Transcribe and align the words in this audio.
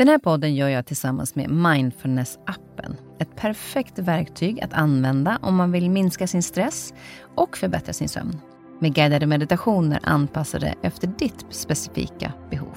Den 0.00 0.08
här 0.08 0.18
podden 0.18 0.54
gör 0.54 0.68
jag 0.68 0.86
tillsammans 0.86 1.34
med 1.34 1.50
Mindfulness-appen. 1.50 2.96
Ett 3.18 3.36
perfekt 3.36 3.98
verktyg 3.98 4.60
att 4.60 4.72
använda 4.72 5.38
om 5.42 5.56
man 5.56 5.72
vill 5.72 5.90
minska 5.90 6.26
sin 6.26 6.42
stress 6.42 6.94
och 7.34 7.56
förbättra 7.56 7.92
sin 7.92 8.08
sömn. 8.08 8.40
Med 8.78 8.94
guidade 8.94 9.26
meditationer 9.26 10.00
anpassade 10.02 10.74
efter 10.82 11.06
ditt 11.18 11.46
specifika 11.50 12.32
behov. 12.50 12.76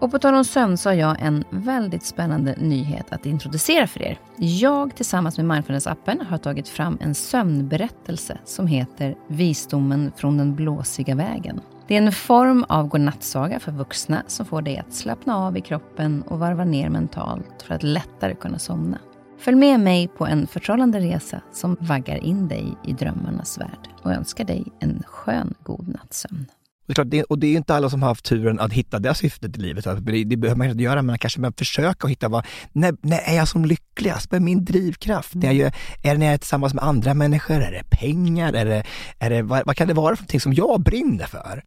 Och 0.00 0.10
på 0.10 0.18
tal 0.18 0.34
om 0.34 0.44
sömn 0.44 0.76
så 0.76 0.88
har 0.88 0.94
jag 0.94 1.20
en 1.20 1.44
väldigt 1.50 2.04
spännande 2.04 2.54
nyhet 2.58 3.12
att 3.12 3.26
introducera 3.26 3.86
för 3.86 4.02
er. 4.02 4.18
Jag 4.36 4.96
tillsammans 4.96 5.38
med 5.38 5.46
Mindfulness-appen 5.46 6.26
har 6.26 6.38
tagit 6.38 6.68
fram 6.68 6.98
en 7.00 7.14
sömnberättelse 7.14 8.38
som 8.44 8.66
heter 8.66 9.14
Visdomen 9.28 10.12
från 10.16 10.38
den 10.38 10.54
blåsiga 10.54 11.14
vägen. 11.14 11.60
Det 11.90 11.96
är 11.96 12.02
en 12.02 12.12
form 12.12 12.64
av 12.68 12.88
godnattsaga 12.88 13.60
för 13.60 13.72
vuxna 13.72 14.22
som 14.26 14.46
får 14.46 14.62
dig 14.62 14.78
att 14.78 14.94
slappna 14.94 15.36
av 15.36 15.56
i 15.56 15.60
kroppen 15.60 16.22
och 16.22 16.38
varva 16.38 16.64
ner 16.64 16.88
mentalt 16.88 17.62
för 17.62 17.74
att 17.74 17.82
lättare 17.82 18.34
kunna 18.34 18.58
somna. 18.58 18.98
Följ 19.38 19.56
med 19.56 19.80
mig 19.80 20.08
på 20.08 20.26
en 20.26 20.46
förtrollande 20.46 21.00
resa 21.00 21.42
som 21.52 21.76
vaggar 21.80 22.16
in 22.16 22.48
dig 22.48 22.76
i 22.84 22.92
drömmarnas 22.92 23.58
värld 23.58 23.88
och 24.02 24.12
önskar 24.12 24.44
dig 24.44 24.64
en 24.80 25.02
skön 25.06 25.54
god 25.62 25.88
nattsömn. 25.88 26.46
Det 26.86 26.92
är 26.92 26.94
klart, 26.94 27.10
det, 27.10 27.22
och 27.22 27.38
det 27.38 27.46
är 27.46 27.56
inte 27.56 27.74
alla 27.74 27.90
som 27.90 28.02
har 28.02 28.08
haft 28.08 28.24
turen 28.24 28.60
att 28.60 28.72
hitta 28.72 28.98
det 28.98 29.14
syftet 29.14 29.56
i 29.56 29.60
livet. 29.60 29.84
Det, 29.84 30.24
det 30.24 30.36
behöver 30.36 30.58
man 30.58 30.70
inte 30.70 30.82
göra, 30.82 31.02
men 31.02 31.18
kanske 31.18 31.40
behöver 31.40 31.56
försöka 31.58 32.08
hitta 32.08 32.28
vad, 32.28 32.46
när, 32.72 32.96
när 33.00 33.18
är 33.18 33.36
jag 33.36 33.48
som 33.48 33.64
lyckligast? 33.64 34.30
Vad 34.30 34.40
är 34.40 34.44
min 34.44 34.64
drivkraft? 34.64 35.34
Mm. 35.34 35.50
Är, 35.50 35.52
jag, 35.52 35.72
är 36.02 36.12
det 36.12 36.18
när 36.18 36.26
jag 36.26 36.34
är 36.34 36.38
tillsammans 36.38 36.74
med 36.74 36.84
andra 36.84 37.14
människor? 37.14 37.54
Är 37.54 37.72
det 37.72 37.96
pengar? 37.96 38.52
Är 38.52 38.64
det, 38.64 38.84
är 39.18 39.30
det, 39.30 39.42
vad, 39.42 39.66
vad 39.66 39.76
kan 39.76 39.88
det 39.88 39.94
vara 39.94 40.16
för 40.16 40.22
någonting 40.22 40.40
som 40.40 40.52
jag 40.52 40.80
brinner 40.80 41.26
för? 41.26 41.62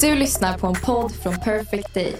Du 0.00 0.14
lyssnar 0.14 0.58
på 0.58 0.66
en 0.66 0.74
podd 0.74 1.12
från 1.12 1.34
Perfect 1.34 1.94
Day. 1.94 2.12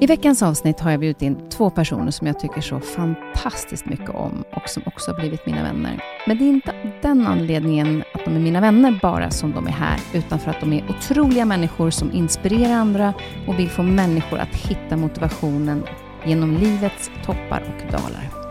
I 0.00 0.06
veckans 0.06 0.42
avsnitt 0.42 0.80
har 0.80 0.90
jag 0.90 1.00
bjudit 1.00 1.22
in 1.22 1.48
två 1.50 1.70
personer 1.70 2.10
som 2.10 2.26
jag 2.26 2.40
tycker 2.40 2.60
så 2.60 2.80
fantastiskt 2.80 3.86
mycket 3.86 4.10
om 4.10 4.44
och 4.52 4.68
som 4.68 4.82
också 4.86 5.10
har 5.10 5.18
blivit 5.18 5.46
mina 5.46 5.62
vänner. 5.62 6.00
Men 6.26 6.38
det 6.38 6.44
är 6.44 6.48
inte 6.48 6.70
av 6.70 6.90
den 7.02 7.26
anledningen 7.26 8.04
att 8.14 8.24
de 8.24 8.36
är 8.36 8.40
mina 8.40 8.60
vänner 8.60 8.98
bara 9.02 9.30
som 9.30 9.52
de 9.52 9.66
är 9.66 9.70
här, 9.70 10.00
utan 10.12 10.38
för 10.38 10.50
att 10.50 10.60
de 10.60 10.72
är 10.72 10.84
otroliga 10.90 11.44
människor 11.44 11.90
som 11.90 12.12
inspirerar 12.12 12.74
andra 12.74 13.14
och 13.46 13.58
vill 13.58 13.70
få 13.70 13.82
människor 13.82 14.38
att 14.38 14.54
hitta 14.54 14.96
motivationen 14.96 15.86
genom 16.24 16.56
livets 16.56 17.10
toppar 17.24 17.62
och 17.62 17.92
dalar. 17.92 18.43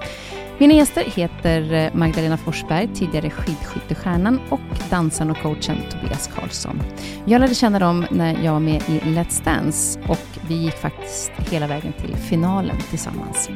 Mina 0.64 0.74
gäster 0.74 1.04
heter 1.04 1.74
eh, 1.74 1.94
Magdalena 1.94 2.38
Forsberg, 2.38 2.90
tidigare 2.94 3.30
skidskyttestjärnan 3.30 4.40
och 4.50 4.60
dansaren 4.90 5.32
och 5.32 5.38
coachen 5.38 5.78
Tobias 5.92 6.30
Karlsson. 6.36 6.82
Jag 7.26 7.42
lärde 7.42 7.56
känna 7.56 7.80
dem 7.80 8.06
när 8.12 8.44
jag 8.44 8.52
var 8.52 8.60
med 8.60 8.82
i 8.90 9.00
Let's 9.00 9.44
Dance 9.44 10.00
och 10.08 10.28
vi 10.48 10.56
gick 10.56 10.74
faktiskt 10.74 11.32
hela 11.52 11.68
vägen 11.68 11.94
till 11.94 12.16
finalen 12.16 12.76
tillsammans. 12.90 13.50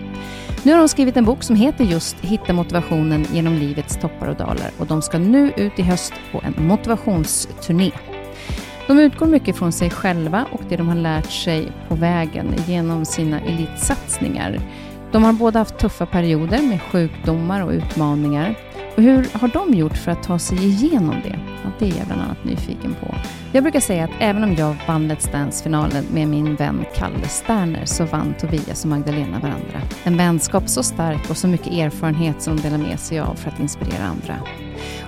Nu 0.63 0.71
har 0.71 0.79
de 0.79 0.87
skrivit 0.87 1.17
en 1.17 1.25
bok 1.25 1.43
som 1.43 1.55
heter 1.55 1.83
just 1.83 2.15
Hitta 2.21 2.53
motivationen 2.53 3.27
genom 3.33 3.53
livets 3.53 3.97
toppar 3.97 4.27
och 4.27 4.35
dalar 4.35 4.71
och 4.77 4.87
de 4.87 5.01
ska 5.01 5.17
nu 5.17 5.51
ut 5.57 5.79
i 5.79 5.81
höst 5.81 6.13
på 6.31 6.41
en 6.43 6.67
motivationsturné. 6.67 7.91
De 8.87 8.99
utgår 8.99 9.25
mycket 9.25 9.57
från 9.57 9.71
sig 9.71 9.89
själva 9.89 10.45
och 10.51 10.61
det 10.69 10.77
de 10.77 10.87
har 10.87 10.95
lärt 10.95 11.31
sig 11.31 11.71
på 11.87 11.95
vägen 11.95 12.55
genom 12.67 13.05
sina 13.05 13.41
elitsatsningar. 13.41 14.59
De 15.11 15.23
har 15.23 15.33
båda 15.33 15.59
haft 15.59 15.77
tuffa 15.77 16.05
perioder 16.05 16.61
med 16.61 16.81
sjukdomar 16.81 17.61
och 17.61 17.71
utmaningar. 17.71 18.55
Och 18.95 19.03
hur 19.03 19.27
har 19.33 19.47
de 19.47 19.73
gjort 19.73 19.97
för 19.97 20.11
att 20.11 20.23
ta 20.23 20.39
sig 20.39 20.65
igenom 20.65 21.15
det? 21.23 21.39
Ja, 21.63 21.69
det 21.79 21.85
är 21.85 21.97
jag 21.97 22.07
bland 22.07 22.21
annat 22.21 22.43
nyfiken 22.43 22.95
på. 23.01 23.15
Jag 23.51 23.63
brukar 23.63 23.79
säga 23.79 24.03
att 24.03 24.11
även 24.19 24.43
om 24.43 24.55
jag 24.55 24.75
vann 24.87 25.11
Let's 25.11 25.31
Dance-finalen 25.31 26.05
med 26.13 26.27
min 26.27 26.55
vän 26.55 26.85
Kalle 26.95 27.27
Sterner 27.27 27.85
så 27.85 28.05
vann 28.05 28.33
Tobias 28.39 28.83
och 28.83 28.89
Magdalena 28.89 29.39
varandra. 29.39 29.81
En 30.03 30.17
vänskap 30.17 30.69
så 30.69 30.83
stark 30.83 31.29
och 31.29 31.37
så 31.37 31.47
mycket 31.47 31.73
erfarenhet 31.73 32.41
som 32.41 32.55
de 32.55 32.61
delar 32.61 32.77
med 32.77 32.99
sig 32.99 33.19
av 33.19 33.35
för 33.35 33.49
att 33.49 33.59
inspirera 33.59 34.03
andra. 34.03 34.35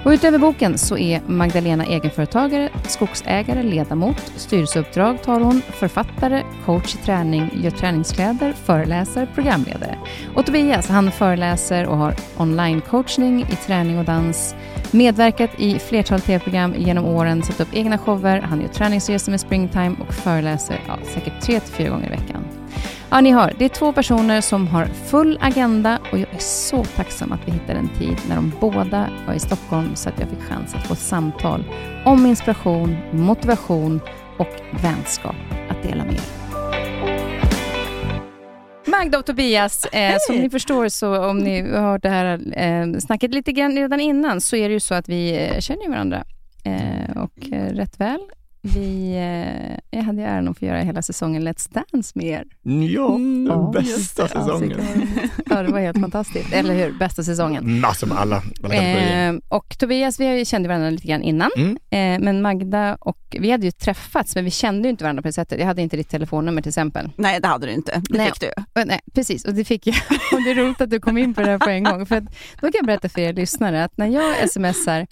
Och 0.03 0.11
utöver 0.11 0.37
boken 0.37 0.77
så 0.77 0.97
är 0.97 1.21
Magdalena 1.27 1.85
egenföretagare, 1.85 2.69
skogsägare, 2.87 3.63
ledamot, 3.63 4.31
styrelseuppdrag 4.35 5.23
tar 5.23 5.39
hon, 5.39 5.61
författare, 5.61 6.43
coach 6.65 6.95
i 6.95 6.97
träning, 6.97 7.51
gör 7.63 7.71
träningskläder, 7.71 8.53
föreläsare, 8.53 9.27
programledare. 9.35 9.97
Och 10.35 10.45
Tobias, 10.45 10.87
han 10.87 11.11
föreläser 11.11 11.85
och 11.87 11.97
har 11.97 12.15
online-coachning 12.37 13.41
i 13.41 13.55
träning 13.55 13.99
och 13.99 14.05
dans, 14.05 14.55
medverkat 14.91 15.51
i 15.57 15.79
flertal 15.79 16.21
tv-program 16.21 16.73
genom 16.77 17.05
åren, 17.05 17.43
satt 17.43 17.59
upp 17.59 17.73
egna 17.73 17.97
shower, 17.97 18.41
han 18.41 18.61
gör 18.61 18.67
träningsresor 18.67 19.31
med 19.31 19.39
Springtime 19.39 19.95
och 20.07 20.13
föreläser 20.13 20.81
ja, 20.87 20.97
säkert 21.13 21.41
tre 21.41 21.59
till 21.59 21.73
fyra 21.73 21.89
gånger 21.89 22.07
i 22.07 22.09
veckan. 22.09 22.48
Ja, 23.12 23.22
ni 23.22 23.31
hör, 23.31 23.53
det 23.58 23.66
är 23.66 23.70
två 23.70 23.94
personer 23.94 24.42
som 24.42 24.68
har 24.68 24.86
full 24.86 25.38
agenda 25.42 26.00
och 26.12 26.20
jag 26.20 26.34
är 26.34 26.40
så 26.40 26.84
tacksam 26.84 27.31
att 27.31 27.47
vi 27.47 27.52
hittade 27.52 27.80
en 27.80 27.90
tid 27.90 28.18
när 28.28 28.36
de 28.36 28.52
båda 28.59 29.09
var 29.28 29.34
i 29.34 29.40
Stockholm 29.40 29.96
så 29.96 30.09
att 30.09 30.20
jag 30.20 30.30
fick 30.30 30.42
chans 30.42 30.75
att 30.75 30.88
få 30.88 30.94
ett 30.94 31.00
samtal 31.00 31.64
om 32.06 32.25
inspiration, 32.25 32.97
motivation 33.12 34.02
och 34.38 34.47
vänskap 34.84 35.36
att 35.70 35.84
dela 35.84 36.06
med 36.06 36.14
er. 36.14 36.22
Magda 38.88 39.20
och 39.20 39.26
Tobias, 39.26 39.86
eh, 39.86 40.16
som 40.20 40.36
ni 40.36 40.50
förstår 40.50 40.90
så 40.90 41.26
om 41.30 41.38
ni 41.38 41.62
har 41.62 41.81
hört 41.81 42.03
det 42.03 42.09
här 42.09 42.40
eh, 42.53 43.00
snacket 43.00 43.34
lite 43.34 43.52
grann 43.52 43.76
redan 43.76 44.00
innan 44.00 44.41
så 44.41 44.56
är 44.56 44.70
det 44.70 44.74
ju 44.74 44.80
så 44.80 44.94
att 44.94 45.09
vi 45.09 45.47
eh, 45.47 45.59
känner 45.59 45.90
varandra 45.90 46.24
eh, 46.64 47.18
och 47.18 47.53
eh, 47.53 47.74
rätt 47.74 48.00
väl. 48.00 48.20
Vi, 48.62 49.14
eh, 49.14 49.97
jag 50.00 50.03
hade 50.03 50.24
äran 50.24 50.47
att 50.47 50.58
få 50.58 50.66
göra 50.66 50.80
hela 50.80 51.02
säsongen 51.02 51.47
Let's 51.47 51.74
Dance 51.74 52.12
med 52.16 52.25
er. 52.25 52.46
Ja, 52.94 53.16
mm, 53.16 53.46
den 53.46 53.58
ja, 53.58 53.72
bästa 53.74 54.24
det, 54.24 54.30
säsongen. 54.30 54.81
Ja, 55.50 55.64
det 55.64 55.72
var 55.72 55.80
helt 55.80 56.00
fantastiskt. 56.00 56.53
Eller 56.53 56.74
hur? 56.75 56.92
Bästa 57.00 57.24
säsongen. 57.24 57.80
Massor 57.80 58.08
med 58.08 58.18
alla. 58.18 58.44
Eh, 58.74 59.36
och 59.47 59.78
Tobias, 59.80 60.20
vi 60.20 60.46
kände 60.46 60.70
varandra 60.70 60.90
lite 60.90 61.08
grann 61.08 61.22
innan. 61.22 61.52
Mm. 61.58 61.78
Eh, 61.90 62.25
men 62.25 62.42
Magda 62.42 62.96
och 62.96 63.36
vi 63.40 63.52
hade 63.52 63.66
ju 63.66 63.72
träffats, 63.72 64.36
men 64.36 64.46
vi 64.46 64.52
kände 64.52 64.88
ju 64.88 64.90
inte 64.90 65.03
varandra 65.03 65.22
på 65.22 65.28
det 65.28 65.34
sättet. 65.34 65.59
Jag 65.59 65.66
hade 65.66 65.81
inte 65.81 65.97
ditt 65.97 66.09
telefonnummer 66.09 66.62
till 66.62 66.70
exempel. 66.70 67.09
Nej, 67.16 67.40
det 67.41 67.47
hade 67.47 67.66
du 67.66 67.74
inte. 67.74 68.02
Det 68.09 68.18
nej, 68.18 68.31
fick 68.31 68.41
du. 68.41 68.84
Nej, 68.86 69.00
precis. 69.14 69.46
Och 69.46 69.53
det 69.53 69.66
fick 69.66 69.88
jag. 69.88 69.96
Och 70.34 70.44
det 70.44 70.52
är 70.52 70.56
roligt 70.56 70.81
att 70.81 70.90
du 70.90 71.00
kom 71.00 71.18
in 71.18 71.34
på 71.34 71.41
det 71.41 71.47
här 71.47 71.58
på 71.58 71.70
en 71.70 71.84
gång. 71.84 72.06
För 72.06 72.16
att, 72.16 72.24
då 72.53 72.62
kan 72.62 72.72
jag 72.74 72.86
berätta 72.86 73.09
för 73.09 73.22
er 73.22 73.34
lyssnare 73.34 73.84
att 73.84 73.97
när 73.97 74.08
jag 74.08 74.50
smsar 74.50 75.08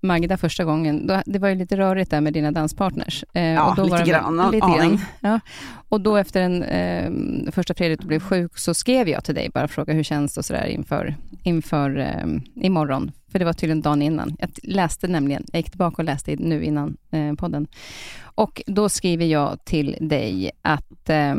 Magda 0.00 0.36
första 0.36 0.64
gången, 0.64 1.06
då, 1.06 1.22
det 1.26 1.38
var 1.38 1.48
ju 1.48 1.54
lite 1.54 1.76
rörigt 1.76 2.10
där 2.10 2.20
med 2.20 2.32
dina 2.32 2.52
danspartners. 2.52 3.24
Eh, 3.32 3.42
ja, 3.42 3.70
och 3.70 3.76
då 3.76 3.82
lite 3.82 3.96
var 3.96 4.04
grann. 4.04 4.50
Lite 4.52 4.66
grann 4.66 5.00
ja. 5.20 5.40
Och 5.88 6.00
då 6.00 6.16
efter 6.16 6.42
en, 6.42 6.62
eh, 6.62 7.52
första 7.52 7.74
Fredrik 7.74 8.02
blev 8.02 8.20
sjuk, 8.20 8.58
så 8.58 8.74
skrev 8.74 9.08
jag 9.08 9.24
till 9.24 9.34
dig, 9.34 9.50
bara 9.54 9.68
fråga 9.68 9.92
hur 9.92 10.02
känns 10.02 10.34
det 10.34 10.40
och 10.40 10.44
sådär 10.44 10.66
inför, 10.66 11.16
inför 11.42 11.98
eh, 11.98 12.64
imorgon. 12.64 13.12
För 13.32 13.38
det 13.38 13.44
var 13.44 13.52
tydligen 13.52 13.82
dagen 13.82 14.02
innan. 14.02 14.36
Jag 14.38 14.50
läste 14.62 15.08
nämligen, 15.08 15.44
jag 15.52 15.58
gick 15.58 15.70
tillbaka 15.70 16.02
och 16.02 16.04
läste 16.04 16.36
nu 16.36 16.64
innan 16.64 16.96
eh, 17.10 17.34
podden. 17.34 17.66
Och 18.22 18.62
då 18.66 18.88
skriver 18.88 19.26
jag 19.26 19.64
till 19.64 19.96
dig 20.00 20.50
att 20.62 21.08
eh, 21.08 21.34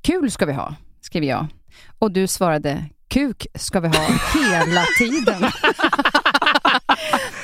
kul 0.00 0.30
ska 0.30 0.46
vi 0.46 0.52
ha, 0.52 0.74
skriver 1.00 1.26
jag. 1.26 1.46
Och 1.98 2.12
du 2.12 2.26
svarade, 2.26 2.84
kuk 3.08 3.46
ska 3.54 3.80
vi 3.80 3.88
ha 3.88 4.06
hela 4.34 4.84
tiden. 4.98 5.42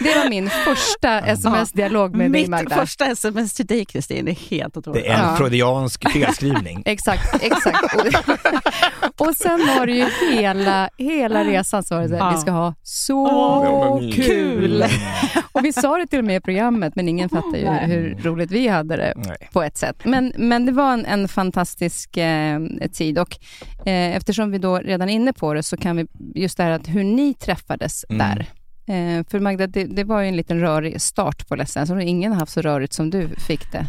Det 0.00 0.14
var 0.14 0.28
min 0.30 0.50
första 0.50 1.20
sms-dialog 1.20 2.16
med 2.16 2.32
dig 2.32 2.48
Magda. 2.48 2.64
Mitt 2.64 2.78
första 2.78 3.06
sms 3.06 3.54
till 3.54 3.66
dig 3.66 3.84
Kristin 3.84 4.28
är 4.28 4.50
helt 4.50 4.76
otroligt. 4.76 5.02
Det 5.02 5.08
är 5.08 5.14
en 5.14 5.28
ja. 5.28 5.36
freudiansk 5.36 6.10
felskrivning. 6.10 6.82
exakt, 6.86 7.42
exakt. 7.42 7.94
Och, 9.16 9.34
sen 9.36 9.58
var 9.58 9.86
det 9.86 9.92
ju 9.92 10.06
hela, 10.30 10.90
hela 10.98 11.44
resan 11.44 11.82
så 11.82 11.94
var 11.94 12.02
det 12.02 12.08
så 12.08 12.16
här, 12.16 12.32
vi 12.32 12.38
ska 12.38 12.50
ha 12.50 12.74
så 12.82 13.26
oh, 13.26 14.12
kul. 14.12 14.84
och 15.52 15.64
vi 15.64 15.72
sa 15.72 15.98
det 15.98 16.06
till 16.06 16.18
och 16.18 16.24
med 16.24 16.36
i 16.36 16.40
programmet, 16.40 16.96
men 16.96 17.08
ingen 17.08 17.28
fattade 17.28 17.58
ju 17.58 17.66
hur 17.66 18.18
roligt 18.22 18.50
vi 18.50 18.68
hade 18.68 18.96
det 18.96 19.12
Nej. 19.16 19.48
på 19.52 19.62
ett 19.62 19.76
sätt. 19.76 20.04
Men, 20.04 20.32
men 20.36 20.66
det 20.66 20.72
var 20.72 20.92
en, 20.92 21.06
en 21.06 21.28
fantastisk 21.28 22.16
eh, 22.16 22.60
tid 22.92 23.18
och 23.18 23.36
eh, 23.86 24.16
eftersom 24.16 24.50
vi 24.50 24.58
då 24.58 24.78
redan 24.78 25.08
är 25.08 25.12
inne 25.12 25.32
på 25.32 25.54
det 25.54 25.62
så 25.62 25.76
kan 25.76 25.96
vi, 25.96 26.06
just 26.34 26.56
det 26.56 26.62
här 26.62 26.70
att 26.70 26.88
hur 26.88 27.04
ni 27.04 27.34
träffades 27.34 28.04
mm. 28.08 28.18
där. 28.18 28.46
Eh, 28.88 29.24
för 29.30 29.40
Magda, 29.40 29.66
det, 29.66 29.84
det, 29.84 30.04
var 30.04 30.20
ju 30.20 30.28
en 30.28 30.36
liten 30.36 30.60
rörig 30.60 31.00
start 31.00 31.48
på 31.48 31.56
Let's 31.56 31.74
Dance. 31.74 32.02
Ingen 32.02 32.32
har 32.32 32.40
haft 32.40 32.52
så 32.52 32.60
rörigt 32.60 32.92
som 32.92 33.10
du 33.10 33.28
fick 33.28 33.72
det. 33.72 33.86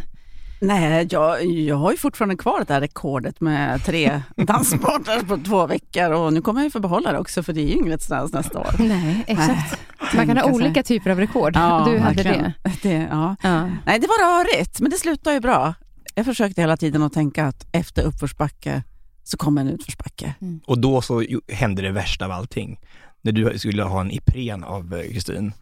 Nej, 0.62 1.08
jag, 1.10 1.44
jag 1.44 1.76
har 1.76 1.90
ju 1.90 1.96
fortfarande 1.96 2.36
kvar 2.36 2.58
det 2.58 2.74
där 2.74 2.80
rekordet 2.80 3.40
med 3.40 3.84
tre 3.84 4.22
danspartners 4.36 5.22
på 5.22 5.38
två 5.38 5.66
veckor 5.66 6.10
och 6.10 6.32
nu 6.32 6.42
kommer 6.42 6.60
jag 6.60 6.64
ju 6.64 6.70
få 6.70 6.80
behålla 6.80 7.12
det 7.12 7.18
också 7.18 7.42
för 7.42 7.52
det 7.52 7.60
är 7.60 7.66
ju 7.66 7.72
inget 7.72 8.00
Let's 8.00 8.10
Dance 8.10 8.36
nästa 8.36 8.58
år. 8.58 8.74
Nej, 8.78 9.24
exakt. 9.26 9.80
Man 10.14 10.26
kan 10.26 10.36
ha 10.36 10.50
olika 10.50 10.82
typer 10.82 11.10
av 11.10 11.18
rekord. 11.18 11.52
Ja, 11.56 11.88
du 11.90 11.98
hade 11.98 12.22
det. 12.22 12.52
det 12.82 13.08
ja. 13.10 13.36
ja. 13.42 13.70
Nej, 13.86 13.98
det 13.98 14.06
var 14.06 14.38
rörigt, 14.38 14.80
men 14.80 14.90
det 14.90 14.96
slutade 14.96 15.34
ju 15.34 15.40
bra. 15.40 15.74
Jag 16.14 16.24
försökte 16.24 16.60
hela 16.60 16.76
tiden 16.76 17.02
att 17.02 17.12
tänka 17.12 17.46
att 17.46 17.66
efter 17.72 18.02
uppförsbacke 18.02 18.82
så 19.24 19.36
kommer 19.36 19.60
en 19.60 19.68
utförsbacke. 19.68 20.34
Mm. 20.40 20.60
Och 20.66 20.78
då 20.78 21.02
så 21.02 21.24
hände 21.52 21.82
det 21.82 21.90
värsta 21.90 22.24
av 22.24 22.30
allting 22.30 22.78
när 23.22 23.32
du 23.32 23.58
skulle 23.58 23.82
ha 23.82 24.00
en 24.00 24.10
Ipren 24.10 24.64
av 24.64 24.94
eh, 24.94 25.12
Kristin 25.12 25.52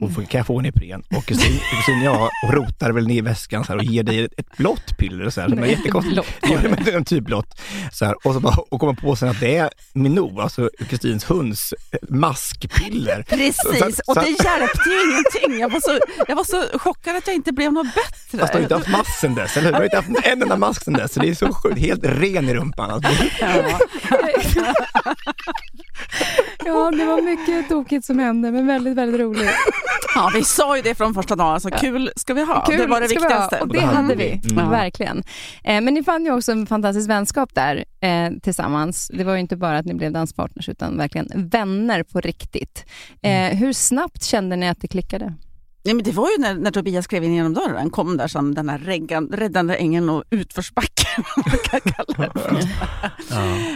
och 0.00 0.14
får- 0.14 0.22
kan 0.22 0.38
jag 0.38 0.46
få 0.46 0.58
en 0.58 0.66
Ipren? 0.66 1.02
Och 1.16 1.24
kusin, 1.26 1.60
kusin 1.76 2.02
ja, 2.02 2.30
och 2.46 2.52
rotar 2.54 2.90
väl 2.92 3.06
ner 3.06 3.14
i 3.14 3.20
väskan 3.20 3.64
så 3.64 3.72
här, 3.72 3.78
och 3.78 3.84
ger 3.84 4.02
dig 4.02 4.24
ett, 4.24 4.56
blått 4.56 4.96
piller 4.98 5.30
så 5.30 5.40
här, 5.40 5.48
som 5.48 5.58
är 5.58 5.66
jättekonstigt. 5.66 6.20
Ja, 6.42 6.58
men 6.62 6.94
en 6.94 7.04
typ 7.04 7.24
blått. 7.24 7.60
Så 7.92 8.04
här, 8.04 8.14
och, 8.26 8.34
så 8.34 8.40
bara, 8.40 8.54
och 8.70 8.80
kommer 8.80 8.92
på 8.92 9.16
sen 9.16 9.28
att 9.28 9.40
det 9.40 9.56
är 9.56 9.70
Minou, 9.94 10.40
alltså 10.40 10.70
Kristins 10.88 11.24
hunds 11.30 11.72
eh, 11.92 11.98
maskpiller. 12.08 13.22
Precis, 13.28 13.56
Så- 13.56 13.72
så- 13.72 14.02
och 14.06 14.14
det 14.14 14.28
hjälpte 14.28 14.88
ju 14.90 15.10
ingenting. 15.10 15.60
Jag 15.60 15.68
var, 15.72 15.80
så, 15.80 15.98
jag 16.28 16.36
var 16.36 16.44
så 16.44 16.78
chockad 16.78 17.16
att 17.16 17.26
jag 17.26 17.36
inte 17.36 17.52
blev 17.52 17.72
något 17.72 17.94
bättre. 17.94 18.38
Fast 18.38 18.52
du 18.52 18.58
har 18.58 18.62
inte 18.62 18.74
haft 18.74 18.88
mask 18.88 19.20
sen 19.20 19.34
dess, 19.34 19.56
eller 19.56 19.66
hur? 19.66 19.72
Du 19.72 19.76
har 19.78 19.84
inte 19.84 19.96
haft 19.96 20.08
en 20.26 20.42
enda 20.42 20.56
mask 20.56 20.84
sen 20.84 20.94
dess, 20.94 21.12
så 21.12 21.20
det 21.20 21.28
är 21.28 21.34
så 21.34 21.52
sjukt, 21.54 21.78
helt 21.78 22.04
ren 22.04 22.48
i 22.48 22.54
rumpan. 22.54 22.90
Alltså. 22.90 23.10
Ja. 23.40 23.78
Ja, 26.64 26.90
det 26.90 27.04
var 27.04 27.22
mycket 27.22 27.68
tokigt 27.68 28.04
som 28.06 28.18
hände, 28.18 28.50
men 28.50 28.66
väldigt, 28.66 28.96
väldigt 28.96 29.20
roligt. 29.20 29.50
ja, 30.14 30.30
vi 30.34 30.44
sa 30.44 30.76
ju 30.76 30.82
det 30.82 30.94
från 30.94 31.14
första 31.14 31.36
dagen, 31.36 31.60
så 31.60 31.70
kul 31.70 32.12
ska 32.16 32.34
vi 32.34 32.44
ha. 32.44 32.64
det 32.68 32.86
var 32.86 33.00
det 33.00 33.08
ska 33.08 33.18
vi 33.18 33.24
viktigaste. 33.24 33.60
Och 33.60 33.68
det 33.68 33.78
Och 33.78 33.80
det 33.82 33.86
hade 33.86 33.96
hade 33.96 34.14
vi, 34.14 34.40
vi. 34.44 34.52
Mm. 34.52 34.70
verkligen. 34.70 35.22
Eh, 35.64 35.80
men 35.80 35.94
ni 35.94 36.04
fann 36.04 36.24
ju 36.24 36.32
också 36.32 36.52
en 36.52 36.66
fantastisk 36.66 37.10
vänskap 37.10 37.54
där 37.54 37.84
eh, 38.00 38.30
tillsammans. 38.42 39.10
Det 39.14 39.24
var 39.24 39.34
ju 39.34 39.40
inte 39.40 39.56
bara 39.56 39.78
att 39.78 39.86
ni 39.86 39.94
blev 39.94 40.12
danspartners, 40.12 40.68
utan 40.68 40.96
verkligen 40.96 41.28
vänner 41.34 42.02
på 42.02 42.20
riktigt. 42.20 42.84
Eh, 43.22 43.56
hur 43.58 43.72
snabbt 43.72 44.24
kände 44.24 44.56
ni 44.56 44.68
att 44.68 44.80
det 44.80 44.88
klickade? 44.88 45.34
Ja, 45.86 45.94
men 45.94 46.04
det 46.04 46.12
var 46.12 46.30
ju 46.30 46.38
när, 46.38 46.54
när 46.54 46.70
Tobias 46.70 47.06
klev 47.06 47.24
in 47.24 47.34
genom 47.34 47.54
dörren, 47.54 47.90
kom 47.90 48.16
där 48.16 48.28
som 48.28 48.54
den 48.54 48.68
här 48.68 48.78
reggan, 48.78 49.28
räddande 49.32 49.74
ängeln 49.76 50.10
och 50.10 50.24
utförsbacken. 50.30 51.24
man 51.36 51.58
kan 51.64 51.80
kalla 51.80 52.30
det 52.32 52.40
för. 52.40 52.56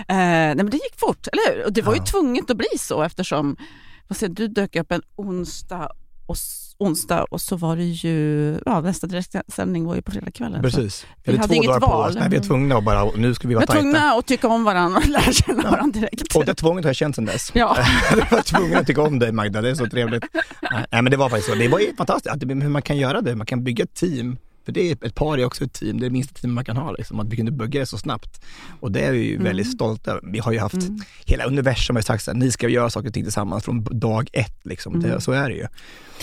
Eh, 0.08 0.16
nej, 0.16 0.54
men 0.56 0.70
det 0.70 0.76
gick 0.76 0.94
fort, 1.00 1.26
eller 1.26 1.56
hur? 1.56 1.64
Och 1.66 1.72
det 1.72 1.82
var 1.82 1.92
ju 1.94 1.98
Ja. 1.98 2.04
tvunget 2.04 2.50
att 2.50 2.56
bli 2.56 2.78
så 2.78 3.02
eftersom 3.02 3.56
vad 4.08 4.16
säger, 4.16 4.34
du 4.34 4.48
dök 4.48 4.76
upp 4.76 4.92
en 4.92 5.02
onsdag 5.16 5.88
och, 6.26 6.36
onsdag 6.80 7.24
och 7.24 7.40
så 7.40 7.56
var 7.56 7.76
det 7.76 7.84
ju, 7.84 8.58
ja, 8.66 8.80
nästa 8.80 9.06
direktsändning 9.06 9.84
var 9.84 9.94
ju 9.94 10.02
på 10.02 10.10
fredagskvällen. 10.10 10.62
Så 10.62 10.62
Precis. 10.62 11.06
Vi 11.24 11.36
hade 11.36 11.48
två 11.48 11.54
inget 11.54 11.80
val. 11.80 12.14
Nej, 12.14 12.28
vi 12.30 12.36
är 12.36 12.40
tvungna 12.40 12.76
att 12.76 12.84
bara, 12.84 13.04
nu 13.16 13.34
ska 13.34 13.48
vi 13.48 13.48
Vi 13.48 13.54
vara 13.54 13.60
var 13.62 13.66
tajta. 13.66 13.80
tvungna 13.82 14.12
att 14.12 14.26
tycka 14.26 14.48
om 14.48 14.64
varandra 14.64 14.98
och 14.98 15.08
lära 15.08 15.32
känna 15.32 15.70
varandra 15.70 16.00
direkt. 16.00 16.36
Och 16.36 16.44
det 16.44 16.54
tvånget 16.54 16.84
har 16.84 16.88
jag 16.88 16.96
känt 16.96 17.16
sedan 17.16 17.24
dess. 17.24 17.50
Ja. 17.54 17.76
jag 18.10 18.36
var 18.36 18.42
tvungen 18.42 18.78
att 18.78 18.86
tycka 18.86 19.02
om 19.02 19.18
dig 19.18 19.32
Magda, 19.32 19.60
det 19.60 19.70
är 19.70 19.74
så 19.74 19.86
trevligt. 19.86 20.24
Nej 20.70 21.02
men 21.02 21.10
det 21.10 21.16
var 21.16 21.28
faktiskt 21.28 21.48
så, 21.48 21.54
det 21.54 21.68
var 21.68 21.78
ju 21.78 21.96
fantastiskt 21.96 22.42
hur 22.42 22.68
man 22.68 22.82
kan 22.82 22.96
göra 22.96 23.20
det, 23.20 23.36
man 23.36 23.46
kan 23.46 23.64
bygga 23.64 23.84
ett 23.84 23.94
team. 23.94 24.36
För 24.64 24.72
det 24.72 24.90
är, 24.90 25.06
ett 25.06 25.14
par 25.14 25.38
är 25.38 25.44
också 25.44 25.64
ett 25.64 25.72
team, 25.72 26.00
det 26.00 26.06
är 26.06 26.08
det 26.08 26.12
minsta 26.12 26.34
team 26.34 26.54
man 26.54 26.64
kan 26.64 26.76
ha, 26.76 26.92
liksom, 26.92 27.20
att 27.20 27.32
vi 27.32 27.36
kunde 27.36 27.52
bygga 27.52 27.80
det 27.80 27.86
så 27.86 27.98
snabbt. 27.98 28.44
Och 28.80 28.92
det 28.92 29.00
är 29.00 29.12
vi 29.12 29.18
ju 29.18 29.42
väldigt 29.42 29.72
stolta 29.72 30.10
över. 30.10 30.22
Vi 30.32 30.38
har 30.38 30.52
ju 30.52 30.58
haft, 30.58 30.78
hela 31.26 31.44
universum 31.44 31.96
har 31.96 32.00
ju 32.00 32.04
sagt 32.04 32.24
så 32.24 32.30
här, 32.30 32.38
ni 32.38 32.50
ska 32.50 32.68
göra 32.68 32.90
saker 32.90 33.08
och 33.08 33.14
ting 33.14 33.24
tillsammans 33.24 33.64
från 33.64 33.84
dag 33.90 34.28
ett. 34.32 34.60
Liksom. 34.62 35.00
Det, 35.00 35.20
så 35.20 35.32
är 35.32 35.48
det 35.48 35.54
ju. 35.54 35.66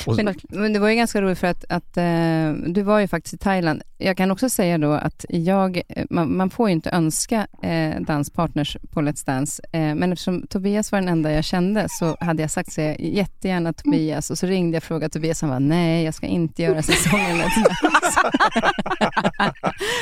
Och, 0.05 0.15
Men, 0.23 0.35
men 0.49 0.73
det 0.73 0.79
var 0.79 0.89
ju 0.89 0.95
ganska 0.95 1.21
roligt 1.21 1.39
för 1.39 1.47
att, 1.47 1.65
att 1.69 1.97
eh, 1.97 2.73
du 2.73 2.81
var 2.81 2.99
ju 2.99 3.07
faktiskt 3.07 3.33
i 3.33 3.37
Thailand. 3.37 3.81
Jag 3.97 4.17
kan 4.17 4.31
också 4.31 4.49
säga 4.49 4.77
då 4.77 4.91
att 4.91 5.25
jag, 5.29 5.81
eh, 5.89 6.05
man, 6.09 6.37
man 6.37 6.49
får 6.49 6.69
ju 6.69 6.73
inte 6.73 6.89
önska 6.89 7.47
eh, 7.63 8.01
danspartners 8.01 8.77
på 8.91 9.01
Let's 9.01 9.25
Dance, 9.25 9.63
eh, 9.71 9.79
men 9.79 10.11
eftersom 10.13 10.47
Tobias 10.47 10.91
var 10.91 10.99
den 10.99 11.09
enda 11.09 11.31
jag 11.31 11.43
kände 11.43 11.85
så 11.89 12.17
hade 12.19 12.41
jag 12.41 12.51
sagt 12.51 12.71
så 12.71 12.81
jag, 12.81 12.99
jättegärna 12.99 13.73
Tobias 13.73 14.29
och 14.29 14.37
så 14.37 14.47
ringde 14.47 14.75
jag 14.75 14.81
och 14.81 14.83
frågade 14.83 15.09
Tobias 15.09 15.41
han 15.41 15.49
var 15.49 15.59
nej, 15.59 16.03
jag 16.03 16.13
ska 16.13 16.27
inte 16.27 16.61
göra 16.61 16.81
säsongen 16.81 17.37
Let's 17.37 17.63
Dance. 17.63 18.26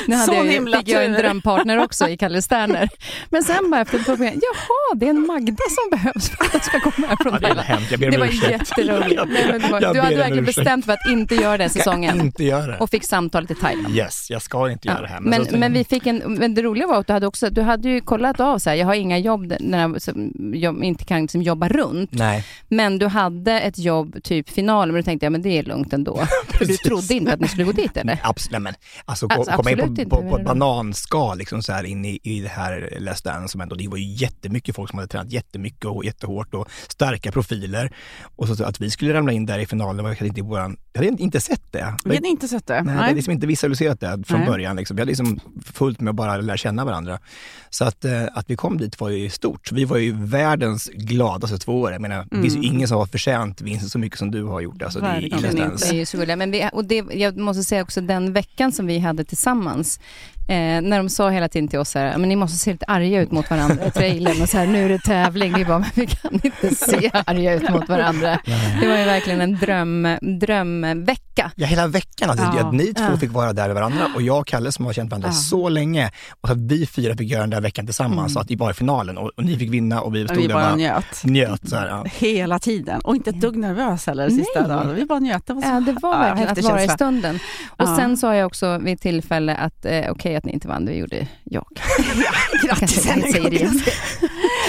Nu 0.08 0.16
hade 0.16 0.26
Så 0.28 0.34
jag, 0.34 0.46
himla 0.46 0.78
fick 0.78 0.88
jag 0.90 1.06
en 1.06 1.14
drömpartner 1.14 1.78
också 1.84 2.10
i 2.10 2.18
Kalle 2.18 2.42
Sterner. 2.42 2.90
Men 3.30 3.44
sen 3.44 3.72
bara 3.72 3.82
efter 3.82 4.00
ett 4.00 4.06
par 4.06 4.16
program, 4.16 4.34
jaha, 4.42 4.96
det 4.96 5.06
är 5.06 5.10
en 5.10 5.28
Magda 5.28 5.64
som 5.70 5.98
behövs 6.00 6.30
för 6.30 6.46
att 6.46 6.54
jag 6.54 6.64
ska 6.66 6.80
komma 6.80 7.08
här 7.08 7.18
från 7.24 7.34
ja, 7.34 7.40
det 7.40 7.78
jag 7.92 8.00
ber 8.00 8.12
Det 8.12 8.18
var 8.18 8.26
ursäkt. 8.28 8.52
jätteroligt. 8.52 9.16
Jag 9.16 9.28
ber- 9.28 9.34
Nej, 9.34 9.48
men 9.52 9.62
det 9.62 9.72
var, 9.72 9.82
jag 9.82 9.96
du 9.96 10.02
hade 10.02 10.16
verkligen 10.16 10.46
bestämt 10.46 10.86
för 10.86 10.94
att 10.94 11.08
inte 11.10 11.36
göra 11.36 11.70
ska 11.70 11.80
säsongen 11.80 12.22
inte 12.22 12.44
göra 12.44 12.68
det. 12.72 12.78
och 12.78 12.90
fick 12.90 13.04
samtalet 13.04 13.52
i 13.52 13.56
Thailand. 13.56 13.96
Yes, 13.96 14.30
jag 14.30 14.42
ska 14.42 14.72
inte 14.72 14.88
göra 14.88 15.02
det 15.02 15.08
här. 15.08 15.20
Men, 15.20 15.46
så- 15.46 15.58
men, 15.58 15.74
vi 15.74 15.84
fick 15.84 16.08
en, 16.08 16.18
men 16.28 16.54
det 16.56 16.62
roliga 16.62 16.88
var 16.88 17.00
att 17.00 17.08
du 17.08 17.14
hade, 17.14 17.28
också, 17.28 17.50
du 17.50 17.62
hade 17.62 17.90
ju 17.90 18.02
kollat 18.02 18.40
av 18.40 18.60
så 18.60 18.70
här, 18.70 18.78
jag 18.78 18.86
har 18.86 18.94
inga 18.96 19.18
jobb 19.18 19.54
när 19.60 19.82
jag, 19.82 20.02
som, 20.02 20.32
jag 20.54 20.84
inte 20.84 21.06
kan 21.06 21.22
liksom 21.22 21.42
jobba 21.42 21.68
runt, 21.70 22.10
Nej, 22.14 22.44
men 22.68 23.00
du 23.00 23.08
hade 23.08 23.60
ett 23.60 23.80
jobb, 23.80 24.24
typ 24.24 24.50
final, 24.50 24.92
men 24.92 25.02
då 25.02 25.06
tänkte 25.06 25.26
jag 25.26 25.32
men 25.32 25.42
det 25.42 25.50
är 25.58 25.64
lugnt 25.64 25.94
ändå. 25.94 26.26
För 26.50 26.66
du 26.66 26.78
trodde 26.78 27.14
inte 27.14 27.34
att 27.34 27.40
ni 27.40 27.48
skulle 27.48 27.64
gå 27.64 27.72
dit 27.72 27.98
eller? 27.98 28.15
Absolut, 28.24 28.52
nej, 28.52 28.62
men 28.62 28.74
alltså, 29.06 29.28
Alltså, 29.30 29.52
komma 29.52 29.72
in 29.72 29.78
på, 29.78 29.86
inte, 29.86 30.06
på, 30.06 30.10
på 30.30 30.38
ett 30.38 30.38
det- 30.38 30.44
bananskal 30.44 31.38
liksom 31.38 31.64
så 31.64 31.72
här 31.74 31.84
in 31.84 32.06
i, 32.06 32.20
i 32.24 32.40
det 32.40 32.50
här 32.50 32.90
Let's 33.00 33.24
Dance 33.24 33.52
som 33.52 33.62
ändå, 33.62 33.76
det 33.76 33.88
var 33.88 33.98
ju 33.98 34.14
jättemycket 34.14 34.76
folk 34.76 34.90
som 34.90 35.00
hade 35.00 35.08
tränat 35.12 35.32
jättemycket 35.32 35.86
och 35.86 36.06
jättehårt 36.06 36.54
och 36.54 36.68
starka 36.88 37.32
profiler. 37.32 37.92
Och 38.36 38.48
så, 38.48 38.56
så 38.56 38.64
att 38.64 38.82
vi 38.82 38.92
skulle 38.92 39.14
ramla 39.14 39.32
in 39.32 39.46
där 39.46 39.60
i 39.60 39.66
finalen 39.66 40.04
var 40.06 40.12
kanske 40.12 40.28
inte 40.28 40.42
våran, 40.42 40.78
jag 40.94 41.04
hade 41.06 41.22
inte 41.24 41.42
sett 41.42 41.72
det. 41.72 41.96
Vi 42.06 42.16
hade 42.16 42.28
inte 42.28 42.48
sett 42.48 42.68
det. 42.68 42.82
Nej, 42.84 42.96
jag 42.96 43.02
hade 43.02 43.16
liksom 43.16 43.34
inte 43.34 43.48
visualiserat 43.48 44.00
det 44.00 44.24
från 44.28 44.40
Nej. 44.40 44.50
början. 44.50 44.76
Liksom. 44.76 44.96
Vi 44.96 45.02
hade 45.02 45.10
liksom 45.10 45.40
fullt 45.74 46.02
med 46.02 46.10
att 46.10 46.16
bara 46.16 46.38
lära 46.38 46.58
känna 46.58 46.86
varandra. 46.86 47.20
Så 47.70 47.86
att, 47.86 48.06
eh, 48.06 48.24
att 48.34 48.50
vi 48.50 48.56
kom 48.56 48.78
dit 48.78 49.00
var 49.00 49.10
ju 49.10 49.30
stort. 49.30 49.72
Vi 49.72 49.86
var 49.86 49.98
ju 49.98 50.16
världens 50.26 50.90
gladaste 50.94 51.58
två 51.58 51.82
år. 51.82 51.92
Jag 51.92 52.02
menar, 52.02 52.28
det 52.32 52.42
finns 52.42 52.56
ju 52.56 52.62
ingen 52.64 52.88
som 52.88 52.98
har 52.98 53.06
förtjänt 53.06 53.62
vinsten 53.62 53.90
så 53.90 54.00
mycket 54.00 54.20
som 54.20 54.32
du 54.32 54.44
har 54.44 54.62
gjort. 54.62 54.82
Alltså, 54.82 55.00
det 55.00 55.06
är 55.08 55.22
inte. 55.22 55.52
Dance. 55.52 55.90
Det 55.90 55.96
är 55.96 56.00
ju 56.00 56.06
så 56.06 56.18
gulliga. 56.18 56.36
Men 56.36 56.52
vi, 56.52 56.70
och 56.74 56.86
det, 56.86 57.06
jag 57.12 57.38
måste 57.38 57.64
säga 57.64 57.82
också 57.82 58.02
den 58.06 58.34
veckan 58.34 58.72
som 58.72 58.88
vi 58.88 59.00
hade 59.00 59.24
tillsammans, 59.24 60.00
eh, 60.48 60.82
när 60.82 60.98
de 60.98 61.10
sa 61.10 61.30
hela 61.30 61.48
tiden 61.50 61.68
till 61.68 61.80
oss 61.80 61.90
så 61.90 62.00
här, 62.00 62.18
men 62.18 62.30
ni 62.30 62.36
måste 62.36 62.58
se 62.58 62.72
lite 62.72 62.86
arga 62.86 63.22
ut 63.22 63.32
mot 63.32 63.50
varandra 63.50 63.86
i 63.88 63.92
trailern 63.92 64.42
och 64.42 64.50
så 64.50 64.58
här, 64.58 64.66
nu 64.68 64.86
är 64.86 64.90
det 64.90 65.00
tävling. 65.00 65.54
Vi 65.58 65.66
bara, 65.66 65.80
men 65.80 65.90
vi 65.96 66.08
kan 66.08 66.34
inte 66.44 66.76
se 66.76 67.12
arga 67.26 67.54
ut 67.54 67.70
mot 67.70 67.90
varandra. 67.90 68.40
Det 68.82 68.88
var 68.88 68.98
ju 68.98 69.04
verkligen 69.06 69.42
en 69.42 69.56
dröm, 69.58 70.08
drömvecka. 70.40 71.52
Ja, 71.56 71.68
hela 71.68 71.88
veckan. 71.88 72.30
Alltså, 72.30 72.46
Ja. 72.58 72.68
att 72.68 72.74
ni 72.74 72.94
två 72.94 73.04
Ja. 73.12 73.18
fick 73.18 73.32
vara 73.32 73.54
där 73.54 73.66
med 73.68 73.76
varandra 73.76 74.00
och 74.16 74.22
jag 74.22 74.40
och 74.40 74.48
Kalle 74.48 74.72
som 74.72 74.86
har 74.86 74.94
känt 74.94 75.12
varandra 75.12 75.28
Ja. 75.30 75.34
så 75.34 75.70
länge. 75.70 76.12
Och 76.42 76.50
att 76.50 76.58
vi 76.58 76.86
fyra 76.88 77.16
fick 77.18 77.30
göra 77.32 77.42
den 77.42 77.50
där 77.50 77.62
veckan 77.62 77.86
tillsammans, 77.86 78.34
så 78.34 78.40
att 78.40 78.52
vi 78.52 78.56
var 78.56 78.72
i 78.72 78.74
finalen 78.74 79.18
och, 79.18 79.32
och 79.38 79.44
ni 79.46 79.58
fick 79.58 79.74
vinna 79.74 80.02
och 80.02 80.16
vi 80.16 80.26
stod 80.26 80.38
Vi 80.38 80.48
där 80.48 80.56
och 80.56 80.62
bara 80.62 80.76
njöt. 80.76 81.24
njöt. 81.24 81.70
Så 81.70 81.76
här, 81.76 81.88
ja. 81.88 82.06
Hela 82.18 82.60
tiden. 82.60 83.02
Och 83.02 83.16
inte 83.16 83.30
ett 83.30 83.42
dugg 83.42 83.56
nervös 83.58 84.08
heller 84.08 84.30
sista 84.30 84.60
Nej. 84.60 84.70
dagen. 84.70 84.96
Vi 84.96 85.06
bara 85.06 85.20
njöt. 85.20 85.48
Det 85.48 85.54
var, 85.54 85.62
så... 85.62 85.68
Ja, 85.68 85.80
det 85.80 85.92
var 86.02 86.20
verkligen 86.20 86.50
att 86.52 86.64
vara 86.64 86.84
i 86.84 86.88
stunden. 86.90 87.40
Och 87.70 87.88
Ja. 87.88 87.96
sen 87.98 88.18
sa 88.18 88.36
jag 88.36 88.48
också 88.48 88.78
vid 88.78 88.94
ett 88.94 89.02
tillfälle 89.02 89.56
att 89.56 89.86
eh, 89.86 90.12
okej 90.12 90.35
att 90.38 90.46
ni 90.46 90.52
inte 90.52 90.68
vann, 90.68 90.86
det 90.86 90.94
gjorde 90.94 91.28
jag. 91.44 91.66
Grattis 92.66 93.06
Jag 93.06 93.32
säger 93.32 93.50
det 93.50 93.56
igen. 93.56 93.82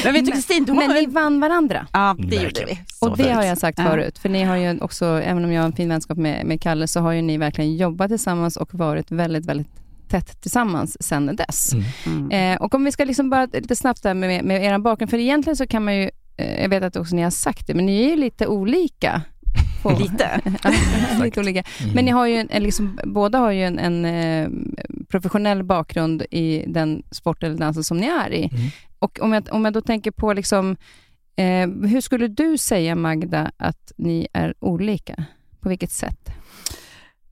Men 0.05 0.13
vet 0.13 0.27
du 0.27 0.33
Kristin, 0.33 0.65
du 0.65 0.73
Men 0.73 0.91
ni 0.91 1.07
vann 1.07 1.41
varandra. 1.41 1.87
Ja, 1.93 2.17
det 2.19 2.37
gjorde 2.37 2.65
vi. 2.67 2.79
Så 2.95 3.11
Och 3.11 3.17
det 3.17 3.33
har 3.33 3.43
jag 3.43 3.59
sagt 3.59 3.81
förut, 3.81 4.19
för 4.19 4.29
ni 4.29 4.43
har 4.43 4.57
ju 4.57 4.81
också, 4.81 5.07
även 5.07 5.45
om 5.45 5.53
jag 5.53 5.63
har 5.63 5.67
en 5.67 5.73
fin 5.73 5.89
vänskap 5.89 6.19
med, 6.19 6.47
med 6.47 6.61
Kalle, 6.61 6.89
så 6.89 7.01
har 7.01 7.13
ju 7.13 7.23
ni 7.23 7.39
verkligen 7.39 7.77
jobbat 7.77 8.09
tillsammans 8.09 8.57
och 8.57 8.75
varit 8.75 9.11
väldigt, 9.11 9.47
väldigt 9.47 9.69
tätt 10.09 10.41
tillsammans 10.43 10.97
sen 11.03 11.37
dess. 11.37 11.73
Mm. 11.73 11.87
Mm. 12.07 12.55
Eh, 12.55 12.63
och 12.63 12.75
om 12.75 12.85
vi 12.85 12.93
ska 12.93 13.05
liksom 13.05 13.31
bara 13.31 13.47
lite 13.47 13.77
snabbt 13.77 14.03
där 14.03 14.15
med, 14.15 14.45
med 14.45 14.65
er 14.65 14.79
bakgrund, 14.79 15.11
för 15.11 15.19
egentligen 15.19 15.57
så 15.57 15.67
kan 15.67 15.85
man 15.85 15.97
ju, 15.97 16.11
eh, 16.37 16.63
jag 16.63 16.69
vet 16.69 16.83
att 16.83 16.97
också 16.97 17.17
ni 17.17 17.23
har 17.23 17.31
sagt 17.31 17.67
det, 17.67 17.75
men 17.75 17.87
ni 17.87 18.05
är 18.05 18.11
ju 18.11 18.17
lite 18.17 18.47
olika. 18.47 19.23
På, 19.89 19.99
Lite. 19.99 20.41
Ja, 20.63 20.73
lite 21.25 21.41
olika. 21.41 21.65
Mm. 21.81 21.95
Men 21.95 22.05
ni 22.05 22.11
har 22.11 22.27
ju 22.27 22.37
en, 22.37 22.49
en 22.51 22.63
liksom, 22.63 23.01
båda 23.05 23.39
har 23.39 23.51
ju 23.51 23.63
en, 23.63 23.79
en 23.79 24.05
eh, 24.05 24.49
professionell 25.09 25.63
bakgrund 25.63 26.23
i 26.31 26.65
den 26.67 27.03
sport 27.11 27.43
eller 27.43 27.59
dansen 27.59 27.85
som 27.85 27.97
ni 27.97 28.07
är 28.07 28.33
i. 28.33 28.49
Mm. 28.53 28.71
Och 28.99 29.21
om 29.21 29.33
jag, 29.33 29.49
om 29.51 29.65
jag 29.65 29.75
då 29.75 29.81
tänker 29.81 30.11
på, 30.11 30.33
liksom, 30.33 30.77
eh, 31.37 31.69
hur 31.89 32.01
skulle 32.01 32.29
du 32.29 32.59
säga 32.59 32.95
Magda 32.95 33.51
att 33.57 33.93
ni 33.97 34.29
är 34.33 34.55
olika? 34.61 35.25
På 35.61 35.69
vilket 35.69 35.93
sätt? 35.93 36.31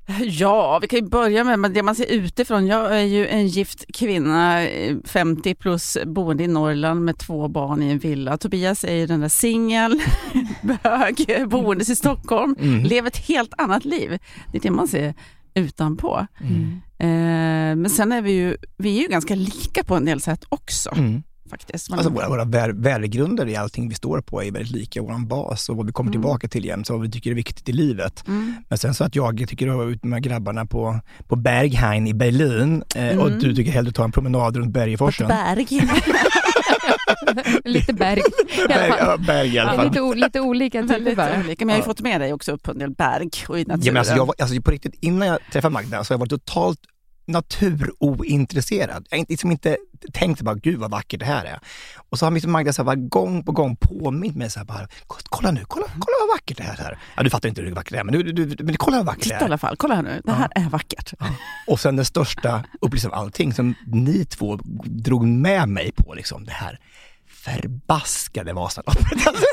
Ja, 0.24 0.78
vi 0.78 0.88
kan 0.88 0.98
ju 0.98 1.08
börja 1.08 1.44
med 1.44 1.72
det 1.72 1.82
man 1.82 1.94
ser 1.94 2.06
utifrån. 2.06 2.66
Jag 2.66 2.98
är 2.98 3.04
ju 3.04 3.26
en 3.26 3.46
gift 3.48 3.84
kvinna, 3.94 4.62
eh, 4.62 4.96
50 5.04 5.54
plus, 5.54 5.98
boende 6.06 6.44
i 6.44 6.46
Norrland 6.46 7.04
med 7.04 7.18
två 7.18 7.48
barn 7.48 7.82
i 7.82 7.90
en 7.90 7.98
villa. 7.98 8.36
Tobias 8.36 8.84
är 8.84 8.94
ju 8.94 9.06
den 9.06 9.20
där 9.20 9.28
singel, 9.28 10.00
bög, 10.62 11.48
boendes 11.48 11.88
i 11.88 11.96
Stockholm. 11.96 12.56
Mm. 12.60 12.84
Lever 12.84 13.08
ett 13.08 13.28
helt 13.28 13.54
annat 13.58 13.84
liv. 13.84 14.18
Det 14.52 14.58
är 14.58 14.62
det 14.62 14.70
man 14.70 14.88
ser 14.88 15.14
utanpå. 15.54 16.26
Mm. 16.40 16.80
Eh, 16.98 17.76
men 17.76 17.90
sen 17.90 18.12
är 18.12 18.22
vi 18.22 18.32
ju, 18.32 18.56
vi 18.76 18.98
är 18.98 19.02
ju 19.02 19.08
ganska 19.08 19.34
lika 19.34 19.84
på 19.84 19.94
en 19.94 20.04
del 20.04 20.20
sätt 20.20 20.44
också. 20.48 20.90
Mm. 20.96 21.22
Faktiskt. 21.60 21.90
Man, 21.90 21.98
Alltså 21.98 22.12
våra, 22.14 22.28
våra 22.28 22.44
vär, 22.44 22.70
värdegrunder 22.70 23.46
i 23.48 23.56
allting 23.56 23.88
vi 23.88 23.94
står 23.94 24.20
på 24.20 24.42
är 24.44 24.50
väldigt 24.50 24.72
lika 24.72 25.02
vår 25.02 25.26
bas 25.26 25.68
och 25.68 25.76
vad 25.76 25.86
vi 25.86 25.92
kommer 25.92 26.08
Mm. 26.10 26.22
tillbaka 26.22 26.48
till 26.48 26.64
jämt, 26.64 26.86
så 26.86 26.92
vad 26.92 27.02
vi 27.02 27.10
tycker 27.10 27.30
är 27.30 27.34
viktigt 27.34 27.68
i 27.68 27.72
livet. 27.72 28.24
mm. 28.28 28.54
Men 28.68 28.78
sen 28.78 28.94
så 28.94 29.04
att 29.04 29.16
jag 29.16 29.44
tycker 29.48 29.68
att 29.68 29.76
vara 29.76 29.86
ute 29.88 30.06
med 30.06 30.22
grabbarna 30.22 30.66
på, 30.66 31.00
på 31.28 31.36
Berghain 31.36 32.06
i 32.06 32.14
Berlin 32.14 32.82
eh, 32.94 33.18
och 33.18 33.26
Mm. 33.26 33.38
du 33.38 33.54
tycker 33.54 33.72
hellre 33.72 33.92
ta 33.92 34.04
en 34.04 34.12
promenad 34.12 34.56
runt 34.56 34.72
Bergeforsen. 34.72 35.28
Berg. 35.28 35.66
lite 37.64 37.92
berg 37.92 38.18
i 38.20 38.22
alla 38.62 38.68
Berg, 38.68 38.88
fall. 38.90 38.98
ja, 39.00 39.16
berg 39.26 39.54
i 39.54 39.58
alla 39.58 39.74
Ja, 39.74 39.82
lite 39.82 40.14
lite, 40.14 40.40
olika 40.40 40.82
typer 40.82 41.40
olika. 41.44 41.64
Men 41.64 41.68
jag 41.68 41.74
har 41.74 41.76
ju 41.76 41.82
fått 41.82 42.00
med 42.00 42.20
dig 42.20 42.32
också 42.32 42.52
upp 42.52 42.62
på 42.62 42.70
en 42.70 42.78
del 42.78 42.90
berg 42.90 43.30
och 43.48 43.58
i 43.58 43.64
naturen. 43.64 43.80
Ja, 43.84 43.92
men 43.92 43.96
alltså, 44.00 44.14
jag 44.14 44.26
var, 44.26 44.34
alltså, 44.38 44.62
på 44.62 44.70
riktigt, 44.70 44.94
innan 45.00 45.28
jag 45.28 45.38
träffade 45.52 45.72
Magda 45.72 46.04
så 46.04 46.12
har 46.12 46.14
jag 46.14 46.18
varit 46.20 46.30
totalt 46.30 46.78
naturointresserad. 47.26 49.06
Jag 49.10 49.16
har 49.16 49.20
inte, 49.20 49.32
liksom 49.32 49.50
inte 49.50 49.76
tänkt 50.12 50.42
bara, 50.42 50.54
gud 50.54 50.78
vad 50.78 50.90
vackert 50.90 51.20
det 51.20 51.26
här 51.26 51.44
är. 51.44 51.58
Och 52.10 52.18
så 52.18 52.26
har 52.26 52.30
liksom 52.30 52.52
Magda 52.52 52.72
så 52.72 52.84
här, 52.84 52.94
gång 52.94 53.44
på 53.44 53.52
gång 53.52 53.76
påmint 53.76 54.36
mig 54.36 54.50
så 54.50 54.58
här, 54.60 54.66
bara, 54.66 54.88
kolla 55.06 55.50
nu, 55.50 55.64
kolla, 55.68 55.86
kolla 55.86 56.16
vad 56.20 56.36
vackert 56.36 56.56
det 56.56 56.62
är. 56.62 56.84
Här. 56.84 56.98
Ja, 57.16 57.22
du 57.22 57.30
fattar 57.30 57.48
inte 57.48 57.62
hur 57.62 57.72
vackert 57.72 57.92
det 57.92 57.98
är, 57.98 58.04
men, 58.04 58.14
du, 58.14 58.22
du, 58.32 58.46
du, 58.46 58.64
men 58.64 58.76
kolla 58.76 58.96
vad 58.96 59.06
vackert 59.06 59.22
det 59.22 59.24
Titta 59.28 59.36
är. 59.36 59.42
i 59.42 59.44
alla 59.44 59.58
fall, 59.58 59.76
kolla 59.76 59.94
här 59.94 60.02
nu. 60.02 60.20
Det 60.24 60.32
här 60.32 60.48
är 60.54 60.68
vackert. 60.68 61.12
Ja. 61.18 61.26
Och 61.66 61.80
sen 61.80 61.96
den 61.96 62.04
största 62.04 62.64
upplevelsen 62.80 63.12
av 63.12 63.18
allting 63.18 63.52
som 63.52 63.74
ni 63.86 64.24
två 64.24 64.58
drog 64.84 65.24
med 65.24 65.68
mig 65.68 65.92
på, 65.92 66.14
liksom 66.14 66.44
det 66.44 66.52
här 66.52 66.78
förbaskade 67.44 68.52
Vasaloppet. 68.52 69.04
Alltså, 69.26 69.44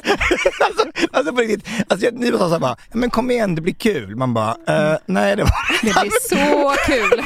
alltså, 0.63 0.85
alltså 1.11 1.33
på 1.33 1.41
riktigt, 1.41 1.67
alltså, 1.89 2.05
jag- 2.05 2.13
ni 2.19 2.31
var 2.31 2.49
så 2.49 2.59
bara, 2.59 2.75
men 2.93 3.09
kom 3.09 3.31
igen 3.31 3.55
det 3.55 3.61
blir 3.61 3.73
kul. 3.73 4.15
Man 4.15 4.33
bara, 4.33 4.55
eh, 4.67 4.97
nej 5.05 5.35
det 5.35 5.43
var 5.43 5.51
Det 5.81 6.01
blir 6.01 6.29
så 6.29 6.73
kul. 6.85 7.23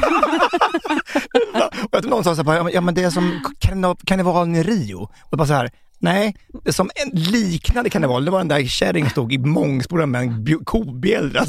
Och 1.82 1.88
jag 1.92 2.02
tror 2.02 2.10
någon 2.10 2.24
sa 2.24 2.36
så 2.36 2.42
här, 2.42 2.70
ja, 2.72 2.80
men- 2.80 2.94
det 2.94 3.02
är 3.02 3.10
som 3.10 3.40
karnev- 3.60 3.98
karnevalen 4.04 4.54
i 4.56 4.62
Rio. 4.62 5.08
Och 5.30 5.38
bara 5.38 5.46
så 5.48 5.54
här, 5.54 5.70
nej, 5.98 6.36
som 6.70 6.90
en 6.94 7.10
liknande 7.20 7.90
karneval, 7.90 8.24
det 8.24 8.30
var 8.30 8.38
den 8.38 8.48
där 8.48 8.64
kärringen 8.64 9.10
stod 9.10 9.32
i 9.32 9.38
Mångsboda 9.38 10.06
med 10.06 10.20
en 10.22 10.44
bj- 10.46 10.64
kobjällra 10.64 11.40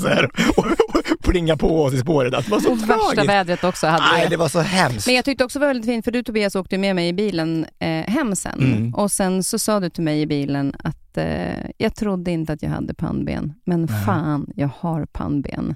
och, 0.57 0.65
och 0.65 0.96
plinga 1.23 1.57
på 1.57 1.83
oss 1.83 1.93
i 1.93 1.97
spåret. 1.97 2.31
Det 2.31 2.51
var 2.51 2.59
så 2.59 2.73
värsta 2.75 2.93
tragiskt. 2.97 3.29
vädret 3.29 3.63
också 3.63 3.87
hade 3.87 4.03
Nej, 4.13 4.27
det 4.29 4.37
var 4.37 4.49
så 4.49 4.59
hemskt. 4.59 5.07
Men 5.07 5.15
jag 5.15 5.25
tyckte 5.25 5.43
också 5.43 5.59
det 5.59 5.65
var 5.65 5.73
väldigt 5.73 5.85
fint, 5.91 6.05
för 6.05 6.11
du 6.11 6.23
Tobias 6.23 6.55
åkte 6.55 6.77
med 6.77 6.95
mig 6.95 7.07
i 7.07 7.13
bilen 7.13 7.65
eh, 7.79 7.89
hem 7.89 8.35
sen. 8.35 8.59
Mm. 8.59 8.93
Och 8.93 9.11
sen 9.11 9.43
så 9.43 9.59
sa 9.59 9.79
du 9.79 9.89
till 9.89 10.03
mig 10.03 10.21
i 10.21 10.27
bilen 10.27 10.75
att 10.79 11.17
eh, 11.17 11.69
jag 11.77 11.95
trodde 11.95 12.31
inte 12.31 12.53
att 12.53 12.63
jag 12.63 12.69
hade 12.69 12.93
pannben, 12.93 13.53
men 13.65 13.81
Nej. 13.81 14.05
fan, 14.05 14.47
jag 14.55 14.69
har 14.79 15.05
pannben. 15.05 15.75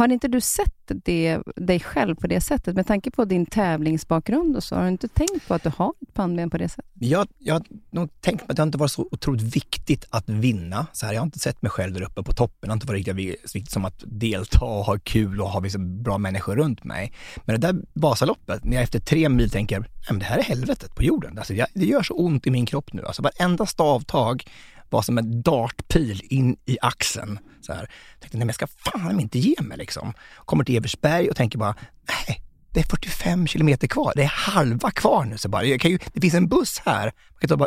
Har 0.00 0.08
inte 0.08 0.28
du 0.28 0.40
sett 0.40 0.92
det, 1.04 1.38
dig 1.56 1.80
själv 1.80 2.14
på 2.14 2.26
det 2.26 2.40
sättet? 2.40 2.76
Med 2.76 2.86
tanke 2.86 3.10
på 3.10 3.24
din 3.24 3.46
tävlingsbakgrund 3.46 4.56
och 4.56 4.64
så, 4.64 4.74
har 4.74 4.82
du 4.82 4.88
inte 4.88 5.08
tänkt 5.08 5.48
på 5.48 5.54
att 5.54 5.62
du 5.62 5.72
har 5.76 5.92
ett 6.02 6.14
pannben 6.14 6.50
på 6.50 6.58
det 6.58 6.68
sättet? 6.68 6.90
Jag, 6.94 7.28
jag 7.38 7.54
har 7.54 7.62
nog 7.90 8.20
tänkt 8.20 8.46
på 8.46 8.50
att 8.50 8.56
det 8.56 8.62
har 8.62 8.66
inte 8.66 8.78
varit 8.78 8.90
så 8.90 9.08
otroligt 9.10 9.56
viktigt 9.56 10.06
att 10.10 10.28
vinna. 10.28 10.86
Så 10.92 11.06
här, 11.06 11.12
jag 11.12 11.20
har 11.20 11.24
inte 11.24 11.38
sett 11.38 11.62
mig 11.62 11.70
själv 11.70 11.94
där 11.94 12.02
uppe 12.02 12.22
på 12.22 12.32
toppen. 12.32 12.58
Det 12.60 12.68
har 12.68 12.74
inte 12.74 12.86
varit 12.86 13.08
riktigt 13.08 13.50
så 13.50 13.58
viktigt 13.58 13.72
som 13.72 13.84
att 13.84 14.04
delta 14.06 14.64
och 14.64 14.84
ha 14.84 14.98
kul 14.98 15.40
och 15.40 15.48
ha 15.48 15.60
liksom 15.60 16.02
bra 16.02 16.18
människor 16.18 16.56
runt 16.56 16.84
mig. 16.84 17.12
Men 17.44 17.60
det 17.60 17.72
där 17.72 17.82
Vasaloppet, 17.92 18.64
när 18.64 18.76
jag 18.76 18.82
efter 18.82 19.00
tre 19.00 19.28
mil 19.28 19.50
tänker, 19.50 19.78
nej 19.80 19.88
men 20.10 20.18
det 20.18 20.24
här 20.24 20.38
är 20.38 20.42
helvetet 20.42 20.94
på 20.94 21.02
jorden. 21.02 21.38
Alltså, 21.38 21.54
jag, 21.54 21.68
det 21.74 21.86
gör 21.86 22.02
så 22.02 22.14
ont 22.14 22.46
i 22.46 22.50
min 22.50 22.66
kropp 22.66 22.92
nu. 22.92 23.04
Alltså 23.04 23.22
varenda 23.22 23.66
stavtag 23.66 24.44
var 24.90 25.02
som 25.02 25.18
en 25.18 25.42
dartpil 25.42 26.22
in 26.24 26.56
i 26.66 26.78
axeln. 26.82 27.38
Så 27.60 27.72
här. 27.72 27.80
Jag 27.80 28.20
tänkte, 28.20 28.38
nej 28.38 28.44
men 28.44 28.48
jag 28.48 28.54
ska 28.54 28.66
fan 28.66 29.20
inte 29.20 29.38
ge 29.38 29.56
mig 29.60 29.78
liksom. 29.78 30.12
Kommer 30.36 30.64
till 30.64 30.76
Eversberg 30.76 31.30
och 31.30 31.36
tänker 31.36 31.58
bara, 31.58 31.74
nej, 32.08 32.42
det 32.72 32.80
är 32.80 32.84
45 32.84 33.46
kilometer 33.46 33.86
kvar. 33.86 34.12
Det 34.16 34.22
är 34.22 34.26
halva 34.26 34.90
kvar 34.90 35.24
nu. 35.24 35.38
Så 35.38 35.48
bara, 35.48 35.64
jag 35.64 35.80
kan 35.80 35.90
ju, 35.90 35.98
det 36.12 36.20
finns 36.20 36.34
en 36.34 36.48
buss 36.48 36.82
här. 36.84 37.12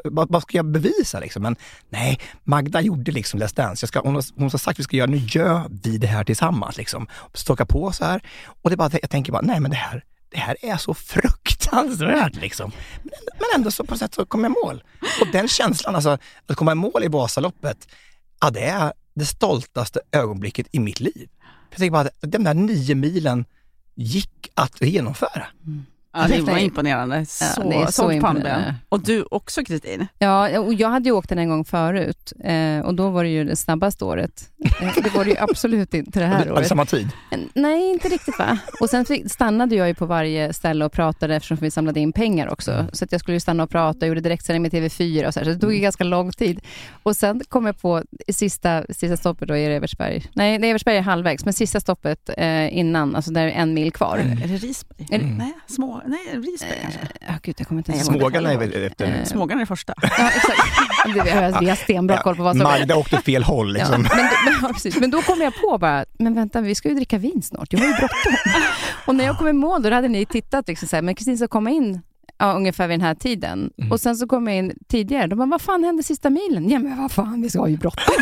Vad, 0.03 0.31
vad 0.31 0.41
ska 0.41 0.57
jag 0.57 0.71
bevisa 0.71 1.19
liksom? 1.19 1.43
Men 1.43 1.55
nej, 1.89 2.19
Magda 2.43 2.81
gjorde 2.81 3.11
liksom 3.11 3.39
Let's 3.39 3.55
Dance. 3.55 3.83
Jag 3.83 3.87
ska, 3.87 3.99
hon, 3.99 4.15
har, 4.15 4.25
hon 4.35 4.43
har 4.43 4.49
sagt 4.49 4.67
att 4.67 4.79
vi 4.79 4.83
ska 4.83 4.97
göra, 4.97 5.09
nu 5.09 5.17
gör 5.17 5.63
vi 5.83 5.97
det 5.97 6.07
här 6.07 6.23
tillsammans. 6.23 6.77
Liksom. 6.77 7.07
Stocka 7.33 7.65
på 7.65 7.91
så 7.91 8.05
här. 8.05 8.21
Och 8.61 8.69
det 8.69 8.77
bara, 8.77 8.89
jag 9.01 9.09
tänker 9.09 9.31
bara, 9.31 9.41
nej 9.41 9.59
men 9.59 9.71
det 9.71 9.77
här, 9.77 10.03
det 10.33 10.39
här 10.39 10.57
är 10.61 10.77
så 10.77 10.93
fruktansvärt 10.93 12.35
liksom. 12.35 12.71
Men, 13.03 13.13
men 13.33 13.47
ändå 13.55 13.71
så 13.71 13.83
på 13.83 13.91
något 13.91 13.99
sätt 13.99 14.13
så 14.13 14.25
kom 14.25 14.43
jag 14.43 14.51
i 14.51 14.55
mål. 14.65 14.83
Och 15.21 15.27
den 15.31 15.47
känslan, 15.47 15.95
alltså 15.95 16.17
att 16.47 16.55
komma 16.55 16.71
i 16.71 16.75
mål 16.75 17.03
i 17.03 17.07
Vasaloppet, 17.07 17.87
ja 18.41 18.49
det 18.49 18.65
är 18.65 18.93
det 19.13 19.25
stoltaste 19.25 19.99
ögonblicket 20.11 20.67
i 20.71 20.79
mitt 20.79 20.99
liv. 20.99 21.29
Jag 21.69 21.77
tänker 21.77 21.91
bara 21.91 22.01
att 22.01 22.13
de 22.21 22.43
där 22.43 22.53
nio 22.53 22.95
milen 22.95 23.45
gick 23.95 24.51
att 24.53 24.81
genomföra. 24.81 25.47
Mm. 25.65 25.85
Ja, 26.13 26.27
det 26.27 26.35
Det 26.35 26.41
var 26.41 26.57
imponerande. 26.57 27.25
Så, 27.25 27.45
Ja, 27.57 27.63
det 27.69 27.75
är 27.75 27.85
så 27.85 27.91
sånt 27.91 28.21
pannben. 28.21 28.37
imponerande. 28.41 28.75
Och 28.89 28.99
du 28.99 29.23
också 29.31 29.63
Kristin. 29.63 30.07
Ja, 30.19 30.59
och 30.59 30.73
jag 30.73 30.89
hade 30.89 31.09
ju 31.09 31.15
åkt 31.15 31.29
den 31.29 31.37
en 31.39 31.49
gång 31.49 31.65
förut 31.65 32.33
eh, 32.43 32.79
och 32.79 32.93
då 32.95 33.09
var 33.09 33.23
det 33.23 33.29
ju 33.29 33.43
det 33.43 33.55
snabbaste 33.55 34.05
året. 34.05 34.49
Eh, 34.81 34.93
det 35.03 35.13
var 35.15 35.23
det 35.25 35.29
ju 35.31 35.37
absolut 35.37 35.93
inte 35.93 36.19
det 36.19 36.25
här 36.25 36.39
Hade 36.39 36.51
året. 36.51 36.67
samma 36.67 36.85
tid. 36.85 37.09
Nej, 37.53 37.89
inte 37.91 38.09
riktigt 38.09 38.39
va? 38.39 38.57
Och 38.81 38.89
sen 38.89 39.05
stannade 39.29 39.75
jag 39.75 39.87
ju 39.87 39.93
på 39.93 40.05
varje 40.05 40.53
ställe 40.53 40.85
och 40.85 40.91
pratade 40.91 41.35
eftersom 41.35 41.57
vi 41.61 41.71
samlade 41.71 41.99
in 41.99 42.13
pengar 42.13 42.47
också. 42.53 42.71
Mm. 42.71 42.85
Så 42.93 43.03
att 43.05 43.11
jag 43.11 43.21
skulle 43.21 43.35
ju 43.35 43.39
stanna 43.39 43.63
och 43.63 43.69
prata, 43.69 44.07
gjorde 44.07 44.21
direktsändning 44.21 44.61
med 44.61 44.71
TV4 44.71 45.27
och 45.27 45.33
så, 45.33 45.39
här, 45.39 45.45
så 45.45 45.51
det 45.51 45.59
tog 45.59 45.63
Mm. 45.69 45.75
ju 45.75 45.81
ganska 45.81 46.03
lång 46.03 46.31
tid. 46.31 46.59
Och 47.03 47.15
sen 47.15 47.41
kom 47.49 47.65
jag 47.65 47.81
på 47.81 48.03
sista, 48.33 48.83
sista 48.89 49.17
stoppet 49.17 49.47
då 49.47 49.55
i 49.57 49.65
Eversberg. 49.65 50.25
Nej, 50.33 50.59
nej, 50.59 50.69
Eversberg 50.69 50.97
är 50.97 51.01
halvvägs, 51.01 51.45
men 51.45 51.53
sista 51.53 51.79
stoppet 51.79 52.29
eh, 52.37 52.77
innan, 52.77 53.15
alltså 53.15 53.31
där 53.31 53.47
är 53.47 53.51
en 53.51 53.73
mil 53.73 53.91
kvar. 53.91 54.17
Är 54.17 54.47
det 54.47 54.57
Risberg? 54.57 55.07
Mm. 55.11 55.37
Nej, 55.37 55.53
små, 55.67 56.01
nej, 56.07 56.19
Risberg 56.51 56.79
kanske. 56.81 56.99
Ja, 57.27 57.33
gud, 57.43 57.55
jag 57.57 57.67
kommer 57.67 57.79
inte 57.79 57.91
ihåg. 57.91 58.01
Smågarna 58.01 58.51
är 58.53 58.57
väl 58.57 58.83
efter 58.83 59.05
Eh, 59.19 59.23
Smågarna 59.25 59.61
är 59.61 59.65
första. 59.65 59.93
Ja, 60.01 60.29
exakt. 60.35 60.61
Vi 61.13 61.19
har, 61.19 61.59
vi 61.59 61.69
har 61.69 61.75
stenbra 61.75 62.17
koll 62.21 62.35
på 62.35 62.43
vad 62.43 62.55
som 62.57 62.63
Magda 62.63 62.95
åkte 62.95 63.17
fel 63.21 63.43
håll 63.43 63.67
Ja, 63.67 63.73
liksom. 63.73 64.01
men, 64.01 64.09
då- 64.11 64.15
men, 64.45 64.53
ja, 64.61 64.69
precis. 64.73 64.99
men 64.99 65.11
då 65.11 65.21
kom 65.21 65.41
jag 65.41 65.53
på 65.61 65.77
bara, 65.77 66.05
men 66.19 66.33
vänta, 66.33 66.61
vi 66.61 66.75
ska 66.75 66.89
ju 66.89 66.95
dricka 66.95 67.17
vin 67.17 67.41
snart, 67.41 67.73
jag 67.73 67.79
har 67.79 67.85
ju 67.87 67.93
bråttom. 67.93 68.33
och 69.05 69.15
när 69.15 69.25
jag 69.25 69.37
kom 69.37 69.47
i 69.47 69.53
mål, 69.53 69.81
då 69.83 69.91
hade 69.93 70.07
ni 70.07 70.25
tittat, 70.25 70.67
liksom 70.67 70.87
så 70.87 70.95
här, 70.95 71.01
men 71.03 71.15
Kristin 71.15 71.37
ska 71.37 71.47
komma 71.47 71.69
in 71.69 72.01
ja, 72.39 72.53
ungefär 72.53 72.87
vid 72.87 72.99
den 72.99 73.05
här 73.07 73.15
tiden. 73.15 73.71
Mm. 73.77 73.91
Och 73.91 73.99
sen 73.99 74.15
så 74.15 74.27
kom 74.27 74.47
jag 74.47 74.57
in 74.57 74.73
tidigare, 74.89 75.27
de 75.27 75.35
bara, 75.39 75.47
vad 75.49 75.61
fan 75.61 75.83
hände 75.83 76.03
sista 76.03 76.29
milen? 76.29 76.69
Ja 76.69 76.79
men 76.79 76.97
vad 77.01 77.11
fan, 77.11 77.41
vi 77.41 77.49
ska 77.49 77.67
ju 77.67 77.77
bråttom. 77.77 78.15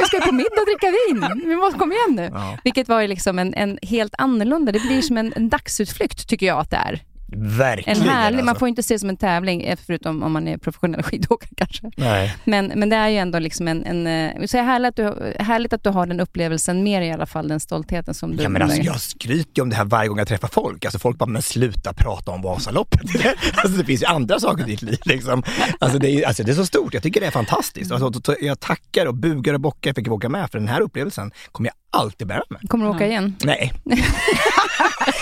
vi 0.00 0.04
ska 0.06 0.20
på 0.26 0.32
middag 0.32 0.60
och 0.60 0.66
dricka 0.66 0.86
vin, 1.08 1.48
vi 1.48 1.56
måste 1.56 1.78
komma 1.78 1.94
igen 1.94 2.16
nu. 2.16 2.30
Ja, 2.38 2.58
Vilket 2.64 2.88
var 2.88 3.00
ju 3.00 3.06
liksom 3.08 3.38
en, 3.38 3.54
en 3.54 3.78
helt 3.82 4.14
annorlunda, 4.18 4.72
det 4.72 4.80
blir 4.80 5.02
som 5.02 5.16
en, 5.18 5.32
en 5.36 5.48
dagsutflykt 5.48 6.28
tycker 6.28 6.46
jag 6.46 6.58
att 6.58 6.70
det 6.70 6.76
är. 6.76 7.02
En 7.32 7.58
verkligen. 7.58 8.00
härlig, 8.00 8.36
man 8.38 8.48
alltså. 8.48 8.58
får 8.58 8.68
inte 8.68 8.82
se 8.82 8.94
det 8.94 8.98
som 8.98 9.08
en 9.08 9.16
tävling, 9.16 9.62
eh, 9.62 9.78
förutom 9.86 10.22
om 10.22 10.32
man 10.32 10.48
är 10.48 10.58
professionell 10.58 11.02
skidåkare 11.08 11.50
kanske. 11.56 11.90
Nej. 11.96 12.36
Men, 12.44 12.72
men 12.76 12.88
det 12.88 12.96
är 12.96 13.08
ju 13.08 13.16
ändå 13.16 13.38
liksom 13.38 13.68
en, 13.68 13.84
en 13.86 14.06
eh, 14.06 14.46
så 14.46 14.58
härligt, 14.58 14.88
att 14.88 14.96
du, 14.96 15.34
härligt 15.42 15.72
att 15.72 15.84
du 15.84 15.90
har 15.90 16.06
den 16.06 16.20
upplevelsen, 16.20 16.82
mer 16.82 17.02
i 17.02 17.10
alla 17.12 17.26
fall 17.26 17.48
den 17.48 17.60
stoltheten 17.60 18.14
som 18.14 18.36
du... 18.36 18.42
Ja, 18.42 18.48
men 18.48 18.62
alltså, 18.62 18.80
jag 18.80 19.00
skryter 19.00 19.50
ju 19.56 19.62
om 19.62 19.70
det 19.70 19.76
här 19.76 19.84
varje 19.84 20.08
gång 20.08 20.18
jag 20.18 20.28
träffar 20.28 20.48
folk. 20.48 20.84
Alltså 20.84 20.98
folk 20.98 21.18
bara, 21.18 21.26
men 21.26 21.42
sluta 21.42 21.92
prata 21.92 22.30
om 22.30 22.42
Vasaloppet. 22.42 23.00
alltså, 23.54 23.78
det 23.78 23.84
finns 23.84 24.02
ju 24.02 24.06
andra 24.06 24.40
saker 24.40 24.62
i 24.62 24.66
ditt 24.66 24.82
liv. 24.82 24.98
Liksom. 25.04 25.42
Alltså, 25.78 25.98
det 25.98 26.10
är, 26.10 26.26
alltså, 26.26 26.42
det 26.42 26.50
är 26.50 26.54
så 26.54 26.66
stort, 26.66 26.94
jag 26.94 27.02
tycker 27.02 27.20
det 27.20 27.26
är 27.26 27.30
fantastiskt. 27.30 27.92
Alltså, 27.92 28.20
så- 28.24 28.36
jag 28.40 28.60
tackar 28.60 29.06
och 29.06 29.14
bugar 29.14 29.54
och 29.54 29.60
bockar 29.60 29.80
för 29.80 29.90
att 29.90 29.96
jag 29.96 30.04
fick 30.04 30.12
åka 30.12 30.28
med, 30.28 30.50
för 30.50 30.58
den 30.58 30.68
här 30.68 30.80
upplevelsen 30.80 31.30
kommer 31.52 31.68
jag 31.68 32.00
alltid 32.00 32.26
bära 32.26 32.42
med. 32.50 32.60
Kommer 32.68 32.84
du 32.84 32.90
åka 32.90 33.06
igen? 33.06 33.36
Nej, 33.44 33.72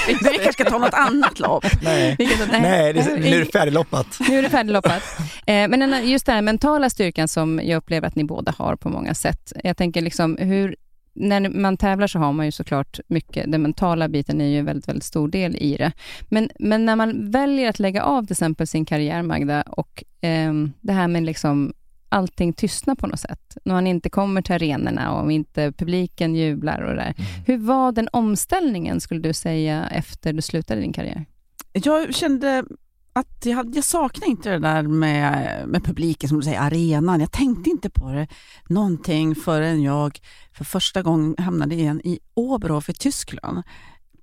Vi 0.08 0.14
kanske 0.14 0.52
ska 0.52 0.64
ta 0.64 0.78
något 0.78 0.94
annat 0.94 1.40
lopp. 1.40 1.64
nej, 1.82 2.16
nej, 2.50 2.92
det, 2.92 3.00
är- 3.00 3.16
nu 3.18 3.36
är 3.36 3.44
det 3.44 3.52
färdigloppat. 3.52 4.06
Nu 4.28 4.38
är 4.38 4.42
det 4.42 4.48
färdigloppat. 4.50 5.02
Eh, 5.46 5.68
men 5.68 6.08
just 6.08 6.26
den 6.26 6.34
här 6.34 6.42
mentala 6.42 6.90
styrkan 6.90 7.28
som 7.28 7.60
jag 7.64 7.76
upplever 7.76 8.08
att 8.08 8.14
ni 8.14 8.24
båda 8.24 8.54
har 8.58 8.76
på 8.76 8.88
många 8.88 9.14
sätt. 9.14 9.52
Jag 9.64 9.76
tänker 9.76 10.02
liksom 10.02 10.36
hur, 10.36 10.76
när 11.14 11.48
man 11.48 11.76
tävlar 11.76 12.06
så 12.06 12.18
har 12.18 12.32
man 12.32 12.46
ju 12.46 12.52
såklart 12.52 13.00
mycket, 13.08 13.52
den 13.52 13.62
mentala 13.62 14.08
biten 14.08 14.40
är 14.40 14.46
ju 14.46 14.58
en 14.58 14.64
väldigt, 14.64 14.88
väldigt 14.88 15.04
stor 15.04 15.28
del 15.28 15.56
i 15.56 15.76
det. 15.76 15.92
Men, 16.28 16.50
men 16.58 16.86
när 16.86 16.96
man 16.96 17.30
väljer 17.30 17.68
att 17.70 17.78
lägga 17.78 18.02
av 18.02 18.22
till 18.22 18.32
exempel 18.32 18.66
sin 18.66 18.84
karriär, 18.84 19.22
Magda, 19.22 19.62
och 19.62 20.04
ehm, 20.20 20.72
det 20.80 20.92
här 20.92 21.08
med 21.08 21.22
liksom 21.22 21.72
allting 22.08 22.52
tystnar 22.52 22.94
på 22.94 23.06
något 23.06 23.20
sätt. 23.20 23.56
När 23.64 23.74
man 23.74 23.86
inte 23.86 24.10
kommer 24.10 24.42
till 24.42 24.54
arenorna 24.54 25.12
och 25.12 25.32
inte 25.32 25.72
publiken 25.72 26.34
jublar 26.34 26.80
och 26.80 26.90
det 26.90 26.96
där. 26.96 27.14
Hur 27.46 27.58
var 27.58 27.92
den 27.92 28.08
omställningen, 28.12 29.00
skulle 29.00 29.20
du 29.20 29.32
säga, 29.32 29.86
efter 29.86 30.32
du 30.32 30.42
slutade 30.42 30.80
din 30.80 30.92
karriär? 30.92 31.24
Jag 31.72 32.14
kände 32.14 32.64
att 33.12 33.46
jag, 33.46 33.56
hade, 33.56 33.76
jag 33.76 33.84
saknade 33.84 34.30
inte 34.30 34.50
det 34.50 34.58
där 34.58 34.82
med, 34.82 35.62
med 35.68 35.84
publiken, 35.84 36.28
som 36.28 36.38
du 36.38 36.44
säger, 36.44 36.60
arenan. 36.60 37.20
Jag 37.20 37.32
tänkte 37.32 37.70
inte 37.70 37.90
på 37.90 38.10
det 38.10 38.28
någonting 38.68 39.34
förrän 39.34 39.82
jag 39.82 40.20
för 40.52 40.64
första 40.64 41.02
gången 41.02 41.34
hamnade 41.38 41.74
igen 41.74 42.00
i 42.04 42.18
Oberhof 42.34 42.88
i 42.88 42.92
Tyskland 42.92 43.62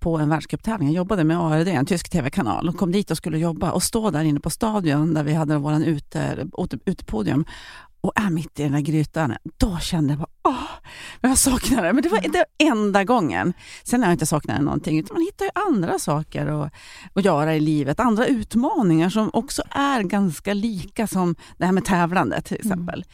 på 0.03 0.17
en 0.17 0.29
världscuptävling. 0.29 0.87
Jag 0.87 0.95
jobbade 0.95 1.23
med 1.23 1.37
ARD, 1.37 1.67
en 1.67 1.85
tysk 1.85 2.09
tv-kanal, 2.09 2.69
och 2.69 2.77
kom 2.77 2.91
dit 2.91 3.11
och 3.11 3.17
skulle 3.17 3.37
jobba 3.37 3.71
och 3.71 3.83
stå 3.83 4.11
där 4.11 4.23
inne 4.23 4.39
på 4.39 4.49
stadion 4.49 5.13
där 5.13 5.23
vi 5.23 5.33
hade 5.33 5.57
vår 5.57 5.83
ute, 5.83 6.47
ute, 6.57 6.77
utepodium 6.85 7.45
och 8.01 8.11
är 8.15 8.29
mitt 8.29 8.59
i 8.59 8.63
den 8.63 8.71
där 8.71 8.79
grytan. 8.79 9.35
Då 9.57 9.77
kände 9.77 10.13
jag 10.13 10.19
bara, 10.19 10.29
åh, 10.43 10.69
jag 11.21 11.37
saknar 11.37 11.83
det. 11.83 11.93
Men 11.93 12.03
det 12.03 12.09
var 12.09 12.21
det 12.21 12.45
enda 12.57 13.03
gången. 13.03 13.53
Sen 13.83 14.01
har 14.01 14.09
jag 14.09 14.13
inte 14.13 14.25
saknat 14.25 14.61
någonting, 14.61 14.99
utan 14.99 15.15
man 15.15 15.23
hittar 15.23 15.45
ju 15.45 15.51
andra 15.67 15.99
saker 15.99 16.47
att, 16.47 16.73
att 17.13 17.25
göra 17.25 17.55
i 17.55 17.59
livet. 17.59 17.99
Andra 17.99 18.25
utmaningar 18.25 19.09
som 19.09 19.29
också 19.33 19.61
är 19.69 20.01
ganska 20.01 20.53
lika 20.53 21.07
som 21.07 21.35
det 21.57 21.65
här 21.65 21.71
med 21.71 21.85
tävlande 21.85 22.41
till 22.41 22.57
exempel. 22.57 23.05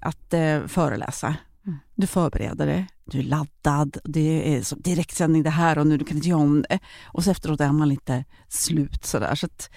Att 0.00 0.34
eh, 0.34 0.66
föreläsa. 0.66 1.34
Mm. 1.66 1.78
Du 1.94 2.06
förbereder 2.06 2.66
dig, 2.66 2.86
du 3.04 3.18
är 3.18 3.22
laddad, 3.22 3.98
det 4.04 4.54
är 4.56 4.82
direktsändning 4.82 5.42
det 5.42 5.50
här 5.50 5.78
och 5.78 5.86
nu, 5.86 5.96
du 5.96 6.04
kan 6.04 6.16
inte 6.16 6.28
göra 6.28 6.40
om 6.40 6.64
det. 6.68 6.78
Och 7.04 7.24
så 7.24 7.30
efteråt 7.30 7.60
är 7.60 7.72
man 7.72 7.88
lite 7.88 8.24
slut 8.48 9.04
sådär. 9.04 9.34
Så 9.34 9.46
att 9.46 9.70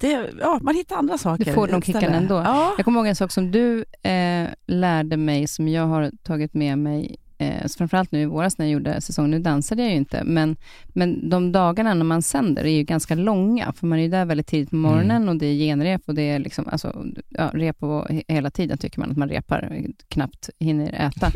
det, 0.00 0.30
ja, 0.40 0.58
man 0.62 0.74
hittar 0.74 0.96
andra 0.96 1.18
saker. 1.18 1.44
Du 1.44 1.52
får 1.52 1.68
de 1.68 1.82
kickarna 1.82 2.16
ändå. 2.16 2.34
Ja. 2.34 2.74
Jag 2.76 2.84
kommer 2.84 3.00
ihåg 3.00 3.06
en 3.06 3.16
sak 3.16 3.32
som 3.32 3.50
du 3.50 3.84
eh, 4.02 4.48
lärde 4.66 5.16
mig, 5.16 5.48
som 5.48 5.68
jag 5.68 5.86
har 5.86 6.10
tagit 6.22 6.54
med 6.54 6.78
mig 6.78 7.16
Eh, 7.40 7.66
så 7.66 7.78
framförallt 7.78 8.12
nu 8.12 8.20
i 8.22 8.24
våras 8.26 8.58
när 8.58 8.66
jag 8.66 8.72
gjorde 8.72 9.00
säsong, 9.00 9.30
nu 9.30 9.38
dansade 9.38 9.82
jag 9.82 9.90
ju 9.90 9.96
inte, 9.96 10.24
men, 10.24 10.56
men 10.88 11.30
de 11.30 11.52
dagarna 11.52 11.94
när 11.94 12.04
man 12.04 12.22
sänder 12.22 12.64
är 12.64 12.70
ju 12.76 12.82
ganska 12.82 13.14
långa, 13.14 13.72
för 13.72 13.86
man 13.86 13.98
är 13.98 14.02
ju 14.02 14.08
där 14.08 14.24
väldigt 14.24 14.46
tidigt 14.46 14.70
på 14.70 14.76
morgonen 14.76 15.16
Mm. 15.22 15.28
och 15.28 15.36
det 15.36 15.46
är 15.46 15.54
genrep 15.54 16.02
och 16.06 16.14
det 16.14 16.22
är 16.22 16.38
liksom, 16.38 16.68
alltså, 16.68 17.04
ja, 17.28 17.50
rep 17.54 17.82
och 17.82 18.08
he- 18.08 18.22
hela 18.28 18.50
tiden 18.50 18.78
tycker 18.78 19.00
man 19.00 19.10
att 19.10 19.16
man 19.16 19.28
repar, 19.28 19.82
knappt 20.08 20.50
hinner 20.60 20.92
äta. 20.92 21.32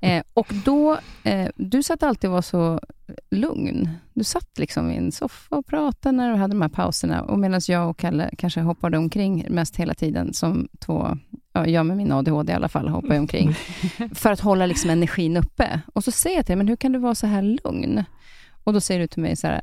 eh, 0.00 0.22
och 0.34 0.52
då, 0.64 0.98
eh, 1.24 1.48
du 1.56 1.82
satt 1.82 2.02
alltid 2.02 2.30
och 2.30 2.34
var 2.34 2.42
så 2.42 2.80
lugn. 3.30 3.88
Du 4.12 4.24
satt 4.24 4.58
liksom 4.58 4.90
i 4.90 4.96
en 4.96 5.12
soffa 5.12 5.56
och 5.56 5.66
pratade 5.66 6.16
när 6.16 6.30
du 6.30 6.36
hade 6.36 6.54
de 6.54 6.62
här 6.62 6.68
pauserna, 6.68 7.22
och 7.22 7.38
medan 7.38 7.60
jag 7.68 7.90
och 7.90 7.96
Kalle 7.98 8.30
kanske 8.38 8.60
hoppade 8.60 8.98
omkring 8.98 9.46
mest 9.50 9.76
hela 9.76 9.94
tiden, 9.94 10.32
som 10.32 10.68
två, 10.78 11.18
ja, 11.54 11.66
jag 11.66 11.86
med 11.86 11.96
min 11.96 12.12
ADHD 12.12 12.52
i 12.52 12.56
alla 12.56 12.68
fall, 12.68 12.88
hoppar 12.88 13.18
omkring, 13.18 13.54
för 14.14 14.30
att 14.32 14.40
hålla 14.40 14.66
liksom 14.66 14.90
energin 14.90 15.36
uppe. 15.36 15.80
Och 15.94 16.04
så 16.04 16.10
säger 16.10 16.36
jag 16.36 16.46
till 16.46 16.50
dig, 16.50 16.56
men 16.56 16.68
hur 16.68 16.76
kan 16.76 16.92
du 16.92 16.98
vara 16.98 17.14
så 17.14 17.26
här 17.26 17.42
lugn? 17.42 18.04
Och 18.64 18.72
då 18.72 18.80
säger 18.80 19.00
du 19.00 19.06
till 19.06 19.22
mig 19.22 19.36
så 19.36 19.46
här, 19.46 19.60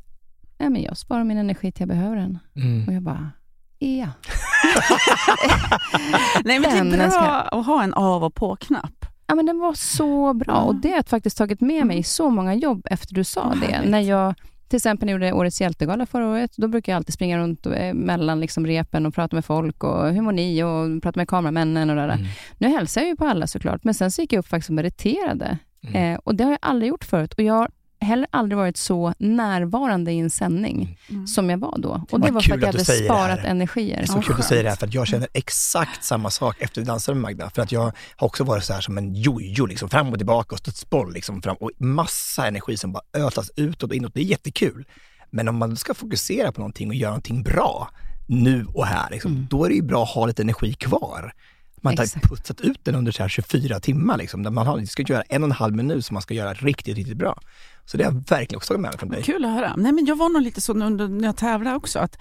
nej 0.57 0.69
men 0.69 0.81
jag 0.81 0.97
sparar 0.97 1.23
min 1.23 1.37
energi 1.37 1.71
till 1.71 1.81
jag 1.81 1.87
behöver 1.89 2.15
den. 2.15 2.39
Mm. 2.55 2.87
Och 2.87 2.93
jag 2.93 3.01
bara, 3.03 3.31
ja. 3.79 4.07
Nej, 6.43 6.59
men 6.59 6.89
det 6.89 6.95
är 6.95 6.97
bra 6.97 7.09
ska- 7.11 7.57
att 7.59 7.65
ha 7.65 7.83
en 7.83 7.93
av 7.93 8.23
och 8.23 8.35
på-knapp. 8.35 9.05
Ja, 9.27 9.35
men 9.35 9.45
den 9.45 9.59
var 9.59 9.73
så 9.73 10.33
bra 10.33 10.53
Ja. 10.53 10.61
och 10.61 10.75
det 10.75 10.89
har 10.89 10.95
jag 10.95 11.07
faktiskt 11.07 11.37
tagit 11.37 11.61
med 11.61 11.85
mig 11.87 11.97
i 11.97 12.03
så 12.03 12.29
många 12.29 12.53
jobb 12.55 12.87
efter 12.91 13.15
du 13.15 13.23
sa 13.23 13.53
det. 13.61 13.67
härligt. 13.73 13.91
När 13.91 13.99
jag 13.99 14.33
till 14.71 14.77
exempel 14.77 15.09
gjorde 15.09 15.33
Årets 15.33 15.61
hjältegala 15.61 16.05
förra 16.05 16.27
året, 16.27 16.51
då 16.57 16.67
brukar 16.67 16.91
jag 16.91 16.97
alltid 16.97 17.13
springa 17.13 17.37
runt 17.37 17.65
eh, 17.65 17.93
mellan 17.93 18.39
liksom 18.39 18.67
repen 18.67 19.05
och 19.05 19.13
prata 19.13 19.35
med 19.35 19.45
folk 19.45 19.83
och 19.83 20.13
hur 20.13 20.21
mår 20.21 20.31
ni 20.31 20.63
och 20.63 21.03
prata 21.03 21.19
med 21.19 21.27
kameramännen 21.27 21.89
och 21.89 21.95
det 21.95 22.01
där. 22.01 22.13
Mm. 22.13 22.27
Nu 22.57 22.67
hälsar 22.67 23.01
jag 23.01 23.09
ju 23.09 23.15
på 23.15 23.25
alla 23.25 23.47
såklart, 23.47 23.83
men 23.83 23.93
sen 23.93 24.11
så 24.11 24.21
gick 24.21 24.33
jag 24.33 24.39
upp 24.39 24.47
faktiskt 24.47 24.69
och 24.69 24.75
mediterade. 24.75 25.57
Mm. 25.83 26.13
Eh, 26.13 26.19
och 26.23 26.35
det 26.35 26.43
har 26.43 26.51
jag 26.51 26.59
aldrig 26.61 26.89
gjort 26.89 27.03
förut 27.03 27.33
och 27.33 27.43
jag 27.43 27.53
har 27.53 27.71
heller 28.01 28.27
aldrig 28.31 28.57
varit 28.57 28.77
så 28.77 29.13
närvarande 29.17 30.11
i 30.11 30.19
en 30.19 30.29
sändning 30.29 30.97
Mm. 31.09 31.27
som 31.27 31.49
jag 31.49 31.57
var 31.57 31.75
då. 31.77 32.05
Och 32.11 32.19
det 32.21 32.31
var 32.31 32.41
för 32.41 32.47
att 32.47 32.47
jag 32.47 32.59
du 32.59 32.65
hade 32.65 32.85
säger 32.85 33.05
sparat 33.05 33.39
energier. 33.39 33.97
Det 33.97 34.01
är 34.03 34.05
så 34.07 34.17
Ja, 34.17 34.21
kul 34.21 34.31
att 34.31 34.35
skönt. 34.37 34.45
säga 34.47 34.63
det 34.63 34.69
här, 34.69 34.75
för 34.75 34.87
att 34.87 34.93
jag 34.93 35.07
känner 35.07 35.27
exakt 35.33 36.03
samma 36.03 36.29
sak 36.29 36.61
efter 36.61 36.81
att 36.81 36.87
dansa 36.87 37.13
med 37.13 37.21
Magda. 37.21 37.49
För 37.49 37.61
att 37.61 37.71
jag 37.71 37.81
har 38.15 38.25
också 38.27 38.43
varit 38.43 38.63
så 38.63 38.73
här 38.73 38.81
som 38.81 38.97
en 38.97 39.15
jojo, 39.15 39.65
liksom, 39.65 39.89
fram 39.89 40.07
och 40.09 40.17
tillbaka 40.17 40.55
och 40.55 40.59
studsboll 40.59 41.13
liksom, 41.13 41.41
fram, 41.41 41.55
och 41.59 41.71
massa 41.77 42.47
energi 42.47 42.77
som 42.77 42.91
bara 42.91 43.03
öslas 43.13 43.51
utåt 43.55 43.89
och 43.89 43.95
inåt. 43.95 44.13
Det 44.13 44.19
är 44.21 44.23
jättekul. 44.25 44.85
Men 45.29 45.47
om 45.47 45.55
man 45.57 45.77
ska 45.77 45.93
fokusera 45.93 46.51
på 46.51 46.59
någonting 46.61 46.89
och 46.89 46.95
göra 46.95 47.11
någonting 47.11 47.43
bra 47.43 47.89
nu 48.27 48.65
och 48.73 48.85
här, 48.85 49.09
liksom, 49.11 49.31
Mm. 49.31 49.47
då 49.49 49.65
är 49.65 49.69
det 49.69 49.75
ju 49.75 49.81
bra 49.81 50.03
att 50.03 50.09
ha 50.09 50.25
lite 50.25 50.41
energi 50.41 50.73
kvar. 50.73 51.33
Man 51.83 51.97
har 51.97 52.03
Exakt. 52.03 52.29
putsat 52.29 52.61
ut 52.61 52.79
den 52.85 52.95
under 52.95 53.11
så 53.11 53.21
här 53.23 53.29
24 53.29 53.79
timmar, 53.79 54.17
liksom, 54.17 54.43
där 54.43 54.51
man 54.51 54.67
har, 54.67 54.85
ska 54.85 55.03
göra 55.03 55.21
en 55.29 55.43
och 55.43 55.47
en 55.47 55.51
halv 55.51 55.75
minut 55.75 56.05
som 56.05 56.13
man 56.13 56.21
ska 56.21 56.33
göra 56.33 56.53
riktigt, 56.53 56.95
riktigt 56.97 57.17
bra. 57.17 57.41
Så 57.85 57.97
det 57.97 58.03
har 58.03 58.11
jag 58.11 58.23
verkligen 58.29 58.57
också 58.57 58.67
tagit 58.67 58.81
med 58.81 58.91
mig 58.91 58.97
från 58.99 59.09
dig. 59.09 59.23
Kul 59.23 59.45
att 59.45 59.51
höra. 59.51 59.73
Nej, 59.77 59.91
men 59.91 60.05
jag 60.05 60.15
var 60.15 60.29
nog 60.29 60.41
lite 60.41 60.61
så 60.61 60.73
när 60.73 61.23
jag 61.25 61.37
tävlade 61.37 61.75
också, 61.75 61.99
att 61.99 62.17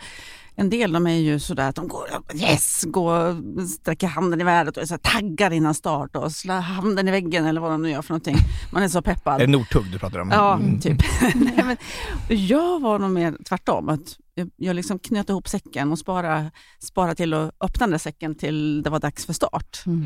en 0.55 0.71
del 0.71 0.93
de 0.93 1.07
är 1.07 1.15
ju 1.15 1.39
sådär 1.39 1.69
att 1.69 1.75
de 1.77 1.89
går, 1.89 2.07
yes, 2.35 2.85
går, 2.89 3.67
sträcker 3.67 4.07
handen 4.07 4.41
i 4.41 4.45
vädret 4.45 4.77
och 4.77 4.83
är 4.83 4.87
så 4.87 4.95
här 4.95 4.99
taggade 5.21 5.57
innan 5.57 5.75
start 5.75 6.17
och 6.17 6.33
slår 6.33 6.55
handen 6.55 7.09
i 7.09 7.11
väggen 7.11 7.47
eller 7.47 7.61
vad 7.61 7.71
de 7.71 7.83
nu 7.83 7.91
gör 7.91 8.03
för 8.03 8.11
någonting. 8.11 8.37
Man 8.73 8.83
är 8.83 8.89
så 8.89 9.03
peppad. 9.03 9.35
Är 9.35 9.47
det 9.47 9.53
Nordtugg 9.53 9.85
du 9.93 9.99
pratar 9.99 10.19
om? 10.19 10.31
Ja, 10.31 10.55
Mm. 10.55 10.81
typ. 10.81 10.97
Nej, 11.35 11.65
men 11.65 11.77
jag 12.49 12.81
var 12.81 12.99
nog 12.99 13.11
mer 13.11 13.37
tvärtom. 13.49 13.89
Att 13.89 14.01
jag, 14.35 14.51
jag 14.57 14.77
liksom 14.77 14.99
knöt 14.99 15.29
ihop 15.29 15.49
säcken 15.49 15.93
och 15.93 15.99
spara, 15.99 16.51
spara 16.79 17.15
till 17.15 17.35
att 17.35 17.55
öppna 17.61 17.87
den 17.87 17.91
där 17.91 17.99
säcken 17.99 18.35
till 18.35 18.83
det 18.83 18.91
var 18.91 19.01
dags 19.01 19.27
för 19.27 19.33
start. 19.33 19.83
Mm. 19.87 20.05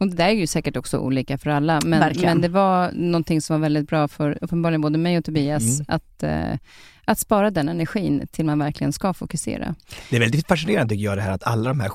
Och 0.00 0.08
det 0.08 0.16
där 0.16 0.28
är 0.28 0.32
ju 0.32 0.46
säkert 0.46 0.76
också 0.76 0.98
olika 0.98 1.38
för 1.38 1.50
alla, 1.50 1.80
men, 1.84 2.00
Verkligen. 2.00 2.30
men 2.30 2.40
det 2.40 2.48
var 2.48 2.90
någonting 2.92 3.40
som 3.40 3.54
var 3.54 3.60
väldigt 3.60 3.88
bra 3.88 4.08
för 4.08 4.38
uppenbarligen 4.40 4.80
både 4.80 4.98
mig 4.98 5.18
och 5.18 5.24
Tobias, 5.24 5.62
Mm. 5.80 5.84
att, 5.88 6.22
eh, 6.22 6.58
att 7.04 7.18
spara 7.18 7.50
den 7.50 7.68
energin 7.68 8.26
till 8.32 8.44
man 8.44 8.58
verkligen 8.58 8.92
ska 8.92 9.14
fokusera. 9.14 9.74
Det 10.10 10.16
är 10.16 10.20
väldigt 10.20 10.46
fascinerande 10.48 10.94
tycker 10.94 11.04
jag 11.04 11.18
det 11.18 11.22
här 11.22 11.32
att 11.32 11.42
alla 11.44 11.68
de 11.68 11.80
här 11.80 11.88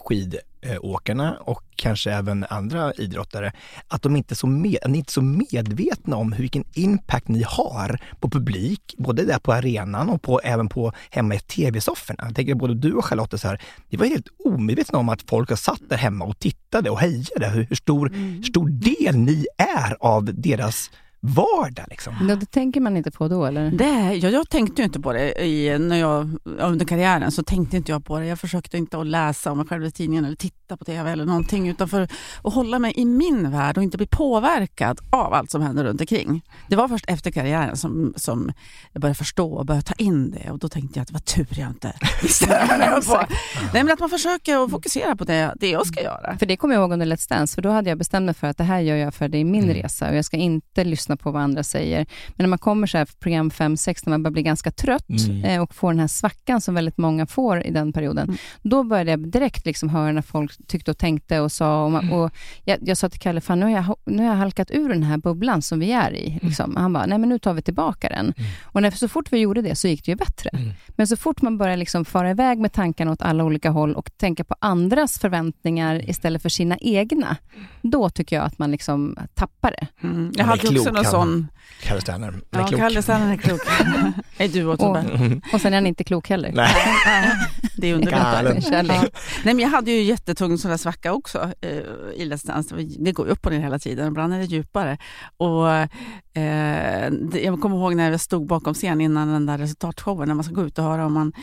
skidåkarna 0.62 1.38
och 1.40 1.64
kanske 1.76 2.12
även 2.12 2.46
andra 2.50 2.94
idrottare, 2.94 3.52
att 3.88 4.02
de 4.02 4.16
inte 4.16 4.34
är 4.34 4.36
så, 4.36 4.48
med, 4.48 4.78
ni 4.88 4.98
inte 4.98 5.10
är 5.10 5.12
så 5.12 5.22
medvetna 5.22 6.16
om 6.16 6.34
hur, 6.34 6.42
vilken 6.42 6.64
impact 6.74 7.28
ni 7.28 7.44
har 7.48 8.00
på 8.20 8.30
publik, 8.30 8.96
både 8.98 9.26
där 9.26 9.40
på 9.40 9.54
arenan 9.54 10.10
och 10.10 10.22
på, 10.22 10.40
även 10.44 10.70
på 10.70 10.94
hemma 11.10 11.36
i 11.36 11.40
tv-sofforna. 11.40 12.24
Jag 12.26 12.36
tänker 12.36 12.56
både 12.56 12.76
du 12.76 12.94
och 12.94 13.06
Charlotte, 13.06 13.42
så 13.42 13.48
här, 13.48 13.62
ni 13.90 13.98
var 13.98 14.06
helt 14.06 14.28
omedvetna 14.46 15.00
om 15.00 15.10
att 15.10 15.22
folk 15.22 15.50
har 15.50 15.58
satt 15.58 15.82
där 15.90 15.98
hemma 15.98 16.26
och 16.26 16.40
tittade 16.40 16.90
och 16.90 17.00
hejade, 17.00 17.50
hur, 17.50 17.64
hur 17.70 17.76
stor, 17.76 18.10
hur 18.10 18.44
stor 18.44 18.70
del 18.70 19.18
ni 19.18 19.46
är 19.58 19.98
av 20.00 20.26
deras 20.34 20.92
vardag. 21.22 21.86
Liksom. 21.90 22.16
Men 22.22 22.40
det 22.40 22.46
tänker 22.46 22.82
man 22.82 22.98
inte 22.98 23.12
på 23.12 23.28
då, 23.28 23.46
eller? 23.46 23.72
Det, 23.72 24.14
ja, 24.14 24.30
jag 24.30 24.50
tänkte 24.50 24.82
ju 24.82 24.86
inte 24.86 25.00
på 25.00 25.14
det 25.14 25.46
i, 25.46 25.80
när 25.80 25.96
jag, 25.96 26.30
under 26.46 26.86
karriären. 26.86 27.32
så 27.32 27.44
tänkte 27.44 27.78
inte 27.78 27.92
jag 27.92 28.06
på 28.06 28.20
det. 28.20 28.26
Jag 28.26 28.40
försökte 28.40 28.78
inte 28.78 29.00
att 29.00 29.08
läsa 29.08 29.52
om 29.52 29.58
mig 29.58 29.68
själv 29.68 29.86
i 29.86 29.92
tidningen 29.92 30.26
eller 30.26 30.36
titta 30.36 30.61
på 30.78 30.86
tv 30.86 31.12
eller 31.12 31.26
någonting 31.26 31.68
utan 31.70 31.90
för 31.90 32.02
att 32.02 32.54
hålla 32.54 32.80
mig 32.80 32.94
i 32.96 33.06
min 33.06 33.52
värld 33.52 33.78
och 33.78 33.84
inte 33.84 33.98
bli 33.98 34.08
påverkad 34.08 35.00
av 35.10 35.34
allt 35.34 35.52
som 35.52 35.62
händer 35.62 35.84
runt 35.84 36.02
omkring. 36.02 36.42
Det 36.70 36.76
var 36.76 36.88
först 36.88 37.06
efter 37.08 37.32
karriären 37.32 37.78
som, 37.78 38.14
som 38.16 38.52
jag 38.92 39.02
började 39.02 39.18
förstå 39.18 39.54
och 39.54 39.66
började 39.66 39.86
ta 39.88 39.94
in 39.94 40.32
det 40.32 40.52
och 40.52 40.60
då 40.60 40.70
tänkte 40.70 41.00
jag 41.00 41.02
att 41.02 41.08
det 41.08 41.14
var 41.14 41.20
tur 41.20 41.48
jag 41.60 41.70
inte 41.70 41.94
visste 42.22 42.46
på. 43.06 43.18
Nej, 43.74 43.84
men 43.84 43.92
att 43.94 44.00
man 44.00 44.10
försöker 44.10 44.64
att 44.64 44.72
fokusera 44.72 45.16
på 45.16 45.24
det, 45.24 45.56
det 45.60 45.70
jag 45.70 45.88
ska 45.88 46.02
göra. 46.04 46.38
För 46.38 46.46
det 46.46 46.58
kommer 46.58 46.74
jag 46.76 46.82
ihåg 46.82 46.92
under 46.94 47.06
Let's 47.06 47.30
Dance, 47.30 47.56
för 47.56 47.62
då 47.62 47.70
hade 47.70 47.90
jag 47.90 47.98
bestämt 47.98 48.26
mig 48.26 48.34
för 48.36 48.48
att 48.48 48.58
det 48.58 48.64
här 48.64 48.80
gör 48.80 48.96
jag 48.96 49.14
för 49.14 49.28
det 49.28 49.38
är 49.38 49.46
min 49.46 49.64
Mm. 49.64 49.76
resa 49.76 50.10
och 50.10 50.16
jag 50.16 50.26
ska 50.26 50.38
inte 50.38 50.84
lyssna 50.84 51.18
på 51.18 51.32
vad 51.32 51.42
andra 51.42 51.64
säger. 51.64 51.98
Men 52.28 52.44
när 52.44 52.48
man 52.48 52.60
kommer 52.60 52.88
så 52.88 52.98
här 52.98 53.08
program 53.20 53.50
5-6, 53.50 54.02
när 54.06 54.10
man 54.10 54.24
börjar 54.24 54.32
bli 54.34 54.44
ganska 54.44 54.72
trött 54.72 55.06
Mm. 55.30 55.44
eh, 55.46 55.62
och 55.62 55.76
får 55.76 55.92
den 55.92 56.00
här 56.00 56.08
svackan 56.08 56.62
som 56.62 56.76
väldigt 56.76 56.98
många 56.98 57.26
får 57.28 57.64
i 57.64 57.72
den 57.72 57.94
perioden, 57.94 58.24
Mm. 58.24 58.38
då 58.62 58.84
började 58.84 59.12
jag 59.12 59.20
direkt 59.32 59.66
liksom 59.66 59.90
höra 59.90 60.12
när 60.12 60.22
folk 60.22 60.52
tyckte 60.68 60.92
och 60.92 60.98
tänkte 60.98 61.40
och 61.40 61.52
sa, 61.52 61.84
och, 61.84 61.92
man, 61.92 62.12
och 62.12 62.32
jag, 62.64 62.78
jag 62.82 62.98
sa 62.98 63.10
till 63.10 63.20
Kalle, 63.20 63.42
fan 63.42 63.60
nu 63.60 63.66
har, 63.66 63.72
jag, 63.72 63.96
nu 64.06 64.24
har 64.24 64.30
jag 64.30 64.36
halkat 64.36 64.72
ur 64.72 64.90
den 64.90 65.04
här 65.04 65.18
bubblan 65.18 65.62
som 65.62 65.80
vi 65.80 65.92
är 65.92 66.16
i. 66.16 66.40
Liksom. 66.42 66.76
Han 66.76 66.94
bara, 66.94 67.06
nej 67.06 67.18
men 67.18 67.30
nu 67.30 67.40
tar 67.40 67.54
vi 67.54 67.62
tillbaka 67.62 68.10
den. 68.10 68.34
Och 68.64 68.82
när, 68.82 68.92
så 68.92 69.08
fort 69.08 69.34
vi 69.34 69.38
gjorde 69.38 69.62
det 69.62 69.76
så 69.76 69.88
gick 69.88 70.06
det 70.06 70.12
ju 70.12 70.16
bättre. 70.16 70.50
Mm. 70.54 70.72
Men 70.88 71.08
så 71.08 71.18
fort 71.18 71.42
man 71.42 71.58
börjar 71.58 71.78
liksom 71.78 72.06
fara 72.06 72.32
iväg 72.32 72.60
med 72.60 72.74
tankarna 72.74 73.12
åt 73.12 73.22
alla 73.22 73.44
olika 73.44 73.70
håll 73.70 73.96
och 73.96 74.18
tänka 74.18 74.44
på 74.44 74.56
andras 74.60 75.20
förväntningar 75.20 76.10
istället 76.10 76.42
för 76.42 76.50
sina 76.50 76.78
egna, 76.82 77.38
då 77.82 78.10
tycker 78.10 78.36
jag 78.36 78.46
att 78.46 78.60
man 78.60 78.72
liksom 78.72 79.18
tappar 79.34 79.72
det. 79.72 80.08
Mm. 80.08 80.30
är 80.30 80.40
Jag 80.40 80.46
hade 80.46 80.68
också 80.68 80.92
någon 80.92 81.06
sån... 81.06 81.48
Kalle 81.84 82.02
Sterner, 82.02 82.28
är 82.28 82.60
Ja. 82.60 82.68
Kalle 82.68 83.02
Sterner 83.02 83.34
är 83.34 83.38
klok. 83.38 83.62
är 84.38 84.48
du 84.48 84.66
och 84.66 84.80
Tobbe? 84.80 85.00
Mm. 85.00 85.42
Och 85.54 85.62
sen 85.62 85.74
är 85.74 85.78
han 85.78 85.88
inte 85.88 86.04
klok 86.04 86.30
heller. 86.30 86.52
Nej. 86.52 86.70
Det. 87.76 88.62
Kärlek. 88.62 88.98
Ja. 89.04 89.10
Nej, 89.44 89.54
men 89.54 89.60
jag 89.60 89.70
hade 89.70 89.92
ju 89.92 90.02
jättetung 90.02 90.51
sån 90.58 90.72
där 90.72 90.78
svacka 90.78 91.14
också 91.14 91.52
eh, 91.62 91.70
i 92.16 92.26
Let's 92.26 92.48
Dance. 92.48 92.76
Det 93.00 93.12
går 93.12 93.26
ju 93.26 93.32
upp 93.32 93.46
och 93.46 93.52
ner 93.52 93.60
hela 93.60 93.80
tiden, 93.80 94.08
ibland 94.08 94.34
är 94.34 94.38
det 94.38 94.46
djupare. 94.46 94.98
Och, 95.38 95.70
eh, 96.42 97.10
jag 97.34 97.62
kommer 97.62 97.76
ihåg 97.78 97.96
när 97.96 98.12
jag 98.12 98.22
stod 98.22 98.48
bakom 98.48 98.74
scenen 98.74 99.02
innan 99.02 99.28
den 99.28 99.46
där 99.46 99.58
resultatshowen, 99.58 100.28
när 100.28 100.36
man 100.36 100.44
ska 100.44 100.54
gå 100.54 100.64
ut 100.64 100.78
och 100.78 100.86
höra 100.86 101.06
om 101.06 101.14
man, 101.14 101.34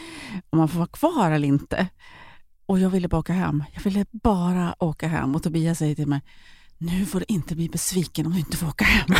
om 0.50 0.58
man 0.58 0.68
får 0.68 0.78
vara 0.78 0.88
kvar 0.88 1.30
eller 1.30 1.48
inte. 1.48 1.88
Och 2.66 2.78
jag 2.78 2.90
ville 2.90 3.08
bara 3.08 3.18
åka 3.18 3.32
hem. 3.32 3.64
Jag 3.72 3.82
ville 3.82 4.06
bara 4.12 4.74
åka 4.78 5.08
hem. 5.08 5.34
Och 5.34 5.42
Tobias 5.42 5.78
säger 5.78 5.94
till 5.94 6.06
mig, 6.06 6.20
nu 6.78 7.06
får 7.06 7.20
du 7.20 7.26
inte 7.28 7.54
bli 7.54 7.68
besviken 7.68 8.26
om 8.26 8.32
du 8.32 8.38
inte 8.38 8.56
får 8.56 8.66
åka 8.66 8.84
hem. 8.84 9.06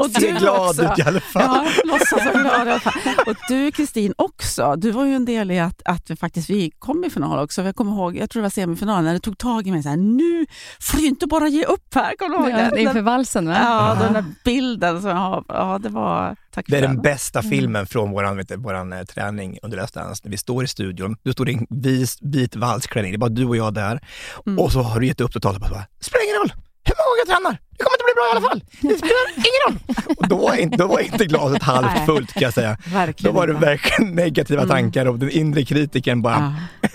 och 0.00 0.10
Ser 0.10 0.38
glad 0.38 0.80
ut 0.80 0.98
i 0.98 1.02
alla 1.02 1.20
fall. 1.20 1.42
Ja, 1.42 1.66
låtsas 1.84 2.24
vara 2.26 2.42
glad 2.42 2.68
i 2.68 2.70
alla 2.70 2.80
fall. 2.80 2.92
Och 3.26 3.34
du 3.48 3.72
Kristin 3.72 4.14
också, 4.18 4.74
du 4.76 4.90
var 4.90 5.04
ju 5.04 5.14
en 5.14 5.24
del 5.24 5.50
i 5.50 5.58
att, 5.58 5.82
att 5.84 6.10
vi 6.10 6.16
faktiskt 6.16 6.50
vi 6.50 6.70
kom 6.78 7.04
i 7.04 7.10
final 7.10 7.38
också. 7.38 7.62
Jag 7.62 7.76
kommer 7.76 7.92
ihåg, 7.92 8.16
jag 8.16 8.30
tror 8.30 8.40
det 8.40 8.44
var 8.44 8.50
semifinalen, 8.50 9.04
när 9.04 9.12
du 9.12 9.18
tog 9.18 9.38
tag 9.38 9.66
i 9.66 9.70
mig 9.72 9.82
så 9.82 9.88
här, 9.88 9.96
nu 9.96 10.46
får 10.80 10.98
du 10.98 11.06
inte 11.06 11.26
bara 11.26 11.48
ge 11.48 11.64
upp 11.64 11.94
här. 11.94 12.12
Kommer 12.18 12.36
du 12.38 12.42
ihåg 12.42 12.60
Ja, 12.60 12.70
det? 12.70 12.80
inför 12.80 12.94
Den, 12.94 13.04
valsen 13.04 13.48
va? 13.48 13.56
ja, 13.62 13.96
den 14.00 14.12
där 14.12 14.24
bilden 14.44 15.00
som 15.00 15.10
jag 15.10 15.16
har. 15.16 15.44
Ja, 15.48 15.78
det 15.82 15.88
var, 15.88 16.36
tack 16.54 16.64
Det 16.68 16.76
är 16.76 16.82
den 16.82 16.90
den. 16.94 17.02
bästa 17.02 17.42
filmen 17.42 17.86
från 17.86 18.36
vet 18.36 18.48
du, 18.48 18.56
våran 18.56 18.92
eh, 18.92 19.02
träning 19.04 19.58
under 19.62 19.78
Let's 19.78 19.94
Dance. 19.94 20.20
När 20.24 20.30
vi 20.30 20.36
står 20.38 20.64
i 20.64 20.66
studion, 20.68 21.16
du 21.22 21.32
står 21.32 21.48
i 21.48 21.54
en 21.54 21.66
vis, 21.70 22.18
vit 22.20 22.56
valsklänning, 22.56 23.12
det 23.12 23.16
är 23.16 23.18
bara 23.18 23.30
du 23.30 23.44
och 23.44 23.56
jag 23.56 23.74
där. 23.74 24.00
Mm. 24.46 24.58
Och 24.58 24.72
så 24.72 24.82
har 24.82 25.00
du 25.00 25.06
gett 25.06 25.20
upp 25.20 25.32
totalt 25.32 25.56
och 25.56 25.70
bara, 25.70 25.86
spelar 26.00 26.24
ingen 26.24 26.36
roll 26.40 26.52
hur 26.88 26.94
många 27.06 27.16
jag 27.18 27.28
tränar, 27.28 27.58
det 27.76 27.84
kommer 27.84 27.96
inte 27.96 28.06
bli 28.08 28.14
bra 28.18 28.26
i 28.28 28.30
alla 28.36 28.48
fall. 28.48 28.60
Det 28.80 28.96
spelar 28.98 29.26
ingen 29.48 29.62
roll. 29.66 30.16
Och 30.18 30.28
då 30.28 30.36
var 30.36 30.54
inte, 30.56 30.76
då 30.76 30.86
var 30.86 31.00
inte 31.00 31.24
glaset 31.24 31.62
halvt 31.62 31.94
Nej. 31.96 32.06
fullt 32.06 32.32
kan 32.32 32.42
jag 32.42 32.54
säga. 32.54 32.76
Då 32.84 32.90
Verkligen 32.98 33.34
var 33.34 33.46
det 33.46 33.52
verkligen 33.52 34.12
negativa 34.14 34.62
Mm. 34.62 34.70
tankar 34.76 35.06
och 35.06 35.18
den 35.18 35.30
inre 35.30 35.64
kritiken 35.64 36.22
bara, 36.22 36.54
Ja. 36.82 36.88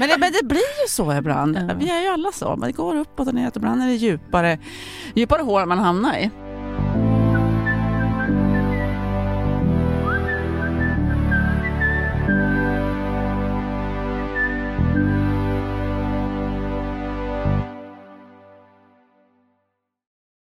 Men 0.00 0.08
det, 0.08 0.16
men 0.18 0.32
det 0.32 0.44
blir 0.46 0.58
ju 0.82 0.88
så 0.88 1.12
ibland. 1.12 1.58
Vi 1.78 1.90
är 1.90 2.00
ju 2.02 2.08
alla 2.08 2.32
så. 2.32 2.56
Men 2.56 2.66
det 2.68 2.72
går 2.72 2.96
uppåt 2.96 3.28
och 3.28 3.34
neråt. 3.34 3.56
Ibland 3.56 3.82
är 3.82 3.86
det 3.86 3.92
djupare, 3.94 4.58
djupare 5.14 5.42
hål 5.42 5.66
man 5.66 5.78
hamnar 5.78 6.16
i. 6.16 6.30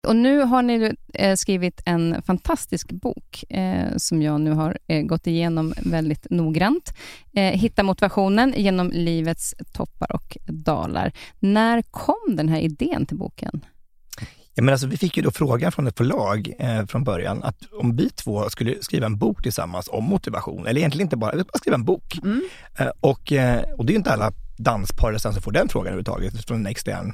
Och 0.06 0.16
nu 0.16 0.40
har 0.40 0.62
ni 0.62 0.96
eh, 1.14 1.36
skrivit 1.36 1.82
en 1.86 2.22
fantastisk 2.22 2.92
bok 2.92 3.44
eh, 3.50 3.96
som 3.98 4.22
jag 4.22 4.42
nu 4.42 4.52
har 4.52 4.78
eh, 4.88 5.02
gått 5.02 5.28
igenom 5.28 5.74
väldigt 5.78 6.28
noggrant. 6.30 6.94
Eh, 7.36 7.44
Hitta 7.44 7.84
motivationen 7.84 8.54
genom 8.58 8.92
livets 8.92 9.56
toppar 9.74 10.12
och 10.12 10.38
dalar. 10.46 11.12
När 11.40 11.82
kom 11.82 12.36
den 12.36 12.50
här 12.50 12.60
idén 12.60 13.06
till 13.06 13.18
boken? 13.18 13.66
Ja, 14.58 14.64
men 14.64 14.74
alltså, 14.74 14.88
vi 14.88 14.98
fick 14.98 15.18
ju 15.18 15.24
då 15.24 15.32
frågan 15.32 15.72
från 15.72 15.88
ett 15.88 15.98
förlag 15.98 16.54
eh, 16.60 16.86
från 16.86 17.04
början 17.04 17.44
att 17.44 17.58
om 17.80 17.96
vi 17.96 18.10
två 18.10 18.50
skulle 18.50 18.76
skriva 18.82 19.06
en 19.06 19.18
bok 19.18 19.44
tillsammans 19.44 19.90
om 19.92 20.04
motivation, 20.04 20.68
eller 20.68 20.80
egentligen 20.80 21.06
inte 21.06 21.18
bara, 21.18 21.32
bara 21.32 21.58
skriva 21.58 21.76
en 21.76 21.86
bok. 21.86 22.20
Mm. 22.24 22.42
Eh, 22.80 22.90
och, 23.00 23.32
eh, 23.32 23.64
och 23.78 23.86
det 23.86 23.94
är 23.94 23.96
inte 23.96 24.14
alla 24.14 24.32
danspar 24.58 25.18
som 25.18 25.34
får 25.34 25.52
den 25.52 25.70
frågan 25.70 25.88
överhuvudtaget 25.88 26.46
från 26.46 26.60
en 26.60 26.68
extern 26.68 27.14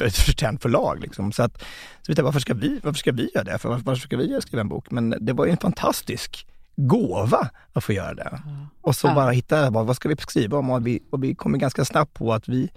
ett 0.00 0.16
förtjänt 0.16 0.62
förlag. 0.62 1.00
Liksom. 1.00 1.32
Så, 1.32 1.42
att, 1.42 1.58
så 1.60 1.66
vi 2.00 2.06
tänkte, 2.06 2.22
varför 2.22 2.40
ska 2.40 2.54
vi, 2.54 2.80
varför 2.82 2.98
ska 2.98 3.12
vi 3.12 3.30
göra 3.34 3.44
det? 3.44 3.58
För 3.58 3.68
varför, 3.68 3.84
varför 3.84 4.00
ska 4.00 4.16
vi 4.16 4.40
skriva 4.40 4.60
en 4.60 4.68
bok? 4.68 4.90
Men 4.90 5.14
det 5.20 5.32
var 5.32 5.44
ju 5.46 5.50
en 5.50 5.56
fantastisk 5.56 6.46
gåva 6.76 7.50
att 7.72 7.84
få 7.84 7.92
göra 7.92 8.14
det. 8.14 8.42
Och 8.80 8.96
så 8.96 9.06
Ja. 9.06 9.14
bara 9.14 9.30
hitta, 9.30 9.70
vad, 9.70 9.86
vad 9.86 9.96
ska 9.96 10.08
vi 10.08 10.16
skriva 10.16 10.58
om? 10.58 10.70
Och 10.70 10.86
vi, 10.86 11.00
och 11.10 11.24
vi 11.24 11.34
kommer 11.34 11.58
ganska 11.58 11.84
snabbt 11.84 12.14
på 12.14 12.32
att 12.32 12.48
vi 12.48 12.70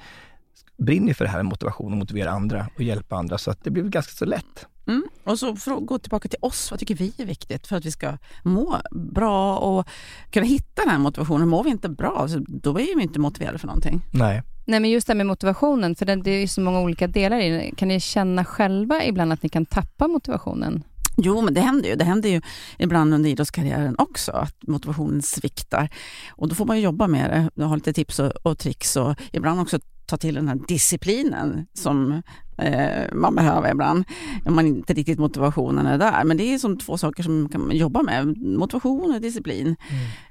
brinner 0.77 1.13
för 1.13 1.25
det 1.25 1.31
här 1.31 1.37
med 1.37 1.45
motivation 1.45 1.91
och 1.91 1.97
motivera 1.97 2.31
andra 2.31 2.67
och 2.75 2.81
hjälpa 2.81 3.15
andra. 3.15 3.37
Så 3.37 3.51
att 3.51 3.63
det 3.63 3.71
blev 3.71 3.89
ganska 3.89 4.11
så 4.13 4.25
lätt. 4.25 4.67
Mm. 4.87 5.03
Och 5.23 5.39
så 5.39 5.55
för 5.55 5.71
att 5.71 5.85
gå 5.85 5.99
tillbaka 5.99 6.29
till 6.29 6.39
oss, 6.41 6.71
vad 6.71 6.79
tycker 6.79 6.95
vi 6.95 7.13
är 7.17 7.25
viktigt 7.25 7.67
för 7.67 7.75
att 7.75 7.85
vi 7.85 7.91
ska 7.91 8.17
må 8.43 8.77
bra 8.91 9.57
och 9.57 9.87
kunna 10.31 10.45
hitta 10.45 10.81
den 10.81 10.89
här 10.89 10.99
motivationen? 10.99 11.47
Mår 11.47 11.63
vi 11.63 11.69
inte 11.69 11.89
bra, 11.89 12.27
så 12.27 12.39
då 12.47 12.69
är 12.69 12.95
vi 12.95 13.03
inte 13.03 13.19
motiverade 13.19 13.57
för 13.57 13.67
någonting. 13.67 14.01
Nej. 14.13 14.43
Nej, 14.65 14.79
men 14.79 14.89
just 14.89 15.07
det 15.07 15.13
här 15.13 15.17
med 15.17 15.25
motivationen, 15.25 15.95
för 15.95 16.05
det, 16.05 16.15
det 16.15 16.31
är 16.31 16.39
ju 16.39 16.47
så 16.47 16.61
många 16.61 16.81
olika 16.81 17.07
delar 17.07 17.39
i 17.39 17.49
det. 17.49 17.71
Kan 17.75 17.87
ni 17.87 17.99
känna 17.99 18.45
själva 18.45 19.05
ibland 19.05 19.33
att 19.33 19.43
ni 19.43 19.49
kan 19.49 19.65
tappa 19.65 20.07
motivationen? 20.07 20.83
Jo, 21.17 21.41
men 21.41 21.53
det 21.53 21.61
händer 21.61 21.89
ju. 21.89 21.95
Det 21.95 22.05
händer 22.05 22.29
ju 22.29 22.41
ibland 22.77 23.13
under 23.13 23.29
idrottskarriären 23.29 23.95
också, 23.97 24.31
att 24.31 24.55
motivationen 24.67 25.21
sviktar. 25.21 25.89
Och 26.29 26.47
då 26.47 26.55
får 26.55 26.65
man 26.65 26.77
ju 26.77 26.83
jobba 26.83 27.07
med 27.07 27.49
det, 27.55 27.63
ha 27.63 27.75
lite 27.75 27.93
tips 27.93 28.19
och, 28.19 28.31
och 28.43 28.57
tricks 28.57 28.95
och 28.95 29.15
ibland 29.31 29.59
också 29.59 29.79
ta 30.05 30.17
till 30.17 30.35
den 30.35 30.47
här 30.47 30.59
disciplinen 30.67 31.67
som 31.73 32.21
eh, 32.57 33.13
man 33.13 33.35
behöver 33.35 33.71
ibland, 33.71 34.05
om 34.45 34.55
man 34.55 34.67
inte 34.67 34.93
riktigt 34.93 35.19
motivationen 35.19 35.85
är 35.85 35.97
där. 35.97 36.23
Men 36.23 36.37
det 36.37 36.53
är 36.53 36.57
som 36.57 36.77
två 36.77 36.97
saker 36.97 37.23
som 37.23 37.41
man 37.41 37.49
kan 37.49 37.71
jobba 37.71 38.01
med, 38.01 38.37
motivation 38.37 39.15
och 39.15 39.21
disciplin. 39.21 39.67
Eh, 39.67 39.75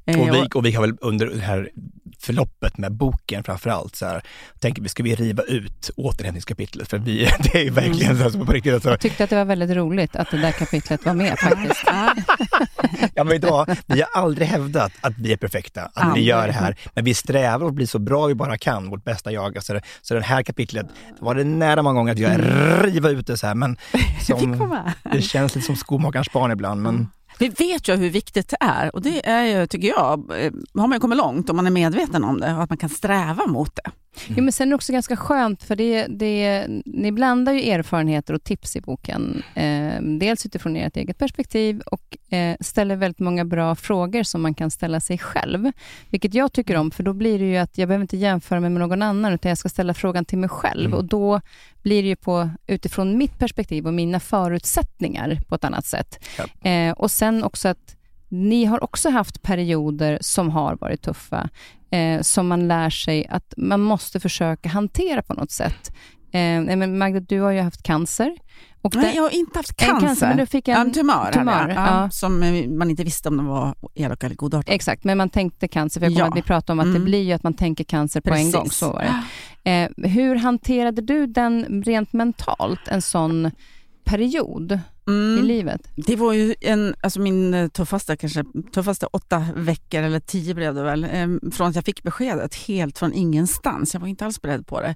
Och 0.07 0.35
vi, 0.35 0.49
och 0.55 0.67
vi 0.67 0.73
har 0.73 0.81
väl 0.83 0.97
under 1.01 1.27
det 1.27 1.41
här 1.41 1.71
förloppet 2.23 2.79
med 2.79 2.93
boken 2.93 3.45
framförallt 3.45 3.97
så 3.97 4.07
här, 4.07 4.23
tänker 4.59 4.83
vi, 4.83 4.89
ska 4.89 5.03
vi 5.03 5.15
riva 5.15 5.43
ut 5.43 5.91
återhämtningskapitlet? 5.97 6.89
För 6.89 6.99
vi, 6.99 7.25
det 7.53 7.67
är 7.67 7.71
verkligen 7.71 8.17
så 8.17 8.39
här, 8.39 8.45
på 8.45 8.53
riktigt, 8.53 8.75
alltså, 8.75 8.91
Jag 8.91 9.01
tyckte 9.01 9.25
att 9.25 9.31
det 9.31 9.37
var 9.37 9.45
väldigt 9.45 9.71
roligt 9.71 10.17
att 10.17 10.31
det 10.31 10.37
där 10.37 10.53
kapitlet 10.53 11.05
var 11.05 11.15
med 11.15 11.39
faktiskt. 11.39 11.83
Ja. 11.87 12.15
ja 13.15 13.25
men 13.25 13.41
vad, 13.41 13.77
vi 13.87 14.01
har 14.01 14.23
aldrig 14.23 14.49
hävdat 14.49 14.93
att 15.01 15.13
vi 15.19 15.33
är 15.33 15.37
perfekta, 15.37 15.83
att 15.83 15.93
vi 15.95 16.01
Aldrig. 16.01 16.27
gör 16.27 16.47
det 16.47 16.53
här, 16.53 16.77
men 16.95 17.05
vi 17.05 17.15
strävar 17.15 17.67
att 17.67 17.75
bli 17.75 17.87
så 17.87 17.99
bra 17.99 18.27
vi 18.27 18.35
bara 18.35 18.59
kan, 18.59 18.91
vårt 18.91 19.05
bästa 19.05 19.33
jag. 19.33 19.57
Alltså, 19.57 19.81
så 20.03 20.15
det 20.15 20.23
här 20.23 20.43
kapitlet 20.43 20.87
var 21.21 21.35
det 21.35 21.45
nära 21.45 21.83
många 21.83 21.95
gånger 21.95 22.13
att 22.13 22.19
jag 22.19 22.41
riva 22.85 23.11
ut 23.11 23.27
det 23.27 23.37
så 23.37 23.47
här, 23.47 23.55
men 23.55 23.77
som, 24.23 24.81
det 25.13 25.23
känns 25.23 25.55
lite 25.55 25.67
som 25.67 25.77
skomakarens 25.77 26.33
barn 26.33 26.51
ibland. 26.51 26.83
Men 26.83 27.09
Vi 27.39 27.49
vet 27.49 27.89
ju 27.89 27.97
hur 27.97 28.11
viktigt 28.11 28.49
det 28.49 28.57
är 28.61 28.95
och 28.95 29.03
det 29.03 29.29
är 29.29 29.43
ju, 29.43 29.67
tycker 29.67 29.89
jag, 29.89 30.45
eh, 30.45 30.53
har 30.75 30.87
man 30.87 30.93
ju 30.93 31.01
kommit 31.01 31.19
långt 31.19 31.51
om 31.51 31.57
man 31.57 31.67
är 31.67 31.71
medveten 31.71 32.25
om 32.25 32.41
det 32.41 32.55
och 32.55 32.63
att 32.63 32.71
man 32.71 32.79
kan 32.79 32.89
sträva 32.89 33.47
mot 33.47 33.77
det. 33.77 33.91
Jo, 34.27 34.43
men 34.43 34.53
sen 34.53 34.69
är 34.69 34.71
det 34.71 34.75
också 34.75 34.93
ganska 34.93 35.17
skönt, 35.17 35.63
för 35.63 35.77
det, 35.77 36.07
det, 36.07 36.67
ni 36.85 37.13
blandar 37.13 37.53
ju 37.53 37.71
erfarenheter 37.71 38.35
och 38.35 38.45
tips 38.45 38.77
i 38.77 38.81
boken. 38.81 39.43
Eh, 39.55 40.03
dels 40.03 40.47
utifrån 40.47 40.77
ert 40.77 40.97
eget 40.97 41.19
perspektiv 41.19 41.81
och 41.81 42.35
eh, 42.35 42.57
ställer 42.61 42.97
väldigt 42.97 43.19
många 43.19 43.45
bra 43.45 43.75
frågor 43.75 44.23
som 44.23 44.43
man 44.43 44.55
kan 44.55 44.71
ställa 44.71 45.01
sig 45.01 45.19
själv. 45.19 45.73
Vilket 46.11 46.35
jag 46.35 46.53
tycker 46.53 46.77
om, 46.77 46.91
för 46.91 47.03
då 47.03 47.13
blir 47.13 47.39
det 47.39 47.45
ju 47.45 47.57
att 47.57 47.79
jag 47.79 47.89
behöver 47.89 48.03
inte 48.03 48.17
jämföra 48.17 48.61
mig 48.61 48.71
med 48.71 48.81
någon 48.81 49.03
annan, 49.03 49.33
utan 49.33 49.49
jag 49.49 49.59
ska 49.59 49.69
ställa 49.69 49.95
frågan 49.95 50.25
till 50.25 50.39
mig 50.39 50.49
själv. 50.49 50.87
Mm. 50.87 50.99
Och 50.99 51.05
då 51.05 51.41
blir 51.83 52.03
det 52.03 52.09
ju 52.09 52.17
på, 52.17 52.51
utifrån 52.67 53.19
mitt 53.19 53.39
perspektiv 53.39 53.87
och 53.87 53.95
mina 53.95 54.21
förutsättningar 54.21 55.41
på 55.49 55.55
ett 55.55 55.65
annat 55.65 55.87
sätt. 55.87 56.25
Ja. 56.39 56.71
Eh, 56.71 56.93
och 56.93 57.11
sen 57.11 57.45
också 57.45 57.69
att 57.69 57.97
ni 58.29 58.65
har 58.65 58.85
också 58.85 59.11
haft 59.11 59.43
perioder 59.43 60.19
som 60.21 60.51
har 60.51 60.77
varit 60.77 61.03
tuffa, 61.03 61.49
eh, 61.91 62.21
som 62.21 62.49
man 62.49 62.69
lär 62.69 62.91
sig 62.91 63.27
att 63.27 63.55
man 63.57 63.81
måste 63.81 64.21
försöka 64.21 64.69
hantera 64.69 65.23
på 65.23 65.35
något 65.35 65.51
sätt. 65.51 65.93
Eh, 66.33 66.77
men 66.77 66.99
Magda, 66.99 67.21
du 67.21 67.41
har 67.41 67.51
ju 67.51 67.61
haft 67.61 67.83
cancer. 67.83 68.37
Och 68.83 68.97
Nej, 68.97 69.05
det- 69.05 69.13
jag 69.17 69.23
har 69.23 69.31
inte 69.31 69.59
haft 69.59 69.83
en 69.83 70.01
cancer. 70.01 70.29
men 70.29 70.37
du 70.37 70.47
fick 70.47 70.69
en, 70.69 70.77
en 70.77 70.93
tumör, 70.93 71.33
tumör, 71.33 71.69
jag. 71.69 71.77
ja, 71.77 72.11
som 72.11 72.41
man 72.79 72.91
inte 72.91 73.05
visste 73.05 73.29
om 73.29 73.37
den 73.37 73.47
var 73.47 73.75
elak 73.95 74.25
eller 74.25 74.35
godartad. 74.37 74.75
Exakt, 74.75 75.05
men 75.05 75.19
man 75.19 75.29
tänkte 75.31 75.69
cancer, 75.69 76.01
för 76.01 76.07
jag 76.07 76.13
kommer 76.13 76.25
Ja. 76.27 76.31
att 76.31 76.37
vi 76.37 76.43
pratade 76.43 76.73
om 76.73 76.81
att 76.81 76.87
det 76.87 76.91
Mm. 76.99 77.05
blir 77.05 77.23
ju 77.23 77.33
att 77.33 77.43
man 77.43 77.55
tänker 77.55 77.85
cancer 77.85 78.21
på 78.21 78.31
en 78.31 78.35
Precis. 78.37 78.55
gång. 78.55 78.71
Så 78.71 78.93
var 78.93 79.01
det. 79.65 79.71
Eh, 79.71 80.09
hur 80.11 80.37
hanterade 80.37 81.03
du 81.03 81.27
den 81.27 81.83
rent 81.87 82.13
mentalt, 82.13 82.89
en 82.89 83.03
sån 83.03 83.51
period 84.05 84.81
i 85.07 85.11
Mm. 85.11 85.45
livet? 85.45 85.81
Det 85.97 86.17
var 86.17 86.33
ju 86.33 86.55
en, 86.61 86.95
alltså 87.01 87.21
min 87.21 87.55
eh, 87.55 87.69
tuffaste, 87.69 88.17
kanske, 88.17 88.45
tuffaste 88.75 89.07
åtta 89.07 89.47
veckor, 89.57 90.01
eller 90.03 90.21
tio 90.21 90.55
blev 90.55 90.75
det 90.75 90.83
väl, 90.83 91.05
eh, 91.05 91.51
från 91.53 91.69
att 91.69 91.75
jag 91.75 91.85
fick 91.85 92.03
beskedet 92.03 92.55
helt 92.55 92.99
från 92.99 93.13
ingenstans. 93.13 93.95
Jag 93.95 94.01
var 94.01 94.09
inte 94.09 94.25
alls 94.27 94.43
beredd 94.43 94.67
på 94.67 94.81
det. 94.81 94.95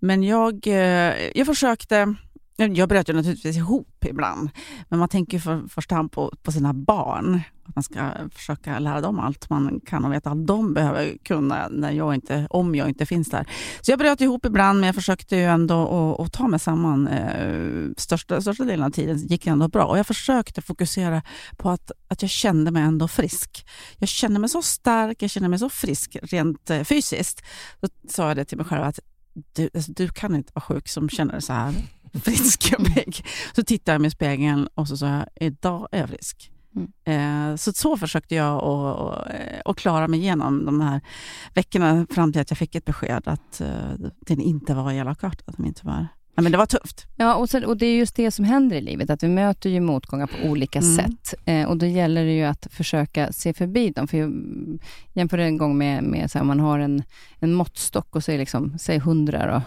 Men 0.00 0.22
jag, 0.22 0.66
eh, 0.66 1.14
jag 1.34 1.46
försökte, 1.46 2.14
jag 2.56 2.88
bröt 2.88 3.08
ju 3.08 3.12
naturligtvis 3.12 3.56
ihop 3.56 4.04
ibland, 4.04 4.50
men 4.88 4.98
man 4.98 5.08
tänker 5.08 5.38
för 5.38 5.68
första 5.68 5.94
hand 5.94 6.12
på, 6.12 6.32
på 6.42 6.52
sina 6.52 6.72
barn. 6.72 7.40
Att 7.66 7.76
man 7.76 7.82
ska 7.82 8.10
försöka 8.32 8.78
lära 8.78 9.00
dem 9.00 9.18
allt 9.18 9.50
man 9.50 9.80
kan 9.86 10.04
och 10.04 10.12
veta 10.12 10.30
allt 10.30 10.46
de 10.46 10.74
behöver 10.74 11.18
kunna 11.24 11.68
när 11.68 11.90
jag 11.90 12.14
inte, 12.14 12.46
om 12.50 12.74
jag 12.74 12.88
inte 12.88 13.06
finns 13.06 13.28
där. 13.28 13.46
Så 13.80 13.90
jag 13.90 13.98
bröt 13.98 14.20
ihop 14.20 14.44
ibland, 14.46 14.80
men 14.80 14.86
jag 14.86 14.94
försökte 14.94 15.36
ju 15.36 15.44
ändå 15.44 15.82
att, 15.82 16.26
att 16.26 16.32
ta 16.32 16.48
mig 16.48 16.60
samman. 16.60 17.08
Eh, 17.08 17.90
största, 17.96 18.40
största 18.40 18.64
delen 18.64 18.86
av 18.86 18.90
tiden 18.90 19.18
gick 19.18 19.46
ändå 19.46 19.68
bra. 19.68 19.84
Och 19.84 19.98
jag 19.98 20.06
försökte 20.06 20.62
fokusera 20.62 21.22
på 21.56 21.70
att, 21.70 21.90
att 22.08 22.22
jag 22.22 22.30
kände 22.30 22.70
mig 22.70 22.82
ändå 22.82 23.08
frisk. 23.08 23.66
Jag 23.98 24.08
kände 24.08 24.40
mig 24.40 24.48
så 24.48 24.62
stark, 24.62 25.22
jag 25.22 25.30
kände 25.30 25.48
mig 25.48 25.58
så 25.58 25.68
frisk 25.68 26.16
rent 26.22 26.70
eh, 26.70 26.82
fysiskt. 26.82 27.42
Då 27.80 27.88
sa 28.08 28.28
jag 28.28 28.36
det 28.36 28.44
till 28.44 28.58
mig 28.58 28.66
själv 28.66 28.82
att 28.82 28.98
du, 29.52 29.70
alltså, 29.74 29.92
du 29.92 30.08
kan 30.08 30.34
inte 30.34 30.52
vara 30.54 30.64
sjuk 30.64 30.88
som 30.88 31.08
känner 31.08 31.32
dig 31.32 31.42
så 31.42 31.52
här 31.52 31.74
frisk 32.22 32.74
och 32.78 32.84
pigg. 32.94 33.24
Så 33.56 33.62
tittade 33.62 33.94
jag 33.94 34.00
mig 34.00 34.08
i 34.08 34.10
spegeln 34.10 34.68
och 34.74 34.88
så 34.88 34.96
sa 34.96 35.06
jag, 35.08 35.26
idag 35.40 35.88
är 35.92 36.00
jag 36.00 36.08
frisk. 36.08 36.50
Eh, 37.04 37.56
Så, 37.56 37.72
så 37.72 37.96
försökte 37.96 38.34
jag 38.34 38.64
att- 38.64 39.30
eh, 39.66 39.72
klara 39.74 40.08
mig 40.08 40.20
igenom 40.20 40.64
de 40.66 40.80
här 40.80 41.00
veckorna 41.54 42.06
fram 42.10 42.32
till 42.32 42.40
att 42.42 42.50
jag 42.50 42.58
fick 42.58 42.74
ett 42.74 42.84
besked 42.84 43.22
att 43.26 43.60
eh, 43.60 43.68
den 44.20 44.40
inte 44.40 44.74
var 44.74 44.92
elakartad, 44.92 45.54
min 45.58 45.74
tumör. 45.74 46.06
Ja, 46.36 46.42
men 46.42 46.52
det 46.52 46.58
var 46.58 46.66
tufft. 46.66 47.06
Ja, 47.16 47.34
och, 47.34 47.50
sen, 47.50 47.64
och 47.64 47.76
det 47.76 47.86
är 47.86 47.96
just 47.96 48.16
det 48.16 48.30
som 48.30 48.44
händer 48.44 48.76
i 48.76 48.80
livet, 48.80 49.10
att 49.10 49.22
vi 49.22 49.28
möter 49.28 49.70
ju 49.70 49.80
motgångar 49.80 50.26
på 50.26 50.48
olika 50.48 50.78
Mm. 50.78 50.96
sätt. 50.96 51.34
Eh, 51.44 51.64
och 51.68 51.76
då 51.76 51.86
gäller 51.86 52.24
det 52.24 52.32
ju 52.32 52.44
att 52.44 52.66
försöka 52.70 53.32
se 53.32 53.52
förbi 53.52 53.90
dem. 53.90 54.08
För 54.08 54.16
jag 54.18 54.26
mm, 54.26 54.78
jämför 55.12 55.38
en 55.38 55.56
gång 55.58 55.78
med, 55.78 56.02
med 56.04 56.30
så 56.30 56.38
här, 56.38 56.40
om 56.40 56.46
man 56.48 56.60
har 56.60 56.78
en, 56.78 57.02
en 57.38 57.52
måttstock 57.54 58.16
och 58.16 58.24
så 58.24 58.32
är 58.32 58.38
liksom, 58.38 58.78
säg 58.78 58.96
100 58.96 59.46
då, 59.52 59.62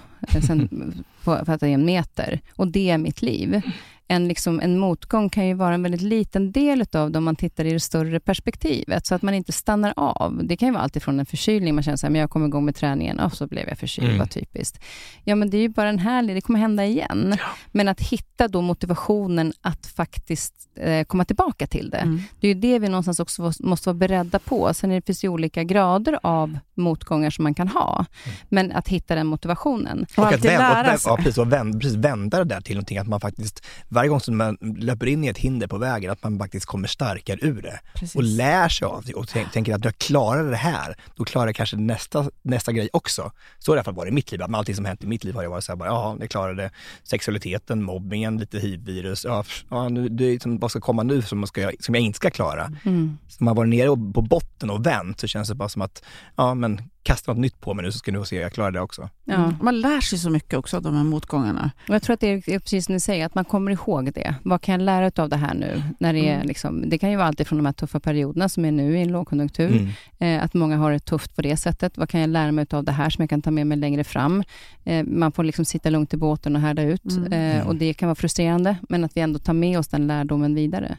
sen, 0.45 0.93
på, 1.23 1.45
för 1.45 1.53
att 1.53 1.59
det 1.59 1.67
är 1.67 1.73
en 1.73 1.85
meter. 1.85 2.39
Och 2.55 2.67
det 2.67 2.89
är 2.89 2.97
mitt 2.97 3.21
liv. 3.21 3.61
En, 4.09 4.27
liksom, 4.27 4.59
en 4.59 4.79
motgång 4.79 5.29
kan 5.29 5.47
ju 5.47 5.53
vara 5.53 5.73
en 5.73 5.83
väldigt 5.83 6.01
liten 6.01 6.51
del 6.51 6.85
av 6.93 7.11
det 7.11 7.17
om 7.17 7.23
man 7.23 7.35
tittar 7.35 7.65
i 7.65 7.73
det 7.73 7.79
större 7.79 8.19
perspektivet, 8.19 9.05
så 9.05 9.15
att 9.15 9.21
man 9.21 9.33
inte 9.33 9.51
stannar 9.51 9.93
av. 9.95 10.41
Det 10.43 10.57
kan 10.57 10.67
ju 10.67 10.73
vara 10.73 10.83
allt 10.83 10.95
ifrån 10.95 11.19
en 11.19 11.25
förkylning, 11.25 11.75
man 11.75 11.83
känner 11.83 11.97
så 11.97 12.05
här, 12.05 12.11
men 12.11 12.21
jag 12.21 12.29
kommer 12.29 12.47
igång 12.47 12.65
med 12.65 12.75
träningen, 12.75 13.19
och 13.19 13.33
så 13.33 13.47
blev 13.47 13.67
jag 13.69 13.77
förkyld, 13.77 14.07
Mm. 14.07 14.19
vad 14.19 14.29
typiskt. 14.31 14.79
Ja, 15.23 15.35
men 15.35 15.49
det 15.49 15.57
är 15.57 15.61
ju 15.61 15.69
bara 15.69 15.89
en 15.89 15.99
härlig, 15.99 16.35
det 16.35 16.41
kommer 16.41 16.59
hända 16.59 16.85
igen. 16.85 17.37
Men 17.71 17.87
att 17.87 18.01
hitta 18.01 18.47
då 18.47 18.61
motivationen 18.61 19.53
att 19.61 19.85
faktiskt 19.85 20.53
eh, 20.75 21.03
komma 21.03 21.25
tillbaka 21.25 21.67
till 21.67 21.89
det. 21.89 21.97
Mm. 21.97 22.21
Det 22.39 22.47
är 22.47 22.53
ju 22.53 22.59
det 22.61 22.79
vi 22.79 22.89
någonstans 22.89 23.19
också 23.19 23.51
måste 23.59 23.89
vara 23.89 23.97
beredda 23.97 24.39
på. 24.39 24.73
Sen 24.73 24.91
är 24.91 24.95
det 24.95 25.05
finns 25.05 25.23
ju 25.23 25.29
olika 25.29 25.63
grader 25.63 26.19
av 26.23 26.59
motgångar 26.75 27.29
som 27.29 27.43
man 27.43 27.53
kan 27.53 27.67
ha. 27.67 28.05
Men 28.49 28.71
att 28.71 28.87
hitta 28.87 29.15
den 29.15 29.27
motivationen. 29.27 30.05
Och 30.15 30.23
Och 30.23 30.33
att 30.33 30.45
vända, 30.45 30.83
lära 30.83 30.93
och, 30.93 30.99
sig. 30.99 31.09
ja, 31.09 31.17
precis, 31.17 31.37
och 31.37 31.51
vända, 31.51 31.79
precis, 31.79 31.95
vända 31.97 32.37
det 32.37 32.43
där 32.43 32.61
till 32.61 32.75
någonting, 32.75 32.97
att 32.97 33.07
man 33.07 33.19
faktiskt, 33.21 33.65
varje 33.89 34.09
gång 34.09 34.19
som 34.19 34.37
man 34.37 34.57
löper 34.61 35.05
in 35.05 35.23
i 35.23 35.27
ett 35.27 35.37
hinder 35.37 35.67
på 35.67 35.77
vägen, 35.77 36.11
att 36.11 36.23
man 36.23 36.39
faktiskt 36.39 36.65
kommer 36.65 36.87
starkare 36.87 37.37
ur 37.41 37.61
det. 37.61 37.79
Precis. 37.93 38.15
Och 38.15 38.23
lär 38.23 38.69
sig 38.69 38.85
av 38.85 39.03
det 39.05 39.13
och 39.13 39.27
tänk, 39.27 39.51
tänker 39.51 39.75
att 39.75 39.85
jag 39.85 39.97
klarar 39.97 40.51
det 40.51 40.57
här, 40.57 40.95
då 41.15 41.23
klarar 41.23 41.47
jag 41.47 41.55
kanske 41.55 41.77
nästa, 41.77 42.29
nästa 42.41 42.71
grej 42.71 42.89
också. 42.93 43.31
Så 43.59 43.71
har 43.71 43.75
det 43.75 43.77
i 43.77 43.79
alla 43.79 43.83
fall 43.83 43.93
varit 43.93 44.11
i 44.11 44.15
mitt 44.15 44.31
liv, 44.31 44.43
att 44.43 44.53
allting 44.53 44.75
som 44.75 44.85
hänt 44.85 45.03
i 45.03 45.07
mitt 45.07 45.23
liv 45.23 45.35
har 45.35 45.41
ju 45.41 45.49
varit 45.49 45.63
så 45.63 45.71
här, 45.71 45.77
bara, 45.77 45.89
ja, 45.89 46.17
jag 46.19 46.29
klarade 46.29 46.71
sexualiteten, 47.03 47.83
mobbningen, 47.83 48.37
lite 48.37 48.59
hiv-virus, 48.59 49.25
ja, 49.25 49.43
ja 49.69 49.89
nu, 49.89 50.09
det 50.09 50.25
är 50.25 50.31
liksom, 50.31 50.59
vad 50.59 50.71
ska 50.71 50.79
komma 50.79 51.03
nu 51.03 51.21
som, 51.21 51.39
man 51.39 51.47
ska, 51.47 51.71
som 51.79 51.95
jag 51.95 52.03
inte 52.03 52.17
ska 52.17 52.29
klara? 52.29 52.71
Mm. 52.85 53.17
Som 53.27 53.47
har 53.47 53.55
varit 53.55 53.69
nere 53.69 53.87
på 54.13 54.21
botten 54.21 54.69
och 54.69 54.85
vänt 54.85 55.19
så 55.19 55.27
känns 55.27 55.49
det 55.49 55.55
bara 55.55 55.69
som 55.69 55.81
att, 55.81 56.03
ja 56.35 56.53
men 56.53 56.81
kasta 57.07 57.31
något 57.31 57.41
nytt 57.41 57.61
på 57.61 57.73
mig 57.73 57.85
nu 57.85 57.91
så 57.91 57.97
ska 57.97 58.11
ni 58.11 58.17
få 58.17 58.25
se, 58.25 58.35
jag 58.35 58.53
klarar 58.53 58.71
det 58.71 58.81
också. 58.81 59.09
Ja. 59.25 59.35
Mm. 59.35 59.55
Man 59.61 59.79
lär 59.79 60.01
sig 60.01 60.19
så 60.19 60.29
mycket 60.29 60.53
också 60.53 60.77
av 60.77 60.83
de 60.83 60.95
här 60.95 61.03
motgångarna. 61.03 61.71
Och 61.87 61.95
jag 61.95 62.01
tror 62.01 62.13
att 62.13 62.19
det 62.19 62.27
är 62.27 62.59
precis 62.59 62.85
som 62.85 62.93
ni 62.93 62.99
säger, 62.99 63.25
att 63.25 63.35
man 63.35 63.45
kommer 63.45 63.71
ihåg 63.71 64.13
det. 64.13 64.35
Vad 64.43 64.61
kan 64.61 64.73
jag 64.73 64.81
lära 64.81 65.23
av 65.23 65.29
det 65.29 65.35
här 65.35 65.53
nu? 65.53 65.83
När 65.99 66.13
det, 66.13 66.29
är 66.29 66.35
Mm. 66.35 66.47
liksom, 66.47 66.89
det 66.89 66.97
kan 66.97 67.11
ju 67.11 67.15
vara 67.15 67.27
alltid 67.27 67.47
från 67.47 67.57
de 67.59 67.65
här 67.65 67.73
tuffa 67.73 67.99
perioderna 67.99 68.49
som 68.49 68.65
är 68.65 68.71
nu 68.71 68.97
i 68.97 69.01
en 69.01 69.11
lågkonjunktur. 69.11 69.71
Mm. 69.71 69.89
Eh, 70.19 70.43
att 70.43 70.53
många 70.53 70.77
har 70.77 70.91
det 70.91 70.99
tufft 70.99 71.35
på 71.35 71.41
det 71.41 71.57
sättet. 71.57 71.97
Vad 71.97 72.09
kan 72.09 72.21
jag 72.21 72.29
lära 72.29 72.51
mig 72.51 72.65
av 72.71 72.83
det 72.83 72.91
här 72.91 73.09
som 73.09 73.21
jag 73.21 73.29
kan 73.29 73.41
ta 73.41 73.51
med 73.51 73.67
mig 73.67 73.77
längre 73.77 74.03
fram? 74.03 74.43
Eh, 74.83 75.03
man 75.05 75.31
får 75.31 75.43
liksom 75.43 75.65
sitta 75.65 75.89
lugnt 75.89 76.13
i 76.13 76.17
båten 76.17 76.55
och 76.55 76.61
härda 76.61 76.81
ut. 76.83 77.11
Mm. 77.11 77.33
Eh, 77.33 77.67
och 77.67 77.75
det 77.75 77.93
kan 77.93 78.07
vara 78.07 78.15
frustrerande, 78.15 78.75
men 78.89 79.03
att 79.03 79.17
vi 79.17 79.21
ändå 79.21 79.39
tar 79.39 79.53
med 79.53 79.79
oss 79.79 79.87
den 79.87 80.07
lärdomen 80.07 80.55
vidare. 80.55 80.97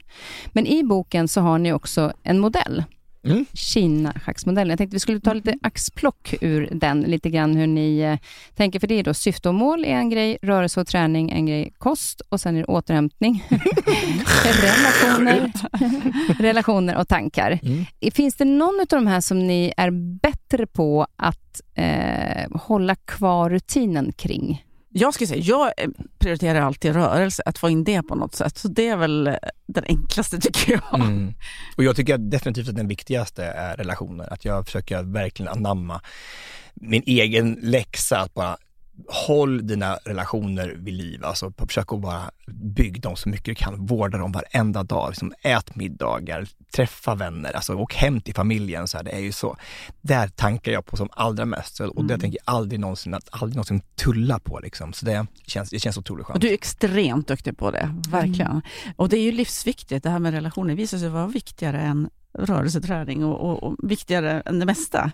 Men 0.52 0.66
i 0.66 0.84
boken 0.84 1.28
så 1.28 1.40
har 1.40 1.58
ni 1.58 1.72
också 1.72 2.12
en 2.22 2.38
modell. 2.38 2.84
Mm. 3.24 3.46
Kina-schacksmodellen. 3.52 4.70
Jag 4.70 4.78
tänkte 4.78 4.94
vi 4.94 5.00
skulle 5.00 5.20
ta 5.20 5.32
lite 5.32 5.54
axplock 5.62 6.34
ur 6.40 6.68
den, 6.72 7.00
lite 7.00 7.30
grann 7.30 7.56
hur 7.56 7.66
ni 7.66 7.98
eh, 7.98 8.18
tänker, 8.54 8.80
för 8.80 8.86
det 8.86 8.94
är 8.94 9.02
då 9.04 9.14
syfte 9.14 9.48
och 9.48 9.54
mål 9.54 9.84
är 9.84 9.94
en 9.94 10.10
grej, 10.10 10.38
rörelse 10.42 10.80
och 10.80 10.86
träning 10.86 11.30
en 11.30 11.46
grej, 11.46 11.72
kost 11.78 12.20
och 12.28 12.40
sen 12.40 12.56
är 12.56 12.60
det 12.60 12.66
återhämtning, 12.66 13.44
relationer, 14.44 15.52
relationer 16.42 16.96
och 16.96 17.08
tankar. 17.08 17.58
Mm. 17.62 17.84
Finns 18.12 18.36
det 18.36 18.44
någon 18.44 18.80
av 18.80 18.86
de 18.86 19.06
här 19.06 19.20
som 19.20 19.46
ni 19.46 19.72
är 19.76 19.90
bättre 20.20 20.66
på 20.66 21.06
att 21.16 21.60
eh, 21.74 22.50
hålla 22.52 22.94
kvar 22.94 23.50
rutinen 23.50 24.12
kring? 24.12 24.64
Jag 24.90 25.14
skulle 25.14 25.28
säga, 25.28 25.42
jag 25.42 25.72
eh, 25.76 25.88
prioriterar 26.18 26.60
alltid 26.60 26.94
rörelse, 26.94 27.42
att 27.46 27.58
få 27.58 27.70
in 27.70 27.84
det 27.84 28.02
på 28.02 28.14
något 28.14 28.34
sätt. 28.34 28.58
Så 28.58 28.68
det 28.68 28.88
är 28.88 28.96
väl 28.96 29.26
eh, 29.26 29.34
den 29.66 29.84
enklaste 29.84 30.38
tycker 30.40 30.72
jag. 30.72 31.00
Mm. 31.00 31.34
Och 31.76 31.84
jag 31.84 31.96
tycker 31.96 32.18
definitivt 32.18 32.68
att 32.68 32.76
den 32.76 32.88
viktigaste 32.88 33.44
är 33.44 33.76
relationer. 33.76 34.32
Att 34.32 34.44
jag 34.44 34.66
försöker 34.66 35.02
verkligen 35.02 35.52
anamma 35.52 36.00
min 36.74 37.02
egen 37.06 37.58
läxa 37.62 38.18
att 38.18 38.34
bara 38.34 38.56
håll 39.08 39.66
dina 39.66 39.94
relationer 40.04 40.68
vid 40.78 40.94
liv. 40.94 41.24
Alltså 41.24 41.52
försök 41.58 41.92
att 41.92 42.00
bara 42.00 42.30
bygga 42.46 43.00
dem 43.00 43.16
så 43.16 43.28
mycket 43.28 43.44
du 43.44 43.54
kan. 43.54 43.86
Vårda 43.86 44.18
dem 44.18 44.32
varenda 44.32 44.82
dag. 44.82 45.08
Liksom 45.10 45.32
ät 45.42 45.74
middagar, 45.76 46.48
träffa 46.74 47.14
vänner, 47.14 47.52
alltså 47.52 47.74
åk 47.74 47.94
hem 47.94 48.20
till 48.20 48.34
familjen. 48.34 48.88
Så 48.88 48.96
här, 48.96 49.04
det 49.04 49.10
är 49.10 49.18
ju 49.20 49.32
så. 49.32 49.56
Där 50.00 50.28
tankar 50.28 50.72
jag 50.72 50.86
på 50.86 50.96
som 50.96 51.08
allra 51.12 51.44
mest. 51.44 51.80
Och 51.80 52.04
det 52.04 52.14
Mm. 52.14 52.20
tänker 52.20 52.38
jag 52.44 52.54
aldrig 52.54 52.80
någonsin, 52.80 53.14
att 53.14 53.28
aldrig 53.30 53.56
någonsin 53.56 53.80
tulla 53.94 54.38
på. 54.38 54.60
Liksom. 54.60 54.92
Så 54.92 55.06
det 55.06 55.26
känns, 55.46 55.70
det 55.70 55.78
känns 55.78 55.98
otroligt 55.98 56.22
Och 56.26 56.32
skönt. 56.32 56.40
du 56.42 56.48
är 56.48 56.54
extremt 56.54 57.28
duktig 57.28 57.58
på 57.58 57.70
det, 57.70 57.94
verkligen. 58.08 58.62
Och 58.96 59.08
det 59.08 59.18
är 59.18 59.22
ju 59.22 59.32
livsviktigt, 59.32 60.02
det 60.04 60.10
här 60.10 60.18
med 60.18 60.32
relationer 60.32 60.74
visar 60.74 60.98
sig 60.98 61.08
vara 61.08 61.26
viktigare 61.26 61.80
än 61.80 62.10
rörelseträning 62.38 63.24
och, 63.24 63.40
och, 63.50 63.62
och 63.62 63.76
viktigare 63.90 64.40
än 64.40 64.58
det 64.58 64.66
mesta. 64.66 65.12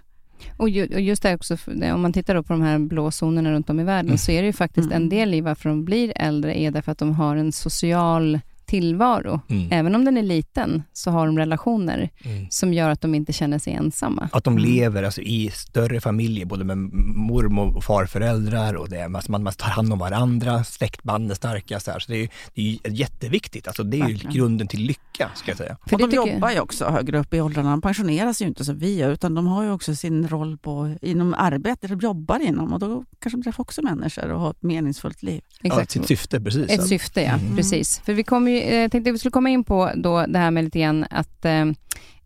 Och 0.57 0.69
ju- 0.69 0.95
och 0.95 1.01
just 1.01 1.23
det 1.23 1.35
också, 1.35 1.57
om 1.95 2.03
man 2.03 2.13
tittar 2.13 2.35
då 2.35 2.43
på 2.43 2.53
de 2.53 2.63
här 2.63 2.79
blå 2.79 3.11
zonerna 3.11 3.53
runt 3.53 3.71
om 3.71 3.81
i 3.81 3.85
världen, 3.85 4.07
Mm. 4.07 4.19
så 4.19 4.31
är 4.33 4.43
det 4.43 4.47
ju 4.47 4.53
faktiskt 4.53 4.87
Mm. 4.91 5.03
en 5.03 5.09
del 5.09 5.35
i 5.35 5.41
varför 5.41 5.69
de 5.69 5.85
blir 5.85 6.13
äldre, 6.17 6.59
är 6.61 6.71
därför 6.71 6.93
att 6.93 6.99
de 6.99 7.13
har 7.13 7.37
en 7.37 7.53
social 7.53 8.41
tillvaro. 8.67 9.41
Mm. 9.49 9.69
Även 9.73 9.95
om 9.95 10.05
den 10.05 10.17
är 10.17 10.23
liten, 10.23 10.83
så 10.93 11.11
har 11.11 11.27
de 11.27 11.39
relationer 11.39 12.11
Mm. 12.25 12.47
som 12.51 12.73
gör 12.75 12.91
att 12.91 13.01
de 13.01 13.15
inte 13.15 13.33
känner 13.33 13.59
sig 13.59 13.73
ensamma. 13.73 14.29
Att 14.33 14.45
de 14.45 14.55
Mm. 14.59 14.65
lever 14.71 15.03
alltså, 15.03 15.21
i 15.21 15.51
större 15.55 16.01
familjer, 16.01 16.47
både 16.47 16.65
med 16.65 16.79
mormor 16.79 17.77
och 17.77 17.85
farföräldrar 17.85 18.75
och 18.75 18.89
det, 18.89 19.09
man, 19.09 19.23
man 19.29 19.53
tar 19.53 19.69
hand 19.71 19.93
om 19.93 19.99
varandra, 19.99 20.65
släktband 20.65 21.31
är 21.31 21.35
starka. 21.35 21.81
Så, 21.81 21.91
här. 21.91 21.99
så 21.99 22.13
det 22.13 22.23
är, 22.23 22.29
det 22.55 22.79
är 22.85 22.91
jätteviktigt. 22.91 23.67
Alltså, 23.67 23.83
det 23.83 23.97
är 23.97 24.09
ju 24.09 24.13
Verkligen. 24.13 24.35
grunden 24.35 24.69
till 24.69 24.81
lycka, 24.81 25.31
ska 25.35 25.51
jag 25.51 25.59
säga. 25.59 25.77
För 25.87 25.95
och 26.03 26.09
de 26.09 26.17
jobbar 26.17 26.51
ju 26.51 26.61
också 26.61 26.85
högre 26.85 27.19
upp 27.19 27.35
i 27.35 27.41
åldrarna. 27.41 27.71
De 27.71 27.81
pensioneras 27.81 28.43
ju 28.43 28.47
inte 28.47 28.65
som 28.65 28.79
vi 28.79 28.97
gör, 28.97 29.11
utan 29.11 29.35
de 29.35 29.47
har 29.47 29.63
ju 29.65 29.71
också 29.71 29.95
sin 29.97 30.29
roll 30.29 30.59
på, 30.59 30.95
inom 31.03 31.35
arbetet 31.35 31.91
de 31.91 31.99
jobbar 32.01 32.39
inom 32.39 32.73
och 32.73 32.79
då 32.81 33.05
kanske 33.21 33.37
de 33.37 33.43
träffar 33.43 33.61
också 33.63 33.83
människor 33.83 34.29
och 34.33 34.41
har 34.41 34.51
ett 34.51 34.63
meningsfullt 34.63 35.23
liv. 35.23 35.41
Ja, 35.61 35.67
Exakt. 35.69 35.91
sitt 35.91 36.07
syfte, 36.07 36.41
precis. 36.41 36.71
Ett 36.71 36.87
syfte, 36.89 37.21
ja. 37.21 37.33
Mm. 37.33 37.57
Precis. 37.57 38.01
För 38.05 38.13
vi 38.15 38.23
kommer 38.23 38.51
ju, 38.55 38.61
eh, 38.61 38.81
jag 38.81 38.91
tänkte 38.91 39.11
att 39.11 39.15
vi 39.15 39.19
skulle 39.19 39.33
komma 39.33 39.51
in 39.51 39.65
på 39.65 39.91
då 39.95 40.27
det 40.27 40.39
här 40.39 40.51
med 40.51 40.65
lite 40.65 40.79
grann 40.79 41.07
att 41.11 41.45
eh, 41.45 41.65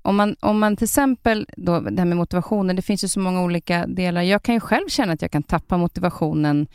om 0.03 0.17
man, 0.17 0.37
om 0.41 0.59
man 0.59 0.77
till 0.77 0.85
exempel, 0.85 1.47
då, 1.57 1.81
det 1.81 2.01
här 2.01 2.07
med 2.07 2.17
motivationen, 2.17 2.77
det 2.77 2.83
finns 2.83 3.05
ju 3.05 3.09
så 3.09 3.21
många 3.21 3.43
olika 3.43 3.87
delar. 3.87 4.23
Jag 4.23 4.43
kan 4.43 4.55
ju 4.55 4.61
själv 4.61 4.89
känna 4.89 5.13
att 5.13 5.23
jag 5.23 5.31
kan 5.31 5.43
tappa 5.43 5.77
motivationen, 5.77 6.67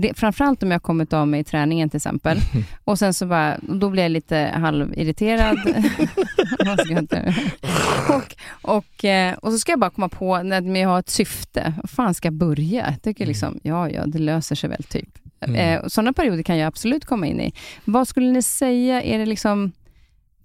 det, 0.00 0.14
framförallt 0.18 0.62
om 0.62 0.70
jag 0.70 0.82
kommit 0.82 1.12
av 1.12 1.28
mig 1.28 1.40
i 1.40 1.44
träningen 1.44 1.90
till 1.90 1.96
exempel. 1.96 2.38
Och 2.84 2.98
sen 2.98 3.14
så 3.14 3.26
bara, 3.26 3.58
då 3.62 3.90
blir 3.90 4.02
jag 4.02 4.10
lite 4.10 4.52
halvirriterad. 4.54 5.58
Och, 8.08 8.34
och, 8.62 9.04
eh, 9.04 9.34
och 9.34 9.52
så 9.52 9.58
ska 9.58 9.72
jag 9.72 9.78
bara 9.78 9.90
komma 9.90 10.08
på, 10.08 10.42
när 10.42 10.80
jag 10.80 10.88
har 10.88 10.98
ett 10.98 11.08
syfte, 11.08 11.74
vad 11.82 11.90
fan 11.90 12.14
ska 12.14 12.26
jag 12.26 12.34
börja? 12.34 12.86
Jag 12.90 13.02
tycker 13.02 13.26
liksom, 13.26 13.60
ja, 13.62 13.90
ja, 13.90 14.06
det 14.06 14.18
löser 14.18 14.54
sig 14.54 14.70
väl 14.70 14.82
typ. 14.82 15.08
Mm. 15.40 15.56
Eh, 15.56 15.86
sådana 15.86 16.12
perioder 16.12 16.42
kan 16.42 16.58
jag 16.58 16.66
absolut 16.66 17.04
komma 17.04 17.26
in 17.26 17.40
i. 17.40 17.52
Vad 17.84 18.08
skulle 18.08 18.32
ni 18.32 18.42
säga 18.42 19.02
är 19.02 19.18
det 19.18 19.26
liksom 19.26 19.72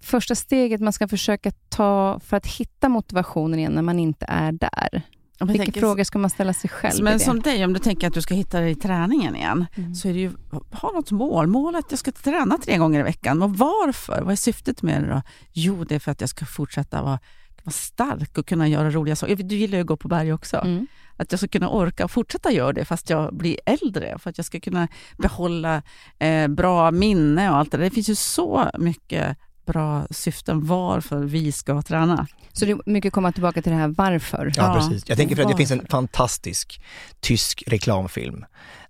första 0.00 0.34
steget 0.34 0.80
man 0.80 0.92
ska 0.92 1.08
försöka 1.08 1.52
ta 1.68 2.20
för 2.24 2.36
att 2.36 2.46
hitta 2.46 2.88
motivationen 2.88 3.58
igen 3.58 3.72
när 3.72 3.82
man 3.82 3.98
inte 3.98 4.26
är 4.28 4.52
där? 4.52 5.02
Om 5.40 5.48
Vilka 5.48 5.64
tänker- 5.64 5.80
frågor 5.80 6.04
ska 6.04 6.18
man 6.18 6.30
ställa 6.30 6.52
sig 6.52 6.70
själv 6.70 7.04
Men 7.04 7.20
som 7.20 7.40
dig, 7.40 7.64
om 7.64 7.72
du 7.72 7.78
tänker 7.78 8.06
att 8.06 8.14
du 8.14 8.22
ska 8.22 8.34
hitta 8.34 8.60
det 8.60 8.70
i 8.70 8.74
träningen 8.74 9.36
igen, 9.36 9.66
Mm. 9.76 9.94
så 9.94 10.08
är 10.08 10.12
det 10.12 10.18
ju, 10.18 10.30
ha 10.72 10.92
något 10.92 11.10
mål. 11.10 11.46
Mål 11.46 11.74
är 11.74 11.78
att 11.78 11.90
jag 11.90 11.98
ska 11.98 12.12
träna 12.12 12.58
tre 12.58 12.76
gånger 12.78 13.00
i 13.00 13.02
veckan. 13.02 13.42
Och 13.42 13.54
varför? 13.58 14.22
Vad 14.22 14.32
är 14.32 14.36
syftet 14.36 14.82
med 14.82 15.02
det 15.02 15.08
då? 15.08 15.22
Jo, 15.52 15.84
det 15.84 15.94
är 15.94 15.98
för 15.98 16.12
att 16.12 16.20
jag 16.20 16.30
ska 16.30 16.46
fortsätta 16.46 17.02
vara, 17.02 17.18
vara 17.62 17.72
stark 17.72 18.38
och 18.38 18.46
kunna 18.46 18.68
göra 18.68 18.90
roliga 18.90 19.16
saker. 19.16 19.36
Du 19.36 19.56
gillar 19.56 19.78
ju 19.78 19.80
att 19.80 19.86
gå 19.86 19.96
på 19.96 20.08
berg 20.08 20.32
också. 20.32 20.56
Mm. 20.56 20.86
Att 21.16 21.32
jag 21.32 21.38
ska 21.38 21.48
kunna 21.48 21.68
orka 21.68 22.04
och 22.04 22.10
fortsätta 22.10 22.52
göra 22.52 22.72
det 22.72 22.84
fast 22.84 23.10
jag 23.10 23.34
blir 23.36 23.58
äldre. 23.66 24.18
För 24.18 24.30
att 24.30 24.38
jag 24.38 24.44
ska 24.44 24.60
kunna 24.60 24.88
behålla 25.18 25.82
eh, 26.18 26.48
bra 26.48 26.90
minne 26.90 27.50
och 27.50 27.56
allt 27.56 27.70
det 27.70 27.76
där. 27.76 27.84
Det 27.84 27.90
finns 27.90 28.08
ju 28.08 28.14
så 28.14 28.70
mycket 28.78 29.36
bra 29.66 30.06
syften 30.10 30.66
varför 30.66 31.18
vi 31.18 31.52
ska 31.52 31.82
träna. 31.82 32.26
Så 32.52 32.64
det 32.64 32.70
är 32.70 32.78
mycket 32.86 33.12
komma 33.12 33.32
tillbaka 33.32 33.62
till 33.62 33.72
det 33.72 33.78
här 33.78 33.88
varför. 33.88 34.52
Ja, 34.56 34.62
Ja, 34.66 34.74
precis. 34.74 35.08
Jag 35.08 35.18
tänker 35.18 35.36
för 35.36 35.42
att 35.42 35.50
det 35.50 35.56
finns 35.56 35.70
en 35.70 35.86
fantastisk 35.86 36.80
tysk 37.20 37.64
reklamfilm 37.66 38.44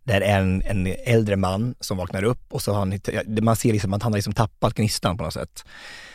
där 0.05 0.21
en, 0.21 0.63
en 0.63 0.87
äldre 1.07 1.37
man 1.37 1.75
som 1.81 1.97
vaknar 1.97 2.23
upp 2.23 2.53
och 2.53 2.63
så 2.63 2.73
har 2.73 2.79
han, 2.79 3.01
man 3.45 3.57
ser 3.57 3.73
liksom 3.73 3.95
att 3.95 4.03
han 4.03 4.13
har 4.13 4.19
liksom 4.19 4.33
tappat 4.33 4.75
gnistan 4.75 5.17
på 5.17 5.25
något 5.25 5.35
sätt. 5.35 5.65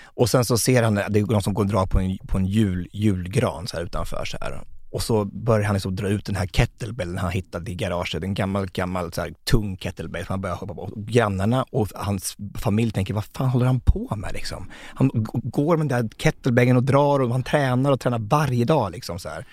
Och 0.04 0.30
sen 0.30 0.46
så 0.46 0.58
ser 0.58 0.84
han, 0.84 0.96
det 0.96 1.20
är 1.20 1.32
någon 1.32 1.44
som 1.44 1.54
går 1.54 1.64
och 1.64 1.70
drar 1.70 1.86
på 1.86 2.00
en, 2.00 2.18
på 2.28 2.38
en 2.38 2.46
jul, 2.46 2.88
julgran 2.94 3.68
så 3.68 3.78
här 3.78 3.84
utanför 3.84 4.26
så 4.26 4.38
här. 4.42 4.64
Och 4.92 5.04
så 5.04 5.26
börjar 5.26 5.66
han 5.66 5.74
liksom 5.74 5.96
dra 5.96 6.08
ut 6.08 6.26
den 6.26 6.36
här 6.36 6.48
kettlebellen 6.48 7.18
han 7.18 7.32
hittade 7.32 7.72
i 7.72 7.76
garaget, 7.76 8.24
en 8.24 8.34
gammal, 8.34 8.66
gammal 8.66 9.14
så 9.14 9.22
här, 9.22 9.34
tung 9.44 9.78
kettlebell 9.78 10.26
som 10.26 10.34
han 10.34 10.42
börjar 10.42 10.56
hoppa 10.56 10.74
på. 10.74 10.82
Och 10.82 11.08
grannarna 11.08 11.66
och 11.72 11.88
hans 11.96 12.38
familj 12.56 12.92
tänker, 12.92 13.14
vad 13.14 13.26
fan 13.26 13.50
håller 13.50 13.66
han 13.66 13.80
på 13.80 14.16
med 14.16 14.34
liksom? 14.34 14.72
Han 14.94 15.10
går 15.44 15.78
med 15.78 15.90
den 15.90 16.02
där 16.02 16.18
kettlebellen 16.18 16.76
och 16.76 16.84
drar 16.84 17.20
och 17.20 17.32
han 17.32 17.44
tränar 17.44 17.92
och 17.92 18.00
tränar 18.00 18.20
varje 18.20 18.66
dag 18.66 18.92
liksom 18.92 19.20
så 19.20 19.30
här. 19.30 19.46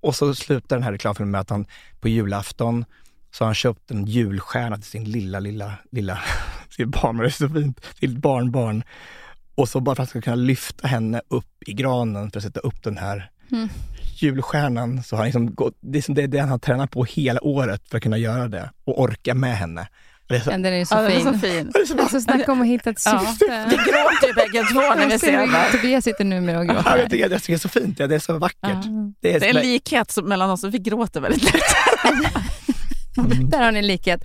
Och 0.00 0.16
så 0.16 0.34
slutar 0.34 0.76
den 0.76 0.82
här 0.82 0.92
reklamfilmen 0.92 1.30
med 1.30 1.40
att 1.40 1.50
han 1.50 1.66
på 2.00 2.08
julafton 2.08 2.84
så 3.30 3.44
har 3.44 3.46
han 3.46 3.54
köpt 3.54 3.90
en 3.90 4.06
julstjärna 4.06 4.76
till 4.76 4.84
sin 4.84 5.04
lilla, 5.04 5.40
lilla, 5.40 5.72
lilla, 5.90 6.18
sin 6.76 6.90
barn, 6.90 7.16
det 7.16 7.24
är 7.24 7.30
så 7.30 7.48
fint, 7.48 7.80
sitt 8.00 8.16
barnbarn. 8.16 8.82
Och 9.54 9.68
så 9.68 9.80
bara 9.80 9.96
för 9.96 10.02
att 10.02 10.08
han 10.08 10.20
ska 10.20 10.20
kunna 10.20 10.36
lyfta 10.36 10.88
henne 10.88 11.20
upp 11.28 11.62
i 11.66 11.72
granen 11.72 12.30
för 12.30 12.38
att 12.38 12.44
sätta 12.44 12.60
upp 12.60 12.82
den 12.82 12.98
här 12.98 13.30
Mm 13.50 13.68
julstjärnan, 14.22 15.02
så 15.02 15.16
har 15.16 15.18
han 15.18 15.26
liksom 15.26 15.54
gått, 15.54 15.74
det 15.80 15.98
är 15.98 16.02
som 16.02 16.14
det, 16.14 16.26
det 16.26 16.38
han 16.38 16.48
har 16.48 16.58
tränat 16.58 16.90
på 16.90 17.04
hela 17.04 17.44
året 17.44 17.82
för 17.90 17.96
att 17.96 18.02
kunna 18.02 18.18
göra 18.18 18.48
det 18.48 18.70
och 18.84 19.00
orka 19.00 19.34
med 19.34 19.56
henne. 19.56 19.88
Det 20.28 20.36
är 20.36 20.40
så, 20.40 20.50
Ja, 20.50 20.58
den 20.58 20.66
är 20.74 20.84
så 20.84 20.94
Ja, 20.94 21.00
är 21.02 21.10
fin. 21.10 21.24
så 21.32 21.38
fin. 21.38 21.70
det 21.74 21.78
är 21.80 21.86
så 21.86 21.94
bra. 21.94 22.02
Alltså 22.02 22.20
snacka 22.20 22.52
om 22.52 22.60
att 22.60 22.66
hitta 22.66 22.90
ett 22.90 23.02
Ja. 23.04 23.18
syfte. 23.18 23.66
Vi 23.70 23.76
gråter 23.76 24.26
ju 24.26 24.32
bägge 24.34 24.64
två 24.72 24.80
när 24.80 25.08
vi 25.08 25.18
ser 25.18 25.46
det. 25.46 25.72
Tobias 25.78 26.04
sitter 26.04 26.24
numera 26.24 26.58
och 26.58 26.64
Ja, 26.64 26.72
jag 26.74 26.84
gråter. 26.84 27.08
tycker, 27.10 27.30
jag 27.30 27.40
tycker 27.42 27.52
det 27.52 27.56
är 27.56 27.58
så 27.58 27.68
fint, 27.68 27.98
ja, 27.98 28.06
det 28.06 28.14
är 28.14 28.18
så 28.18 28.38
vackert. 28.38 28.58
Ja. 28.62 28.82
Det 29.20 29.34
är, 29.34 29.40
Det 29.40 29.46
är 29.46 29.54
en 29.56 29.62
likhet 29.62 30.16
mellan 30.24 30.50
oss, 30.50 30.64
vi 30.64 30.78
gråter 30.78 31.20
väldigt 31.20 31.42
lätt. 31.44 31.62
Mm. 33.18 33.50
Där 33.50 33.62
har 33.64 33.72
ni 33.72 33.82
likhet. 33.82 34.20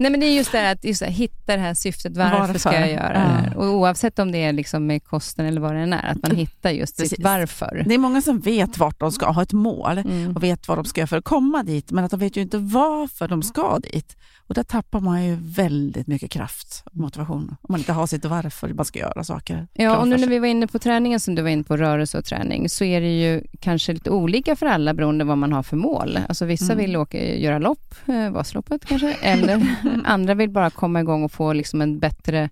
Nej 0.00 0.10
men 0.10 0.20
det 0.20 0.26
är 0.26 0.36
just 0.36 0.52
det 0.52 0.58
här 0.58 0.72
att 0.72 0.84
just 0.84 1.02
här, 1.02 1.10
hitta 1.10 1.56
det 1.56 1.62
här 1.62 1.74
syftet. 1.74 2.16
Varför, 2.16 2.38
Varför? 2.38 2.58
ska 2.58 2.74
jag 2.74 2.90
göra 2.92 3.12
det 3.12 3.18
här? 3.18 3.56
Och 3.56 3.64
oavsett 3.64 4.18
om 4.18 4.32
det 4.32 4.38
är 4.44 4.52
liksom 4.52 4.86
med 4.86 5.04
kosten 5.04 5.46
eller 5.46 5.60
vad 5.60 5.74
det 5.74 5.80
än 5.80 5.92
är, 5.92 6.10
att 6.12 6.22
man 6.28 6.36
hittar 6.36 6.70
just 6.70 6.96
sitt 6.96 7.10
Precis. 7.10 7.24
varför. 7.24 7.84
Det 7.88 7.94
är 7.94 7.98
många 7.98 8.22
som 8.22 8.40
vet 8.40 8.78
vart 8.78 9.00
de 9.00 9.12
ska 9.12 9.30
ha 9.30 9.42
ett 9.42 9.52
mål 9.52 9.98
Mm. 9.98 10.36
och 10.36 10.42
vet 10.42 10.68
vad 10.68 10.78
de 10.78 10.84
ska 10.84 11.00
göra 11.00 11.06
för 11.06 11.16
att 11.16 11.24
komma 11.24 11.62
dit, 11.62 11.90
men 11.90 12.04
att 12.04 12.10
de 12.10 12.20
vet 12.20 12.36
ju 12.36 12.40
inte 12.40 12.58
varför 12.58 13.28
de 13.28 13.42
ska 13.42 13.78
dit. 13.78 14.16
Och 14.46 14.54
där 14.54 14.62
tappar 14.62 15.00
man 15.00 15.24
ju 15.24 15.36
väldigt 15.40 16.06
mycket 16.06 16.30
kraft 16.30 16.82
och 16.86 16.96
motivation 16.96 17.48
om 17.62 17.66
man 17.68 17.80
inte 17.80 17.92
har 17.92 18.06
sitt 18.06 18.24
varför 18.24 18.68
man 18.68 18.84
ska 18.84 18.98
göra 18.98 19.24
saker. 19.24 19.66
Ja, 19.72 19.96
och 19.96 20.08
nu 20.08 20.16
när 20.16 20.26
vi 20.28 20.38
var 20.38 20.46
inne 20.46 20.66
på 20.66 20.78
träningen 20.78 21.20
som 21.20 21.34
du 21.34 21.42
var 21.42 21.48
inne 21.50 21.62
på, 21.62 21.76
rörelse 21.76 22.18
och 22.18 22.24
träning, 22.24 22.68
så 22.68 22.84
är 22.84 23.00
det 23.00 23.20
ju 23.20 23.42
kanske 23.60 23.92
lite 23.92 24.10
olika 24.10 24.56
för 24.56 24.66
alla 24.66 24.94
beroende 24.94 25.24
vad 25.24 25.38
man 25.38 25.52
har 25.52 25.62
för 25.62 25.76
mål. 25.76 26.18
Alltså 26.28 26.44
vissa 26.44 26.64
Mm. 26.72 26.78
vill 26.78 26.96
åka, 26.96 27.34
göra 27.36 27.58
lopp, 27.58 27.94
eh, 28.06 28.30
Vasaloppet 28.30 28.84
kanske, 28.86 29.12
eller 29.12 29.76
andra 30.04 30.34
vill 30.34 30.50
bara 30.50 30.70
komma 30.70 31.00
igång 31.00 31.24
och 31.24 31.32
få 31.32 31.52
liksom 31.52 31.80
en 31.80 31.98
bättre 31.98 32.50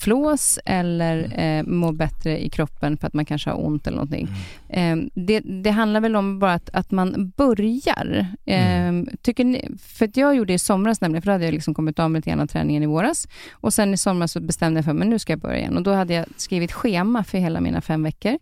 flås 0.00 0.58
eller 0.64 1.40
eh, 1.40 1.62
mår 1.62 1.92
bättre 1.92 2.44
i 2.44 2.50
kroppen 2.50 2.96
för 2.96 3.06
att 3.06 3.14
man 3.14 3.24
kanske 3.24 3.50
har 3.50 3.66
ont 3.66 3.86
eller 3.86 3.96
någonting. 3.96 4.28
Mm. 4.68 5.00
Eh, 5.00 5.10
det, 5.14 5.40
det 5.40 5.70
handlar 5.70 6.00
väl 6.00 6.16
om 6.16 6.38
bara 6.38 6.54
att, 6.54 6.70
att 6.72 6.90
man 6.90 7.32
börjar. 7.36 8.26
Eh, 8.46 8.92
tycker 9.22 9.44
ni, 9.44 9.68
för 9.78 10.04
att 10.04 10.16
jag 10.16 10.36
gjorde 10.36 10.52
det 10.52 10.54
i 10.54 10.58
somras 10.58 11.00
nämligen, 11.00 11.22
för 11.22 11.26
då 11.26 11.32
hade 11.32 11.44
jag 11.44 11.54
liksom 11.54 11.74
kommit 11.74 11.98
av 11.98 12.10
med 12.10 12.18
lite 12.18 12.30
grann 12.30 12.48
träningen 12.48 12.82
i 12.82 12.86
våras. 12.86 13.28
Och 13.52 13.74
sen 13.74 13.94
i 13.94 13.96
somras 13.96 14.32
så 14.32 14.40
bestämde 14.40 14.78
jag 14.78 14.84
för 14.84 14.92
mig 14.92 15.08
nu 15.08 15.18
ska 15.18 15.32
jag 15.32 15.40
börja 15.40 15.58
igen. 15.58 15.76
Och 15.76 15.82
då 15.82 15.92
hade 15.92 16.14
jag 16.14 16.26
skrivit 16.36 16.72
schema 16.72 17.24
för 17.24 17.38
hela 17.38 17.60
mina 17.60 17.80
fem 17.80 18.02
veckor. 18.02 18.38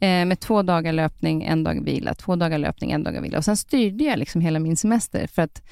Eh, 0.00 0.24
med 0.24 0.40
två 0.40 0.62
dagar 0.62 0.92
löpning, 0.92 1.42
en 1.42 1.64
dag 1.64 1.84
vila. 1.84 2.14
Två 2.14 2.36
dagar 2.36 2.58
löpning, 2.58 2.90
en 2.90 3.04
dag 3.04 3.20
vila. 3.22 3.38
Och 3.38 3.44
sen 3.44 3.56
styrde 3.56 4.04
jag 4.04 4.18
liksom 4.18 4.40
hela 4.40 4.58
min 4.58 4.76
semester. 4.76 5.26
För 5.26 5.42
att 5.42 5.62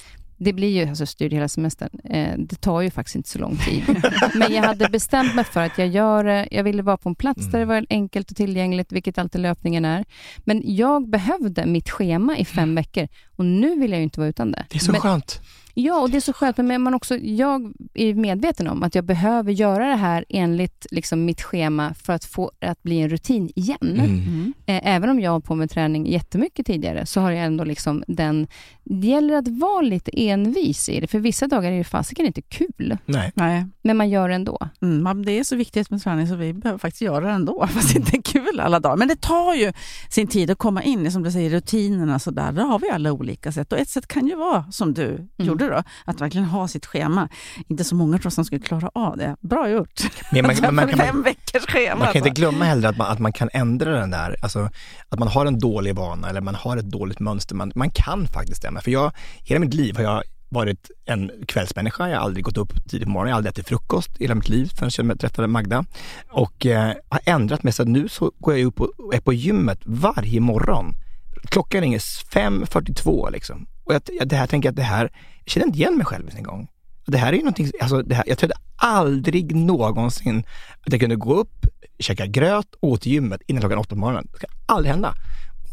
det 0.42 0.52
blir 0.52 0.68
ju, 0.68 0.88
alltså 0.88 1.06
styrd 1.06 1.32
hela 1.32 1.48
semestern, 1.48 2.00
eh, 2.04 2.38
det 2.38 2.60
tar 2.60 2.80
ju 2.80 2.90
faktiskt 2.90 3.16
inte 3.16 3.28
så 3.28 3.38
lång 3.38 3.56
tid. 3.56 3.82
Men 4.34 4.52
jag 4.52 4.62
hade 4.62 4.88
bestämt 4.88 5.34
mig 5.34 5.44
för 5.44 5.60
att 5.60 5.78
jag 5.78 5.88
gör 5.88 6.24
det, 6.24 6.48
jag 6.50 6.64
ville 6.64 6.82
vara 6.82 6.96
på 6.96 7.08
en 7.08 7.14
plats 7.14 7.46
där 7.46 7.58
det 7.58 7.64
var 7.64 7.86
enkelt 7.90 8.30
och 8.30 8.36
tillgängligt, 8.36 8.92
vilket 8.92 9.18
alltid 9.18 9.40
löpningen 9.40 9.84
är. 9.84 10.04
Men 10.38 10.62
jag 10.64 11.08
behövde 11.08 11.66
mitt 11.66 11.90
schema 11.90 12.38
i 12.38 12.44
fem 12.44 12.74
veckor 12.74 13.08
och 13.36 13.44
nu 13.44 13.80
vill 13.80 13.90
jag 13.90 13.98
ju 13.98 14.04
inte 14.04 14.20
vara 14.20 14.28
utan 14.28 14.52
det. 14.52 14.66
Det 14.70 14.76
är 14.76 14.80
så 14.80 14.92
men, 14.92 15.00
skönt. 15.00 15.40
Ja, 15.80 16.00
och 16.00 16.10
det 16.10 16.16
är 16.16 16.20
så 16.20 16.32
skönt, 16.32 16.56
men 16.56 16.82
man 16.82 16.94
också, 16.94 17.16
jag 17.16 17.72
är 17.94 18.14
medveten 18.14 18.68
om 18.68 18.82
att 18.82 18.94
jag 18.94 19.04
behöver 19.04 19.52
göra 19.52 19.88
det 19.88 19.96
här 19.96 20.24
enligt 20.28 20.86
liksom, 20.90 21.24
mitt 21.24 21.42
schema 21.42 21.94
för 21.94 22.12
att 22.12 22.24
få 22.24 22.50
att 22.60 22.82
bli 22.82 23.00
en 23.00 23.08
rutin 23.08 23.50
igen. 23.54 23.78
Mm. 23.80 24.04
Mm. 24.04 24.52
Eh, 24.66 24.80
Även 24.94 25.10
om 25.10 25.20
jag 25.20 25.30
har 25.30 25.40
på 25.40 25.54
med 25.54 25.70
träning 25.70 26.06
jättemycket 26.06 26.66
tidigare, 26.66 27.06
så 27.06 27.20
har 27.20 27.30
jag 27.30 27.44
ändå 27.44 27.64
liksom 27.64 28.04
den... 28.06 28.46
Det 28.84 29.06
gäller 29.06 29.34
att 29.34 29.48
vara 29.48 29.80
lite 29.80 30.10
envis 30.14 30.88
i 30.88 31.00
det, 31.00 31.06
för 31.06 31.18
vissa 31.18 31.46
dagar 31.46 31.72
är 31.72 31.78
det 31.78 31.84
fasiken 31.84 32.26
inte 32.26 32.42
kul, 32.42 32.98
Nej. 33.06 33.32
Nej, 33.34 33.66
men 33.82 33.96
man 33.96 34.08
gör 34.10 34.28
det 34.28 34.34
ändå. 34.34 34.58
mm, 34.82 35.24
det 35.24 35.32
är 35.38 35.44
så 35.44 35.56
viktigt 35.56 35.90
med 35.90 36.02
träning 36.02 36.26
så 36.26 36.34
vi 36.36 36.52
behöver 36.52 36.78
faktiskt 36.78 37.02
göra 37.02 37.24
det 37.26 37.30
ändå, 37.30 37.66
fast 37.70 37.92
det 37.92 37.98
inte 37.98 38.16
är 38.16 38.22
kul 38.22 38.60
alla 38.60 38.80
dagar. 38.80 38.96
Men 38.96 39.08
det 39.08 39.20
tar 39.20 39.54
ju 39.54 39.72
sin 40.10 40.26
tid 40.26 40.50
att 40.50 40.58
komma 40.58 40.82
in 40.82 41.06
i, 41.06 41.10
som 41.10 41.22
du 41.22 41.32
säger, 41.32 41.50
rutinerna. 41.50 42.18
Så 42.18 42.30
där. 42.30 42.52
där 42.52 42.62
har 42.64 42.78
vi 42.78 42.90
alla 42.90 43.12
olika 43.12 43.52
sätt. 43.52 43.72
Och 43.72 43.78
ett 43.78 43.88
sätt 43.88 44.06
kan 44.06 44.26
ju 44.26 44.36
vara, 44.36 44.64
som 44.70 44.94
du 44.94 45.28
gjorde 45.36 45.69
då, 45.70 45.82
att 46.04 46.20
verkligen 46.20 46.46
ha 46.46 46.68
sitt 46.68 46.86
schema. 46.86 47.28
Inte 47.68 47.84
så 47.84 47.94
många 47.94 48.18
tror 48.18 48.26
jag 48.26 48.32
som 48.32 48.44
skulle 48.44 48.60
klara 48.60 48.90
av 48.94 49.16
det. 49.16 49.36
Bra 49.40 49.68
gjort! 49.68 50.00
Men 50.32 50.46
man, 50.46 50.56
men 50.60 50.74
man, 50.74 50.88
kan, 50.88 50.98
Fem 50.98 51.22
veckors 51.22 51.66
schema. 51.66 51.98
man 51.98 52.06
kan 52.06 52.16
inte 52.16 52.30
bara. 52.30 52.34
glömma 52.34 52.64
heller 52.64 52.88
att 52.88 52.96
man, 52.96 53.10
att 53.10 53.18
man 53.18 53.32
kan 53.32 53.48
ändra 53.52 54.00
den 54.00 54.10
där, 54.10 54.36
alltså 54.42 54.70
att 55.08 55.18
man 55.18 55.28
har 55.28 55.46
en 55.46 55.58
dålig 55.58 55.94
vana 55.94 56.28
eller 56.28 56.40
man 56.40 56.54
har 56.54 56.76
ett 56.76 56.90
dåligt 56.90 57.20
mönster. 57.20 57.54
Man, 57.54 57.72
man 57.74 57.90
kan 57.90 58.26
faktiskt 58.26 58.62
det. 58.62 58.80
För 58.84 58.90
jag, 58.90 59.12
hela 59.42 59.60
mitt 59.60 59.74
liv 59.74 59.96
har 59.96 60.02
jag 60.02 60.22
varit 60.50 60.90
en 61.04 61.30
kvällsmänniska. 61.48 62.08
Jag 62.08 62.16
har 62.16 62.24
aldrig 62.24 62.44
gått 62.44 62.56
upp 62.56 62.88
tidigt 62.88 63.06
på 63.06 63.10
morgonen, 63.10 63.28
jag 63.28 63.34
har 63.34 63.38
aldrig 63.38 63.50
ätit 63.50 63.68
frukost 63.68 64.10
i 64.18 64.24
hela 64.24 64.34
mitt 64.34 64.48
liv 64.48 64.70
förrän 64.76 65.08
jag 65.08 65.20
träffade 65.20 65.48
Magda. 65.48 65.84
Och 66.30 66.66
eh, 66.66 66.92
har 67.08 67.20
ändrat 67.24 67.62
mig 67.62 67.72
så 67.72 67.82
att 67.82 67.88
nu 67.88 68.08
så 68.08 68.32
går 68.38 68.58
jag 68.58 68.66
upp 68.66 68.80
och 68.80 69.14
är 69.14 69.20
på 69.20 69.32
gymmet 69.32 69.80
varje 69.84 70.40
morgon. 70.40 70.94
Klockan 71.42 71.80
ringer 71.80 71.98
5.42 71.98 73.32
liksom. 73.32 73.66
Och 73.90 73.94
jag, 73.94 74.02
jag, 74.18 74.28
det 74.28 74.36
här 74.36 74.46
tänker 74.46 74.66
jag 74.66 74.72
att 74.72 74.76
det 74.76 74.82
här, 74.82 75.02
jag 75.44 75.52
känner 75.52 75.66
inte 75.66 75.78
igen 75.78 75.96
mig 75.96 76.06
själv 76.06 76.30
en 76.36 76.42
gång. 76.42 76.68
Det 77.06 77.18
här 77.18 77.32
är 77.32 77.36
ju 77.36 77.42
någonting, 77.42 77.70
alltså 77.80 78.02
det 78.02 78.14
här, 78.14 78.24
jag 78.26 78.38
trodde 78.38 78.54
aldrig 78.76 79.56
någonsin 79.56 80.44
att 80.80 80.92
jag 80.92 81.00
kunde 81.00 81.16
gå 81.16 81.34
upp, 81.34 81.66
käka 81.98 82.26
gröt 82.26 82.74
och 82.80 82.88
gå 82.88 82.96
till 82.96 83.12
gymmet 83.12 83.40
innan 83.46 83.60
klockan 83.60 83.78
åtta 83.78 83.88
på 83.88 84.00
morgonen. 84.00 84.28
Det 84.32 84.36
ska 84.36 84.46
aldrig 84.66 84.92
hända. 84.92 85.14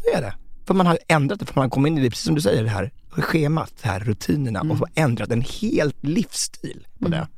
Nu 0.04 0.18
är 0.18 0.22
det. 0.22 0.34
För 0.66 0.74
man 0.74 0.86
har 0.86 0.98
ändrat 1.08 1.40
det, 1.40 1.46
för 1.46 1.54
man 1.54 1.62
har 1.62 1.70
kommit 1.70 1.90
in 1.90 1.98
i 1.98 2.02
det, 2.02 2.10
precis 2.10 2.24
som 2.24 2.34
du 2.34 2.40
säger, 2.40 2.64
det 2.64 2.70
här 2.70 2.90
schemat, 3.10 3.72
det 3.82 3.88
här 3.88 4.00
rutinerna 4.00 4.60
och 4.60 4.88
ändrat 4.94 5.30
en 5.30 5.44
helt 5.60 6.04
livsstil 6.04 6.86
på 7.00 7.08
det. 7.08 7.28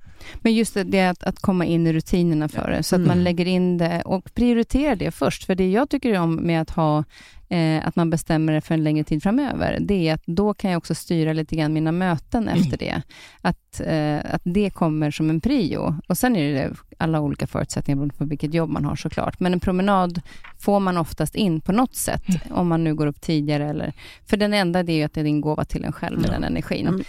Men 0.40 0.54
just 0.54 0.76
det, 0.84 1.08
att, 1.08 1.22
att 1.22 1.40
komma 1.40 1.64
in 1.64 1.86
i 1.86 1.92
rutinerna 1.92 2.48
för 2.48 2.70
det, 2.70 2.82
så 2.82 2.96
att 2.96 3.06
man 3.06 3.24
lägger 3.24 3.46
in 3.46 3.78
det 3.78 4.02
och 4.04 4.34
prioriterar 4.34 4.96
det 4.96 5.10
först. 5.10 5.44
För 5.44 5.54
det 5.54 5.70
jag 5.70 5.90
tycker 5.90 6.18
om 6.18 6.34
med 6.34 6.60
att 6.60 6.70
ha 6.70 7.04
eh, 7.50 7.86
att 7.86 7.96
man 7.96 8.10
bestämmer 8.10 8.52
det 8.52 8.60
för 8.60 8.74
en 8.74 8.84
längre 8.84 9.04
tid 9.04 9.22
framöver, 9.22 9.78
det 9.80 10.08
är 10.08 10.14
att 10.14 10.26
då 10.26 10.54
kan 10.54 10.70
jag 10.70 10.78
också 10.78 10.94
styra 10.94 11.32
lite 11.32 11.56
grann 11.56 11.72
mina 11.72 11.92
möten 11.92 12.48
efter 12.48 12.76
det. 12.76 13.02
Att, 13.40 13.80
eh, 13.80 14.34
att 14.34 14.42
det 14.44 14.70
kommer 14.70 15.10
som 15.10 15.30
en 15.30 15.40
prio. 15.40 15.94
Och 16.08 16.18
sen 16.18 16.36
är 16.36 16.54
det 16.54 16.74
alla 16.98 17.20
olika 17.20 17.46
förutsättningar 17.46 17.96
beroende 17.96 18.14
på 18.14 18.24
vilket 18.24 18.54
jobb 18.54 18.70
man 18.70 18.84
har 18.84 18.96
såklart. 18.96 19.40
Men 19.40 19.52
en 19.52 19.60
promenad 19.60 20.22
får 20.58 20.80
man 20.80 20.96
oftast 20.96 21.34
in 21.34 21.60
på 21.60 21.72
något 21.72 21.94
sätt, 21.94 22.26
om 22.50 22.68
man 22.68 22.84
nu 22.84 22.94
går 22.94 23.06
upp 23.06 23.20
tidigare. 23.20 23.68
Eller, 23.70 23.92
för 24.26 24.36
den 24.36 24.54
enda 24.54 24.82
det 24.82 24.92
är 24.92 24.96
ju 24.96 25.02
att 25.02 25.14
det 25.14 25.20
är 25.20 25.24
din 25.24 25.40
gåva 25.40 25.64
till 25.64 25.84
en 25.84 25.92
själv 25.92 26.20
med 26.20 26.30
den 26.30 26.44
energin. 26.44 27.04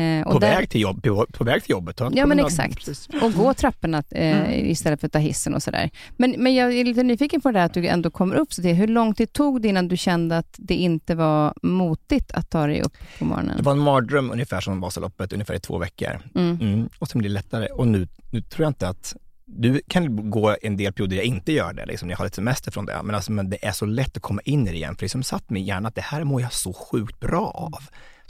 Eh, 0.00 0.26
och 0.26 0.32
På, 0.32 0.38
där- 0.38 0.56
väg 0.56 0.70
till 0.70 0.80
jobb, 0.80 1.02
på, 1.02 1.26
på 1.32 1.44
väg 1.44 1.62
till 1.62 1.70
jobbet. 1.70 2.00
Ja, 2.12 2.26
men 2.26 2.38
exakt. 2.40 2.74
Precis. 2.74 3.08
och 3.22 3.32
gå 3.32 3.54
trapporna 3.54 4.02
eh, 4.10 4.40
Mm. 4.40 4.66
istället 4.70 5.00
för 5.00 5.06
att 5.06 5.12
ta 5.12 5.18
hissen 5.18 5.54
och 5.54 5.62
sådär. 5.62 5.90
Men, 6.16 6.34
men 6.38 6.54
jag 6.54 6.72
är 6.74 6.84
lite 6.84 7.02
nyfiken 7.02 7.40
på 7.40 7.50
det 7.50 7.58
där 7.58 7.66
att 7.66 7.74
du 7.74 7.86
ändå 7.86 8.10
kommer 8.10 8.34
upp 8.36 8.52
så 8.52 8.62
det. 8.62 8.72
Hur 8.72 8.86
lång 8.86 9.14
tid 9.14 9.32
tog 9.32 9.62
det 9.62 9.68
innan 9.68 9.88
du 9.88 9.96
kände 9.96 10.38
att 10.38 10.54
det 10.58 10.74
inte 10.74 11.14
var 11.14 11.54
motigt 11.62 12.32
att 12.32 12.50
ta 12.50 12.66
dig 12.66 12.82
upp 12.82 12.92
på 12.98 13.04
Det 13.18 13.24
morgonen? 13.24 13.62
var 13.64 13.72
en 13.72 13.78
mardröm 13.78 14.30
ungefär 14.30 14.60
som 14.60 14.80
Vasaloppet, 14.80 15.32
ungefär 15.32 15.54
i 15.54 15.60
två 15.60 15.78
veckor. 15.78 16.20
Mm. 16.34 16.58
Mm. 16.60 16.88
Och 16.98 17.08
sen 17.08 17.18
blir 17.18 17.28
det 17.30 17.34
lättare. 17.34 17.66
Och 17.66 17.88
nu, 17.88 18.08
nu 18.30 18.42
tror 18.42 18.64
jag 18.64 18.70
inte 18.70 18.88
att 18.88 19.16
du 19.52 19.80
kan 19.88 20.30
gå 20.30 20.56
en 20.62 20.76
del 20.76 20.92
perioder 20.92 21.16
jag 21.16 21.24
inte 21.24 21.52
gör 21.52 21.72
det, 21.72 21.86
liksom, 21.86 22.10
jag 22.10 22.16
har 22.16 22.24
lite 22.24 22.34
semester 22.36 22.70
från 22.70 22.86
det. 22.86 23.00
Men, 23.04 23.14
alltså, 23.14 23.32
men 23.32 23.50
det 23.50 23.66
är 23.66 23.72
så 23.72 23.86
lätt 23.86 24.16
att 24.16 24.22
komma 24.22 24.40
in 24.44 24.68
i 24.68 24.70
det 24.70 24.76
igen, 24.76 24.96
för 24.96 25.04
det 25.04 25.08
som 25.08 25.22
satt 25.22 25.50
mig 25.50 25.62
i 25.62 25.64
hjärnan 25.64 25.86
att 25.86 25.94
det 25.94 26.00
här 26.00 26.24
mår 26.24 26.40
jag 26.40 26.52
så 26.52 26.72
sjukt 26.72 27.20
bra 27.20 27.46
av. 27.50 27.78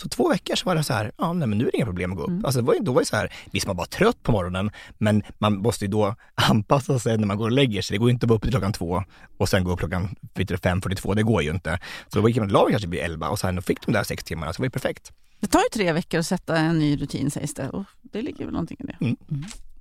Så 0.03 0.09
två 0.09 0.29
veckor 0.29 0.55
så 0.57 0.65
var 0.67 0.75
det 0.75 0.83
så 0.85 0.93
här, 0.93 1.13
ja 1.19 1.33
nej, 1.33 1.49
men 1.49 1.59
nu 1.59 1.67
är 1.67 1.71
det 1.71 1.77
inga 1.77 1.87
problem 1.87 2.13
att 2.13 2.17
gå 2.19 2.25
upp. 2.25 2.45
Alltså, 2.45 2.61
var, 2.63 2.75
ju- 2.75 2.81
då 2.81 2.93
var 2.93 3.01
det 3.01 3.07
så 3.07 3.17
här, 3.17 3.33
visst 3.53 3.67
man 3.67 3.77
var 3.77 3.85
trött 3.85 4.23
på 4.23 4.33
morgonen, 4.33 4.71
men 4.99 5.23
man 5.39 5.57
måste 5.59 5.85
ju 5.85 5.91
då 5.91 6.15
anpassa 6.35 6.99
sig 6.99 7.19
när 7.19 7.27
man 7.27 7.37
går 7.37 7.45
och 7.45 7.53
lägger 7.53 7.83
sig. 7.83 7.95
Det 7.95 7.99
går 7.99 8.09
ju 8.09 8.13
inte 8.15 8.27
att 8.27 8.31
vara 8.31 8.37
uppe 8.37 8.47
till 8.47 8.53
klockan 8.53 8.73
två 8.73 9.03
och 9.39 9.49
sen 9.49 9.65
gå 9.65 9.73
upp 9.73 9.79
klockan 9.79 10.15
vet 10.35 10.49
du, 10.49 10.57
5.42, 10.57 11.15
det 11.15 11.23
går 11.23 11.43
ju 11.43 11.51
inte. 11.51 11.79
Så 12.09 12.21
då 12.21 12.29
gick 12.29 12.37
man 12.37 12.47
och 12.47 12.53
la 12.53 12.67
kanske 12.71 12.89
vid 12.89 13.01
11 13.01 13.29
och 13.29 13.39
sen 13.39 13.63
fick 13.63 13.87
de 13.87 13.93
där 13.93 14.03
sex 14.05 14.25
timmarna, 14.25 14.53
så 14.53 14.57
det 14.57 14.61
var 14.63 14.67
ju 14.67 14.71
perfekt. 14.71 15.13
Det 15.41 15.47
tar 15.47 15.59
ju 15.61 15.69
tre 15.73 15.93
veckor 15.93 16.21
att 16.21 16.27
sätta 16.27 16.57
en 16.57 16.79
ny 16.79 16.97
rutin 16.97 17.31
sägs 17.31 17.55
det. 17.55 17.69
Och 17.69 17.85
det 18.03 18.23
ligger 18.23 18.45
väl 18.45 18.53
någonting 18.53 18.77
i 18.81 18.87
det. 18.87 18.97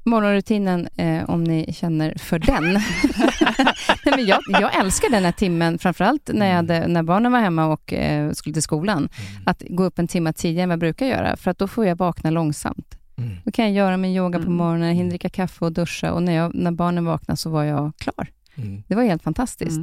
Morgonrutinen, 0.03 0.88
eh, 0.97 1.29
om 1.29 1.43
ni 1.43 1.73
känner 1.73 2.13
för 2.17 2.39
den. 2.39 2.63
Nej, 4.05 4.15
men 4.15 4.25
jag, 4.25 4.39
jag 4.49 4.79
älskar 4.79 5.09
den 5.09 5.23
här 5.25 5.31
timmen, 5.31 5.79
framförallt 5.79 6.29
när, 6.33 6.47
jag 6.47 6.55
hade, 6.55 6.88
när 6.88 7.03
barnen 7.03 7.31
var 7.31 7.39
hemma 7.39 7.65
och 7.65 7.93
eh, 7.93 8.31
skulle 8.31 8.53
till 8.53 8.63
skolan. 8.63 9.09
Att 9.45 9.63
gå 9.69 9.83
upp 9.83 9.99
en 9.99 10.07
timme 10.07 10.33
tidigare 10.33 10.63
än 10.63 10.69
vad 10.69 10.73
jag 10.73 10.79
brukar 10.79 11.05
göra, 11.05 11.38
för 11.38 11.51
att 11.51 11.57
då 11.57 11.67
får 11.67 11.85
jag 11.85 11.95
vakna 11.97 12.29
långsamt. 12.29 12.95
Mm. 13.17 13.35
Då 13.45 13.51
kan 13.51 13.65
jag 13.65 13.73
göra 13.73 13.97
min 13.97 14.12
yoga 14.12 14.39
på 14.39 14.43
Mm. 14.45 14.55
morgonen, 14.57 14.95
hinna 14.95 15.09
dricka 15.09 15.29
kaffe 15.29 15.65
och 15.65 15.71
duscha 15.71 16.12
och 16.12 16.23
när, 16.23 16.33
jag, 16.33 16.55
när 16.55 16.71
barnen 16.71 17.05
vaknade 17.05 17.38
så 17.38 17.49
var 17.49 17.63
jag 17.63 17.91
klar. 17.97 18.27
Mm. 18.55 18.83
Det 18.88 18.95
var 18.95 19.03
helt 19.03 19.23
fantastiskt. 19.23 19.79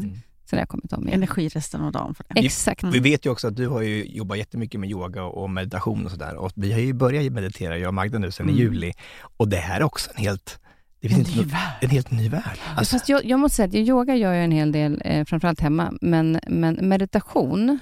Sen 0.47 0.57
har 0.57 0.61
jag 0.63 0.69
kommit 0.69 0.93
om 0.93 1.09
igen. 1.09 1.19
Energi 1.19 1.49
resten 1.49 1.81
av 1.81 1.93
dagen 1.93 2.15
för 2.15 2.25
det. 2.29 2.41
Exakt. 2.47 2.83
Mm. 2.83 2.93
Vi 2.93 2.99
vet 3.01 3.27
ju 3.27 3.31
också 3.31 3.49
att 3.49 3.57
du 3.57 3.69
har 3.69 3.83
ju 3.83 4.05
jobbat 4.05 4.39
jättemycket 4.39 4.81
med 4.81 4.91
yoga 4.91 5.25
och 5.25 5.51
meditation 5.51 6.05
och 6.05 6.11
sådär. 6.11 6.37
Och 6.37 6.53
vi 6.55 6.73
har 6.73 6.81
ju 6.81 6.93
börjat 6.93 7.33
meditera, 7.33 7.79
jag 7.79 7.89
och 7.89 7.95
Magda 7.95 8.19
nu, 8.19 8.31
sen 8.31 8.49
i 8.49 8.53
Mm. 8.53 8.63
juli. 8.63 8.93
Och 9.37 9.49
det 9.49 9.57
här 9.57 9.81
är 9.81 9.85
också 9.85 10.11
en 10.15 10.23
helt, 10.23 10.59
det 11.01 11.09
finns 11.09 11.29
En 11.37 11.43
ny 11.43 11.45
värld. 11.51 11.61
en 11.81 11.91
helt 11.91 12.11
ny 12.11 12.29
värld. 12.29 12.59
Alltså, 12.77 12.97
Fast 12.97 13.09
jag, 13.09 13.25
jag 13.25 13.41
måste 13.41 13.57
säga 13.57 13.69
att 13.69 13.75
yoga 13.75 14.15
gör 14.17 14.33
jag 14.33 14.45
en 14.45 14.53
hel 14.53 14.73
del, 14.73 15.03
eh, 15.05 15.25
framförallt 15.25 15.61
hemma, 15.61 15.93
men, 16.01 16.41
men 16.49 16.75
meditation, 16.83 17.79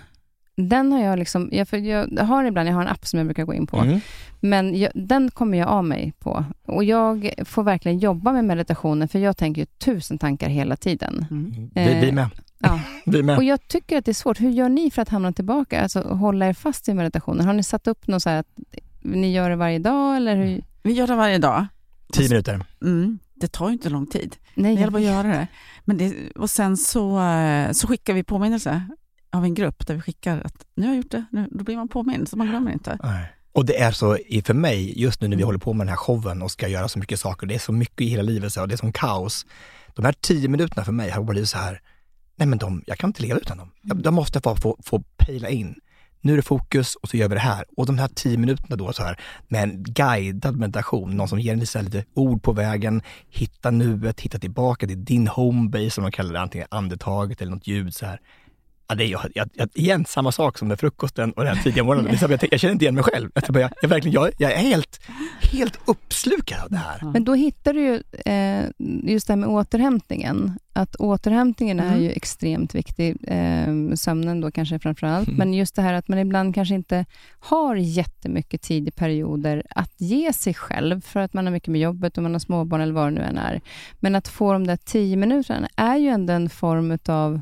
den 0.56 0.92
har 0.92 1.02
jag 1.04 1.18
liksom, 1.18 1.48
jag, 1.52 1.68
för 1.68 1.76
jag 1.76 2.18
har 2.18 2.44
ibland, 2.44 2.68
jag 2.68 2.74
har 2.74 2.82
en 2.82 2.88
app 2.88 3.06
som 3.06 3.18
jag 3.18 3.26
brukar 3.26 3.44
gå 3.44 3.54
in 3.54 3.66
på, 3.66 3.76
mm. 3.78 4.00
men 4.40 4.78
jag, 4.80 4.92
den 4.94 5.30
kommer 5.30 5.58
jag 5.58 5.68
av 5.68 5.84
mig 5.84 6.12
på. 6.18 6.44
Och 6.66 6.84
jag 6.84 7.30
får 7.44 7.62
verkligen 7.62 7.98
jobba 7.98 8.32
med 8.32 8.44
meditationen, 8.44 9.08
för 9.08 9.18
jag 9.18 9.36
tänker 9.36 9.60
ju 9.62 9.66
tusen 9.66 10.18
tankar 10.18 10.48
hela 10.48 10.76
tiden. 10.76 11.26
Mm. 11.30 11.70
vi, 11.74 12.06
vi 12.06 12.12
med. 12.12 12.28
Ja. 12.64 12.80
Vi 13.06 13.22
med. 13.22 13.36
Och 13.36 13.44
jag 13.44 13.68
tycker 13.68 13.98
att 13.98 14.04
det 14.04 14.10
är 14.10 14.14
svårt. 14.14 14.40
Hur 14.40 14.50
gör 14.50 14.68
ni 14.68 14.90
för 14.90 15.02
att 15.02 15.08
hamna 15.08 15.32
tillbaka, 15.32 15.82
alltså 15.82 16.00
hålla 16.00 16.48
er 16.48 16.52
fast 16.52 16.88
i 16.88 16.94
meditationen? 16.94 17.46
Har 17.46 17.52
ni 17.52 17.62
satt 17.62 17.86
upp 17.86 18.06
något 18.06 18.22
så 18.22 18.30
här 18.30 18.38
att 18.40 18.58
ni 19.02 19.32
gör 19.32 19.50
det 19.50 19.56
varje 19.56 19.78
dag, 19.78 20.16
eller 20.16 20.36
hur? 20.36 20.64
Vi 20.82 20.92
gör 20.92 21.06
det 21.06 21.14
varje 21.14 21.38
dag. 21.38 21.66
Tio 22.12 22.28
minuter. 22.28 22.64
Mm. 22.82 23.18
Det 23.34 23.48
tar 23.48 23.66
ju 23.68 23.72
inte 23.72 23.88
lång 23.90 24.06
tid. 24.06 24.36
Nej, 24.54 24.74
Det 24.74 24.80
gäller 24.80 24.92
bara 24.92 24.98
att 24.98 25.04
göra 25.04 25.28
det. 25.28 25.46
Men 25.84 25.96
det 25.96 26.30
och 26.36 26.50
sen 26.50 26.76
så, 26.76 27.20
eh, 27.20 27.70
så 27.70 27.86
skickar 27.86 28.14
vi 28.14 28.22
påminnelse 28.22 28.82
av 29.30 29.44
en 29.44 29.54
grupp 29.54 29.86
där 29.86 29.94
vi 29.94 30.00
skickar 30.00 30.42
att 30.44 30.66
nu 30.74 30.86
har 30.86 30.94
jag 30.94 30.96
gjort 30.96 31.10
det, 31.10 31.24
nu, 31.30 31.48
då 31.50 31.64
blir 31.64 31.76
man 31.76 31.88
påmind 31.88 32.28
så 32.28 32.36
man 32.36 32.46
glömmer 32.46 32.72
inte. 32.72 32.98
Nej. 33.02 33.32
Och 33.52 33.64
det 33.64 33.80
är 33.80 33.90
så 33.92 34.18
för 34.44 34.54
mig, 34.54 35.00
just 35.00 35.20
nu 35.20 35.28
när 35.28 35.36
vi 35.36 35.42
håller 35.42 35.58
på 35.58 35.72
med 35.72 35.86
den 35.86 35.88
här 35.88 35.96
showen 35.96 36.42
och 36.42 36.50
ska 36.50 36.68
göra 36.68 36.88
så 36.88 36.98
mycket 36.98 37.20
saker, 37.20 37.46
det 37.46 37.54
är 37.54 37.58
så 37.58 37.72
mycket 37.72 38.00
i 38.00 38.04
hela 38.04 38.22
livet 38.22 38.52
så, 38.52 38.60
och 38.60 38.68
det 38.68 38.74
är 38.74 38.76
som 38.76 38.92
kaos. 38.92 39.46
De 39.94 40.04
här 40.04 40.14
tio 40.20 40.48
minuterna 40.48 40.84
för 40.84 40.92
mig 40.92 41.10
har 41.10 41.22
bara 41.22 41.30
blivit 41.32 41.48
så 41.48 41.58
här, 41.58 41.80
nej 42.36 42.48
men 42.48 42.58
de, 42.58 42.82
jag 42.86 42.98
kan 42.98 43.10
inte 43.10 43.22
leva 43.22 43.38
utan 43.38 43.58
dem. 43.58 43.70
Jag, 43.82 44.02
de 44.02 44.14
måste 44.14 44.40
få, 44.40 44.56
få, 44.56 44.76
få 44.82 45.02
pejla 45.16 45.48
in. 45.48 45.74
Nu 46.20 46.32
är 46.32 46.36
det 46.36 46.42
fokus 46.42 46.94
och 46.94 47.08
så 47.08 47.16
gör 47.16 47.28
vi 47.28 47.34
det 47.34 47.40
här. 47.40 47.64
Och 47.76 47.86
de 47.86 47.98
här 47.98 48.08
tio 48.08 48.38
minuterna 48.38 48.76
då 48.76 48.92
så 48.92 49.02
här 49.02 49.20
med 49.48 49.62
en 49.62 49.82
guidad 49.82 50.56
meditation, 50.56 51.16
någon 51.16 51.28
som 51.28 51.40
ger 51.40 51.52
en 51.52 51.84
lite, 51.84 52.04
ord 52.14 52.42
på 52.42 52.52
vägen, 52.52 53.02
hitta 53.30 53.70
nuet, 53.70 54.20
hitta 54.20 54.38
tillbaka 54.38 54.86
till 54.86 55.04
din 55.04 55.28
homebase 55.28 55.90
som 55.90 56.04
de 56.04 56.12
kallar 56.12 56.32
det, 56.32 56.40
antingen 56.40 56.66
andetaget 56.70 57.42
eller 57.42 57.52
något 57.52 57.66
ljud 57.66 57.94
så 57.94 58.06
här. 58.06 58.20
Ja, 58.88 58.94
det 58.94 59.04
är 59.04 59.08
jag, 59.08 59.20
jag, 59.34 59.48
jag, 59.54 59.68
igen, 59.74 60.04
samma 60.04 60.32
sak 60.32 60.58
som 60.58 60.68
med 60.68 60.80
frukosten 60.80 61.32
och 61.32 61.44
den 61.44 61.56
här 61.56 61.62
tidiga 61.62 61.84
morgonen. 61.84 62.10
Liksom, 62.10 62.30
jag, 62.30 62.40
jag 62.50 62.60
känner 62.60 62.72
inte 62.72 62.84
igen 62.84 62.94
mig 62.94 63.04
själv. 63.04 63.30
Jag, 63.34 63.44
jag, 63.62 63.70
jag, 63.82 63.88
verkligen, 63.88 64.14
jag, 64.14 64.30
jag 64.38 64.52
är 64.52 64.56
helt, 64.56 65.00
helt 65.52 65.78
uppslukad 65.84 66.60
av 66.62 66.70
det 66.70 66.76
här. 66.76 67.12
Men 67.12 67.24
då 67.24 67.34
hittar 67.34 67.72
du 67.74 67.80
ju 67.80 68.02
eh, 68.32 68.64
just 69.10 69.26
det 69.26 69.32
här 69.32 69.36
med 69.36 69.48
återhämtningen. 69.48 70.58
Att 70.72 70.96
återhämtningen 70.96 71.80
är 71.80 71.88
Mm. 71.92 72.02
ju 72.02 72.10
extremt 72.10 72.74
viktig. 72.74 73.16
Eh, 73.28 73.94
sömnen 73.94 74.40
då 74.40 74.50
kanske 74.50 74.78
framför 74.78 75.06
allt. 75.06 75.28
Mm. 75.28 75.38
Men 75.38 75.54
just 75.54 75.74
det 75.76 75.82
här 75.82 75.94
att 75.94 76.08
man 76.08 76.18
ibland 76.18 76.54
kanske 76.54 76.74
inte 76.74 77.04
har 77.40 77.76
jättemycket 77.76 78.62
tid 78.62 78.88
i 78.88 78.90
perioder 78.90 79.62
att 79.70 79.92
ge 80.00 80.32
sig 80.32 80.54
själv 80.54 81.00
för 81.00 81.20
att 81.20 81.32
man 81.34 81.46
har 81.46 81.52
mycket 81.52 81.68
med 81.68 81.80
jobbet 81.80 82.16
och 82.16 82.22
man 82.22 82.32
har 82.32 82.38
småbarn 82.38 82.80
eller 82.80 82.92
vad 82.92 83.06
det 83.06 83.10
nu 83.10 83.20
än 83.20 83.38
är. 83.38 83.60
Men 84.00 84.14
att 84.14 84.28
få 84.28 84.52
de 84.52 84.66
där 84.66 84.76
tio 84.76 85.16
minuterna 85.16 85.68
är 85.76 85.96
ju 85.96 86.08
ändå 86.08 86.32
en 86.32 86.48
form 86.48 86.98
av 87.08 87.40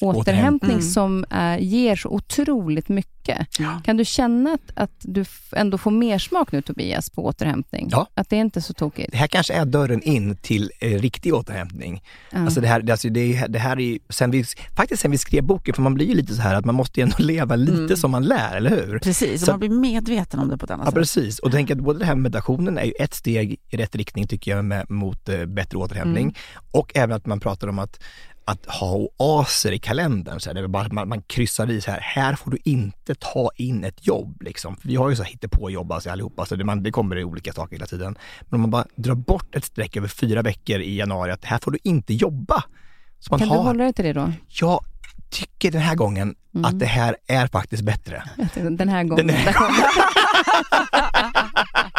återhämtning 0.00 0.70
Mm. 0.70 0.82
som 0.82 1.24
är, 1.30 1.58
ger 1.58 1.96
så 1.96 2.08
otroligt 2.08 2.88
mycket. 2.88 3.46
Ja. 3.58 3.80
Kan 3.84 3.96
du 3.96 4.04
känna 4.04 4.50
att, 4.54 4.72
att 4.74 4.90
du 5.00 5.24
ändå 5.52 5.78
får 5.78 5.90
mer 5.90 6.18
smak 6.18 6.52
nu 6.52 6.62
Tobias 6.62 7.10
på 7.10 7.24
återhämtning? 7.24 7.88
Ja. 7.90 8.06
Att 8.14 8.30
det 8.30 8.36
är 8.36 8.40
inte 8.40 8.60
så 8.62 8.72
tokigt? 8.74 9.10
Det 9.12 9.16
här 9.16 9.26
kanske 9.26 9.52
är 9.54 9.64
dörren 9.64 10.02
in 10.02 10.36
till 10.36 10.70
eh, 10.80 10.90
riktig 10.98 11.34
återhämtning. 11.34 12.02
Alltså 12.32 12.60
det 12.60 12.66
här, 12.68 12.80
det, 12.82 12.92
alltså 12.92 13.08
det, 13.08 13.20
är- 13.36 13.48
det 13.48 13.58
här 13.58 13.76
är 13.76 13.80
ju, 13.80 13.98
sen 14.08 14.30
vi, 14.30 14.44
faktiskt 14.76 15.02
sen 15.02 15.10
vi 15.10 15.18
skrev 15.18 15.44
boken, 15.44 15.74
för 15.74 15.82
man 15.82 15.94
blir 15.94 16.06
ju 16.06 16.14
lite 16.14 16.34
så 16.34 16.42
här 16.42 16.54
att 16.54 16.64
man 16.64 16.74
måste 16.74 17.00
ju 17.00 17.02
ändå 17.04 17.16
leva 17.22 17.56
lite 17.56 17.72
Mm. 17.78 17.96
som 17.96 18.10
man 18.10 18.24
lär, 18.24 18.56
eller 18.56 18.70
hur? 18.70 18.98
Precis, 18.98 19.44
Så- 19.44 19.50
man 19.50 19.60
blir 19.60 19.70
medveten 19.70 20.40
om 20.40 20.48
det 20.48 20.58
på 20.58 20.64
ett 20.64 20.70
annat 20.70 20.84
Ja, 20.86 20.90
sätt. 20.90 20.94
precis. 20.94 21.38
Och 21.38 21.52
tänk 21.52 21.70
att 21.70 21.78
både 21.78 21.98
det 21.98 22.04
här 22.04 22.14
med 22.14 22.22
meditationen 22.22 22.78
är 22.78 22.84
ju 22.84 22.92
ett 23.00 23.14
steg 23.14 23.56
i 23.68 23.76
rätt 23.76 23.96
riktning 23.96 24.26
tycker 24.26 24.50
jag 24.56 24.64
med, 24.64 24.90
mot 24.90 25.28
eh, 25.28 25.44
bättre 25.46 25.78
återhämtning. 25.78 26.22
Mm. 26.24 26.34
Och 26.72 26.92
även 26.96 27.16
att 27.16 27.26
man 27.26 27.40
pratar 27.40 27.68
om 27.68 27.78
att, 27.78 28.00
att 28.48 28.66
ha 28.66 29.08
oaser 29.16 29.72
i 29.72 29.78
kalendern. 29.78 30.40
Så 30.40 30.50
här, 30.50 30.54
det 30.62 30.68
bara, 30.68 30.88
man, 30.88 31.08
man 31.08 31.22
kryssar 31.22 31.70
i 31.70 31.80
så 31.80 31.90
här, 31.90 32.00
här 32.00 32.34
får 32.34 32.50
du 32.50 32.58
inte 32.64 33.14
ta 33.14 33.50
in 33.56 33.84
ett 33.84 34.06
jobb. 34.06 34.42
Liksom. 34.42 34.76
För 34.76 34.88
vi 34.88 34.96
har 34.96 35.10
ju 35.10 35.16
så 35.16 35.22
här 35.22 35.48
på 35.48 35.70
jobb 35.70 35.92
alltså, 35.92 36.10
allihopa, 36.10 36.46
så 36.46 36.56
det, 36.56 36.64
man, 36.64 36.82
det 36.82 36.90
kommer 36.90 37.16
i 37.18 37.24
olika 37.24 37.52
saker 37.52 37.76
hela 37.76 37.86
tiden. 37.86 38.18
Men 38.40 38.54
om 38.54 38.60
man 38.60 38.70
bara 38.70 38.84
drar 38.96 39.14
bort 39.14 39.54
ett 39.54 39.64
streck 39.64 39.96
över 39.96 40.08
fyra 40.08 40.42
veckor 40.42 40.80
i 40.80 40.96
januari, 40.96 41.32
att 41.32 41.44
här 41.44 41.58
får 41.62 41.70
du 41.70 41.78
inte 41.84 42.14
jobba. 42.14 42.64
Så 43.18 43.32
man 43.32 43.38
kan 43.38 43.48
du 43.48 43.54
har, 43.54 43.62
hålla 43.62 43.84
dig 43.84 43.92
till 43.92 44.04
det 44.04 44.12
då? 44.12 44.32
Jag 44.48 44.84
tycker 45.30 45.70
den 45.70 45.82
här 45.82 45.94
gången 45.94 46.34
Mm. 46.54 46.64
att 46.64 46.78
det 46.78 46.86
här 46.86 47.16
är 47.26 47.46
faktiskt 47.46 47.82
bättre. 47.82 48.22
Den 48.54 48.88
här 48.88 49.04
gången. 49.04 49.26
Den 49.26 49.36
här- 49.36 49.54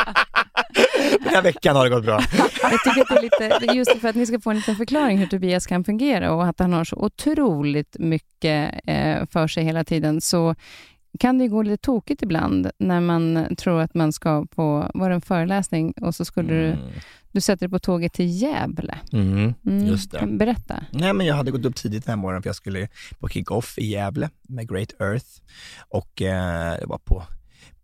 Den 1.23 1.33
här 1.33 1.41
veckan 1.41 1.75
har 1.75 1.83
det 1.83 1.89
gått 1.89 2.05
bra. 2.05 2.21
Jag 2.61 2.83
tycker 2.83 3.01
att 3.01 3.07
det 3.07 3.17
är 3.17 3.59
lite, 3.59 3.73
just 3.73 3.91
för 4.01 4.07
att 4.07 4.15
ni 4.15 4.25
ska 4.25 4.39
få 4.39 4.49
en 4.49 4.55
liten 4.55 4.75
förklaring 4.75 5.17
hur 5.17 5.27
Tobias 5.27 5.67
kan 5.67 5.83
fungera 5.83 6.33
och 6.33 6.45
att 6.45 6.59
han 6.59 6.73
har 6.73 6.83
så 6.83 6.95
otroligt 6.95 7.95
mycket 7.99 8.73
eh, 8.85 9.25
för 9.31 9.47
sig 9.47 9.63
hela 9.63 9.83
tiden, 9.83 10.21
så 10.21 10.55
kan 11.19 11.37
det 11.37 11.43
ju 11.43 11.49
gå 11.49 11.61
lite 11.61 11.77
tokigt 11.77 12.23
ibland 12.23 12.71
när 12.77 13.01
man 13.01 13.55
tror 13.57 13.81
att 13.81 13.93
man 13.93 14.13
ska 14.13 14.45
på, 14.45 14.91
var 14.93 15.09
en 15.09 15.21
föreläsning 15.21 15.91
och 16.01 16.15
så 16.15 16.25
skulle 16.25 16.53
du, 16.53 16.77
du 17.31 17.41
sätter 17.41 17.67
dig 17.67 17.69
på 17.69 17.79
tåget 17.79 18.13
till 18.13 18.41
Gävle. 18.41 18.97
Mm. 19.11 19.53
Mm. 19.65 19.85
Just 19.87 20.11
det. 20.11 20.27
Berätta. 20.27 20.83
Nej, 20.91 21.13
men 21.13 21.25
jag 21.25 21.35
hade 21.35 21.51
gått 21.51 21.65
upp 21.65 21.75
tidigt 21.75 22.05
den 22.05 22.11
här 22.11 22.17
morgonen 22.17 22.41
för 22.41 22.49
jag 22.49 22.55
skulle 22.55 22.87
på 23.19 23.27
kick-off 23.27 23.77
i 23.77 23.85
Gävle 23.85 24.29
med 24.41 24.69
Great 24.69 24.93
Earth 24.99 25.27
och 25.89 26.21
eh, 26.21 26.79
det 26.79 26.85
var 26.85 26.97
på, 26.97 27.23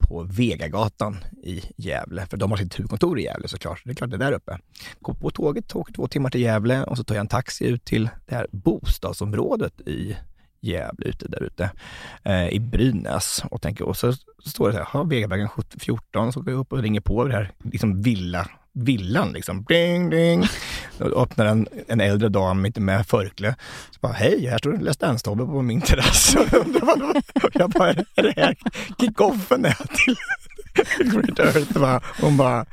på 0.08 0.24
Vegagatan 0.24 1.18
i 1.44 1.64
Gävle, 1.78 2.26
för 2.26 2.38
de 2.38 2.52
har 2.52 2.58
sitt 2.58 2.80
huvudkontor 2.80 3.20
i 3.20 3.24
Gävle 3.24 3.48
såklart. 3.48 3.82
Det 3.86 3.92
är 3.92 3.96
klart 3.96 4.10
det 4.10 4.16
är 4.16 4.20
där 4.20 4.32
uppe. 4.32 4.58
Går 5.00 5.14
på 5.14 5.32
tåget, 5.32 5.76
åker 5.76 5.94
två 5.94 6.08
timmar 6.08 6.30
till 6.30 6.42
Gävle 6.42 6.84
och 6.84 6.98
så 6.98 7.04
tar 7.04 7.16
jag 7.16 7.22
en 7.22 7.28
taxi 7.28 7.66
ut 7.66 7.86
till 7.86 8.10
det 8.26 8.36
här 8.36 8.48
bostadsområdet 8.52 9.82
i 9.82 10.16
Gävle 10.62 11.06
ute 11.06 11.28
där 11.28 11.44
ute 11.44 11.72
eh, 12.24 12.50
i 12.50 12.60
Brynäs 12.60 13.44
och 13.52 13.62
tänker, 13.62 13.86
och 13.86 13.98
så 13.98 14.14
står 14.46 14.68
det 14.68 14.74
så 14.74 14.98
här, 14.98 15.04
Vegavägen 15.04 15.50
14, 15.80 16.34
så 16.34 16.42
går 16.42 16.54
jag 16.54 16.60
upp 16.60 16.74
och 16.74 16.82
ringer 16.82 17.02
på 17.02 17.24
det 17.24 17.34
här 17.34 17.52
liksom 17.64 18.02
villa, 18.02 18.50
villan 18.74 19.32
liksom, 19.32 19.66
ding 19.70 20.10
ding. 20.10 20.44
Då 20.98 21.06
öppnar 21.06 21.46
en, 21.46 21.68
en 21.88 22.02
äldre 22.02 22.30
dam 22.30 22.66
inte 22.66 22.82
med 22.82 23.08
förkle. 23.08 23.56
Så 23.92 24.00
bara, 24.02 24.14
hej, 24.14 24.48
här 24.48 24.58
står 24.58 24.74
en 24.74 24.88
Let's 24.88 25.00
Dance-Tobbe 25.00 25.46
på 25.46 25.62
min 25.62 25.82
terrass. 25.82 26.36
Jag 27.54 27.70
bara, 27.70 27.90
är 27.90 28.24
det 28.24 28.34
här 28.36 28.56
kick-offen 29.00 29.66
är 29.66 29.78
till 30.06 30.16
Great 31.12 31.40
Earth? 31.40 31.80
Bara, 31.80 32.02
Hon 32.22 32.38
bara, 32.38 32.66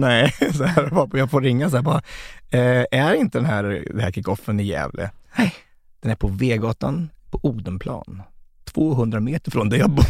nej. 0.00 0.34
Så 0.54 0.64
här, 0.64 1.08
jag 1.12 1.30
får 1.30 1.40
ringa 1.40 1.70
så 1.70 1.76
här 1.76 1.82
bara, 1.82 2.02
eh, 2.50 2.84
är 2.90 3.14
inte 3.14 3.38
den 3.38 3.46
här, 3.46 3.84
den 3.90 4.00
här 4.00 4.10
kick-offen 4.10 4.60
i 4.60 4.64
Gävle? 4.64 5.10
Nej, 5.36 5.54
den 6.00 6.10
är 6.10 6.16
på 6.16 6.28
Vegatan 6.28 7.10
på 7.30 7.40
Odenplan. 7.42 8.22
200 8.64 9.20
meter 9.20 9.50
från 9.50 9.68
där 9.68 9.78
jag 9.78 9.90
bor. 9.90 10.04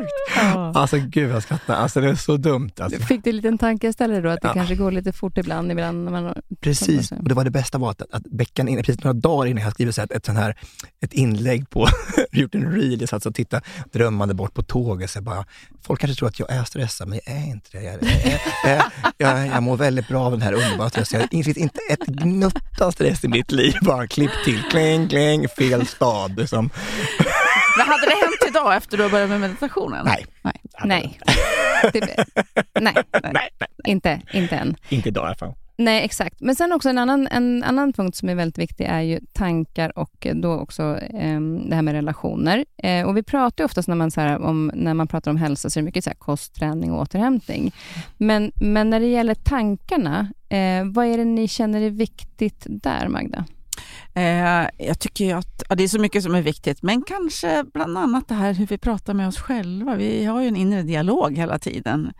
Sjukt! 0.00 0.76
Alltså 0.76 0.96
gud 0.98 1.30
jag 1.30 1.42
skrattar, 1.42 1.74
alltså 1.74 2.00
det 2.00 2.08
är 2.08 2.14
så 2.14 2.36
dumt. 2.36 2.70
Alltså. 2.80 3.00
Fick 3.00 3.24
du 3.24 3.30
en 3.30 3.36
liten 3.36 3.58
tankeställare 3.58 4.20
då, 4.20 4.28
att 4.28 4.40
det 4.42 4.48
Ja. 4.48 4.54
kanske 4.54 4.74
går 4.74 4.90
lite 4.92 5.12
fort 5.12 5.38
ibland, 5.38 5.72
ibland 5.72 6.04
när 6.04 6.12
man... 6.12 6.34
Precis, 6.60 7.12
och 7.12 7.28
det 7.28 7.34
var 7.34 7.44
det 7.44 7.50
bästa 7.50 7.78
var 7.78 7.90
att, 7.90 8.02
att 8.12 8.22
veckan 8.30 8.68
innan, 8.68 8.84
precis 8.84 9.04
några 9.04 9.12
dagar 9.12 9.46
innan 9.50 9.62
jag 9.64 9.72
skrivit 9.72 9.94
så 9.94 10.00
här, 10.00 10.16
ett 10.16 10.26
sånt 10.26 10.38
här 10.38 10.54
ett 11.00 11.12
inlägg 11.12 11.70
på, 11.70 11.88
gjort 12.32 12.54
en 12.54 12.72
reel, 12.72 13.00
jag 13.00 13.08
satt 13.08 13.26
och 13.26 13.34
tittade 13.34 13.62
drömmande 13.92 14.34
bort 14.34 14.54
på 14.54 14.62
tåget. 14.62 15.10
Så 15.10 15.16
jag 15.16 15.24
bara, 15.24 15.44
folk 15.82 16.00
kanske 16.00 16.18
tror 16.18 16.28
att 16.28 16.38
jag 16.38 16.50
är 16.50 16.64
stressad, 16.64 17.08
men 17.08 17.20
jag 17.26 17.36
är 17.36 17.46
inte 17.46 17.68
det. 17.72 17.82
Jag, 17.82 17.94
jag, 18.02 18.82
jag, 19.18 19.38
jag, 19.38 19.46
jag 19.46 19.62
mår 19.62 19.76
väldigt 19.76 20.08
bra 20.08 20.24
av 20.24 20.32
den 20.32 20.42
här 20.42 20.52
underbara 20.52 20.90
stressen. 20.90 21.20
Det 21.30 21.44
finns 21.44 21.56
inte 21.56 21.78
ett 21.90 22.06
gnutta 22.06 22.92
stress 22.92 23.24
i 23.24 23.28
mitt 23.28 23.50
liv. 23.52 23.74
Bara 23.82 24.06
klipp 24.06 24.30
till, 24.44 24.62
kling, 24.70 25.08
kling, 25.08 25.48
fel 25.48 25.86
stad. 25.86 26.36
Liksom. 26.38 26.70
Men 27.80 27.88
hade 27.88 28.06
det 28.06 28.16
hänt 28.24 28.44
idag 28.48 28.76
efter 28.76 28.96
du 28.96 29.02
har 29.02 29.10
börjat 29.10 29.28
med 29.28 29.40
meditationen? 29.40 30.04
Nej. 30.04 30.26
Nej. 30.42 30.60
Nej. 30.84 31.20
Det, 31.92 32.00
nej, 32.80 32.94
Nej, 33.22 33.32
nej, 33.32 33.50
inte, 33.84 34.20
inte 34.32 34.56
än. 34.56 34.76
inte 34.88 35.08
idag 35.08 35.24
i 35.24 35.26
alla 35.26 35.34
fall. 35.34 35.54
Nej, 35.76 36.04
exakt. 36.04 36.40
Men 36.40 36.54
sen 36.56 36.72
också 36.72 36.88
en 36.88 36.98
annan, 36.98 37.26
en 37.26 37.62
annan 37.62 37.92
punkt 37.92 38.16
som 38.16 38.28
är 38.28 38.34
väldigt 38.34 38.58
viktig 38.58 38.84
är 38.84 39.00
ju 39.00 39.20
tankar 39.32 39.98
och 39.98 40.26
då 40.34 40.52
också 40.52 40.82
eh, 40.98 41.40
det 41.40 41.74
här 41.74 41.82
med 41.82 41.94
relationer. 41.94 42.64
Eh, 42.82 43.06
och 43.06 43.16
vi 43.16 43.22
pratar 43.22 43.64
ju 43.64 43.66
oftast 43.66 43.88
när 43.88 43.96
man, 43.96 44.10
så 44.10 44.20
här, 44.20 44.42
om, 44.42 44.70
när 44.74 44.94
man 44.94 45.06
pratar 45.08 45.30
om 45.30 45.36
hälsa 45.36 45.70
så 45.70 45.78
är 45.78 45.82
det 45.82 45.84
mycket 45.84 46.04
så 46.04 46.10
här, 46.10 46.16
kost, 46.16 46.54
träning 46.54 46.92
och 46.92 47.00
återhämtning. 47.00 47.72
Men, 48.16 48.52
men 48.54 48.90
när 48.90 49.00
det 49.00 49.06
gäller 49.06 49.34
tankarna, 49.34 50.32
eh, 50.48 50.84
vad 50.84 51.06
är 51.06 51.16
det 51.18 51.24
ni 51.24 51.48
känner 51.48 51.80
är 51.80 51.90
viktigt 51.90 52.66
där, 52.68 53.08
Magda? 53.08 53.44
Eh, 54.14 54.86
jag 54.86 54.98
tycker 54.98 55.34
att 55.34 55.62
ja, 55.68 55.74
det 55.74 55.84
är 55.84 55.88
så 55.88 56.00
mycket 56.00 56.22
som 56.22 56.34
är 56.34 56.42
viktigt, 56.42 56.82
men 56.82 57.02
kanske 57.02 57.64
bland 57.74 57.98
annat 57.98 58.28
det 58.28 58.34
här 58.34 58.54
hur 58.54 58.66
vi 58.66 58.78
pratar 58.78 59.14
med 59.14 59.28
oss 59.28 59.38
själva. 59.38 59.96
Vi 59.96 60.24
har 60.24 60.40
ju 60.40 60.48
en 60.48 60.56
inre 60.56 60.82
dialog 60.82 61.36
hela 61.36 61.58
tiden. 61.58 62.12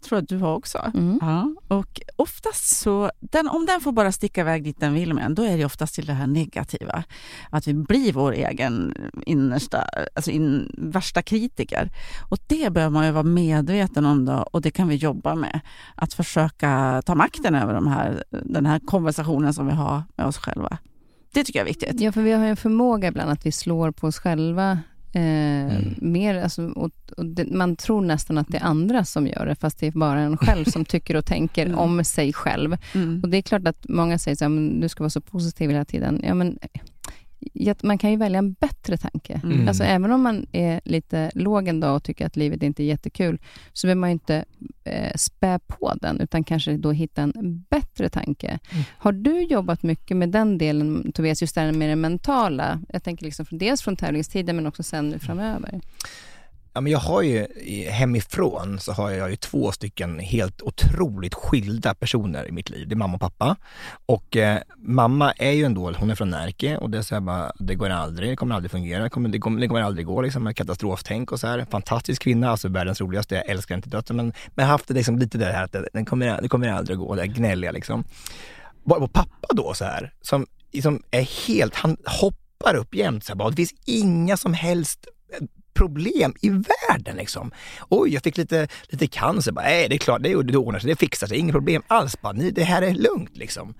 Jag 0.00 0.08
tror 0.08 0.18
att 0.18 0.28
du 0.28 0.38
har 0.38 0.54
också. 0.54 0.90
Mm. 0.94 1.18
Ja, 1.20 1.54
och 1.68 2.00
oftast 2.16 2.76
så, 2.76 3.10
den, 3.20 3.48
om 3.48 3.66
den 3.66 3.80
får 3.80 3.92
bara 3.92 4.12
sticka 4.12 4.40
iväg 4.40 4.64
dit 4.64 4.80
den 4.80 4.94
vill 4.94 5.14
med 5.14 5.34
då 5.34 5.42
är 5.42 5.58
det 5.58 5.64
oftast 5.64 5.94
till 5.94 6.06
det 6.06 6.12
här 6.12 6.26
negativa. 6.26 7.04
Att 7.50 7.66
vi 7.66 7.74
blir 7.74 8.12
vår 8.12 8.32
egen 8.32 8.94
innersta, 9.26 9.84
alltså 10.14 10.30
in, 10.30 10.74
värsta 10.78 11.22
kritiker. 11.22 11.90
Och 12.30 12.38
det 12.46 12.72
behöver 12.72 12.92
man 12.92 13.06
ju 13.06 13.12
vara 13.12 13.22
medveten 13.22 14.06
om 14.06 14.24
då, 14.24 14.46
och 14.52 14.62
det 14.62 14.70
kan 14.70 14.88
vi 14.88 14.94
jobba 14.94 15.34
med. 15.34 15.60
Att 15.94 16.14
försöka 16.14 17.02
ta 17.06 17.14
makten 17.14 17.54
över 17.54 17.74
de 17.74 17.86
här, 17.86 18.24
den 18.30 18.66
här 18.66 18.78
konversationen 18.78 19.54
som 19.54 19.66
vi 19.66 19.72
har 19.72 20.02
med 20.16 20.26
oss 20.26 20.38
själva. 20.38 20.78
Det 21.36 21.44
tycker 21.44 21.58
jag 21.58 21.64
är 21.64 21.68
viktigt. 21.70 22.00
Ja, 22.00 22.12
för 22.12 22.22
vi 22.22 22.32
har 22.32 22.44
ju 22.44 22.50
en 22.50 22.56
förmåga 22.56 23.08
ibland 23.08 23.30
att 23.30 23.46
vi 23.46 23.52
slår 23.52 23.90
på 23.90 24.06
oss 24.06 24.18
själva 24.18 24.78
Eh, 25.12 25.78
mer, 25.96 26.42
alltså, 26.42 26.68
och, 26.68 26.90
och 27.16 27.26
det, 27.26 27.46
man 27.50 27.76
tror 27.76 28.00
nästan 28.02 28.38
att 28.38 28.48
det 28.48 28.56
är 28.58 28.62
andra 28.64 29.04
som 29.04 29.26
gör 29.26 29.46
det, 29.46 29.54
fast 29.54 29.78
det 29.78 29.86
är 29.86 29.90
bara 29.90 30.20
en 30.20 30.36
själv 30.36 30.64
som 30.64 30.84
tycker 30.94 31.16
och 31.16 31.24
tänker 31.24 31.66
Mm. 31.66 31.78
om 31.78 32.04
sig 32.04 32.32
själv. 32.32 32.76
Mm. 32.94 33.20
Och 33.22 33.28
Det 33.28 33.36
är 33.36 33.42
klart 33.42 33.68
att 33.68 33.88
många 33.88 34.18
säger 34.18 34.48
men 34.48 34.80
du 34.80 34.88
ska 34.88 35.02
vara 35.02 35.10
så 35.10 35.20
positiv 35.20 35.70
hela 35.70 35.84
tiden. 35.84 36.20
Ja, 36.24 36.34
men, 36.34 36.58
man 37.82 37.98
kan 37.98 38.10
ju 38.10 38.16
välja 38.16 38.38
en 38.38 38.52
bättre 38.52 38.96
tanke. 38.96 39.40
Mm. 39.44 39.68
Alltså, 39.68 39.84
även 39.84 40.12
om 40.12 40.22
man 40.22 40.46
är 40.52 40.80
lite 40.84 41.30
låg 41.34 41.68
en 41.68 41.80
dag 41.80 41.96
och 41.96 42.02
tycker 42.02 42.26
att 42.26 42.36
livet 42.36 42.62
inte 42.62 42.82
är 42.82 42.84
jättekul, 42.84 43.38
så 43.72 43.88
vill 43.88 43.96
man 43.96 44.10
ju 44.10 44.12
inte 44.12 44.44
eh, 44.84 45.12
spä 45.16 45.58
på 45.66 45.94
den, 46.00 46.20
utan 46.20 46.44
kanske 46.44 46.76
då 46.76 46.92
hitta 46.92 47.22
en 47.22 47.64
bättre 47.70 48.08
tanke. 48.08 48.46
Mm. 48.46 48.84
Har 48.98 49.12
du 49.12 49.42
jobbat 49.42 49.82
mycket 49.82 50.16
med 50.16 50.28
den 50.28 50.58
delen, 50.58 51.12
Tobias, 51.12 51.40
just 51.40 51.54
det 51.54 51.60
här 51.60 51.72
med 51.72 51.88
det 51.88 51.96
mentala? 51.96 52.80
Jag 52.88 53.02
tänker 53.02 53.24
liksom 53.24 53.46
dels 53.50 53.82
från 53.82 53.96
tävlingstiden, 53.96 54.56
men 54.56 54.66
också 54.66 54.82
sen 54.82 55.08
nu 55.08 55.18
framöver. 55.18 55.80
Ja, 56.76 56.80
men 56.80 56.92
jag 56.92 56.98
har 56.98 57.22
ju 57.22 57.46
hemifrån 57.90 58.80
så 58.80 58.92
har 58.92 59.10
jag 59.10 59.30
ju 59.30 59.36
två 59.36 59.72
stycken 59.72 60.18
helt 60.18 60.62
otroligt 60.62 61.34
skilda 61.34 61.94
personer 61.94 62.48
i 62.48 62.52
mitt 62.52 62.70
liv. 62.70 62.88
Det 62.88 62.94
är 62.94 62.96
mamma 62.96 63.14
och 63.14 63.20
pappa. 63.20 63.56
Och 64.06 64.36
eh, 64.36 64.58
mamma 64.76 65.32
är 65.32 65.50
ju 65.50 65.64
ändå, 65.64 65.92
hon 65.92 66.10
är 66.10 66.14
från 66.14 66.30
Närke 66.30 66.76
och 66.76 66.90
det 66.90 66.98
är 66.98 67.02
så 67.02 67.14
här 67.14 67.20
bara, 67.20 67.52
det 67.58 67.74
går 67.74 67.90
aldrig, 67.90 68.30
det 68.30 68.36
kommer 68.36 68.54
aldrig 68.54 68.70
fungera, 68.70 69.02
det 69.02 69.10
kommer, 69.10 69.28
det 69.28 69.38
kommer, 69.38 69.60
det 69.60 69.68
kommer 69.68 69.82
aldrig 69.82 70.06
gå 70.06 70.20
liksom, 70.20 70.42
med 70.42 70.56
katastroftänk 70.56 71.32
och 71.32 71.40
så 71.40 71.46
här. 71.46 71.66
Fantastisk 71.70 72.22
kvinna, 72.22 72.50
alltså 72.50 72.68
världens 72.68 73.00
roligaste, 73.00 73.34
jag 73.34 73.48
älskar 73.48 73.74
henne 73.74 73.82
till 73.82 73.90
döden 73.90 74.16
men, 74.16 74.26
men 74.26 74.34
jag 74.54 74.64
har 74.64 74.72
haft 74.72 74.88
det 74.88 74.94
liksom 74.94 75.18
lite 75.18 75.38
det 75.38 75.44
här 75.44 75.64
att 75.64 75.76
det, 75.92 76.04
kommer, 76.04 76.42
det 76.42 76.48
kommer 76.48 76.68
aldrig 76.72 76.98
gå, 76.98 77.14
det 77.14 77.20
här 77.20 77.28
gnälliga 77.28 77.72
liksom. 77.72 78.04
Bara 78.84 79.00
på 79.00 79.08
pappa 79.08 79.48
då 79.50 79.74
så 79.74 79.84
här, 79.84 80.12
som 80.20 80.46
som 80.82 81.02
är 81.10 81.46
helt, 81.46 81.74
han 81.74 81.96
hoppar 82.06 82.74
upp 82.76 82.94
jämt 82.94 83.24
så 83.24 83.32
här, 83.32 83.36
bara, 83.36 83.50
det 83.50 83.56
finns 83.56 83.74
inga 83.86 84.36
som 84.36 84.54
helst 84.54 85.08
problem 85.76 86.34
i 86.40 86.48
världen 86.48 87.16
liksom. 87.16 87.50
Oj, 87.88 88.14
jag 88.14 88.22
fick 88.22 88.36
lite, 88.36 88.68
lite 88.88 89.06
cancer. 89.06 89.52
Bara, 89.52 89.64
Nej, 89.64 89.88
det 89.88 89.94
är 89.94 89.98
klart, 89.98 90.22
det, 90.22 90.42
det 90.42 90.56
ordnar 90.56 90.80
sig, 90.80 90.90
det 90.90 90.96
fixar 90.96 91.26
sig, 91.26 91.38
inget 91.38 91.52
problem 91.52 91.82
alls. 91.86 92.20
Bara, 92.20 92.32
det 92.32 92.64
här 92.64 92.82
är 92.82 92.94
lugnt 92.94 93.36
liksom. 93.36 93.74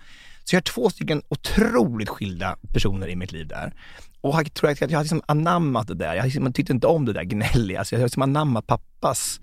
Så 0.45 0.55
jag 0.55 0.61
har 0.61 0.63
två 0.63 0.91
stycken 0.91 1.23
otroligt 1.29 2.09
skilda 2.09 2.57
personer 2.73 3.09
i 3.09 3.17
mitt 3.17 3.33
liv 3.33 3.47
där. 3.47 3.73
Och 4.21 4.35
jag 4.35 4.55
tror 4.55 4.71
att 4.71 4.81
jag 4.81 4.91
har 4.91 5.05
liksom 5.05 5.23
anammat 5.27 5.89
det 5.89 5.95
där. 5.95 6.15
Jag 6.15 6.25
liksom, 6.25 6.53
tyckte 6.53 6.73
inte 6.73 6.87
om 6.87 7.05
det 7.05 7.13
där 7.13 7.25
gnälliga. 7.25 7.85
Så 7.85 7.95
jag 7.95 8.01
har 8.01 8.07
liksom 8.07 8.23
anammat 8.23 8.67
pappas 8.67 9.41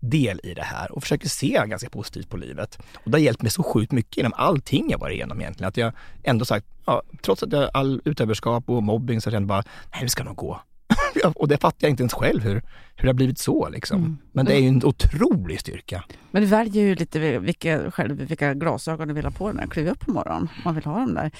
del 0.00 0.40
i 0.44 0.54
det 0.54 0.62
här 0.62 0.92
och 0.92 1.02
försöker 1.02 1.28
se 1.28 1.64
ganska 1.66 1.90
positivt 1.90 2.28
på 2.28 2.36
livet. 2.36 2.78
Och 3.04 3.10
det 3.10 3.18
har 3.18 3.22
hjälpt 3.22 3.42
mig 3.42 3.50
så 3.50 3.62
sjukt 3.62 3.92
mycket 3.92 4.16
inom 4.16 4.32
allting 4.36 4.90
jag 4.90 4.98
varit 4.98 5.14
igenom 5.14 5.40
egentligen. 5.40 5.68
Att 5.68 5.76
jag 5.76 5.92
ändå 6.22 6.44
sagt, 6.44 6.66
ja, 6.86 7.02
trots 7.22 7.42
att 7.42 7.52
jag 7.52 7.58
har 7.58 7.70
all 7.74 8.00
utöverskap 8.04 8.70
och 8.70 8.82
mobbing 8.82 9.20
så 9.20 9.30
har 9.30 9.34
jag 9.34 9.46
bara, 9.46 9.64
nej 9.92 10.02
det 10.02 10.08
ska 10.08 10.24
nog 10.24 10.36
gå. 10.36 10.60
och 11.34 11.48
det 11.48 11.56
fattar 11.56 11.78
jag 11.80 11.90
inte 11.90 12.02
ens 12.02 12.14
själv 12.14 12.42
hur, 12.42 12.54
hur 12.96 13.02
det 13.02 13.08
har 13.08 13.14
blivit 13.14 13.38
så. 13.38 13.68
Liksom. 13.68 13.98
Mm. 13.98 14.18
Men 14.32 14.46
det 14.46 14.54
är 14.54 14.60
ju 14.60 14.68
en 14.68 14.84
otrolig 14.84 15.60
styrka. 15.60 16.04
Men 16.30 16.42
du 16.42 16.48
väljer 16.48 16.82
ju 16.82 16.94
lite 16.94 17.38
vilka, 17.38 17.90
själv 17.90 18.16
vilka 18.16 18.54
glasögon 18.54 19.08
du 19.08 19.14
vill 19.14 19.24
ha 19.24 19.30
på 19.30 19.46
dig 19.46 19.54
när 19.54 19.62
du 19.62 19.68
kliver 19.68 19.90
upp 19.90 20.00
på 20.00 20.10
morgonen. 20.10 20.48
Man 20.64 20.74
vill 20.74 20.84
ha 20.84 20.98
dem 20.98 21.14
där. 21.14 21.30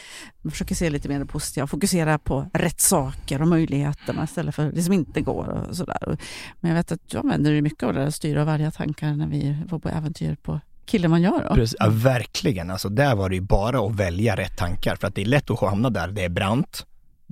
Man 0.42 0.50
försöker 0.50 0.74
se 0.74 0.90
lite 0.90 1.08
mer 1.08 1.18
det 1.18 1.26
positiva, 1.26 1.66
fokusera 1.66 2.18
på 2.18 2.50
rätt 2.52 2.80
saker 2.80 3.42
och 3.42 3.48
möjligheterna 3.48 4.24
istället 4.24 4.54
för 4.54 4.72
det 4.72 4.82
som 4.82 4.92
inte 4.92 5.20
går. 5.20 5.48
och 5.48 5.76
sådär. 5.76 6.18
Men 6.60 6.70
jag 6.70 6.76
vet 6.76 6.92
att 6.92 7.08
du 7.08 7.18
använder 7.18 7.50
dig 7.50 7.62
mycket 7.62 7.82
av 7.82 7.94
det 7.94 8.00
där 8.00 8.10
styra 8.10 8.42
och 8.42 8.48
välja 8.48 8.70
tankar 8.70 9.12
när 9.12 9.26
vi 9.26 9.56
var 9.68 9.78
på 9.78 9.88
äventyr 9.88 10.36
på 10.42 10.60
Kilimanjaro. 10.86 11.54
Precis, 11.54 11.76
ja, 11.78 11.88
verkligen. 11.90 12.70
Alltså, 12.70 12.88
där 12.88 13.14
var 13.14 13.28
det 13.28 13.34
ju 13.34 13.40
bara 13.40 13.86
att 13.86 13.94
välja 13.94 14.36
rätt 14.36 14.56
tankar 14.56 14.96
för 14.96 15.06
att 15.06 15.14
det 15.14 15.22
är 15.22 15.26
lätt 15.26 15.50
att 15.50 15.60
hamna 15.60 15.90
där. 15.90 16.08
Det 16.08 16.24
är 16.24 16.28
brant, 16.28 16.86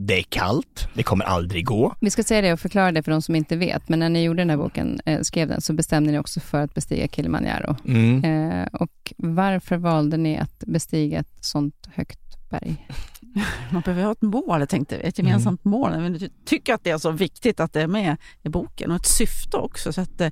det 0.06 0.18
är 0.18 0.22
kallt, 0.22 0.88
det 0.94 1.02
kommer 1.02 1.24
aldrig 1.24 1.66
gå. 1.66 1.94
Vi 2.00 2.10
ska 2.10 2.22
säga 2.22 2.40
det 2.40 2.52
och 2.52 2.60
förklara 2.60 2.92
det 2.92 3.02
för 3.02 3.12
de 3.12 3.22
som 3.22 3.34
inte 3.34 3.56
vet, 3.56 3.88
men 3.88 3.98
när 3.98 4.08
ni 4.08 4.22
gjorde 4.22 4.40
den 4.40 4.50
här 4.50 4.56
boken, 4.56 5.00
eh, 5.04 5.20
skrev 5.20 5.48
den, 5.48 5.60
så 5.60 5.72
bestämde 5.72 6.12
ni 6.12 6.18
också 6.18 6.40
för 6.40 6.60
att 6.60 6.74
bestiga 6.74 7.08
Kilimanjaro. 7.08 7.76
Mm. 7.84 8.24
Eh, 8.24 8.66
och 8.72 9.12
varför 9.16 9.76
valde 9.76 10.16
ni 10.16 10.38
att 10.38 10.58
bestiga 10.66 11.18
ett 11.18 11.44
sånt 11.44 11.88
högt 11.94 12.50
berg? 12.50 12.88
Man 13.72 13.82
behöver 13.82 14.04
ha 14.04 14.12
ett 14.12 14.22
mål, 14.22 14.66
tänkte 14.66 14.98
vi, 14.98 15.02
ett 15.02 15.18
gemensamt 15.18 15.64
mm. 15.64 15.78
mål. 15.78 15.90
Men 15.90 16.18
jag 16.18 16.30
tycker 16.44 16.74
att 16.74 16.84
det 16.84 16.90
är 16.90 16.98
så 16.98 17.10
viktigt 17.10 17.60
att 17.60 17.72
det 17.72 17.82
är 17.82 17.86
med 17.86 18.16
i 18.42 18.48
boken 18.48 18.90
och 18.90 18.96
ett 18.96 19.06
syfte 19.06 19.56
också. 19.56 19.92
Så 19.92 20.00
att, 20.00 20.20
eh, 20.20 20.30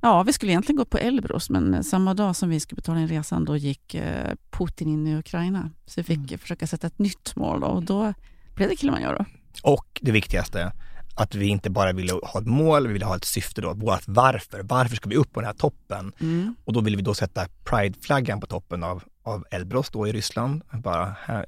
ja, 0.00 0.22
vi 0.22 0.32
skulle 0.32 0.52
egentligen 0.52 0.76
gå 0.76 0.84
på 0.84 0.98
Elbros, 0.98 1.50
men 1.50 1.84
samma 1.84 2.14
dag 2.14 2.36
som 2.36 2.48
vi 2.48 2.60
skulle 2.60 2.76
betala 2.76 3.00
in 3.00 3.08
resan, 3.08 3.44
då 3.44 3.56
gick 3.56 3.94
eh, 3.94 4.32
Putin 4.50 4.88
in 4.88 5.06
i 5.06 5.16
Ukraina. 5.16 5.70
Så 5.86 6.00
vi 6.00 6.04
fick 6.04 6.30
mm. 6.30 6.38
försöka 6.38 6.66
sätta 6.66 6.86
ett 6.86 6.98
nytt 6.98 7.36
mål 7.36 7.60
då, 7.60 7.66
och 7.66 7.82
då 7.82 8.14
blev 8.56 8.68
det 8.68 8.76
Kilimanjaro. 8.76 9.24
Och 9.62 10.00
det 10.02 10.12
viktigaste, 10.12 10.72
att 11.16 11.34
vi 11.34 11.46
inte 11.46 11.70
bara 11.70 11.92
ville 11.92 12.12
ha 12.12 12.40
ett 12.40 12.46
mål, 12.46 12.86
vi 12.86 12.92
ville 12.92 13.04
ha 13.04 13.16
ett 13.16 13.24
syfte 13.24 13.60
då. 13.60 13.74
Vårt 13.74 14.02
varför. 14.06 14.62
Varför 14.62 14.96
ska 14.96 15.08
vi 15.08 15.16
upp 15.16 15.32
på 15.32 15.40
den 15.40 15.46
här 15.46 15.54
toppen? 15.54 16.12
Mm. 16.20 16.54
Och 16.64 16.72
då 16.72 16.80
ville 16.80 16.96
vi 16.96 17.02
då 17.02 17.14
sätta 17.14 17.46
Pride-flaggan 17.64 18.40
på 18.40 18.46
toppen 18.46 18.84
av, 18.84 19.02
av 19.22 19.44
Elbros 19.50 19.90
då 19.90 20.08
i 20.08 20.12
Ryssland. 20.12 20.62
Bara, 20.72 21.16
här, 21.20 21.46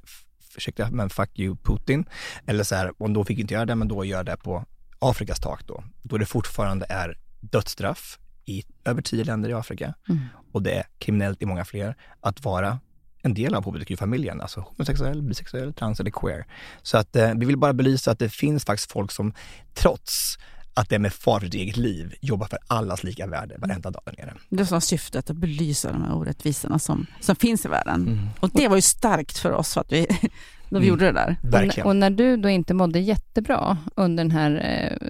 ursäkta, 0.55 0.91
men 0.91 1.09
fuck 1.09 1.39
you 1.39 1.55
Putin. 1.63 2.05
Eller 2.45 2.63
så 2.63 2.75
här, 2.75 2.91
om 2.97 3.13
då 3.13 3.25
fick 3.25 3.37
vi 3.37 3.41
inte 3.41 3.53
göra 3.53 3.65
det, 3.65 3.75
men 3.75 3.87
då 3.87 4.05
gör 4.05 4.23
det 4.23 4.37
på 4.37 4.65
Afrikas 4.99 5.39
tak 5.39 5.67
då. 5.67 5.83
Då 6.01 6.17
det 6.17 6.25
fortfarande 6.25 6.85
är 6.89 7.17
dödsstraff 7.39 8.19
i 8.45 8.63
över 8.85 9.01
tio 9.01 9.23
länder 9.23 9.49
i 9.49 9.53
Afrika 9.53 9.93
mm. 10.09 10.21
och 10.51 10.63
det 10.63 10.71
är 10.71 10.85
kriminellt 10.99 11.41
i 11.41 11.45
många 11.45 11.65
fler 11.65 11.95
att 12.21 12.43
vara 12.43 12.79
en 13.21 13.33
del 13.33 13.55
av 13.55 13.63
hbtq-familjen, 13.65 14.41
alltså 14.41 14.59
homosexuell, 14.59 15.21
bisexuell, 15.21 15.73
trans 15.73 15.99
eller 15.99 16.11
queer. 16.11 16.45
Så 16.81 16.97
att 16.97 17.15
eh, 17.15 17.33
vi 17.35 17.45
vill 17.45 17.57
bara 17.57 17.73
belysa 17.73 18.11
att 18.11 18.19
det 18.19 18.29
finns 18.29 18.65
faktiskt 18.65 18.91
folk 18.91 19.11
som 19.11 19.33
trots 19.73 20.37
att 20.73 20.89
det 20.89 20.95
är 20.95 20.99
med 20.99 21.13
far 21.13 21.39
för 21.39 21.47
sitt 21.47 21.55
eget 21.55 21.77
liv 21.77 22.13
jobbar 22.21 22.47
för 22.47 22.59
allas 22.67 23.03
lika 23.03 23.27
värde 23.27 23.55
varenda 23.57 23.91
dag 23.91 24.01
där 24.05 24.13
nere. 24.17 24.33
Det 24.49 24.71
var 24.71 24.79
syftet, 24.79 25.29
att 25.29 25.35
belysa 25.35 25.91
de 25.91 26.03
här 26.03 26.15
orättvisorna 26.15 26.79
som, 26.79 27.05
som 27.19 27.35
finns 27.35 27.65
i 27.65 27.67
världen. 27.67 28.07
Mm. 28.07 28.29
Och 28.39 28.49
det 28.53 28.67
var 28.67 28.75
ju 28.75 28.81
starkt 28.81 29.37
för 29.37 29.51
oss 29.51 29.73
för 29.73 29.81
att 29.81 29.91
vi, 29.91 30.07
när 30.69 30.79
vi 30.79 30.87
mm. 30.87 30.87
gjorde 30.87 31.05
det 31.05 31.11
där. 31.11 31.35
Verkligen. 31.43 31.85
Och, 31.85 31.89
och, 31.89 31.95
när 31.95 32.09
du 32.09 32.37
då 32.37 32.49
inte 32.49 32.73
mådde 32.73 32.99
jättebra 32.99 33.77
under 33.95 34.23
den 34.23 34.31
här 34.31 34.51
eh, 34.65 35.07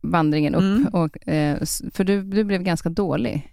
vandringen 0.00 0.54
upp, 0.54 0.62
mm. 0.62 0.86
och, 0.86 1.28
eh, 1.28 1.58
för 1.94 2.04
du, 2.04 2.22
du 2.22 2.44
blev 2.44 2.62
ganska 2.62 2.88
dålig. 2.88 3.52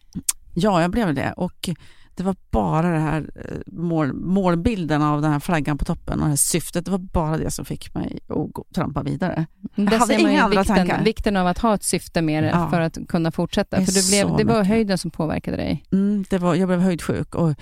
Ja, 0.54 0.82
jag 0.82 0.92
blev 0.92 1.14
det. 1.14 1.34
Och 1.38 1.70
det 2.16 2.24
var 2.24 2.36
bara 2.52 2.92
det 2.92 3.00
här 3.00 3.30
eh, 3.36 3.58
mål, 3.66 4.14
målbilden 4.14 5.02
av 5.02 5.22
den 5.22 5.32
här 5.32 5.40
flaggan 5.40 5.78
på 5.78 5.86
toppen 5.86 6.20
och 6.20 6.26
det 6.26 6.30
här 6.30 6.36
syftet. 6.36 6.86
Det 6.86 6.92
var 6.92 6.98
bara 6.98 7.38
det 7.38 7.52
som 7.52 7.66
fick 7.66 7.94
mig 7.94 8.20
att 8.28 8.76
trampa 8.76 9.04
vidare. 9.04 9.46
Jag 9.76 9.86
hade 9.86 10.20
inga 10.22 10.44
andra 10.44 10.62
vikten, 10.62 10.76
tankar. 10.76 11.04
Vikten 11.04 11.38
av 11.38 11.48
att 11.48 11.58
ha 11.58 11.76
ett 11.76 11.84
syfte 11.84 12.22
med 12.22 12.44
det 12.44 12.50
ja. 12.50 12.70
för 12.70 12.82
att 12.82 12.98
kunna 13.08 13.32
fortsätta. 13.32 13.86
För 13.86 13.94
det, 13.94 14.10
blev, 14.10 14.38
det 14.38 14.44
var 14.44 14.60
mycket. 14.60 14.68
höjden 14.68 14.98
som 14.98 15.12
påverkade 15.12 15.58
dig. 15.58 15.86
Mm, 15.92 16.26
det 16.30 16.38
var, 16.38 16.56
jag 16.56 16.68
blev 16.68 16.80
höjdsjuk. 16.80 17.36
Och, 17.36 17.54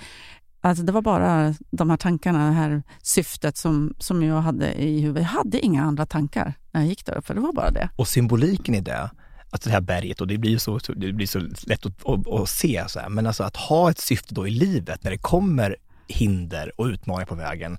alltså, 0.60 0.84
det 0.84 0.92
var 0.92 1.02
bara 1.02 1.54
de 1.70 1.90
här 1.90 1.96
tankarna, 1.96 2.46
det 2.46 2.52
här 2.52 2.82
syftet 3.02 3.56
som, 3.56 3.94
som 3.98 4.22
jag 4.22 4.40
hade 4.40 4.72
i 4.72 5.00
huvudet. 5.00 5.22
Jag 5.22 5.38
hade 5.38 5.60
inga 5.60 5.82
andra 5.82 6.06
tankar 6.06 6.54
när 6.72 6.80
jag 6.80 6.88
gick 6.88 7.06
där 7.06 7.18
uppe. 7.18 7.34
Det 7.34 7.40
var 7.40 7.52
bara 7.52 7.70
det. 7.70 7.88
Och 7.96 8.08
symboliken 8.08 8.74
i 8.74 8.80
det, 8.80 9.10
alltså 9.50 9.68
det 9.68 9.72
här 9.72 9.80
berget 9.80 10.20
och 10.20 10.26
det 10.26 10.38
blir 10.38 10.58
så, 10.58 10.78
det 10.78 11.12
blir 11.12 11.26
så 11.26 11.38
lätt 11.38 11.86
att, 11.86 12.06
att, 12.06 12.28
att 12.28 12.48
se. 12.48 12.84
Så 12.88 13.00
här. 13.00 13.08
Men 13.08 13.26
alltså 13.26 13.44
att 13.44 13.56
ha 13.56 13.90
ett 13.90 13.98
syfte 13.98 14.34
då 14.34 14.48
i 14.48 14.50
livet 14.50 15.04
när 15.04 15.10
det 15.10 15.18
kommer 15.18 15.76
hinder 16.08 16.72
och 16.76 16.84
utmaningar 16.86 17.26
på 17.26 17.34
vägen 17.34 17.78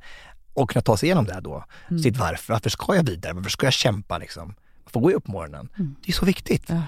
och 0.53 0.69
kunna 0.69 0.82
ta 0.82 0.97
sig 0.97 1.07
igenom 1.07 1.26
det 1.26 1.39
då. 1.41 1.65
Mm. 1.89 2.03
Sitt 2.03 2.17
varför, 2.17 2.53
varför 2.53 2.69
ska 2.69 2.95
jag 2.95 3.03
vidare? 3.03 3.34
Varför 3.34 3.49
ska 3.49 3.65
jag 3.65 3.74
kämpa 3.74 4.17
liksom? 4.17 4.55
Få 4.86 4.99
gå 4.99 5.11
upp 5.11 5.24
på 5.24 5.32
morgonen. 5.32 5.69
Mm. 5.78 5.95
Det 6.05 6.11
är 6.11 6.13
så 6.13 6.26
viktigt. 6.26 6.63
Ja. 6.67 6.82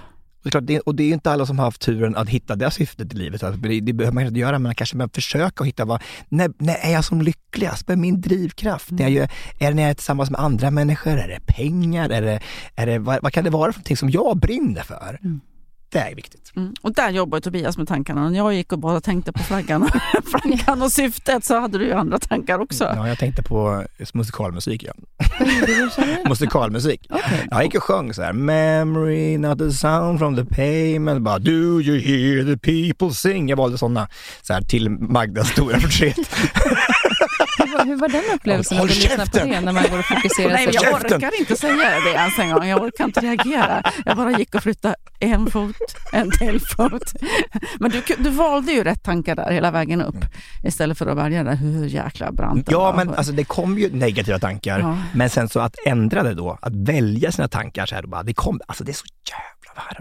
Och 0.43 0.49
det, 0.49 0.49
är 0.49 0.51
klart, 0.51 0.67
det, 0.67 0.79
och 0.79 0.95
det 0.95 1.03
är 1.03 1.13
inte 1.13 1.31
alla 1.31 1.45
som 1.45 1.59
har 1.59 1.65
haft 1.65 1.81
turen 1.81 2.15
att 2.15 2.29
hitta 2.29 2.55
det 2.55 2.71
syftet 2.71 3.13
i 3.13 3.17
livet. 3.17 3.43
Alltså, 3.43 3.61
det, 3.61 3.79
det 3.79 3.93
behöver 3.93 4.13
man 4.13 4.25
inte 4.25 4.39
göra, 4.39 4.59
men 4.59 4.75
kanske 4.75 4.97
behöver 4.97 5.13
försöka 5.13 5.63
hitta 5.63 5.85
vad, 5.85 6.01
när, 6.29 6.51
när 6.57 6.75
är 6.75 6.91
jag 6.91 7.05
som 7.05 7.21
lyckligast? 7.21 7.87
Vad 7.87 7.97
är 7.97 8.01
min 8.01 8.21
drivkraft? 8.21 8.91
Mm. 8.91 9.03
När 9.03 9.09
jag, 9.09 9.29
är 9.59 9.67
det 9.67 9.73
när 9.73 9.83
jag 9.83 9.89
är 9.89 9.93
tillsammans 9.93 10.29
med 10.29 10.39
andra 10.39 10.71
människor? 10.71 11.11
Är 11.11 11.27
det 11.27 11.53
pengar? 11.53 12.09
Är 12.09 12.21
det, 12.21 12.39
är 12.75 12.85
det, 12.85 12.99
vad, 12.99 13.19
vad 13.21 13.33
kan 13.33 13.43
det 13.43 13.49
vara 13.49 13.71
för 13.71 13.79
någonting 13.79 13.97
som 13.97 14.09
jag 14.09 14.37
brinner 14.37 14.83
för? 14.83 15.19
Mm. 15.21 15.41
Det 15.93 15.99
är 15.99 16.15
viktigt. 16.15 16.51
Mm. 16.55 16.73
Och 16.81 16.93
där 16.93 17.09
jobbar 17.09 17.39
Tobias 17.39 17.77
med 17.77 17.87
tankarna. 17.87 18.29
När 18.29 18.37
jag 18.37 18.53
gick 18.53 18.71
och 18.71 18.79
bara 18.79 19.01
tänkte 19.01 19.31
på 19.31 19.43
flaggan, 19.43 19.89
flaggan 20.25 20.81
och 20.81 20.91
syftet 20.91 21.45
så 21.45 21.59
hade 21.59 21.77
du 21.77 21.85
ju 21.85 21.93
andra 21.93 22.19
tankar 22.19 22.59
också. 22.59 22.83
Ja, 22.83 23.07
jag 23.07 23.19
tänkte 23.19 23.43
på 23.43 23.83
musikalmusik. 24.13 24.85
Ja. 25.37 26.29
musikalmusik. 26.29 27.07
Okay. 27.09 27.47
Jag 27.51 27.63
gick 27.63 27.75
och 27.75 27.83
sjöng 27.83 28.13
så 28.13 28.21
här, 28.21 28.33
memory, 28.33 29.37
not 29.37 29.59
the 29.59 29.71
sound 29.71 30.19
from 30.19 30.35
the 30.35 30.45
payment. 30.45 31.21
Bara, 31.21 31.39
do 31.39 31.81
you 31.81 31.99
hear 31.99 32.55
the 32.55 32.57
people 32.57 33.15
sing? 33.15 33.49
Jag 33.49 33.57
valde 33.57 33.77
sådana 33.77 34.07
så 34.41 34.53
här, 34.53 34.61
till 34.61 34.89
Magdas 34.89 35.49
stora 35.49 35.79
porträtt. 35.79 36.17
hur, 37.73 37.77
var, 37.77 37.85
hur 37.85 37.95
var 37.95 38.07
den 38.09 38.23
upplevelsen 38.35 38.77
att 38.77 38.87
lyssna 38.87 39.25
på 39.25 39.37
det 39.37 39.61
när 39.61 39.71
man 39.71 39.83
går 39.91 39.99
och 39.99 40.05
fokuserar 40.05 40.49
Nej, 40.49 40.69
jag 40.71 40.93
orkar 40.93 41.39
inte 41.39 41.55
säga 41.55 41.99
det 42.05 42.09
ens 42.09 42.39
en 42.39 42.51
gång. 42.51 42.67
Jag 42.67 42.83
orkar 42.83 43.05
inte 43.05 43.19
reagera. 43.19 43.83
Jag 44.05 44.17
bara 44.17 44.31
gick 44.31 44.55
och 44.55 44.63
flyttade 44.63 44.95
en 45.19 45.51
fot, 45.51 45.75
en 46.11 46.31
till 46.31 46.59
fot. 46.61 47.13
Men 47.79 47.91
du, 47.91 48.01
du 48.17 48.29
valde 48.29 48.71
ju 48.71 48.83
rätt 48.83 49.03
tankar 49.03 49.35
där 49.35 49.51
hela 49.51 49.71
vägen 49.71 50.01
upp 50.01 50.25
istället 50.63 50.97
för 50.97 51.07
att 51.07 51.17
välja 51.17 51.43
där 51.43 51.55
hur 51.55 51.85
jäkla 51.85 52.31
brant 52.31 52.67
Ja, 52.71 52.79
var. 52.79 52.93
men 52.93 53.13
alltså, 53.13 53.33
det 53.33 53.43
kom 53.43 53.77
ju 53.77 53.89
negativa 53.95 54.39
tankar. 54.39 54.79
Ja. 54.79 54.97
Men 55.13 55.29
sen 55.29 55.49
så 55.49 55.59
att 55.59 55.75
ändra 55.85 56.23
det 56.23 56.33
då, 56.33 56.57
att 56.61 56.75
välja 56.75 57.31
sina 57.31 57.47
tankar 57.47 57.85
så 57.85 57.95
här, 57.95 58.03
bara, 58.03 58.23
det 58.23 58.33
kom, 58.33 58.59
alltså 58.67 58.83
det 58.83 58.91
är 58.91 58.93
så 58.93 59.05
jävla 59.29 59.52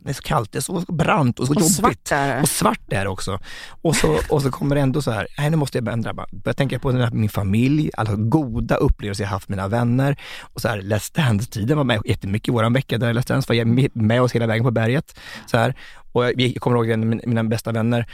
det 0.02 0.10
är 0.10 0.14
så 0.14 0.22
kallt, 0.22 0.52
det 0.52 0.58
är 0.58 0.60
så 0.60 0.84
brant 0.88 1.40
och 1.40 1.46
så 1.46 1.52
och 1.52 1.60
jobbigt. 1.60 1.76
Svart 1.76 2.12
är 2.12 2.36
det. 2.36 2.42
Och 2.42 2.48
svart 2.48 2.92
är 2.92 3.04
det 3.04 3.10
också. 3.10 3.38
Och 3.82 3.96
så, 3.96 4.18
och 4.28 4.42
så 4.42 4.50
kommer 4.50 4.74
det 4.74 4.80
ändå 4.80 5.02
så 5.02 5.10
här, 5.10 5.26
nej 5.38 5.50
nu 5.50 5.56
måste 5.56 5.78
jag 5.78 5.88
ändra. 5.88 6.12
Börja 6.32 6.54
tänka 6.54 6.78
på 6.78 6.92
här, 6.92 7.10
min 7.10 7.28
familj, 7.28 7.90
alla 7.96 8.14
goda 8.14 8.76
upplevelser 8.76 9.24
jag 9.24 9.28
haft 9.28 9.48
med 9.48 9.56
mina 9.56 9.68
vänner. 9.68 10.16
Och 10.42 10.60
så 10.60 10.68
här, 10.68 10.80
Let's 10.80 11.16
Dance-tiden 11.16 11.76
var 11.76 11.84
med 11.84 12.00
jättemycket 12.04 12.48
i 12.48 12.52
vår 12.52 12.74
vecka 12.74 12.98
där 12.98 13.12
Let's 13.12 13.28
Dance 13.28 13.54
var 13.54 13.98
med 13.98 14.22
oss 14.22 14.32
hela 14.32 14.46
vägen 14.46 14.64
på 14.64 14.70
berget. 14.70 15.18
Så 15.46 15.56
här. 15.56 15.74
Och 16.12 16.24
jag 16.36 16.54
kommer 16.54 16.76
ihåg 16.76 16.90
en 16.90 17.12
av 17.12 17.20
mina 17.26 17.44
bästa 17.44 17.72
vänner, 17.72 18.06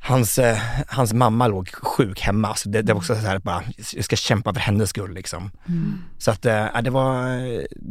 hans, 0.00 0.38
eh, 0.38 0.58
hans 0.88 1.12
mamma 1.12 1.46
låg 1.46 1.68
sjuk 1.68 2.20
hemma, 2.20 2.54
så 2.54 2.68
det, 2.68 2.82
det 2.82 2.92
var 2.92 2.98
också 2.98 3.14
så 3.14 3.20
här 3.20 3.38
bara, 3.38 3.62
jag 3.94 4.04
ska 4.04 4.16
kämpa 4.16 4.54
för 4.54 4.60
hennes 4.60 4.90
skull 4.90 5.14
liksom. 5.14 5.50
Mm. 5.68 5.98
Så 6.18 6.30
att 6.30 6.46
eh, 6.46 6.66
det, 6.82 6.90
var, 6.90 7.38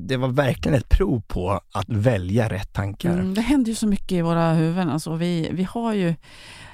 det 0.07 0.17
var 0.17 0.27
verkligen 0.27 0.77
ett 0.77 0.89
prov 0.89 1.21
på 1.27 1.61
att 1.71 1.89
välja 1.89 2.49
rätt 2.49 2.73
tankar. 2.73 3.13
Mm, 3.13 3.33
det 3.33 3.41
händer 3.41 3.69
ju 3.69 3.75
så 3.75 3.87
mycket 3.87 4.11
i 4.11 4.21
våra 4.21 4.53
huvuden, 4.53 4.89
alltså 4.89 5.15
vi, 5.15 5.49
vi 5.51 5.63
har 5.63 5.93
ju 5.93 6.15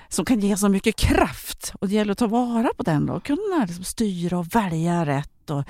som 0.10 0.26
kan 0.26 0.40
ge 0.40 0.58
så 0.58 0.70
mycket 0.70 0.96
kraft 0.96 1.74
och 1.80 1.88
det 1.88 1.96
gäller 1.96 2.12
att 2.12 2.18
ta 2.18 2.28
vara 2.28 2.70
på 2.78 2.84
den 2.84 3.06
då, 3.06 3.14
och 3.14 3.26
kunna 3.26 3.66
liksom 3.68 3.84
styra 3.84 4.40
och 4.40 4.56
välja 4.56 5.06
rätt 5.06 5.33
rätt 5.44 5.50
och 5.50 5.64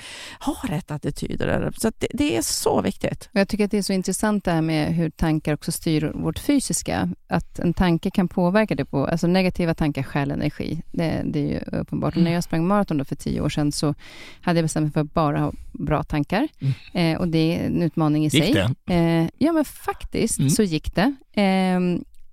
ha 0.45 0.69
rätt 0.69 0.91
attityder. 0.91 1.71
Så 1.77 1.91
det, 1.97 2.07
det, 2.13 2.37
är 2.37 2.41
så 2.41 2.81
viktigt. 2.81 3.29
Jag 3.31 3.47
tycker 3.47 3.65
att 3.65 3.71
det 3.71 3.77
är 3.77 3.81
så 3.81 3.93
intressant 3.93 4.43
det 4.43 4.51
här 4.51 4.61
med 4.61 4.95
hur 4.95 5.09
tankar 5.09 5.53
också 5.53 5.71
styr 5.71 6.11
vårt 6.15 6.39
fysiska. 6.39 7.09
Att 7.27 7.59
en 7.59 7.73
tanke 7.73 8.11
kan 8.11 8.27
påverka 8.27 8.75
det 8.75 8.85
på, 8.85 9.07
alltså 9.07 9.27
negativa 9.27 9.73
tankar 9.73 10.03
stjäl 10.03 10.31
energi. 10.31 10.81
Det, 10.91 11.21
det 11.25 11.39
är 11.39 11.47
ju 11.47 11.79
uppenbart. 11.79 12.15
Mm. 12.15 12.23
När 12.23 12.33
jag 12.33 12.43
sprang 12.43 12.67
maraton 12.67 12.97
då 12.97 13.05
för 13.05 13.15
tio 13.15 13.41
år 13.41 13.49
sedan 13.49 13.71
så 13.71 13.95
hade 14.41 14.59
jag 14.59 14.65
bestämt 14.65 14.83
mig 14.83 14.91
för 14.91 15.01
att 15.01 15.13
bara 15.13 15.39
ha 15.39 15.53
bra 15.71 16.03
tankar. 16.03 16.47
Mm. 16.59 16.73
Eh, 16.93 17.19
och 17.19 17.27
det 17.27 17.37
är 17.37 17.65
en 17.65 17.81
utmaning 17.81 18.25
i 18.25 18.27
gick 18.27 18.43
sig. 18.43 18.53
Det? 18.85 18.93
Eh, 18.93 19.29
ja, 19.37 19.51
men 19.53 19.65
faktiskt 19.65 20.39
mm. 20.39 20.49
så 20.49 20.63
gick 20.63 20.95
det. 20.95 21.15
Eh, 21.33 21.79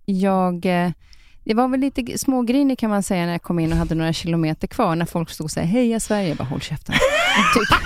jag 0.04 0.66
eh, 0.66 0.90
det 1.44 1.54
var 1.54 1.68
väl 1.68 1.80
lite 1.80 2.18
smågrinig 2.18 2.78
kan 2.78 2.90
man 2.90 3.02
säga 3.02 3.24
när 3.26 3.32
jag 3.32 3.42
kom 3.42 3.58
in 3.58 3.72
och 3.72 3.78
hade 3.78 3.94
några 3.94 4.12
kilometer 4.12 4.66
kvar, 4.66 4.96
när 4.96 5.06
folk 5.06 5.30
stod 5.30 5.44
och 5.44 5.50
sa 5.50 5.60
heja 5.60 6.00
Sverige. 6.00 6.28
Jag 6.28 6.36
bara, 6.36 6.44
håll 6.44 6.60
käften. 6.60 6.94
typ. 7.54 7.78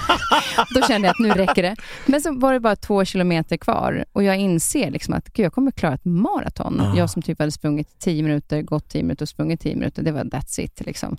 Då 0.75 0.87
kände 0.87 1.09
jag 1.09 1.13
att 1.13 1.19
nu 1.19 1.29
räcker 1.29 1.63
det. 1.63 1.77
Men 2.07 2.21
så 2.21 2.39
var 2.39 2.53
det 2.53 2.61
bara 2.61 2.77
två 2.77 3.05
kilometer 3.05 3.57
kvar 3.57 4.05
och 4.13 4.23
jag 4.23 4.37
inser 4.37 4.91
liksom 4.91 5.15
att 5.15 5.33
gud, 5.33 5.47
jag 5.47 5.53
kommer 5.53 5.71
klara 5.71 5.95
ett 5.95 6.05
maraton. 6.05 6.81
Ah. 6.81 6.97
Jag 6.97 7.11
som 7.11 7.23
typ 7.23 7.39
hade 7.39 7.53
sprungit 7.53 7.99
tio 7.99 8.23
minuter, 8.23 8.63
gått 8.63 8.89
tio 8.89 9.03
minuter 9.03 9.25
och 9.25 9.29
sprungit 9.29 9.61
tio 9.61 9.77
minuter. 9.77 10.03
Det 10.03 10.13
var 10.13 10.25
that's 10.25 10.61
it. 10.61 10.81
Liksom. 10.87 11.17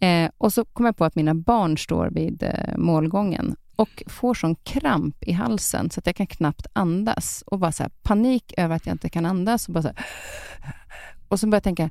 Eh, 0.00 0.30
och 0.38 0.52
så 0.52 0.64
kom 0.64 0.86
jag 0.86 0.96
på 0.96 1.04
att 1.04 1.14
mina 1.14 1.34
barn 1.34 1.78
står 1.78 2.10
vid 2.10 2.42
eh, 2.42 2.76
målgången 2.76 3.56
och 3.76 4.02
får 4.06 4.34
sån 4.34 4.54
kramp 4.54 5.24
i 5.24 5.32
halsen 5.32 5.90
så 5.90 6.00
att 6.00 6.06
jag 6.06 6.16
kan 6.16 6.26
knappt 6.26 6.66
andas. 6.72 7.44
Och 7.46 7.58
bara 7.58 7.72
så 7.72 7.84
panik 8.02 8.52
över 8.56 8.76
att 8.76 8.86
jag 8.86 8.94
inte 8.94 9.08
kan 9.08 9.26
andas. 9.26 9.68
Och 9.68 9.74
bara 9.74 9.82
så 9.82 9.88
här, 9.88 10.06
och 11.28 11.40
så 11.40 11.46
började 11.46 11.56
jag 11.56 11.76
tänka, 11.76 11.90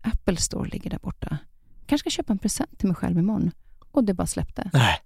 Apple 0.00 0.36
Store 0.36 0.68
ligger 0.68 0.90
där 0.90 0.98
borta. 0.98 1.38
kanske 1.86 2.10
ska 2.10 2.16
köpa 2.16 2.32
en 2.32 2.38
present 2.38 2.78
till 2.78 2.88
mig 2.88 2.96
själv 2.96 3.18
imorgon. 3.18 3.50
Och 3.92 4.04
det 4.04 4.14
bara 4.14 4.26
släppte. 4.26 4.70
Nej. 4.72 4.98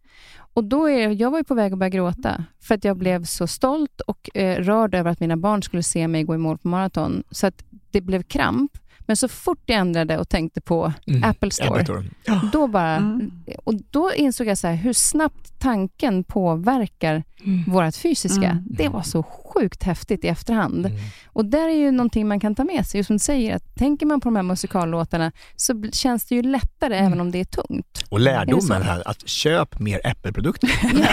Och 0.55 0.65
då 0.65 0.89
är, 0.89 1.11
jag 1.11 1.31
var 1.31 1.39
ju 1.39 1.45
på 1.45 1.55
väg 1.55 1.73
att 1.73 1.79
börja 1.79 1.91
gråta, 1.91 2.45
för 2.61 2.75
att 2.75 2.85
jag 2.85 2.97
blev 2.97 3.25
så 3.25 3.47
stolt 3.47 4.01
och 4.01 4.37
eh, 4.37 4.63
rörd 4.63 4.95
över 4.95 5.11
att 5.11 5.21
mina 5.21 5.37
barn 5.37 5.63
skulle 5.63 5.83
se 5.83 6.09
mig 6.09 6.25
gå 6.25 6.35
i 6.35 6.39
mål 6.39 6.59
på 6.59 6.69
maraton. 6.69 7.23
Så 7.31 7.47
att 7.47 7.65
det 7.91 8.01
blev 8.01 8.23
kramp. 8.23 8.79
Men 9.07 9.17
så 9.17 9.29
fort 9.29 9.63
jag 9.67 9.79
ändrade 9.79 10.19
och 10.19 10.29
tänkte 10.29 10.61
på 10.61 10.93
mm. 11.07 11.25
Apple 11.25 11.51
Store, 11.51 11.69
Apple 11.71 11.85
Store. 11.85 12.05
Då, 12.53 12.67
bara, 12.67 12.97
mm. 12.97 13.31
och 13.65 13.75
då 13.91 14.15
insåg 14.15 14.47
jag 14.47 14.59
så 14.59 14.67
här, 14.67 14.75
hur 14.75 14.93
snabbt 14.93 15.61
tanken 15.61 16.25
påverkar 16.25 17.25
mm. 17.45 17.65
vårt 17.67 17.97
fysiska. 17.97 18.51
Mm. 18.51 18.65
Det 18.67 18.89
var 18.89 19.03
så 19.03 19.23
sjukt 19.23 19.83
häftigt 19.83 20.25
i 20.25 20.29
efterhand. 20.29 20.87
Mm. 20.87 20.99
Och 21.27 21.45
där 21.45 21.69
är 21.69 21.77
ju 21.77 21.91
någonting 21.91 22.29
man 22.29 22.41
kan 22.41 22.55
ta 22.55 22.65
med 22.65 22.87
sig. 22.87 23.05
Som 23.05 23.17
du 23.17 23.21
säger, 23.21 23.57
att 23.57 23.75
tänker 23.75 24.07
man 24.07 24.21
på 24.21 24.29
de 24.29 24.37
här 24.37 24.43
musikallåtarna 24.43 25.33
så 25.57 25.83
känns 25.93 26.25
det 26.25 26.35
ju 26.35 26.43
lättare 26.43 26.95
mm. 26.95 27.07
även 27.07 27.21
om 27.21 27.31
det 27.31 27.41
är 27.41 27.45
tungt. 27.45 28.05
Och 28.09 28.21
lärdomen 28.21 28.83
här, 28.83 29.09
att 29.09 29.29
köp 29.29 29.81
mer 29.81 30.01
Apple-produkter. 30.05 30.71
ja, 30.83 31.09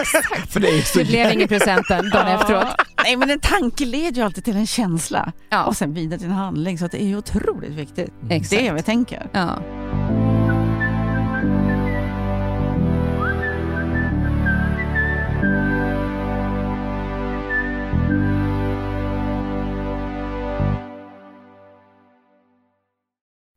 exakt. 0.00 0.52
För 0.52 0.60
det, 0.60 0.68
är 0.68 0.82
så 0.82 0.98
det 0.98 1.04
blev 1.04 1.32
ingen 1.32 1.48
presenten 1.48 2.10
dagen 2.10 2.26
efteråt. 2.26 2.66
Nej, 3.04 3.16
men 3.16 3.30
en 3.30 3.40
tanke 3.40 3.84
leder 3.84 4.16
ju 4.16 4.22
alltid 4.22 4.44
till 4.44 4.56
en 4.56 4.66
känsla 4.66 5.32
ja. 5.50 5.64
och 5.64 5.76
sen 5.76 5.94
vidare 5.94 6.18
till 6.18 6.28
en 6.28 6.34
handling. 6.34 6.78
Så 6.78 6.86
det 6.86 7.02
är 7.02 7.06
ju 7.06 7.18
otroligt 7.36 7.72
viktigt. 7.72 8.12
Mm. 8.22 8.42
Det 8.50 8.66
är 8.66 8.74
vi 8.74 8.82
tänker. 8.82 9.28
Ja. 9.32 9.58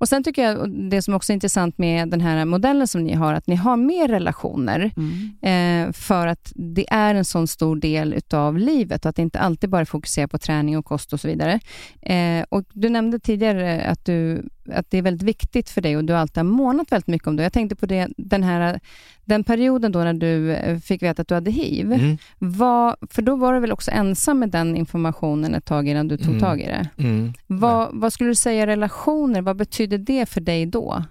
Och 0.03 0.09
Sen 0.09 0.23
tycker 0.23 0.43
jag 0.43 0.71
det 0.89 1.01
som 1.01 1.13
också 1.13 1.31
är 1.31 1.33
intressant 1.33 1.77
med 1.77 2.09
den 2.09 2.21
här 2.21 2.45
modellen 2.45 2.87
som 2.87 3.03
ni 3.03 3.13
har, 3.13 3.33
att 3.33 3.47
ni 3.47 3.55
har 3.55 3.77
mer 3.77 4.07
relationer. 4.07 4.91
Mm. 4.97 5.87
Eh, 5.87 5.93
för 5.93 6.27
att 6.27 6.51
det 6.55 6.85
är 6.89 7.15
en 7.15 7.25
sån 7.25 7.47
stor 7.47 7.75
del 7.75 8.13
utav 8.13 8.57
livet 8.57 9.05
och 9.05 9.09
att 9.09 9.19
inte 9.19 9.39
alltid 9.39 9.69
bara 9.69 9.85
fokuserar 9.85 10.27
på 10.27 10.37
träning 10.37 10.77
och 10.77 10.85
kost 10.85 11.13
och 11.13 11.19
så 11.19 11.27
vidare. 11.27 11.59
Eh, 12.01 12.45
och 12.49 12.63
Du 12.73 12.89
nämnde 12.89 13.19
tidigare 13.19 13.81
att, 13.81 14.05
du, 14.05 14.49
att 14.69 14.91
det 14.91 14.97
är 14.97 15.01
väldigt 15.01 15.27
viktigt 15.27 15.69
för 15.69 15.81
dig 15.81 15.97
och 15.97 16.03
du 16.03 16.13
alltid 16.13 16.37
har 16.37 16.43
månat 16.43 16.91
väldigt 16.91 17.07
mycket 17.07 17.27
om 17.27 17.35
det. 17.35 17.43
Jag 17.43 17.53
tänkte 17.53 17.75
på 17.75 17.85
det, 17.85 18.07
den 18.17 18.43
här 18.43 18.79
den 19.25 19.43
perioden 19.43 19.91
då 19.91 19.99
när 19.99 20.13
du 20.13 20.51
eh, 20.51 20.79
fick 20.79 21.03
veta 21.03 21.21
att 21.21 21.27
du 21.27 21.33
hade 21.33 21.51
hiv, 21.51 21.93
mm. 21.93 22.17
var, 22.37 22.97
för 23.09 23.21
då 23.21 23.35
var 23.35 23.53
du 23.53 23.59
väl 23.59 23.71
också 23.71 23.91
ensam 23.91 24.39
med 24.39 24.49
den 24.49 24.75
informationen 24.75 25.55
ett 25.55 25.65
tag 25.65 25.87
innan 25.87 26.07
du 26.07 26.17
tog 26.17 26.27
mm. 26.27 26.39
tag 26.39 26.61
i 26.61 26.65
det. 26.65 26.89
Mm. 26.97 27.33
Vad, 27.47 27.89
vad 27.93 28.13
skulle 28.13 28.29
du 28.29 28.35
säga 28.35 28.67
relationer, 28.67 29.41
vad 29.41 29.57
betyder 29.57 29.97
det 29.97 30.25
för 30.29 30.41
dig 30.41 30.65
då? 30.65 31.03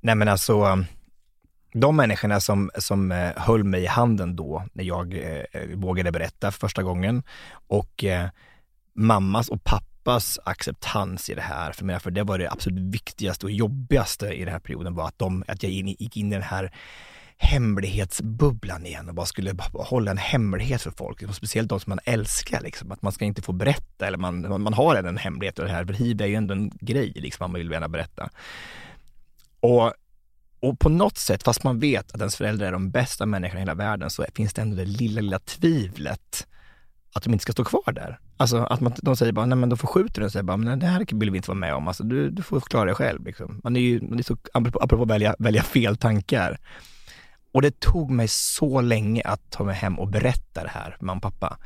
Nej 0.00 0.14
men 0.14 0.28
alltså, 0.28 0.84
de 1.72 1.96
människorna 1.96 2.40
som, 2.40 2.70
som 2.78 3.12
eh, 3.12 3.30
höll 3.36 3.64
mig 3.64 3.82
i 3.82 3.86
handen 3.86 4.36
då, 4.36 4.64
när 4.72 4.84
jag 4.84 5.14
eh, 5.14 5.60
vågade 5.74 6.12
berätta 6.12 6.50
för 6.50 6.58
första 6.58 6.82
gången 6.82 7.22
och 7.68 8.04
eh, 8.04 8.28
mammas 8.94 9.48
och 9.48 9.64
pappas 9.64 9.87
acceptans 10.44 11.30
i 11.30 11.34
det 11.34 11.42
här, 11.42 11.72
för, 11.72 11.84
mig, 11.84 12.00
för 12.00 12.10
det 12.10 12.22
var 12.22 12.38
det 12.38 12.50
absolut 12.50 12.94
viktigaste 12.94 13.46
och 13.46 13.52
jobbigaste 13.52 14.26
i 14.26 14.44
den 14.44 14.52
här 14.52 14.60
perioden 14.60 14.94
var 14.94 15.08
att, 15.08 15.18
de, 15.18 15.44
att 15.48 15.62
jag 15.62 15.72
gick 15.72 16.16
in 16.16 16.32
i 16.32 16.34
den 16.34 16.42
här 16.42 16.72
hemlighetsbubblan 17.36 18.86
igen 18.86 19.08
och 19.08 19.14
bara 19.14 19.26
skulle 19.26 19.54
hålla 19.72 20.10
en 20.10 20.18
hemlighet 20.18 20.82
för 20.82 20.90
folk. 20.90 21.22
Och 21.22 21.34
speciellt 21.34 21.68
de 21.68 21.80
som 21.80 21.90
man 21.90 22.00
älskar, 22.04 22.60
liksom, 22.60 22.92
att 22.92 23.02
man 23.02 23.12
ska 23.12 23.24
inte 23.24 23.42
få 23.42 23.52
berätta 23.52 24.06
eller 24.06 24.18
man, 24.18 24.62
man 24.62 24.74
har 24.74 24.94
en 24.96 25.16
hemlighet 25.16 25.58
och 25.58 25.64
det 25.64 25.70
här, 25.70 25.84
för 25.84 25.92
hiv 25.92 26.22
är 26.22 26.26
ju 26.26 26.34
ändå 26.34 26.54
en 26.54 26.70
grej 26.80 27.12
liksom, 27.14 27.44
man 27.44 27.60
vill 27.60 27.70
gärna 27.70 27.88
berätta. 27.88 28.30
Och, 29.60 29.92
och 30.60 30.78
på 30.78 30.88
något 30.88 31.18
sätt, 31.18 31.42
fast 31.42 31.64
man 31.64 31.78
vet 31.78 32.14
att 32.14 32.20
ens 32.20 32.36
föräldrar 32.36 32.66
är 32.66 32.72
de 32.72 32.90
bästa 32.90 33.26
människorna 33.26 33.58
i 33.58 33.62
hela 33.62 33.74
världen, 33.74 34.10
så 34.10 34.26
finns 34.34 34.54
det 34.54 34.62
ändå 34.62 34.76
det 34.76 34.84
lilla, 34.84 35.20
lilla 35.20 35.38
tvivlet 35.38 36.46
att 37.12 37.22
de 37.22 37.32
inte 37.32 37.42
ska 37.42 37.52
stå 37.52 37.64
kvar 37.64 37.92
där. 37.92 38.18
Alltså 38.36 38.56
att 38.58 38.80
man, 38.80 38.92
de 39.02 39.16
säger 39.16 39.32
bara, 39.32 39.46
nej 39.46 39.58
men 39.58 39.68
då 39.68 39.76
förskjuter 39.76 40.14
den 40.14 40.24
och 40.24 40.32
säger 40.32 40.42
bara, 40.42 40.56
men 40.56 40.78
det 40.78 40.86
här 40.86 41.06
vill 41.14 41.30
vi 41.30 41.36
inte 41.36 41.50
vara 41.50 41.58
med 41.58 41.74
om, 41.74 41.88
alltså 41.88 42.04
du, 42.04 42.30
du 42.30 42.42
får 42.42 42.60
klara 42.60 42.84
dig 42.84 42.94
själv. 42.94 43.24
Liksom. 43.24 43.60
Man 43.64 43.76
är 43.76 43.80
ju, 43.80 44.00
man 44.00 44.18
är 44.18 44.22
så, 44.22 44.36
apropå, 44.52 44.78
apropå 44.78 45.04
välja, 45.04 45.34
välja 45.38 45.62
fel 45.62 45.96
tankar, 45.96 46.58
och 47.52 47.62
det 47.62 47.80
tog 47.80 48.10
mig 48.10 48.28
så 48.28 48.80
länge 48.80 49.22
att 49.24 49.50
ta 49.50 49.64
mig 49.64 49.74
hem 49.74 49.98
och 49.98 50.08
berätta 50.08 50.62
det 50.62 50.70
här 50.70 50.96
för 50.98 51.06
mamma 51.06 51.16
och 51.16 51.22
pappa. 51.22 51.58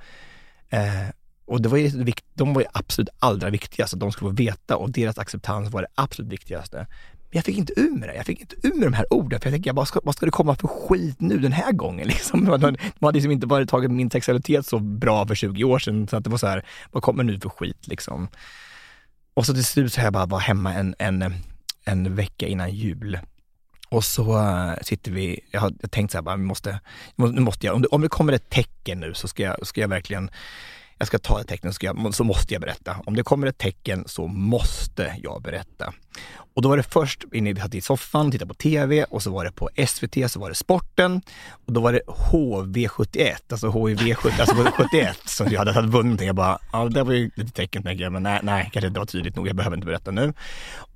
Eh, 0.69 1.09
och 1.45 1.63
det 1.63 1.69
var 1.69 1.79
ju, 1.79 2.13
de 2.35 2.55
var 2.55 2.61
ju 2.61 2.67
absolut 2.73 3.09
allra 3.19 3.51
viktigast, 3.51 3.95
att 3.95 4.01
de 4.01 4.13
skulle 4.13 4.31
få 4.31 4.37
veta 4.37 4.77
och 4.77 4.91
deras 4.91 5.19
acceptans 5.19 5.71
var 5.71 5.83
det 5.83 5.89
absolut 5.95 6.33
viktigaste. 6.33 6.87
Men 7.33 7.39
jag 7.39 7.45
fick 7.45 7.59
inte 7.59 7.81
ur 7.81 7.91
med 7.91 8.09
det. 8.09 8.15
Jag 8.15 8.27
fick 8.27 8.41
inte 8.41 8.57
ur 8.63 8.75
med 8.75 8.87
de 8.87 8.93
här 8.93 9.13
orden. 9.13 9.41
För 9.41 9.49
jag 9.49 9.55
tänkte, 9.55 9.73
vad 9.73 9.89
ska, 9.89 10.01
vad 10.05 10.15
ska 10.15 10.27
det 10.27 10.33
komma 10.33 10.57
för 10.57 10.69
skit 10.69 11.21
nu 11.21 11.39
den 11.39 11.53
här 11.53 11.73
gången? 11.73 12.09
Liksom. 12.13 12.45
Man, 12.45 12.61
man 12.61 12.77
hade 13.01 13.17
liksom 13.17 13.33
inte 13.33 13.47
bara 13.47 13.67
tagit 13.67 13.91
min 13.91 14.11
sexualitet 14.11 14.67
så 14.67 14.79
bra 14.79 15.27
för 15.27 15.35
20 15.35 15.65
år 15.65 15.79
sedan, 15.79 16.09
så 16.09 16.17
att 16.17 16.25
det 16.25 16.31
var 16.31 16.39
så 16.39 16.47
här, 16.47 16.65
vad 16.91 17.03
kommer 17.03 17.25
nu 17.25 17.41
för 17.41 17.49
skit 17.49 17.87
liksom? 17.87 18.29
Och 19.35 19.47
så 19.47 19.55
till 19.55 19.65
slut 19.65 19.93
så 19.93 20.01
har 20.01 20.07
jag 20.07 20.13
bara 20.13 20.27
var 20.27 20.41
hemma 20.41 20.75
en, 20.75 20.95
en, 20.99 21.35
en 21.85 22.15
vecka 22.15 22.47
innan 22.47 22.71
jul 22.71 23.19
och 23.89 24.05
så 24.05 24.39
uh, 24.39 24.75
sitter 24.83 25.13
vi, 25.13 25.41
jag 25.51 25.61
har 25.61 25.71
tänkt 25.89 26.13
så 26.13 26.19
här, 26.19 26.23
bara, 26.23 26.37
vi 26.37 26.43
måste, 26.43 26.81
nu 27.17 27.41
måste 27.41 27.67
jag, 27.67 27.75
om 27.75 27.83
det, 27.83 27.89
om 27.89 28.01
det 28.01 28.09
kommer 28.09 28.33
ett 28.33 28.51
tecken 28.51 29.01
nu 29.01 29.15
så 29.15 29.29
ska 29.29 29.43
jag, 29.43 29.67
ska 29.67 29.81
jag 29.81 29.89
verkligen, 29.89 30.31
jag 31.03 31.07
ska 31.07 31.19
ta 31.19 31.41
ett 31.41 31.49
tecken 31.49 31.73
så, 32.13 32.25
måste 32.25 32.55
jag 32.55 32.61
berätta. 32.61 32.97
Om 33.07 33.17
det 33.17 33.23
kommer 33.23 33.47
ett 33.47 33.59
tecken 33.59 34.05
så 34.07 34.27
måste 34.27 35.17
jag 35.23 35.43
berätta. 35.43 35.93
Och 36.55 36.63
då 36.63 36.69
var 36.69 36.77
det 36.77 36.83
först 36.83 37.25
inne 37.33 37.53
vi 37.53 37.61
satt 37.61 37.75
i 37.75 37.81
soffan 37.81 38.31
titta 38.31 38.33
tittade 38.33 38.49
på 38.49 38.55
TV 38.55 39.05
och 39.05 39.23
så 39.23 39.31
var 39.31 39.45
det 39.45 39.53
på 39.53 39.71
SVT 39.87 40.31
så 40.31 40.41
var 40.41 40.49
det 40.49 40.55
sporten 40.55 41.21
och 41.67 41.73
då 41.73 41.81
var 41.81 41.93
det 41.93 42.01
HV71, 42.07 43.35
alltså 43.51 43.69
HIV71, 43.69 44.41
alltså 44.41 44.55
71 44.55 45.19
som 45.25 45.47
jag 45.51 45.67
hade 45.67 45.89
vunnit. 45.89 46.21
Jag 46.21 46.35
bara, 46.35 46.59
ja 46.73 46.85
det 46.85 47.05
var 47.05 47.13
ju 47.13 47.31
lite 47.35 47.53
tecken 47.53 47.83
tänker 47.83 48.05
jag, 48.05 48.13
men 48.13 48.23
nej, 48.23 48.41
nej, 48.43 48.71
kanske 48.73 48.87
inte 48.89 49.01
var 49.01 49.07
tydligt 49.07 49.37
nog, 49.37 49.49
jag 49.49 49.57
behöver 49.57 49.77
inte 49.77 49.87
berätta 49.87 50.11
nu. 50.11 50.33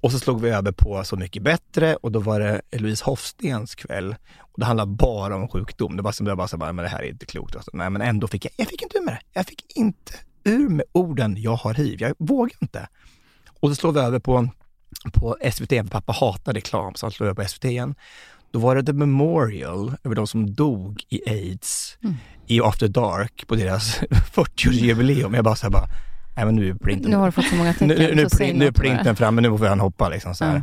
Och 0.00 0.12
så 0.12 0.18
slog 0.18 0.40
vi 0.40 0.50
över 0.50 0.72
på 0.72 1.04
Så 1.04 1.16
mycket 1.16 1.42
bättre 1.42 1.96
och 1.96 2.12
då 2.12 2.20
var 2.20 2.40
det 2.40 2.60
Louise 2.72 3.04
Hofstens 3.04 3.74
kväll 3.74 4.14
och 4.56 4.60
det 4.60 4.66
handlade 4.66 4.92
bara 4.92 5.36
om 5.36 5.48
sjukdom. 5.48 5.96
Det 5.96 6.02
var 6.02 6.12
som 6.12 6.26
jag 6.26 6.36
bara 6.36 6.48
så 6.48 6.56
bara, 6.56 6.72
men 6.72 6.82
det 6.82 6.88
här 6.88 7.02
är 7.02 7.08
inte 7.08 7.26
klokt. 7.26 7.56
Alltså, 7.56 7.70
nej, 7.74 7.90
men 7.90 8.02
ändå 8.02 8.26
fick 8.26 8.44
jag, 8.44 8.52
jag 8.56 8.68
fick 8.68 8.82
inte 8.82 8.98
ur 8.98 9.02
med 9.02 9.14
det. 9.14 9.20
Jag 9.32 9.46
fick 9.46 9.76
inte 9.76 10.12
ur 10.44 10.68
med 10.68 10.84
orden, 10.92 11.34
jag 11.38 11.56
har 11.56 11.74
hiv. 11.74 12.00
Jag 12.00 12.14
vågar 12.18 12.52
inte. 12.60 12.88
Och 13.60 13.68
så 13.68 13.74
slår 13.74 13.92
vi 13.92 14.00
över 14.00 14.18
på 14.18 14.48
på 15.12 15.36
SVT, 15.52 15.68
för 15.68 15.84
pappa 15.84 16.12
hatar 16.12 16.52
reklam, 16.52 16.94
så 16.94 17.06
han 17.06 17.12
slår 17.12 17.26
över 17.26 17.42
på 17.42 17.48
SVT 17.48 17.64
igen. 17.64 17.94
Då 18.50 18.58
var 18.58 18.76
det 18.76 18.82
The 18.82 18.92
Memorial 18.92 19.96
över 20.04 20.16
de 20.16 20.26
som 20.26 20.54
dog 20.54 21.04
i 21.08 21.30
aids 21.30 21.98
mm. 22.02 22.16
i 22.46 22.60
After 22.60 22.88
Dark 22.88 23.46
på 23.46 23.54
deras 23.54 24.00
40-årsjubileum. 24.34 25.34
Jag 25.34 25.44
bara 25.44 25.56
såhär 25.56 25.70
bara, 25.70 25.88
nej 26.36 26.44
men 26.44 26.54
nu 26.54 26.70
är 26.70 26.74
printen... 26.74 27.10
Nu 27.10 27.16
har 27.16 27.26
du 27.26 27.32
fått 27.32 27.46
så 27.46 27.56
många 27.56 27.72
tecken. 27.72 27.88
Nu, 27.88 28.14
nu, 28.14 28.28
print, 28.28 28.58
nu 28.58 28.66
är 28.66 28.72
printen 28.72 29.16
framme, 29.16 29.40
nu 29.40 29.58
får 29.58 29.66
han 29.66 29.80
hoppa 29.80 30.08
liksom 30.08 30.34
så 30.34 30.44
mm. 30.44 30.62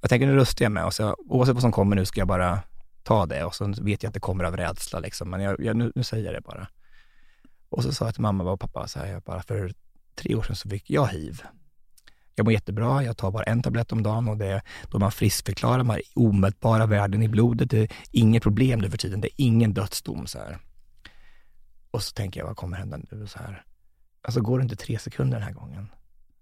Jag 0.00 0.10
tänker 0.10 0.26
nu 0.26 0.34
rustar 0.34 0.64
jag 0.64 0.72
mig 0.72 0.82
och 0.82 0.94
så 0.94 1.16
oavsett 1.28 1.54
vad 1.54 1.62
som 1.62 1.72
kommer 1.72 1.96
nu 1.96 2.04
ska 2.04 2.20
jag 2.20 2.28
bara 2.28 2.58
ta 3.06 3.26
det 3.26 3.44
och 3.44 3.54
så 3.54 3.72
vet 3.82 4.02
jag 4.02 4.10
att 4.10 4.14
det 4.14 4.20
kommer 4.20 4.44
av 4.44 4.56
rädsla 4.56 5.00
liksom, 5.00 5.30
men 5.30 5.40
jag, 5.40 5.60
jag 5.60 5.76
nu, 5.76 5.92
nu, 5.94 6.02
säger 6.02 6.24
jag 6.24 6.34
det 6.34 6.40
bara. 6.40 6.68
Och 7.68 7.82
så 7.82 7.92
sa 7.92 8.04
jag 8.04 8.14
till 8.14 8.22
mamma 8.22 8.50
och 8.50 8.60
pappa 8.60 8.88
så 8.88 8.98
här, 8.98 9.06
jag 9.06 9.22
bara 9.22 9.42
för 9.42 9.72
tre 10.14 10.34
år 10.34 10.42
sedan 10.42 10.56
så 10.56 10.68
fick 10.68 10.90
jag 10.90 11.06
hiv 11.06 11.42
Jag 12.34 12.44
mår 12.44 12.52
jättebra, 12.52 13.02
jag 13.02 13.16
tar 13.16 13.30
bara 13.30 13.42
en 13.42 13.62
tablett 13.62 13.92
om 13.92 14.02
dagen 14.02 14.28
och 14.28 14.36
det, 14.36 14.62
då 14.90 14.98
man 14.98 15.12
friskförklarar, 15.12 15.82
man 15.82 15.96
har 15.96 16.02
omätbara 16.14 16.86
värden 16.86 17.22
i 17.22 17.28
blodet, 17.28 17.70
det 17.70 17.78
är 17.78 17.88
inget 18.10 18.42
problem 18.42 18.80
nu 18.80 18.90
för 18.90 18.98
tiden, 18.98 19.20
det 19.20 19.28
är 19.28 19.44
ingen 19.44 19.74
dödsdom. 19.74 20.26
Så 20.26 20.38
här. 20.38 20.58
Och 21.90 22.02
så 22.02 22.12
tänker 22.12 22.40
jag, 22.40 22.46
vad 22.46 22.56
kommer 22.56 22.76
hända 22.76 22.96
nu? 23.10 23.26
Så 23.26 23.38
här. 23.38 23.64
Alltså 24.22 24.40
går 24.40 24.58
det 24.58 24.62
inte 24.62 24.76
tre 24.76 24.98
sekunder 24.98 25.38
den 25.38 25.46
här 25.46 25.54
gången? 25.54 25.88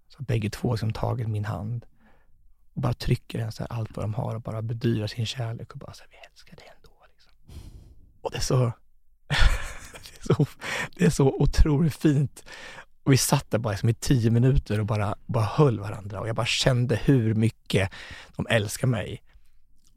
Så 0.07 0.23
bägge 0.23 0.49
två 0.49 0.73
liksom 0.73 0.93
tagit 0.93 1.29
min 1.29 1.45
hand 1.45 1.85
och 2.75 2.81
bara 2.81 2.93
trycker 2.93 3.39
den 3.39 3.51
så 3.51 3.63
här, 3.63 3.71
allt 3.71 3.95
vad 3.95 4.03
de 4.03 4.13
har 4.13 4.35
och 4.35 4.41
bara 4.41 4.61
bedyrar 4.61 5.07
sin 5.07 5.25
kärlek 5.25 5.73
och 5.73 5.79
bara 5.79 5.93
så 5.93 6.03
här, 6.03 6.09
vi 6.09 6.17
älskar 6.31 6.55
dig 6.55 6.65
ändå. 6.75 7.05
Liksom. 7.13 7.31
Och 8.21 8.31
det 8.31 8.34
är 8.34 8.34
så, 8.45 8.55
det 9.27 10.29
är 10.29 10.33
så, 10.33 10.45
det 10.95 11.05
är 11.05 11.09
så 11.09 11.27
otroligt 11.27 11.95
fint. 11.95 12.43
Och 13.03 13.13
vi 13.13 13.17
satt 13.17 13.51
där 13.51 13.59
bara 13.59 13.71
liksom 13.71 13.89
i 13.89 13.93
tio 13.93 14.31
minuter 14.31 14.79
och 14.79 14.85
bara, 14.85 15.15
bara 15.25 15.45
höll 15.45 15.79
varandra 15.79 16.19
och 16.19 16.27
jag 16.27 16.35
bara 16.35 16.45
kände 16.45 16.95
hur 16.95 17.33
mycket 17.33 17.91
de 18.35 18.47
älskar 18.49 18.87
mig. 18.87 19.23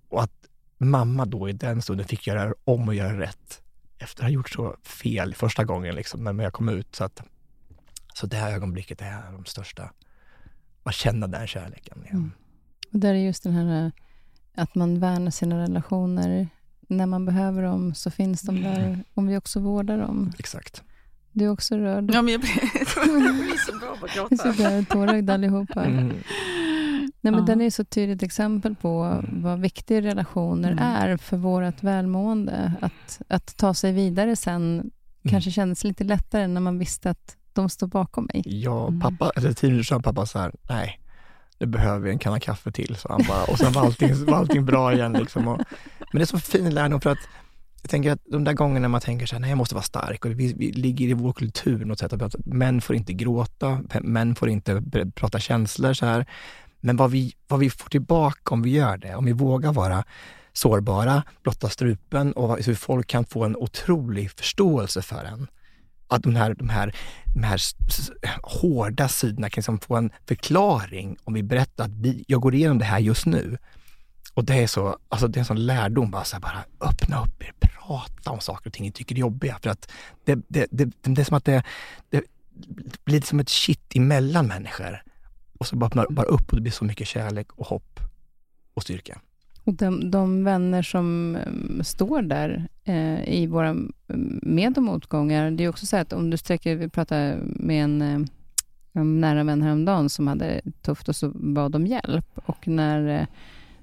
Och 0.08 0.22
att 0.22 0.32
mamma 0.78 1.24
då 1.24 1.48
i 1.48 1.52
den 1.52 1.82
stunden 1.82 2.06
fick 2.06 2.26
göra 2.26 2.54
om 2.64 2.88
och 2.88 2.94
göra 2.94 3.20
rätt 3.20 3.62
efter 3.98 4.22
att 4.22 4.26
ha 4.26 4.30
gjort 4.30 4.50
så 4.50 4.76
fel 4.82 5.34
första 5.34 5.64
gången 5.64 5.94
liksom, 5.94 6.24
när 6.24 6.44
jag 6.44 6.52
kom 6.52 6.68
ut. 6.68 6.94
Så, 6.94 7.04
att, 7.04 7.22
så 8.14 8.26
det 8.26 8.36
här 8.36 8.52
ögonblicket 8.52 9.00
är 9.00 9.32
de 9.32 9.44
största. 9.44 9.90
Att 10.82 10.94
känna 10.94 11.26
den 11.26 11.46
kärleken. 11.46 12.02
Igen. 12.04 12.16
Mm. 12.16 12.32
Och 12.92 12.98
där 12.98 13.14
är 13.14 13.18
just 13.18 13.42
den 13.42 13.52
här 13.52 13.92
att 14.54 14.74
man 14.74 15.00
värnar 15.00 15.30
sina 15.30 15.58
relationer. 15.58 16.48
När 16.90 17.06
man 17.06 17.24
behöver 17.24 17.62
dem 17.62 17.94
så 17.94 18.10
finns 18.10 18.42
de 18.42 18.62
där 18.62 18.78
Mm. 18.84 19.00
om 19.14 19.26
vi 19.26 19.36
också 19.36 19.60
vårdar 19.60 19.98
dem. 19.98 20.32
Exakt. 20.38 20.82
Du 21.32 21.44
är 21.44 21.48
också 21.50 21.76
rörd. 21.76 22.10
Ja, 22.14 22.22
men 22.22 22.32
jag 22.32 22.40
blir, 22.40 22.50
jag 22.96 23.34
blir 23.34 23.66
så 23.72 23.78
bra 23.78 23.96
på 24.00 24.04
att 24.06 24.30
Vi 24.30 24.34
är 24.34 24.38
så 24.38 24.44
gråta. 24.58 24.70
där 24.70 24.82
tårögda 24.82 25.34
allihopa. 25.34 25.84
Mm. 25.84 26.06
Nej, 27.20 27.32
men 27.32 27.34
Ja. 27.34 27.40
Den 27.40 27.60
är 27.60 27.70
så 27.70 27.84
tydligt 27.84 28.22
exempel 28.22 28.74
på 28.74 29.24
vad 29.32 29.60
viktiga 29.60 30.00
relationer 30.02 30.72
Mm. 30.72 30.84
är 30.84 31.16
för 31.16 31.36
vårt 31.36 31.82
välmående. 31.82 32.72
Att, 32.80 33.20
att 33.28 33.56
ta 33.56 33.74
sig 33.74 33.92
vidare 33.92 34.36
sen 34.36 34.90
kanske 35.28 35.50
kändes 35.50 35.84
lite 35.84 36.04
lättare 36.04 36.46
när 36.46 36.60
man 36.60 36.78
visste 36.78 37.10
att 37.10 37.36
de 37.52 37.68
står 37.68 37.86
bakom 37.86 38.28
mig. 38.34 38.42
Ja, 38.46 38.88
Mm. 38.88 39.00
pappa, 39.00 39.30
eller 39.36 39.52
tio 39.52 39.70
minuter 39.70 39.84
sedan 39.86 40.02
pappa 40.02 40.26
så 40.26 40.38
här, 40.38 40.52
nej, 40.68 41.00
nu 41.60 41.66
behöver 41.66 42.00
vi 42.00 42.10
en 42.10 42.18
kanna 42.18 42.40
kaffe 42.40 42.72
till, 42.72 42.96
så 42.96 43.08
han 43.08 43.24
bara, 43.28 43.44
och 43.44 43.58
sen 43.58 43.72
var 43.72 43.82
allting, 43.82 44.24
var 44.24 44.38
allting 44.38 44.64
bra 44.64 44.92
igen 44.92 45.12
liksom. 45.12 45.48
Och, 45.48 45.60
men 45.98 46.18
det 46.18 46.22
är 46.22 46.26
så 46.26 46.38
fin 46.38 46.70
lärdom 46.74 47.00
för 47.00 47.10
att 47.10 47.18
jag 47.82 47.90
tänker 47.90 48.12
att 48.12 48.20
de 48.24 48.44
där 48.44 48.52
gångerna 48.52 48.88
man 48.88 49.00
tänker 49.00 49.26
så 49.26 49.34
här, 49.34 49.40
nej 49.40 49.50
jag 49.50 49.56
måste 49.58 49.74
vara 49.74 49.82
stark 49.82 50.24
och 50.24 50.30
vi, 50.30 50.52
vi 50.52 50.72
ligger 50.72 51.08
i 51.08 51.12
vår 51.12 51.32
kultur 51.32 51.84
något 51.84 51.98
sätt 51.98 52.12
att 52.12 52.34
män 52.44 52.80
får 52.80 52.96
inte 52.96 53.12
gråta, 53.12 53.80
män 54.02 54.34
får 54.34 54.48
inte 54.48 54.82
prata 55.14 55.38
känslor 55.38 55.92
så 55.92 56.06
här. 56.06 56.26
Men 56.80 56.96
vad 56.96 57.10
vi, 57.10 57.34
vad 57.48 57.60
vi 57.60 57.70
får 57.70 57.90
tillbaka 57.90 58.54
om 58.54 58.62
vi 58.62 58.70
gör 58.70 58.96
det, 58.96 59.14
om 59.14 59.24
vi 59.24 59.32
vågar 59.32 59.72
vara 59.72 60.04
sårbara, 60.52 61.22
blotta 61.42 61.68
strupen 61.68 62.32
och 62.32 62.58
hur 62.58 62.74
folk 62.74 63.06
kan 63.06 63.24
få 63.24 63.44
en 63.44 63.56
otrolig 63.56 64.30
förståelse 64.30 65.02
för 65.02 65.24
en. 65.24 65.46
Att 66.08 66.22
de 66.22 66.36
här, 66.36 66.54
de 66.54 66.68
här, 66.68 66.94
de 67.34 67.42
här 67.42 67.60
hårda 68.42 69.08
sidorna 69.08 69.50
kan 69.50 69.60
liksom 69.60 69.80
få 69.80 69.96
en 69.96 70.10
förklaring 70.28 71.16
om 71.24 71.34
vi 71.34 71.42
berättar 71.42 71.84
att 71.84 71.90
vi, 71.90 72.24
jag 72.28 72.40
går 72.40 72.54
igenom 72.54 72.78
det 72.78 72.84
här 72.84 72.98
just 72.98 73.26
nu. 73.26 73.58
Och 74.34 74.44
det 74.44 74.54
är 74.54 74.66
så, 74.66 74.98
alltså 75.08 75.28
det 75.28 75.38
är 75.38 75.40
en 75.40 75.44
sån 75.44 75.66
lärdom, 75.66 76.10
bara, 76.10 76.24
så 76.24 76.36
här, 76.36 76.40
bara 76.40 76.64
öppna 76.80 77.22
upp 77.22 77.42
er, 77.42 77.52
prata 77.60 78.30
om 78.30 78.40
saker 78.40 78.70
och 78.70 78.72
ting 78.72 78.84
ni 78.84 78.92
tycker 78.92 79.14
är 79.14 79.18
jobbiga. 79.18 79.58
För 79.62 79.70
att 79.70 79.90
det, 80.24 80.38
det, 80.48 80.66
det, 80.70 80.90
det 81.02 81.20
är 81.20 81.24
som 81.24 81.36
att 81.36 81.44
det, 81.44 81.62
det 82.10 82.24
blir 83.04 83.20
som 83.20 83.40
ett 83.40 83.48
kitt 83.48 83.96
emellan 83.96 84.46
människor. 84.46 85.02
Och 85.58 85.66
så 85.66 85.76
bara 85.76 85.86
öppnar 85.86 86.06
bara 86.10 86.26
upp 86.26 86.50
och 86.50 86.56
det 86.56 86.62
blir 86.62 86.72
så 86.72 86.84
mycket 86.84 87.08
kärlek 87.08 87.52
och 87.52 87.66
hopp 87.66 88.00
och 88.74 88.82
styrka. 88.82 89.20
Och 89.68 89.74
de, 89.74 90.10
de 90.10 90.44
vänner 90.44 90.82
som 90.82 91.38
um, 91.46 91.84
står 91.84 92.22
där 92.22 92.68
eh, 92.84 93.28
i 93.28 93.46
våra 93.46 93.70
um, 93.70 93.92
med 94.42 94.78
och 94.78 94.82
motgångar, 94.82 95.50
det 95.50 95.64
är 95.64 95.68
också 95.68 95.86
så 95.86 95.96
att 95.96 96.12
om 96.12 96.30
du 96.30 96.36
sträcker, 96.36 96.76
vi 96.76 96.88
pratade 96.88 97.38
med 97.42 97.84
en, 97.84 98.02
eh, 98.02 98.20
en 98.92 99.20
nära 99.20 99.44
vän 99.44 99.62
häromdagen 99.62 100.08
som 100.08 100.26
hade 100.26 100.60
tufft 100.82 101.08
och 101.08 101.16
så 101.16 101.30
bad 101.34 101.76
om 101.76 101.86
hjälp. 101.86 102.26
Och 102.34 102.68
när, 102.68 103.20
eh, 103.20 103.26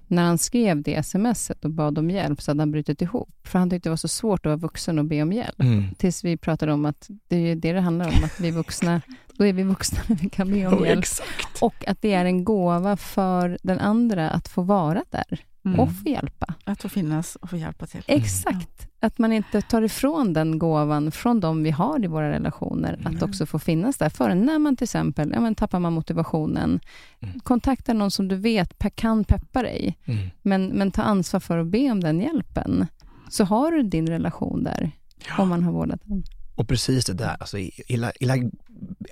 när 0.08 0.24
han 0.24 0.38
skrev 0.38 0.82
det 0.82 1.04
smset 1.04 1.66
och 1.66 1.72
bad 1.72 1.98
om 1.98 2.10
hjälp 2.10 2.42
så 2.42 2.52
hade 2.52 2.62
han 2.62 2.72
brutit 2.72 3.02
ihop. 3.02 3.36
För 3.44 3.60
han 3.60 3.70
tyckte 3.70 3.90
det 3.90 3.92
var 3.92 3.98
så 3.98 4.08
svårt 4.08 4.46
att 4.46 4.50
vara 4.50 4.58
vuxen 4.58 5.00
och 5.00 5.06
be 5.06 5.22
om 5.22 5.34
hjälp. 5.34 5.62
Tills 5.98 6.24
vi 6.24 6.38
pratade 6.38 6.74
om 6.74 6.86
att 6.86 7.10
det 7.28 7.38
är 7.38 7.56
det 7.56 7.74
det 7.74 7.82
handlar 7.82 8.08
om, 8.08 8.24
att 8.24 8.40
vi 8.40 8.52
vuxna, 8.52 9.02
då 9.34 9.46
är 9.46 9.54
vi 9.54 9.64
vuxna 9.64 10.00
när 10.08 10.16
vi 10.16 10.30
kan 10.30 10.52
be 10.52 10.68
om 10.68 10.74
Oh, 10.80 10.88
hjälp. 10.88 11.00
exakt. 11.00 11.62
Och 11.62 11.88
att 11.88 12.02
det 12.02 12.14
är 12.14 12.26
en 12.26 12.44
gåva 12.44 12.98
för 12.98 13.58
den 13.64 13.80
andra 13.80 14.30
att 14.30 14.48
få 14.48 14.62
vara 14.62 15.04
där 15.10 15.46
Mm. 15.66 15.80
och 15.80 15.90
få 15.96 16.10
hjälpa. 16.10 16.54
Att 16.64 16.82
få 16.82 16.90
finnas 16.90 17.36
och 17.36 17.50
få 17.50 17.58
hjälpa 17.58 17.86
till. 17.86 18.04
Exakt. 18.08 18.88
Att 19.00 19.18
man 19.18 19.32
inte 19.34 19.62
tar 19.62 19.82
ifrån 19.82 20.34
den 20.34 20.60
gåvan 20.60 21.12
från 21.12 21.40
de 21.40 21.64
vi 21.64 21.72
har 21.72 22.04
i 22.04 22.08
våra 22.08 22.32
relationer, 22.32 23.00
att 23.06 23.22
också 23.22 23.46
få 23.46 23.60
finnas 23.60 23.98
där 23.98 24.10
för. 24.10 24.36
När 24.36 24.60
man 24.60 24.76
till 24.76 24.84
exempel 24.84 25.32
ja, 25.34 25.40
men 25.42 25.56
tappar 25.56 25.80
man 25.80 25.94
motivationen, 25.94 26.80
Mm. 27.20 27.40
kontakta 27.40 27.94
någon 27.94 28.12
som 28.12 28.28
du 28.28 28.36
vet 28.36 28.74
kan 28.96 29.24
peppa 29.24 29.62
dig, 29.62 29.98
Mm. 30.06 30.30
men, 30.42 30.68
men 30.68 30.92
ta 30.92 31.02
ansvar 31.02 31.40
för 31.40 31.58
att 31.58 31.68
be 31.68 31.92
om 31.92 32.00
den 32.00 32.20
hjälpen. 32.22 32.88
Så 33.30 33.44
har 33.44 33.72
du 33.72 33.84
din 33.84 34.08
relation 34.08 34.64
där, 34.64 34.92
om 35.38 35.50
man 35.50 35.64
har 35.64 35.72
vårdat 35.72 36.00
den. 36.04 36.24
Och 36.56 36.68
precis 36.68 37.06
det 37.06 37.14
där, 37.14 37.36
alltså 37.40 37.58
hela, 37.88 38.12
hela, 38.20 38.34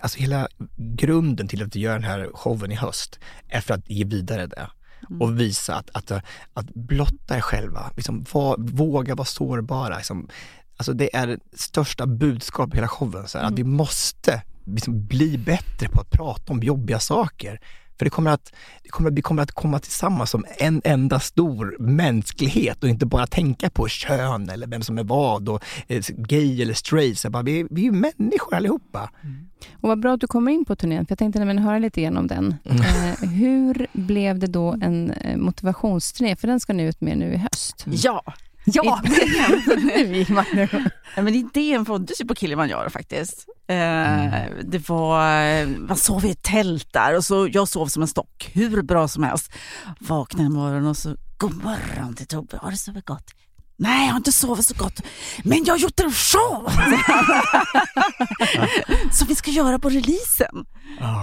alltså 0.01 0.19
hela 0.19 0.47
grunden 0.77 1.47
till 1.47 1.63
att 1.63 1.75
vi 1.75 1.79
gör 1.79 1.93
den 1.93 2.03
här 2.03 2.29
showen 2.33 2.71
i 2.71 2.75
höst 2.75 3.19
är 3.47 3.61
för 3.61 3.73
att 3.73 3.89
ge 3.89 4.03
vidare 4.03 4.47
det 4.47 4.67
och 5.19 5.39
visa 5.39 5.75
att, 5.75 5.89
att, 5.93 6.11
att 6.53 6.73
blotta 6.73 7.37
er 7.37 7.41
själva, 7.41 7.91
liksom, 7.95 8.25
var, 8.31 8.55
våga 8.59 9.15
vara 9.15 9.25
sårbara. 9.25 9.97
Liksom. 9.97 10.27
Alltså 10.77 10.93
det 10.93 11.15
är 11.15 11.27
det 11.27 11.39
största 11.53 12.05
budskapet 12.05 12.73
i 12.73 12.77
hela 12.77 12.87
showen, 12.87 13.27
så 13.27 13.37
här, 13.37 13.45
att 13.45 13.59
vi 13.59 13.63
måste 13.63 14.41
liksom, 14.65 15.05
bli 15.05 15.37
bättre 15.37 15.89
på 15.89 16.01
att 16.01 16.09
prata 16.09 16.53
om 16.53 16.63
jobbiga 16.63 16.99
saker. 16.99 17.59
För 17.97 18.05
det 18.05 18.09
kommer 18.09 18.31
att, 18.31 18.53
det 18.83 18.89
kommer, 18.89 19.11
vi 19.11 19.21
kommer 19.21 19.43
att 19.43 19.51
komma 19.51 19.79
tillsammans 19.79 20.29
som 20.29 20.45
en 20.57 20.81
enda 20.83 21.19
stor 21.19 21.75
mänsklighet 21.79 22.83
och 22.83 22.89
inte 22.89 23.05
bara 23.05 23.27
tänka 23.27 23.69
på 23.69 23.87
kön 23.87 24.49
eller 24.49 24.67
vem 24.67 24.81
som 24.81 24.97
är 24.97 25.03
vad 25.03 25.49
och 25.49 25.63
eh, 25.87 26.03
gay 26.07 26.61
eller 26.61 26.73
straight. 26.73 27.19
Så 27.19 27.29
bara, 27.29 27.43
vi, 27.43 27.67
vi 27.69 27.81
är 27.81 27.85
ju 27.85 27.91
människor 27.91 28.55
allihopa. 28.55 29.09
Och 29.73 29.89
vad 29.89 29.99
bra 29.99 30.13
att 30.13 30.21
du 30.21 30.27
kommer 30.27 30.51
in 30.51 30.65
på 30.65 30.75
turnén, 30.75 31.05
för 31.05 31.11
jag 31.11 31.19
tänkte 31.19 31.39
nämligen 31.39 31.63
höra 31.63 31.79
lite 31.79 32.01
grann 32.01 32.17
om 32.17 32.27
den. 32.27 32.55
Mm. 32.65 32.81
Eh, 32.81 33.29
hur 33.29 33.87
blev 33.93 34.39
det 34.39 34.47
då 34.47 34.77
en 34.81 35.11
eh, 35.11 35.37
motivationsturné? 35.37 36.35
För 36.35 36.47
den 36.47 36.59
ska 36.59 36.73
ni 36.73 36.83
ut 36.83 37.01
med 37.01 37.17
nu 37.17 37.33
i 37.33 37.37
höst. 37.37 37.85
Ja, 37.85 38.23
Ja! 38.65 39.01
Ja, 41.15 41.21
men 41.21 41.35
idén 41.35 41.85
föddes 41.85 42.21
ju 42.21 42.25
på 42.25 42.35
Kilimanjaro 42.35 42.89
faktiskt. 42.89 43.45
Eh, 43.67 43.75
det 44.63 44.89
var, 44.89 45.65
man 45.65 45.97
sov 45.97 46.25
i 46.25 46.31
ett 46.31 46.43
tält 46.43 46.93
där 46.93 47.17
och 47.17 47.25
så 47.25 47.47
jag 47.51 47.67
sov 47.67 47.87
som 47.87 48.01
en 48.01 48.07
stock, 48.07 48.51
hur 48.53 48.81
bra 48.81 49.07
som 49.07 49.23
helst. 49.23 49.51
Vaknade 49.99 50.45
en 50.45 50.53
morgon 50.53 50.85
och 50.85 50.97
så, 50.97 51.15
god 51.37 51.63
morgon 51.63 52.13
till 52.15 52.27
Tobbe, 52.27 52.57
har 52.57 52.71
du 52.71 52.77
sovit 52.77 53.05
gott? 53.05 53.31
Nej, 53.77 54.05
jag 54.05 54.13
har 54.13 54.17
inte 54.17 54.31
sovit 54.31 54.65
så 54.65 54.73
gott, 54.77 55.01
men 55.43 55.63
jag 55.65 55.73
har 55.73 55.79
gjort 55.79 55.99
en 55.99 56.11
show! 56.11 56.71
som 59.11 59.27
vi 59.27 59.35
ska 59.35 59.51
göra 59.51 59.79
på 59.79 59.89
releasen. 59.89 60.65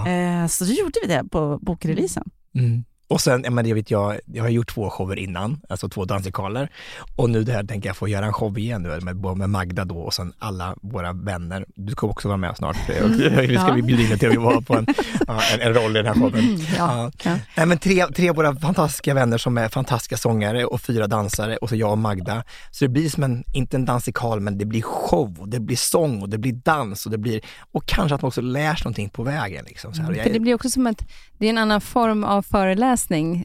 Eh, 0.07 0.47
så 0.47 0.65
då 0.65 0.71
gjorde 0.71 0.99
vi 1.01 1.07
det 1.07 1.23
på 1.31 1.59
bokreleasen. 1.61 2.23
Mm. 2.55 2.83
Och 3.11 3.21
sen, 3.21 3.43
jag, 3.43 3.53
menar, 3.53 3.69
jag, 3.69 3.75
vet, 3.75 3.91
jag, 3.91 4.19
jag 4.25 4.43
har 4.43 4.49
gjort 4.49 4.73
två 4.73 4.89
shower 4.89 5.19
innan, 5.19 5.61
alltså 5.69 5.89
två 5.89 6.05
dansikaler. 6.05 6.69
Och 7.15 7.29
nu 7.29 7.43
det 7.43 7.53
här 7.53 7.63
tänker 7.63 7.89
jag 7.89 7.95
få 7.97 8.07
göra 8.07 8.25
en 8.25 8.33
show 8.33 8.59
igen 8.59 8.81
nu 8.81 8.99
med, 9.01 9.37
med 9.37 9.49
Magda 9.49 9.85
då 9.85 9.97
och 9.97 10.13
sen 10.13 10.33
alla 10.39 10.75
våra 10.81 11.13
vänner. 11.13 11.65
Du 11.75 11.95
kommer 11.95 12.11
också 12.13 12.27
vara 12.27 12.37
med 12.37 12.57
snart. 12.57 12.77
Och 13.03 13.11
vi 13.11 13.57
ska 13.57 13.67
Ja. 13.67 13.77
in 13.77 13.85
dig 13.85 14.17
till 14.19 14.29
att 14.29 14.35
vara 14.37 14.61
på 14.61 14.75
en, 14.75 14.85
ja, 15.27 15.41
en, 15.53 15.61
en 15.61 15.73
roll 15.73 15.97
i 15.97 16.01
den 16.01 16.05
här 16.05 16.13
showen. 16.13 16.59
Ja. 16.77 17.11
Ja. 17.23 17.37
Nej, 17.57 17.65
men 17.65 17.77
tre, 17.77 18.05
tre 18.05 18.29
av 18.29 18.35
våra 18.35 18.55
fantastiska 18.55 19.13
vänner 19.13 19.37
som 19.37 19.57
är 19.57 19.69
fantastiska 19.69 20.17
sångare 20.17 20.65
och 20.65 20.81
fyra 20.81 21.07
dansare 21.07 21.57
och 21.57 21.69
så 21.69 21.75
jag 21.75 21.91
och 21.91 21.97
Magda. 21.97 22.43
Så 22.71 22.85
det 22.85 22.89
blir 22.89 23.09
som 23.09 23.23
en, 23.23 23.43
inte 23.53 23.77
en 23.77 23.85
dansikal, 23.85 24.39
men 24.39 24.57
det 24.57 24.65
blir 24.65 24.81
show, 24.81 25.43
det 25.47 25.59
blir 25.59 25.77
sång 25.77 26.21
och 26.21 26.29
det 26.29 26.37
blir 26.37 26.53
dans 26.53 27.05
och 27.05 27.11
det 27.11 27.17
blir, 27.17 27.41
och 27.71 27.85
kanske 27.85 28.15
att 28.15 28.21
man 28.21 28.27
också 28.27 28.41
lär 28.41 28.75
sig 28.75 28.83
någonting 28.83 29.09
på 29.09 29.23
vägen. 29.23 29.65
Liksom, 29.67 29.93
så 29.93 30.01
här. 30.01 30.09
Och 30.09 30.15
jag 30.15 30.23
För 30.23 30.33
det 30.33 30.39
blir 30.39 30.53
också 30.53 30.69
som 30.69 30.87
att 30.87 31.05
det 31.37 31.45
är 31.45 31.49
en 31.49 31.57
annan 31.57 31.81
form 31.81 32.23
av 32.23 32.41
föreläsning 32.41 33.00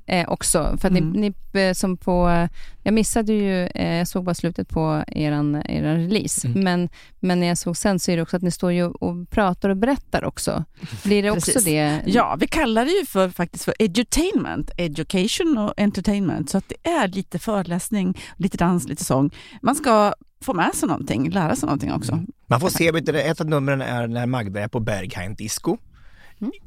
eh, 0.07 0.28
också. 0.28 0.76
För 0.80 0.88
att 0.88 0.98
Mm. 0.98 1.11
ni, 1.11 1.34
ni, 1.52 1.61
eh, 1.61 1.72
som 1.72 1.96
på, 1.96 2.48
jag 2.82 2.94
missade 2.94 3.32
ju, 3.32 3.66
eh, 3.66 3.94
jag 3.94 4.09
såg 4.09 4.24
bara 4.24 4.34
slutet 4.34 4.68
på 4.68 5.04
eran, 5.09 5.54
eran 5.54 5.96
release, 5.96 6.46
Mm. 6.48 6.64
men, 6.64 6.88
men 7.20 7.40
när 7.40 7.46
jag 7.46 7.59
såg 7.59 7.76
sen 7.76 7.98
så 7.98 8.11
är 8.11 8.16
det 8.16 8.22
också 8.22 8.36
att 8.36 8.42
ni 8.42 8.50
står 8.50 8.72
ju 8.72 8.84
och 8.84 9.30
pratar 9.30 9.68
och 9.70 9.76
berättar 9.76 10.24
också. 10.24 10.64
Blir 11.04 11.22
det 11.22 11.30
också 11.30 11.52
Precis. 11.52 11.64
det? 11.64 12.02
Ja, 12.07 12.36
vi 12.40 12.46
kallar 12.46 12.84
det 12.84 12.90
ju 12.90 13.07
för, 13.07 13.28
faktiskt 13.28 13.64
för 13.64 13.74
edutainment, 13.78 14.70
education 14.76 15.59
och 15.59 15.74
entertainment. 15.76 16.50
Så 16.50 16.59
att 16.59 16.68
det 16.68 16.90
är 16.90 17.09
lite 17.09 17.38
föreläsning, 17.38 18.18
lite 18.36 18.57
dans, 18.57 18.88
lite 18.88 19.04
sång. 19.04 19.30
Man 19.62 19.74
ska 19.74 20.12
få 20.42 20.54
med 20.54 20.74
sig 20.74 20.88
någonting, 20.88 21.30
lära 21.30 21.57
sig 21.57 21.66
någonting 21.66 21.92
också. 21.92 22.24
Man 22.46 22.61
får 22.61 22.68
se, 22.68 22.88
ett 23.28 23.40
av 23.40 23.46
numren 23.48 23.80
är 23.82 24.07
när 24.07 24.26
Magda 24.26 24.61
är 24.61 24.68
på 24.68 24.80
Berghain 24.80 25.34
Disco 25.34 25.76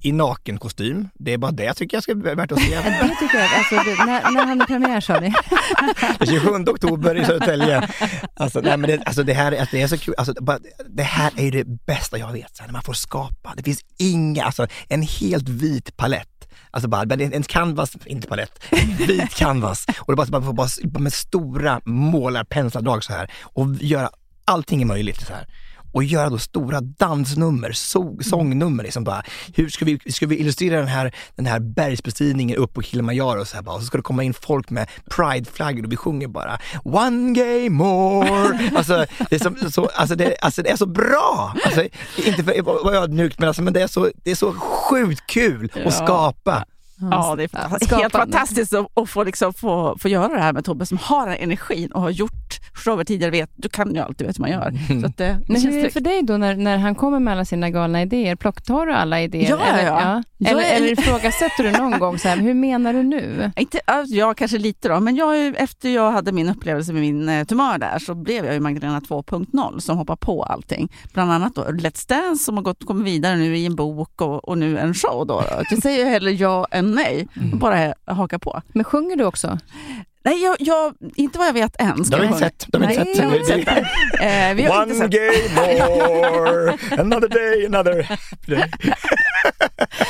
i 0.02 0.12
nakenkostym. 0.12 1.10
Det 1.14 1.34
är 1.34 1.38
bara 1.38 1.52
det 1.52 1.64
jag 1.64 1.78
tycker 1.78 1.98
jag 1.98 2.04
ska 2.04 2.16
vara 2.16 2.36
värt 2.36 2.52
att 2.52 2.62
se. 2.62 2.76
Det 2.76 3.16
tycker 3.20 3.38
jag, 3.38 3.54
alltså, 3.54 3.76
det, 3.76 4.06
när, 4.06 4.32
när 4.32 4.46
han 4.46 4.62
är 4.62 4.66
premiär 4.66 5.02
sa 5.02 5.20
ni? 5.20 5.34
Den 6.20 6.28
27 6.28 6.50
oktober 6.50 7.16
i 7.16 7.26
Södertälje. 7.26 7.90
Alltså, 8.34 8.62
nej, 8.62 8.78
men 8.78 8.90
det, 8.90 9.04
alltså 9.06 9.24
det 9.24 9.34
här 9.34 9.52
alltså, 9.52 9.76
det 9.76 9.82
är 9.82 9.88
så 9.88 9.98
kul. 9.98 10.14
Alltså, 10.18 10.34
bara, 10.42 10.60
det 10.90 11.04
här 11.04 11.32
är 11.38 11.44
ju 11.44 11.52
det 11.52 11.64
bästa 11.86 12.18
jag 12.18 12.34
vet, 12.34 12.56
så 12.56 12.64
här, 12.64 12.68
när 12.68 12.74
man 12.74 12.84
får 12.84 12.94
skapa. 12.94 13.54
Det 13.58 13.64
finns 13.64 13.86
inga, 13.98 14.44
alltså 14.44 14.68
en 14.88 15.02
helt 15.02 15.50
vit 15.50 15.98
palett. 15.98 16.28
Alltså 16.72 16.90
bara, 16.90 17.02
en 17.02 17.44
canvas, 17.44 17.98
inte 18.06 18.28
palett, 18.28 18.66
vit 19.08 19.36
canvas. 19.36 19.86
Och 19.98 20.12
det 20.12 20.16
bara, 20.16 20.28
bara, 20.28 20.54
bara, 20.54 20.70
bara 20.84 21.02
med 21.02 21.14
stora 21.14 21.82
målarpenseldrag 21.86 23.04
så 23.04 23.14
här 23.14 23.32
och 23.42 23.76
göra 23.82 24.10
allting 24.46 24.82
är 24.82 24.86
möjligt 24.86 25.28
så 25.28 25.34
här 25.34 25.48
och 25.92 26.04
göra 26.04 26.30
då 26.30 26.38
stora 26.38 26.82
dansnummer, 26.82 27.72
so 27.72 28.18
sångnummer. 28.22 28.84
Liksom 28.84 29.04
bara, 29.04 29.24
hur 29.56 29.70
ska 29.70 29.86
vi, 29.86 30.00
ska 30.12 30.28
vi 30.28 30.38
illustrera 30.38 30.80
den 30.80 30.88
här, 30.88 31.16
den 31.36 31.46
här 31.46 31.60
bergsbestigningen 31.60 32.58
upp 32.58 32.74
på 32.74 32.82
Kilimanjaro 32.82 33.42
och 33.42 33.48
så, 33.48 33.56
här 33.56 33.64
bara, 33.64 33.76
och 33.76 33.82
så 33.82 33.88
ska 33.88 33.98
det 33.98 34.04
komma 34.04 34.24
in 34.24 34.34
folk 34.34 34.70
med 34.70 34.90
prideflaggor 35.10 35.86
och 35.86 35.92
vi 35.92 35.98
sjunger 35.98 36.28
bara 36.28 36.60
One 36.84 37.34
gay 37.34 37.70
more. 37.70 38.72
Alltså 38.76 39.06
det 39.30 39.36
är 39.36 39.40
så, 39.40 39.72
så, 39.72 39.86
alltså 39.86 40.16
det, 40.16 40.36
alltså 40.42 40.62
det 40.62 40.70
är 40.70 40.76
så 40.76 40.86
bra! 40.86 41.56
Alltså, 41.66 41.84
inte 42.26 42.44
för 42.44 42.60
att 42.60 42.66
vara 42.66 42.98
ödmjukt 42.98 43.40
men, 43.40 43.48
alltså, 43.48 43.62
men 43.62 43.74
det, 43.74 43.82
är 43.82 43.88
så, 43.88 44.10
det 44.24 44.32
är 44.32 44.36
så 44.36 44.54
sjukt 44.54 45.28
kul 45.28 45.72
att 45.86 45.94
skapa. 45.94 46.66
Ja, 47.02 47.36
det 47.36 47.44
är 47.44 47.48
Skapande. 47.48 47.96
helt 47.96 48.14
fantastiskt 48.14 48.74
att, 48.74 48.88
att 48.94 49.10
få, 49.10 49.24
liksom, 49.24 49.54
få, 49.54 49.98
få 50.00 50.10
göra 50.10 50.34
det 50.34 50.42
här 50.42 50.54
med 50.54 50.66
Tobbe 50.66 50.86
som 50.86 50.98
har 50.98 51.28
den 51.28 51.38
energin 51.38 51.92
och 51.92 52.02
har 52.02 52.10
gjort 52.10 52.60
shower 52.74 53.04
tidigare. 53.04 53.32
Vet, 53.32 53.50
du 53.56 53.70
kan 53.70 53.96
ju 53.96 54.02
alltid 54.02 54.28
veta 54.28 54.38
hur 54.38 54.42
man 54.42 54.52
gör. 54.52 54.68
Mm. 54.90 55.02
Så 55.02 55.08
att 55.08 55.18
det, 55.18 55.42
Men 55.48 55.62
hur 55.62 55.78
är 55.78 55.84
det 55.84 55.90
för 55.90 56.00
dig 56.00 56.24
då 56.24 56.38
när, 56.38 56.56
när 56.56 56.78
han 56.78 56.96
kommer 56.96 57.20
med 57.20 57.34
alla 57.34 57.46
sina 57.46 57.70
galna 57.70 58.02
idéer? 58.02 58.36
Plocktar 58.36 58.86
du 58.86 58.94
alla 58.94 59.22
idéer? 59.22 59.50
Ja, 59.50 59.60
eller, 59.60 59.86
ja. 59.86 60.24
ja. 60.38 60.50
Eller, 60.50 60.76
eller 60.76 60.92
ifrågasätter 60.92 61.64
du 61.64 61.72
någon 61.72 62.00
gång, 62.00 62.20
så 62.20 62.28
här, 62.28 62.38
hur 62.38 62.54
menar 62.54 62.94
du 62.94 63.04
nu? 63.04 63.52
Inte, 63.58 63.80
ja, 64.08 64.34
kanske 64.34 64.58
lite 64.58 64.90
då. 64.90 65.00
Men 65.00 65.16
jag, 65.16 65.56
efter 65.58 65.90
jag 65.90 66.12
hade 66.12 66.32
min 66.32 66.50
upplevelse 66.50 66.94
med 66.94 67.02
min 67.02 67.30
eh, 67.30 67.46
tumör 67.46 67.78
där 67.78 68.00
så 68.00 68.16
blev 68.16 68.46
jag 68.46 68.54
ju 68.54 68.60
Magdalena 68.60 69.00
2.0 69.00 69.80
som 69.80 69.98
hoppar 69.98 70.16
på 70.16 70.44
allting. 70.44 70.92
Bland 71.14 71.32
annat 71.32 71.56
då 71.56 71.62
Let's 71.62 72.10
Dance 72.10 72.44
som 72.44 72.58
har 72.58 72.64
gått, 72.64 72.86
kommit 72.86 73.06
vidare 73.08 73.36
nu 73.36 73.58
i 73.58 73.66
en 73.66 73.76
bok 73.76 74.22
och, 74.22 74.50
och 74.50 74.58
nu 74.58 74.78
en 74.80 74.94
show. 74.94 75.28
Då. 75.28 75.44
Jag 75.70 75.82
säger 75.82 76.06
hellre 76.06 76.32
ja 76.32 76.68
än 76.72 76.89
nej. 76.96 77.28
Mm. 77.36 77.60
Bara 77.60 77.94
haka 78.06 78.40
på. 78.40 78.62
Men 78.74 78.84
sjunger 78.84 79.16
du 79.16 79.24
också? 79.24 79.58
Nej, 80.24 80.44
jag, 80.44 80.56
jag, 80.60 80.96
inte 81.16 81.38
vad 81.40 81.48
jag 81.48 81.54
vet 81.54 81.82
än. 81.82 82.04
De 82.10 82.16
har 82.16 82.24
inte 82.24 82.38
sett. 82.38 82.66
De 82.68 82.84
har 82.84 82.92
inte 82.92 83.06
sett. 83.06 83.48
sett 83.48 83.68
eh, 83.68 84.54
vi 84.56 84.64
har 84.64 84.82
One 84.82 84.94
inte 84.94 84.96
sett. 84.96 85.12
gay 85.12 85.56
more, 85.56 86.78
another 87.02 87.28
day, 87.28 87.66
another 87.66 87.94
day. 87.94 88.08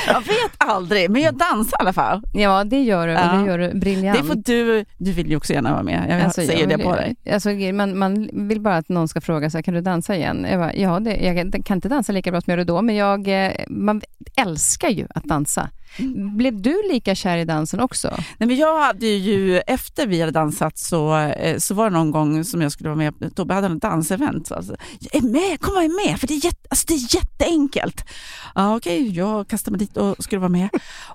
jag 0.06 0.20
vet 0.20 0.52
aldrig, 0.58 1.10
men 1.10 1.22
jag 1.22 1.34
dansar 1.34 1.76
i 1.78 1.80
alla 1.80 1.92
fall. 1.92 2.22
Ja, 2.32 2.64
det 2.64 2.82
gör 2.82 3.06
du. 3.06 3.12
Ja. 3.12 3.32
Det 3.32 3.46
gör 3.46 3.58
du 3.58 3.78
briljant. 3.78 4.18
Det 4.18 4.24
får 4.24 4.34
du, 4.34 4.84
du 4.98 5.12
vill 5.12 5.30
ju 5.30 5.36
också 5.36 5.52
gärna 5.52 5.72
vara 5.72 5.82
med. 5.82 6.06
Jag 6.08 6.20
alltså, 6.20 6.40
säger 6.40 6.60
jag 6.60 6.78
det 6.78 6.84
på 6.84 6.96
dig. 6.96 7.16
Alltså, 7.32 7.50
man, 7.50 7.98
man 7.98 8.30
vill 8.48 8.60
bara 8.60 8.76
att 8.76 8.88
någon 8.88 9.08
ska 9.08 9.20
fråga 9.20 9.50
så 9.50 9.58
här, 9.58 9.62
kan 9.62 9.74
du 9.74 9.80
dansa 9.80 10.16
igen? 10.16 10.46
Jag 10.50 10.60
bara, 10.60 10.74
ja, 10.74 11.00
det, 11.00 11.16
jag 11.16 11.64
kan 11.64 11.76
inte 11.76 11.88
dansa 11.88 12.12
lika 12.12 12.30
bra 12.30 12.40
som 12.40 12.50
jag 12.50 12.58
gjorde 12.58 12.72
då, 12.72 12.82
men 12.82 12.96
jag, 12.96 13.46
eh, 13.46 13.52
man 13.68 14.02
älskar 14.36 14.88
ju 14.88 15.06
att 15.14 15.24
dansa. 15.24 15.68
Mm. 15.96 16.36
Blev 16.36 16.62
du 16.62 16.82
lika 16.92 17.14
kär 17.14 17.36
i 17.36 17.44
dansen 17.44 17.80
också? 17.80 18.08
Nej, 18.38 18.46
men 18.46 18.56
jag 18.56 18.80
hade 18.80 19.06
ju, 19.06 19.58
efter 19.58 20.06
vi 20.06 20.20
hade 20.20 20.32
dansat 20.32 20.78
så, 20.78 21.16
eh, 21.16 21.58
så 21.58 21.74
var 21.74 21.84
det 21.84 21.96
någon 21.96 22.10
gång 22.10 22.44
som 22.44 22.62
jag 22.62 22.72
skulle 22.72 22.88
vara 22.88 22.96
med, 22.96 23.34
Tobbe 23.34 23.54
hade 23.54 23.66
ett 23.66 23.82
dansevent. 23.82 24.46
Så 24.46 24.54
alltså, 24.54 24.76
jag 25.00 25.14
är 25.14 25.28
med, 25.28 25.60
kom 25.60 25.76
och 25.76 26.06
med, 26.06 26.20
för 26.20 26.26
det 26.26 26.34
är, 26.34 26.44
jätte, 26.44 26.68
alltså, 26.70 26.84
det 26.88 26.94
är 26.94 27.14
jätteenkelt. 27.14 28.04
Ja, 28.54 28.76
Okej, 28.76 29.02
okay, 29.02 29.14
jag 29.14 29.48
kastade 29.48 29.76
mig 29.76 29.86
dit 29.86 29.96
och 29.96 30.24
skulle 30.24 30.40
vara 30.40 30.48
med. 30.48 30.68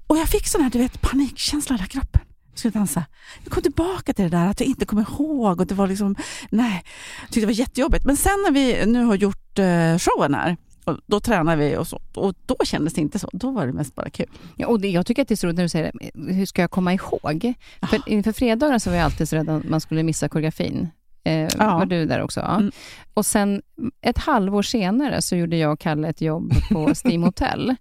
Och 0.07 0.17
jag 0.17 0.29
fick 0.29 0.47
sån 0.47 0.61
här 0.61 0.69
du 0.69 0.79
vet, 0.79 1.01
panikkänsla 1.01 1.75
i 1.75 1.77
hela 1.77 1.87
kroppen. 1.87 2.21
Jag 2.51 2.59
skulle 2.59 2.71
dansa. 2.71 3.03
Jag 3.43 3.53
kom 3.53 3.63
tillbaka 3.63 4.13
till 4.13 4.23
det 4.23 4.37
där 4.37 4.47
att 4.47 4.59
jag 4.59 4.69
inte 4.69 4.85
kom 4.85 4.99
ihåg 4.99 5.59
och 5.59 5.67
det 5.67 5.75
var 5.75 5.87
liksom, 5.87 6.15
nej, 6.49 6.83
jag 7.21 7.29
tyckte 7.29 7.39
det 7.39 7.45
var 7.45 7.53
jättejobbigt. 7.53 8.05
Men 8.05 8.17
sen 8.17 8.43
när 8.45 8.51
vi 8.51 8.85
nu 8.85 9.03
har 9.03 9.15
gjort 9.15 9.59
eh, 9.59 9.97
showen 9.97 10.33
här, 10.33 10.57
och 10.85 10.97
då 11.05 11.19
tränar 11.19 11.55
vi 11.55 11.77
och 11.77 11.87
så. 11.87 12.01
Och 12.15 12.33
då 12.45 12.55
kändes 12.63 12.93
det 12.93 13.01
inte 13.01 13.19
så. 13.19 13.29
Då 13.33 13.51
var 13.51 13.67
det 13.67 13.73
mest 13.73 13.95
bara 13.95 14.09
kul. 14.09 14.29
Ja, 14.55 14.67
och 14.67 14.79
det, 14.79 14.89
jag 14.89 15.05
tycker 15.05 15.21
att 15.21 15.27
det 15.27 15.33
är 15.33 15.35
så 15.35 15.47
roligt 15.47 15.57
när 15.57 15.63
du 15.63 15.69
säger 15.69 15.91
det. 15.93 16.33
Hur 16.33 16.45
ska 16.45 16.61
jag 16.61 16.71
komma 16.71 16.93
ihåg? 16.93 17.53
Ah. 17.79 17.87
För 17.87 18.09
inför 18.09 18.31
fredagar 18.31 18.79
så 18.79 18.89
var 18.89 18.97
jag 18.97 19.05
alltid 19.05 19.29
så 19.29 19.35
rädd 19.35 19.49
att 19.49 19.69
man 19.69 19.81
skulle 19.81 20.03
missa 20.03 20.29
koreografin. 20.29 20.89
Eh, 21.23 21.47
ja. 21.57 21.77
Var 21.77 21.85
du 21.85 22.05
där 22.05 22.21
också? 22.21 22.39
Ja. 22.39 22.55
Mm. 22.55 22.71
Och 23.13 23.25
sen 23.25 23.61
ett 24.01 24.17
halvår 24.17 24.61
senare 24.61 25.21
så 25.21 25.35
gjorde 25.35 25.57
jag 25.57 25.71
och 25.73 25.79
Kalle 25.79 26.07
ett 26.07 26.21
jobb 26.21 26.53
på 26.71 26.93
Steam 27.05 27.23
Hotel 27.23 27.75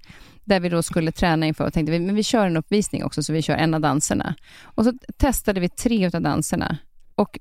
där 0.44 0.60
vi 0.60 0.68
då 0.68 0.82
skulle 0.82 1.12
träna 1.12 1.46
inför 1.46 1.66
och 1.66 1.72
tänkte 1.72 1.92
vi, 1.92 2.00
men 2.00 2.14
vi 2.14 2.22
kör 2.22 2.46
en 2.46 2.56
uppvisning 2.56 3.04
också, 3.04 3.22
så 3.22 3.32
vi 3.32 3.42
kör 3.42 3.54
en 3.54 3.74
av 3.74 3.80
danserna. 3.80 4.34
Och 4.62 4.84
så 4.84 4.92
testade 5.16 5.60
vi 5.60 5.68
tre 5.68 6.06
av 6.06 6.22
danserna 6.22 6.78
och 7.14 7.38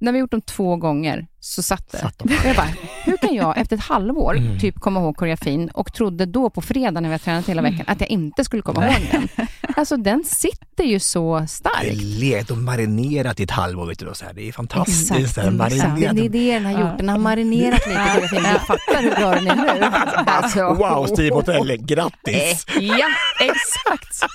när 0.00 0.12
vi 0.12 0.18
gjort 0.18 0.30
dem 0.30 0.40
två 0.40 0.76
gånger 0.76 1.26
så 1.40 1.62
satt 1.62 1.92
det. 1.92 1.98
Satt 1.98 2.18
de. 2.18 2.32
Jag 2.44 2.56
bara, 2.56 2.68
hur 3.04 3.16
kan 3.16 3.34
jag 3.34 3.58
efter 3.58 3.76
ett 3.76 3.82
halvår 3.82 4.36
mm. 4.36 4.58
typ 4.58 4.80
komma 4.80 5.00
ihåg 5.00 5.16
koreografin 5.16 5.68
och 5.68 5.92
trodde 5.92 6.26
då 6.26 6.50
på 6.50 6.60
fredag 6.60 7.00
när 7.00 7.08
vi 7.08 7.14
har 7.14 7.18
tränat 7.18 7.48
hela 7.48 7.62
veckan 7.62 7.84
att 7.86 8.00
jag 8.00 8.10
inte 8.10 8.44
skulle 8.44 8.62
komma 8.62 8.88
ihåg 8.88 9.08
den. 9.12 9.28
Alltså 9.76 9.96
den 9.96 10.24
sitter 10.24 10.84
ju 10.84 11.00
så 11.00 11.46
starkt. 11.48 12.20
Det 12.20 12.34
är 12.34 12.52
och 12.52 12.58
marinerat 12.58 13.40
i 13.40 13.42
ett 13.42 13.50
halvår. 13.50 13.86
Vet 13.86 13.98
du, 13.98 14.06
då, 14.06 14.14
så 14.14 14.24
här. 14.24 14.32
Det 14.32 14.48
är 14.48 14.52
fantastiskt. 14.52 15.10
Exakt, 15.10 15.48
exakt. 15.72 16.00
Det 16.00 16.06
är 16.06 16.28
det 16.28 16.52
den 16.52 16.64
har 16.64 16.80
gjort. 16.80 16.98
Den 16.98 17.08
har 17.08 17.18
marinerat 17.18 17.86
lite 17.86 18.00
koreografin. 18.06 18.52
Du 18.52 18.58
fattar 18.58 19.02
hur 19.02 19.10
bra 19.10 19.30
den 19.30 19.48
är 19.48 19.56
nu. 19.56 19.86
Alltså. 20.26 20.60
Wow, 20.60 21.06
Steve 21.06 21.34
Hotel, 21.34 21.76
grattis! 21.76 22.66
Eh, 22.68 22.84
ja, 22.84 23.06
exakt 23.40 24.14
så. 24.14 24.26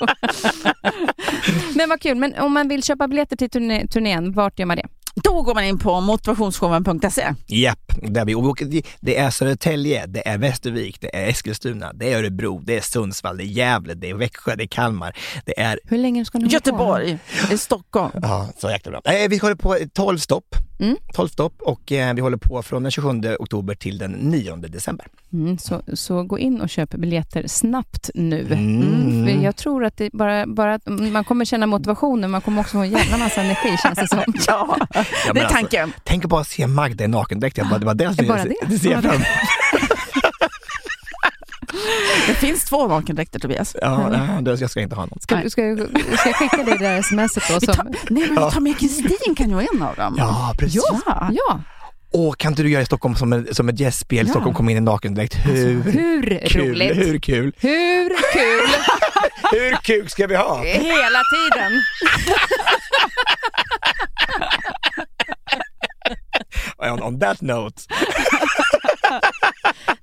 Men 1.75 1.89
vad 1.89 2.01
kul. 2.01 2.17
Men 2.17 2.35
om 2.35 2.53
man 2.53 2.67
vill 2.67 2.83
köpa 2.83 3.07
biljetter 3.07 3.35
till 3.35 3.49
turné, 3.49 3.87
turnén, 3.87 4.31
vart 4.31 4.59
gör 4.59 4.65
man 4.65 4.77
det? 4.77 4.87
Då 5.23 5.41
går 5.41 5.53
man 5.53 5.63
in 5.63 5.79
på 5.79 6.01
motivationsshowen.se. 6.01 7.33
Japp, 7.47 7.91
där 8.01 8.25
vi, 8.25 8.83
det 8.99 9.17
är 9.17 9.29
Södertälje, 9.29 10.05
det 10.05 10.27
är 10.27 10.37
Västervik, 10.37 11.01
det 11.01 11.15
är 11.15 11.27
Eskilstuna, 11.27 11.93
det 11.93 12.13
är 12.13 12.17
Örebro, 12.17 12.61
det 12.63 12.77
är 12.77 12.81
Sundsvall, 12.81 13.37
det 13.37 13.43
är 13.43 13.45
Gävle, 13.45 13.93
det 13.93 14.09
är 14.09 14.13
Växjö, 14.13 14.55
det 14.55 14.63
är 14.63 14.67
Kalmar. 14.67 15.17
Det 15.45 15.59
är... 15.59 15.79
Hur 15.83 15.97
länge 15.97 16.25
ska 16.25 16.37
ni 16.37 16.47
Göteborg, 16.47 17.17
det 17.47 17.53
är 17.53 17.57
Stockholm. 17.57 18.11
Ja, 18.21 18.49
så 18.57 18.69
jäkla 18.69 18.91
bra. 18.91 19.13
Eh, 19.13 19.29
vi 19.29 19.37
håller 19.37 19.55
på 19.55 19.77
12 19.93 20.17
stopp. 20.17 20.55
Mm. 20.79 20.97
12 21.13 21.27
stopp 21.27 21.61
och 21.61 21.91
eh, 21.91 22.13
vi 22.13 22.21
håller 22.21 22.37
på 22.37 22.63
från 22.63 22.83
den 22.83 22.91
27 22.91 23.09
oktober 23.39 23.75
till 23.75 23.97
den 23.97 24.11
9 24.11 24.55
december. 24.55 25.07
Mm, 25.33 25.57
så, 25.57 25.81
så 25.93 26.23
gå 26.23 26.39
in 26.39 26.61
och 26.61 26.69
köp 26.69 26.89
biljetter 26.89 27.47
snabbt 27.47 28.09
nu. 28.13 28.41
Mm. 28.41 29.25
För 29.25 29.43
jag 29.43 29.55
tror 29.55 29.85
att 29.85 29.97
det 29.97 30.09
bara, 30.13 30.45
bara 30.47 30.79
man 30.85 31.23
kommer 31.23 31.45
känna 31.45 31.65
motivationen, 31.65 32.31
man 32.31 32.41
kommer 32.41 32.61
också 32.61 32.71
få 32.71 32.83
en 32.83 32.89
jävla 32.89 33.17
massa 33.17 33.41
energi 33.41 33.77
känns 33.83 33.99
det 33.99 34.07
som. 34.07 34.19
ja, 34.47 34.77
ja 34.91 35.03
det 35.33 35.39
är 35.39 35.43
alltså, 35.43 35.57
tanken. 35.57 35.93
Tänk 36.03 36.25
bara 36.25 36.41
att 36.41 36.47
se 36.47 36.67
Magda 36.67 37.03
i 37.03 37.07
nakendräkt. 37.07 37.57
Jag 37.57 37.69
bara, 37.69 37.79
det 37.79 37.85
var 37.85 37.93
det 37.93 38.15
som 38.15 38.27
bara 38.27 38.37
jag, 38.39 38.69
det? 38.69 38.79
ser 38.79 39.01
fram 39.01 39.19
Det 39.71 39.74
finns 42.35 42.65
två 42.65 42.87
nakendräkter 42.87 43.39
Tobias. 43.39 43.75
Ja, 43.81 44.09
nej, 44.41 44.59
jag 44.59 44.69
ska 44.69 44.81
inte 44.81 44.95
ha 44.95 45.05
någon. 45.05 45.19
Ska, 45.21 45.37
ska, 45.37 45.49
ska 45.49 46.29
jag 46.29 46.35
skicka 46.35 46.57
dig 46.57 46.77
det 46.77 46.85
där 46.85 47.01
smset 47.01 47.43
då? 47.49 47.59
Som... 47.59 47.73
Tar, 47.73 47.87
nej, 48.09 48.31
men 48.31 48.51
ta 48.51 48.59
med 48.59 48.79
Kristin 48.79 49.35
kan 49.37 49.49
ju 49.49 49.55
vara 49.55 49.65
en 49.73 49.81
av 49.81 49.95
dem. 49.95 50.15
Ja, 50.17 50.55
precis. 50.59 50.83
Ja. 51.05 51.29
ja. 51.31 51.59
Åh, 52.11 52.33
kan 52.33 52.51
inte 52.51 52.63
du 52.63 52.69
göra 52.69 52.81
i 52.81 52.85
Stockholm 52.85 53.15
som, 53.15 53.33
en, 53.33 53.55
som 53.55 53.69
ett 53.69 53.79
gästspel? 53.79 54.25
Ja. 54.27 54.31
Stockholm 54.31 54.55
kom 54.55 54.69
in 54.69 54.77
i 54.77 54.81
nakendräkt. 54.81 55.35
Hur, 55.35 55.77
alltså, 55.77 55.91
hur 55.91 56.47
kul, 56.47 56.69
roligt? 56.69 56.97
Hur 56.97 57.19
kul? 57.19 57.53
Hur 57.57 58.09
kul? 58.33 58.69
hur 59.51 59.75
kul 59.75 60.09
ska 60.09 60.27
vi 60.27 60.35
ha? 60.35 60.63
Hela 60.63 61.21
tiden. 61.33 61.81
on, 66.91 67.03
on 67.03 67.19
that 67.19 67.41
note. 67.41 67.81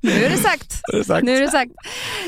Nu 0.03 0.11
är 0.11 0.31
det 0.31 0.37
sagt. 0.37 0.81
Nu 0.93 0.97
är 0.97 0.99
det 0.99 1.05
sagt. 1.05 1.25
Nu 1.25 1.37
är 1.37 1.41
det 1.41 1.51
sagt. 1.51 1.71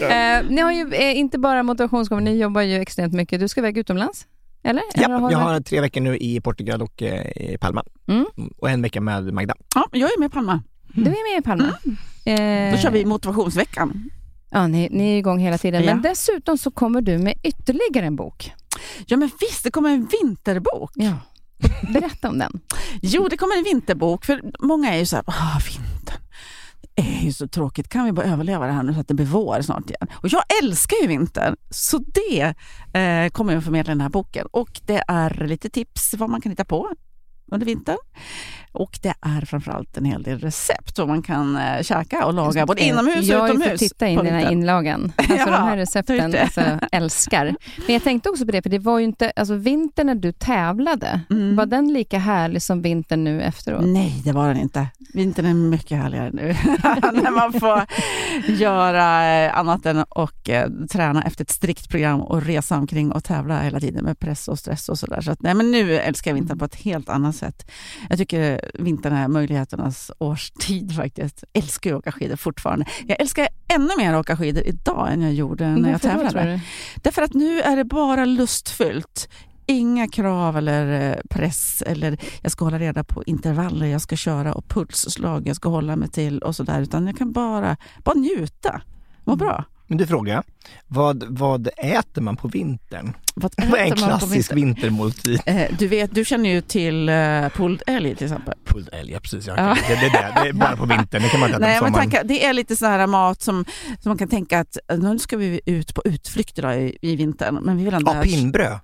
Ja. 0.01 0.07
Eh, 0.07 0.45
ni 0.49 0.61
har 0.61 0.73
ju 0.73 0.95
eh, 0.95 1.19
inte 1.19 1.39
bara 1.39 1.63
motivationsgång, 1.63 2.25
ni 2.25 2.37
jobbar 2.39 2.61
ju 2.63 2.77
extremt 2.81 3.13
mycket. 3.13 3.41
Du 3.41 3.49
ska 3.49 3.61
iväg 3.61 3.79
utomlands? 3.79 4.27
Eller? 4.65 4.83
Ja, 4.95 5.05
Eller 5.05 5.19
har 5.19 5.31
jag 5.31 5.39
har 5.39 5.61
tre 5.61 5.81
veckor 5.81 6.01
nu 6.01 6.17
i 6.17 6.41
Portugal 6.41 6.83
och 6.83 7.03
eh, 7.03 7.53
i 7.53 7.59
Palma. 7.61 7.85
Mm. 8.09 8.27
Och 8.57 8.71
en 8.71 8.83
vecka 8.83 9.01
med 9.01 9.33
Magda. 9.35 9.55
Ja, 9.75 9.89
jag 9.93 10.13
är 10.13 10.19
med 10.19 10.27
i 10.27 10.33
Palma. 10.33 10.53
Mm. 10.53 11.05
Du 11.05 11.11
är 11.11 11.33
med 11.33 11.41
i 11.41 11.45
Palma. 11.45 11.77
Mm. 12.25 12.71
Eh, 12.71 12.77
Då 12.77 12.83
kör 12.83 12.91
vi 12.91 13.05
motivationsveckan. 13.05 14.11
Ja, 14.51 14.67
ni, 14.67 14.89
ni 14.91 15.15
är 15.15 15.19
igång 15.19 15.39
hela 15.39 15.59
tiden. 15.59 15.85
Ja. 15.85 15.95
Men 15.95 16.03
dessutom 16.03 16.59
så 16.59 16.71
kommer 16.71 17.01
du 17.01 17.19
med 17.19 17.35
ytterligare 17.43 18.07
en 18.07 18.17
bok. 18.17 18.53
Ja, 19.07 19.17
men 19.17 19.31
visst, 19.41 19.65
det 19.65 19.71
kommer 19.71 19.91
en 19.91 20.09
vinterbok. 20.21 20.91
Ja. 20.95 21.13
Berätta 21.93 22.29
om 22.29 22.39
den. 22.39 22.61
Jo, 23.03 23.29
det 23.29 23.37
kommer 23.37 23.57
en 23.59 23.65
vinterbok. 23.65 24.25
För 24.25 24.43
många 24.59 24.95
är 24.95 24.99
ju 24.99 25.07
så 25.07 25.17
här, 25.17 25.25
ah, 25.29 25.59
vintern 25.67 26.24
är 26.97 27.25
ju 27.25 27.33
så 27.33 27.49
tråkigt. 27.49 27.89
Kan 27.89 28.05
vi 28.05 28.13
bara 28.13 28.27
överleva 28.27 28.67
det 28.67 28.73
här 28.73 28.83
nu 28.83 28.95
så 28.95 29.01
att 29.01 29.09
det 29.09 29.15
blir 29.15 29.27
vår 29.27 29.63
snart 29.63 29.91
igen? 29.91 30.09
Och 30.13 30.29
jag 30.29 30.43
älskar 30.63 30.97
ju 31.03 31.07
vintern, 31.07 31.57
så 31.71 31.99
det 31.99 32.55
eh, 33.01 33.31
kommer 33.31 33.53
jag 33.53 33.65
förmedla 33.65 33.93
i 33.93 33.95
den 33.95 34.01
här 34.01 34.09
boken. 34.09 34.47
Och 34.51 34.81
det 34.85 35.05
är 35.09 35.47
lite 35.47 35.71
tips 35.71 36.15
vad 36.15 36.31
man 36.31 36.41
kan 36.41 36.51
hitta 36.51 36.65
på 36.65 36.91
under 37.53 37.67
vintern. 37.67 37.99
Och 38.75 38.99
det 39.03 39.15
är 39.21 39.45
framförallt 39.47 39.97
en 39.97 40.05
hel 40.05 40.23
del 40.23 40.39
recept 40.39 40.97
som 40.97 41.09
man 41.09 41.23
kan 41.23 41.57
äh, 41.57 41.83
käka 41.83 42.27
och 42.27 42.35
laga 42.35 42.67
både 42.67 42.83
inomhus 42.85 43.17
och 43.31 43.45
utomhus. 43.45 43.65
Jag 43.65 43.71
har 43.71 43.77
titta 43.77 44.09
in 44.09 44.19
i 44.21 44.23
den 44.23 44.35
här 44.35 44.53
inlagan. 44.53 45.13
Alltså 45.17 45.35
Ja, 45.39 45.45
de 45.47 45.53
här 45.53 45.77
recepten, 45.77 46.35
alltså, 46.43 46.61
älskar. 46.93 47.45
Men 47.87 47.93
jag 47.95 48.03
tänkte 48.05 48.31
också 48.31 48.47
på 48.47 48.53
det, 48.53 48.63
för 48.63 48.71
det 48.71 48.79
var 48.79 48.99
ju 48.99 49.05
inte, 49.05 49.33
alltså 49.37 49.55
vintern 49.55 50.07
när 50.07 50.15
du 50.15 50.33
tävlade, 50.33 51.21
Mm. 51.31 51.57
var 51.57 51.67
den 51.67 51.93
lika 51.93 52.19
härlig 52.19 52.63
som 52.63 52.83
vintern 52.83 53.25
nu 53.25 53.43
efteråt? 53.43 53.85
Nej, 53.87 54.23
det 54.25 54.33
var 54.33 54.49
den 54.49 54.57
inte. 54.57 54.87
Vintern 55.15 55.47
är 55.47 55.55
mycket 55.55 55.99
härligare 55.99 56.31
nu. 56.33 56.47
När 57.23 57.31
man 57.31 57.53
får 57.53 57.83
göra 58.49 59.35
eh, 59.45 59.59
annat 59.59 59.87
än 59.87 59.99
att 59.99 60.49
eh, 60.49 60.65
träna 60.93 61.23
efter 61.23 61.45
ett 61.45 61.51
strikt 61.51 61.89
program 61.89 62.21
och 62.21 62.43
resa 62.43 62.77
omkring 62.79 63.13
och 63.13 63.25
tävla 63.25 63.61
hela 63.63 63.81
tiden 63.81 64.05
med 64.05 64.19
press 64.19 64.49
och 64.49 64.59
stress 64.59 64.89
och 64.89 64.99
sådär. 64.99 65.21
Så 65.21 65.31
att, 65.31 65.43
nej, 65.43 65.55
men 65.55 65.71
nu 65.71 65.99
älskar 65.99 66.31
jag 66.31 66.35
vintern 66.35 66.59
på 66.59 66.65
ett 66.65 66.75
helt 66.75 67.09
annat 67.09 67.37
sätt. 67.37 67.71
Jag 68.09 68.19
tycker 68.19 68.64
vintern 68.75 69.13
är 69.13 69.29
möjligheternas 69.29 70.11
årstid 70.19 70.97
faktiskt. 70.97 71.45
Älskar 71.53 71.91
ju 71.91 71.97
att 71.97 72.01
åka 72.01 72.13
skidor 72.13 72.37
fortfarande. 72.37 72.87
Jag 73.07 73.21
älskar 73.21 73.49
ännu 73.75 73.91
mer 73.99 74.13
att 74.15 74.21
åka 74.21 74.37
skidor 74.37 74.63
idag 74.63 75.13
än 75.13 75.23
jag 75.23 75.35
gjorde 75.35 75.69
när 75.69 75.91
jag 75.91 76.01
Varför 76.03 76.09
då, 76.25 76.31
tävlade. 76.31 76.53
du? 76.53 76.61
Därför 77.03 77.23
att 77.23 77.35
nu 77.35 77.61
är 77.61 77.77
det 77.77 77.85
bara 77.85 78.25
lustfyllt. 78.25 79.29
Inga 79.67 80.09
krav 80.09 80.57
eller 80.57 81.11
eh, 81.11 81.17
press 81.31 81.83
eller 81.87 82.19
jag 82.43 82.53
ska 82.53 82.65
hålla 82.65 82.79
reda 82.79 83.05
på 83.05 83.23
intervaller 83.25 83.87
jag 83.87 84.01
ska 84.01 84.17
köra 84.17 84.55
och 84.55 84.69
pulsslag 84.69 85.49
jag 85.49 85.57
ska 85.57 85.69
hålla 85.69 85.97
mig 85.97 86.09
till 86.09 86.39
och 86.39 86.57
sådär. 86.57 86.81
Utan 86.81 87.07
jag 87.07 87.17
kan 87.19 87.33
bara, 87.33 87.77
bara 88.05 88.15
njuta. 88.15 88.81
Må 89.25 89.37
bra. 89.37 89.65
Men 89.87 89.99
du 89.99 90.07
frågar, 90.07 90.43
vad, 90.87 91.25
vad 91.29 91.69
äter 91.77 92.23
man 92.23 92.37
på 92.37 92.49
vintern? 92.49 93.13
Vad 93.35 93.55
Vad 93.71 93.81
är 93.81 93.85
en 93.85 93.93
klassisk 93.97 94.53
vintermåltid? 94.53 95.41
Eh, 95.47 95.63
Du, 95.79 95.87
vet, 95.87 96.15
du 96.15 96.25
känner 96.25 96.51
ju 96.51 96.61
till 96.61 97.09
eh, 97.09 97.49
pulled 97.49 97.83
älg 97.87 98.17
till 98.17 98.27
exempel. 98.27 98.55
Pulled 98.65 98.89
älg, 98.93 99.13
ja 99.13 99.21
precis. 99.21 99.47
Ja. 99.47 99.55
det, 99.57 99.95
det, 99.95 100.09
där, 100.09 100.43
det 100.43 100.49
är 100.49 100.53
bara 100.53 100.77
på 100.77 100.85
vintern, 100.87 101.23
det 101.23 101.29
kan 101.29 101.41
man 101.41 101.49
inte 101.49 101.57
äta 101.57 101.67
Nej, 101.67 101.79
på 101.79 101.85
sommaren. 101.87 102.11
tanka, 102.11 102.23
det 102.25 102.45
är 102.45 102.53
lite 102.53 102.77
sån 102.77 102.89
här 102.89 103.07
mat 103.07 103.43
som, 103.43 103.65
som 104.01 104.11
man 104.11 104.19
kan 104.19 104.29
tänka 104.29 104.61
att 104.61 104.79
eh, 104.93 104.99
nu 104.99 105.19
ska 105.19 105.37
vi 105.37 105.61
ut 105.67 105.95
på 105.95 106.03
utflykt 106.05 106.59
idag 106.59 106.83
i, 106.83 106.99
i 107.03 107.17
vintern. 107.17 107.55
Men 107.63 107.77
vi 107.77 107.85
vill 107.85 107.95
ändå 107.95 108.13
Ja, 108.15 108.23
pinnbröd. 108.23 108.79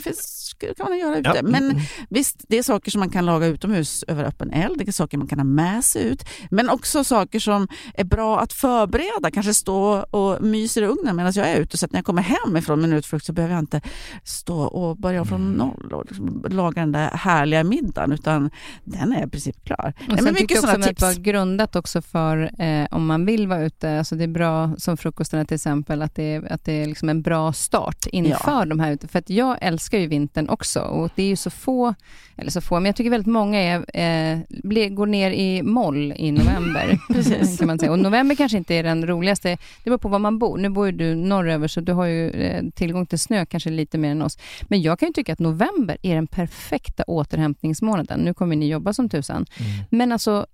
Finns- 0.00 0.42
kan 0.76 0.88
man 0.88 0.98
göra 0.98 1.16
ute. 1.18 1.32
Ja. 1.34 1.42
Men. 1.42 1.80
Visst, 2.08 2.44
det 2.48 2.58
är 2.58 2.62
saker 2.62 2.90
som 2.90 2.98
man 2.98 3.10
kan 3.10 3.26
laga 3.26 3.46
utomhus 3.46 4.04
över 4.08 4.24
öppen 4.24 4.50
eld, 4.52 4.78
det 4.78 4.88
är 4.88 4.92
saker 4.92 5.18
man 5.18 5.26
kan 5.26 5.38
ha 5.38 5.44
med 5.44 5.84
sig 5.84 6.02
ut, 6.02 6.24
men 6.50 6.70
också 6.70 7.04
saker 7.04 7.38
som 7.40 7.68
är 7.94 8.04
bra 8.04 8.40
att 8.40 8.52
förbereda, 8.52 9.30
kanske 9.30 9.54
stå 9.54 9.82
och 10.10 10.42
myser 10.42 10.82
i 10.82 10.86
ugnen 10.86 11.16
medan 11.16 11.32
jag 11.36 11.48
är 11.50 11.56
ute, 11.56 11.76
så 11.78 11.84
att 11.86 11.92
när 11.92 11.98
jag 11.98 12.04
kommer 12.06 12.22
hem 12.22 12.56
ifrån 12.56 12.80
min 12.80 12.92
utflykt 12.92 13.26
så 13.26 13.32
behöver 13.32 13.54
jag 13.54 13.62
inte 13.62 13.80
stå 14.24 14.58
och 14.60 14.96
börja 14.96 15.24
från 15.24 15.40
Mm. 15.46 15.52
noll 15.58 15.92
och 15.92 16.04
liksom 16.06 16.44
laga 16.50 16.80
den 16.80 16.92
där 16.92 17.08
härliga 17.10 17.64
middagen, 17.64 18.12
utan 18.12 18.50
den 18.84 19.12
är 19.12 19.26
i 19.26 19.30
princip 19.30 19.64
klar. 19.64 19.92
Och 20.00 20.08
Nej, 20.08 20.16
sen 20.16 20.24
men 20.24 20.32
mycket 20.34 20.50
jag 20.50 20.58
också 20.58 20.60
sådana 20.66 20.84
att 20.84 20.88
det 20.88 20.88
tips. 20.88 21.02
var 21.02 21.22
grundat 21.24 21.76
också 21.76 22.02
för 22.02 22.62
eh, 22.62 22.86
om 22.90 23.06
man 23.06 23.26
vill 23.26 23.48
vara 23.48 23.62
ute. 23.62 23.98
Alltså 23.98 24.14
det 24.14 24.24
är 24.24 24.28
bra 24.28 24.74
som 24.78 24.96
frukosten 24.96 25.40
är 25.40 25.44
till 25.44 25.54
exempel, 25.54 26.02
att 26.02 26.14
det 26.14 26.22
är, 26.34 26.52
att 26.52 26.64
det 26.64 26.72
är 26.82 26.86
liksom 26.86 27.08
en 27.08 27.22
bra 27.22 27.52
start 27.52 28.06
inför 28.06 28.66
de 28.66 28.80
här 28.80 28.92
ute. 28.92 29.08
För 29.08 29.18
att 29.18 29.30
jag 29.30 29.55
älskar 29.60 29.98
ju 29.98 30.06
vintern 30.06 30.48
också 30.48 30.80
och 30.80 31.10
det 31.14 31.22
är 31.22 31.26
ju 31.26 31.36
så 31.36 31.50
få, 31.50 31.94
eller 32.36 32.50
så 32.50 32.60
få, 32.60 32.74
men 32.74 32.86
jag 32.86 32.96
tycker 32.96 33.10
väldigt 33.10 33.32
många 33.32 33.60
är, 33.60 33.76
eh, 33.76 34.38
blir, 34.48 34.88
går 34.88 35.06
ner 35.06 35.30
i 35.30 35.62
moll 35.62 36.12
i 36.16 36.32
november. 36.32 36.98
Precis. 37.12 37.58
kan 37.58 37.66
man 37.66 37.78
säga. 37.78 37.92
Och 37.92 37.98
november 37.98 38.34
kanske 38.34 38.58
inte 38.58 38.74
är 38.74 38.82
den 38.82 39.06
roligaste, 39.06 39.48
det 39.84 39.90
beror 39.90 39.98
på 39.98 40.08
var 40.08 40.18
man 40.18 40.38
bor. 40.38 40.58
Nu 40.58 40.68
bor 40.68 40.86
ju 40.86 40.92
du 40.92 41.14
norröver 41.14 41.68
så 41.68 41.80
du 41.80 41.92
har 41.92 42.06
ju 42.06 42.30
eh, 42.30 42.64
tillgång 42.74 43.06
till 43.06 43.18
snö 43.18 43.46
kanske 43.46 43.70
lite 43.70 43.98
mer 43.98 44.10
än 44.10 44.22
oss. 44.22 44.38
Men 44.62 44.82
jag 44.82 44.98
kan 44.98 45.08
ju 45.08 45.12
tycka 45.12 45.32
att 45.32 45.38
november 45.38 45.98
är 46.02 46.14
den 46.14 46.26
perfekta 46.26 47.02
återhämtningsmånaden. 47.06 48.20
Nu 48.20 48.34
kommer 48.34 48.56
ni 48.56 48.68
jobba 48.68 48.92
som 48.92 49.08
tusan. 49.08 49.36
Mm. 49.36 49.84
Men 49.90 50.12
alltså, 50.12 50.46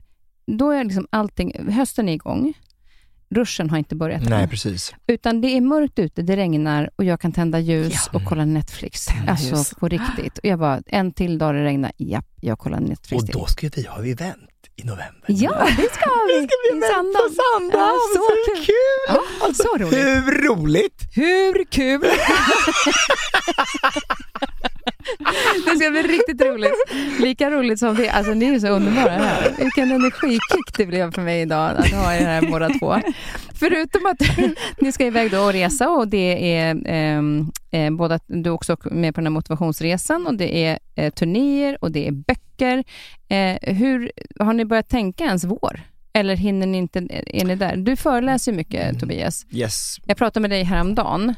då 0.46 0.70
är 0.70 0.84
liksom 0.84 1.07
allting, 1.11 1.70
hösten 1.70 2.09
är 2.09 2.12
igång. 2.12 2.55
Ruschen 3.35 3.70
har 3.70 3.78
inte 3.78 3.95
börjat 3.97 4.22
Nej, 4.28 4.43
än. 4.43 4.49
precis. 4.49 4.95
Utan 5.07 5.41
det 5.41 5.49
är 5.57 5.61
mörkt 5.61 5.99
ute, 5.99 6.22
det 6.22 6.37
regnar 6.37 6.91
och 6.97 7.05
jag 7.05 7.20
kan 7.20 7.33
tända 7.33 7.59
ljus 7.59 7.93
Ja. 8.12 8.18
och 8.18 8.24
kolla 8.28 8.45
Netflix. 8.45 9.07
Tända 9.07 9.30
alltså 9.33 9.55
ljus. 9.57 9.74
på 9.74 9.89
riktigt. 9.89 10.39
Och 10.39 10.45
jag 10.45 10.59
bara, 10.59 10.83
en 10.87 11.12
till 11.12 11.39
dag 11.39 11.55
det 11.55 11.64
regnar, 11.64 11.93
japp, 11.97 12.26
jag 12.41 12.59
kollar 12.59 12.80
Netflix 12.80 13.22
Och 13.22 13.28
då 13.28 13.47
ska 13.47 13.68
vi 13.76 13.87
ha 13.87 13.99
event 14.05 14.49
i 14.76 14.85
november. 14.85 15.24
Ja, 15.26 15.66
det 15.76 15.93
ska 15.95 16.11
vi! 16.28 16.47
ska 16.47 16.57
vi 16.62 16.68
I 16.68 16.78
event 16.78 16.85
Sandhamn. 16.93 17.12
på 17.14 17.35
Sandhamn! 17.35 17.70
Ja, 17.72 17.99
så 18.14 18.20
så 18.20 18.55
kul. 18.55 18.64
kul! 18.66 18.74
Ja, 19.41 19.55
så 19.55 19.76
roligt. 19.78 19.99
Hur 19.99 20.49
roligt? 20.49 21.03
Hur 21.14 21.64
kul? 21.64 22.03
det 25.66 25.76
ska 25.76 25.91
bli 25.91 26.03
riktigt 26.03 26.43
roligt. 26.43 26.72
Lika 27.20 27.51
roligt 27.51 27.78
som 27.78 27.95
det 27.95 28.09
Alltså 28.09 28.35
ni 28.35 28.55
är 28.55 28.59
så 28.59 28.68
underbara 28.68 29.11
här. 29.11 29.55
Vilken 29.59 29.91
energikick 29.91 30.76
det 30.76 30.87
blev 30.87 31.12
för 31.12 31.22
mig 31.22 31.41
idag 31.41 31.70
att 31.76 31.91
ha 31.91 32.14
er 32.14 32.24
här 32.24 32.51
båda 32.51 32.68
två. 32.68 32.97
Förutom 33.55 34.07
att 34.07 34.20
ni 34.80 34.93
ska 34.93 35.07
iväg 35.07 35.30
då 35.30 35.41
och 35.41 35.53
resa 35.53 35.91
och 35.91 36.09
det 36.09 36.55
är 36.57 36.83
ehm, 36.87 37.51
eh, 37.70 37.91
båda, 37.91 38.18
du 38.26 38.51
är 38.51 38.55
också 38.55 38.76
med 38.85 39.14
på 39.14 39.20
den 39.20 39.26
här 39.26 39.30
motivationsresan 39.30 40.26
och 40.26 40.35
det 40.35 40.64
är 40.64 40.78
eh, 40.95 41.12
turnéer 41.12 41.78
och 41.80 41.93
det 41.93 42.09
är 42.09 42.12
böcker. 42.12 42.85
Eh, 43.28 43.74
hur, 43.74 44.12
har 44.39 44.53
ni 44.53 44.64
börjat 44.64 44.89
tänka 44.89 45.24
ens 45.24 45.45
vår? 45.45 45.80
Eller 46.14 46.37
hinner 46.37 46.66
ni 46.66 46.78
inte, 46.78 46.99
är 47.26 47.45
ni 47.45 47.57
där? 47.57 47.76
Du 47.76 47.97
föreläser 47.97 48.53
ju 48.53 48.57
mycket 48.57 48.83
Mm. 48.83 49.01
Tobias. 49.01 49.47
Yes. 49.51 49.97
Jag 50.07 50.16
pratade 50.16 50.41
med 50.41 50.51
dig 50.51 50.62
häromdagen. 50.62 51.35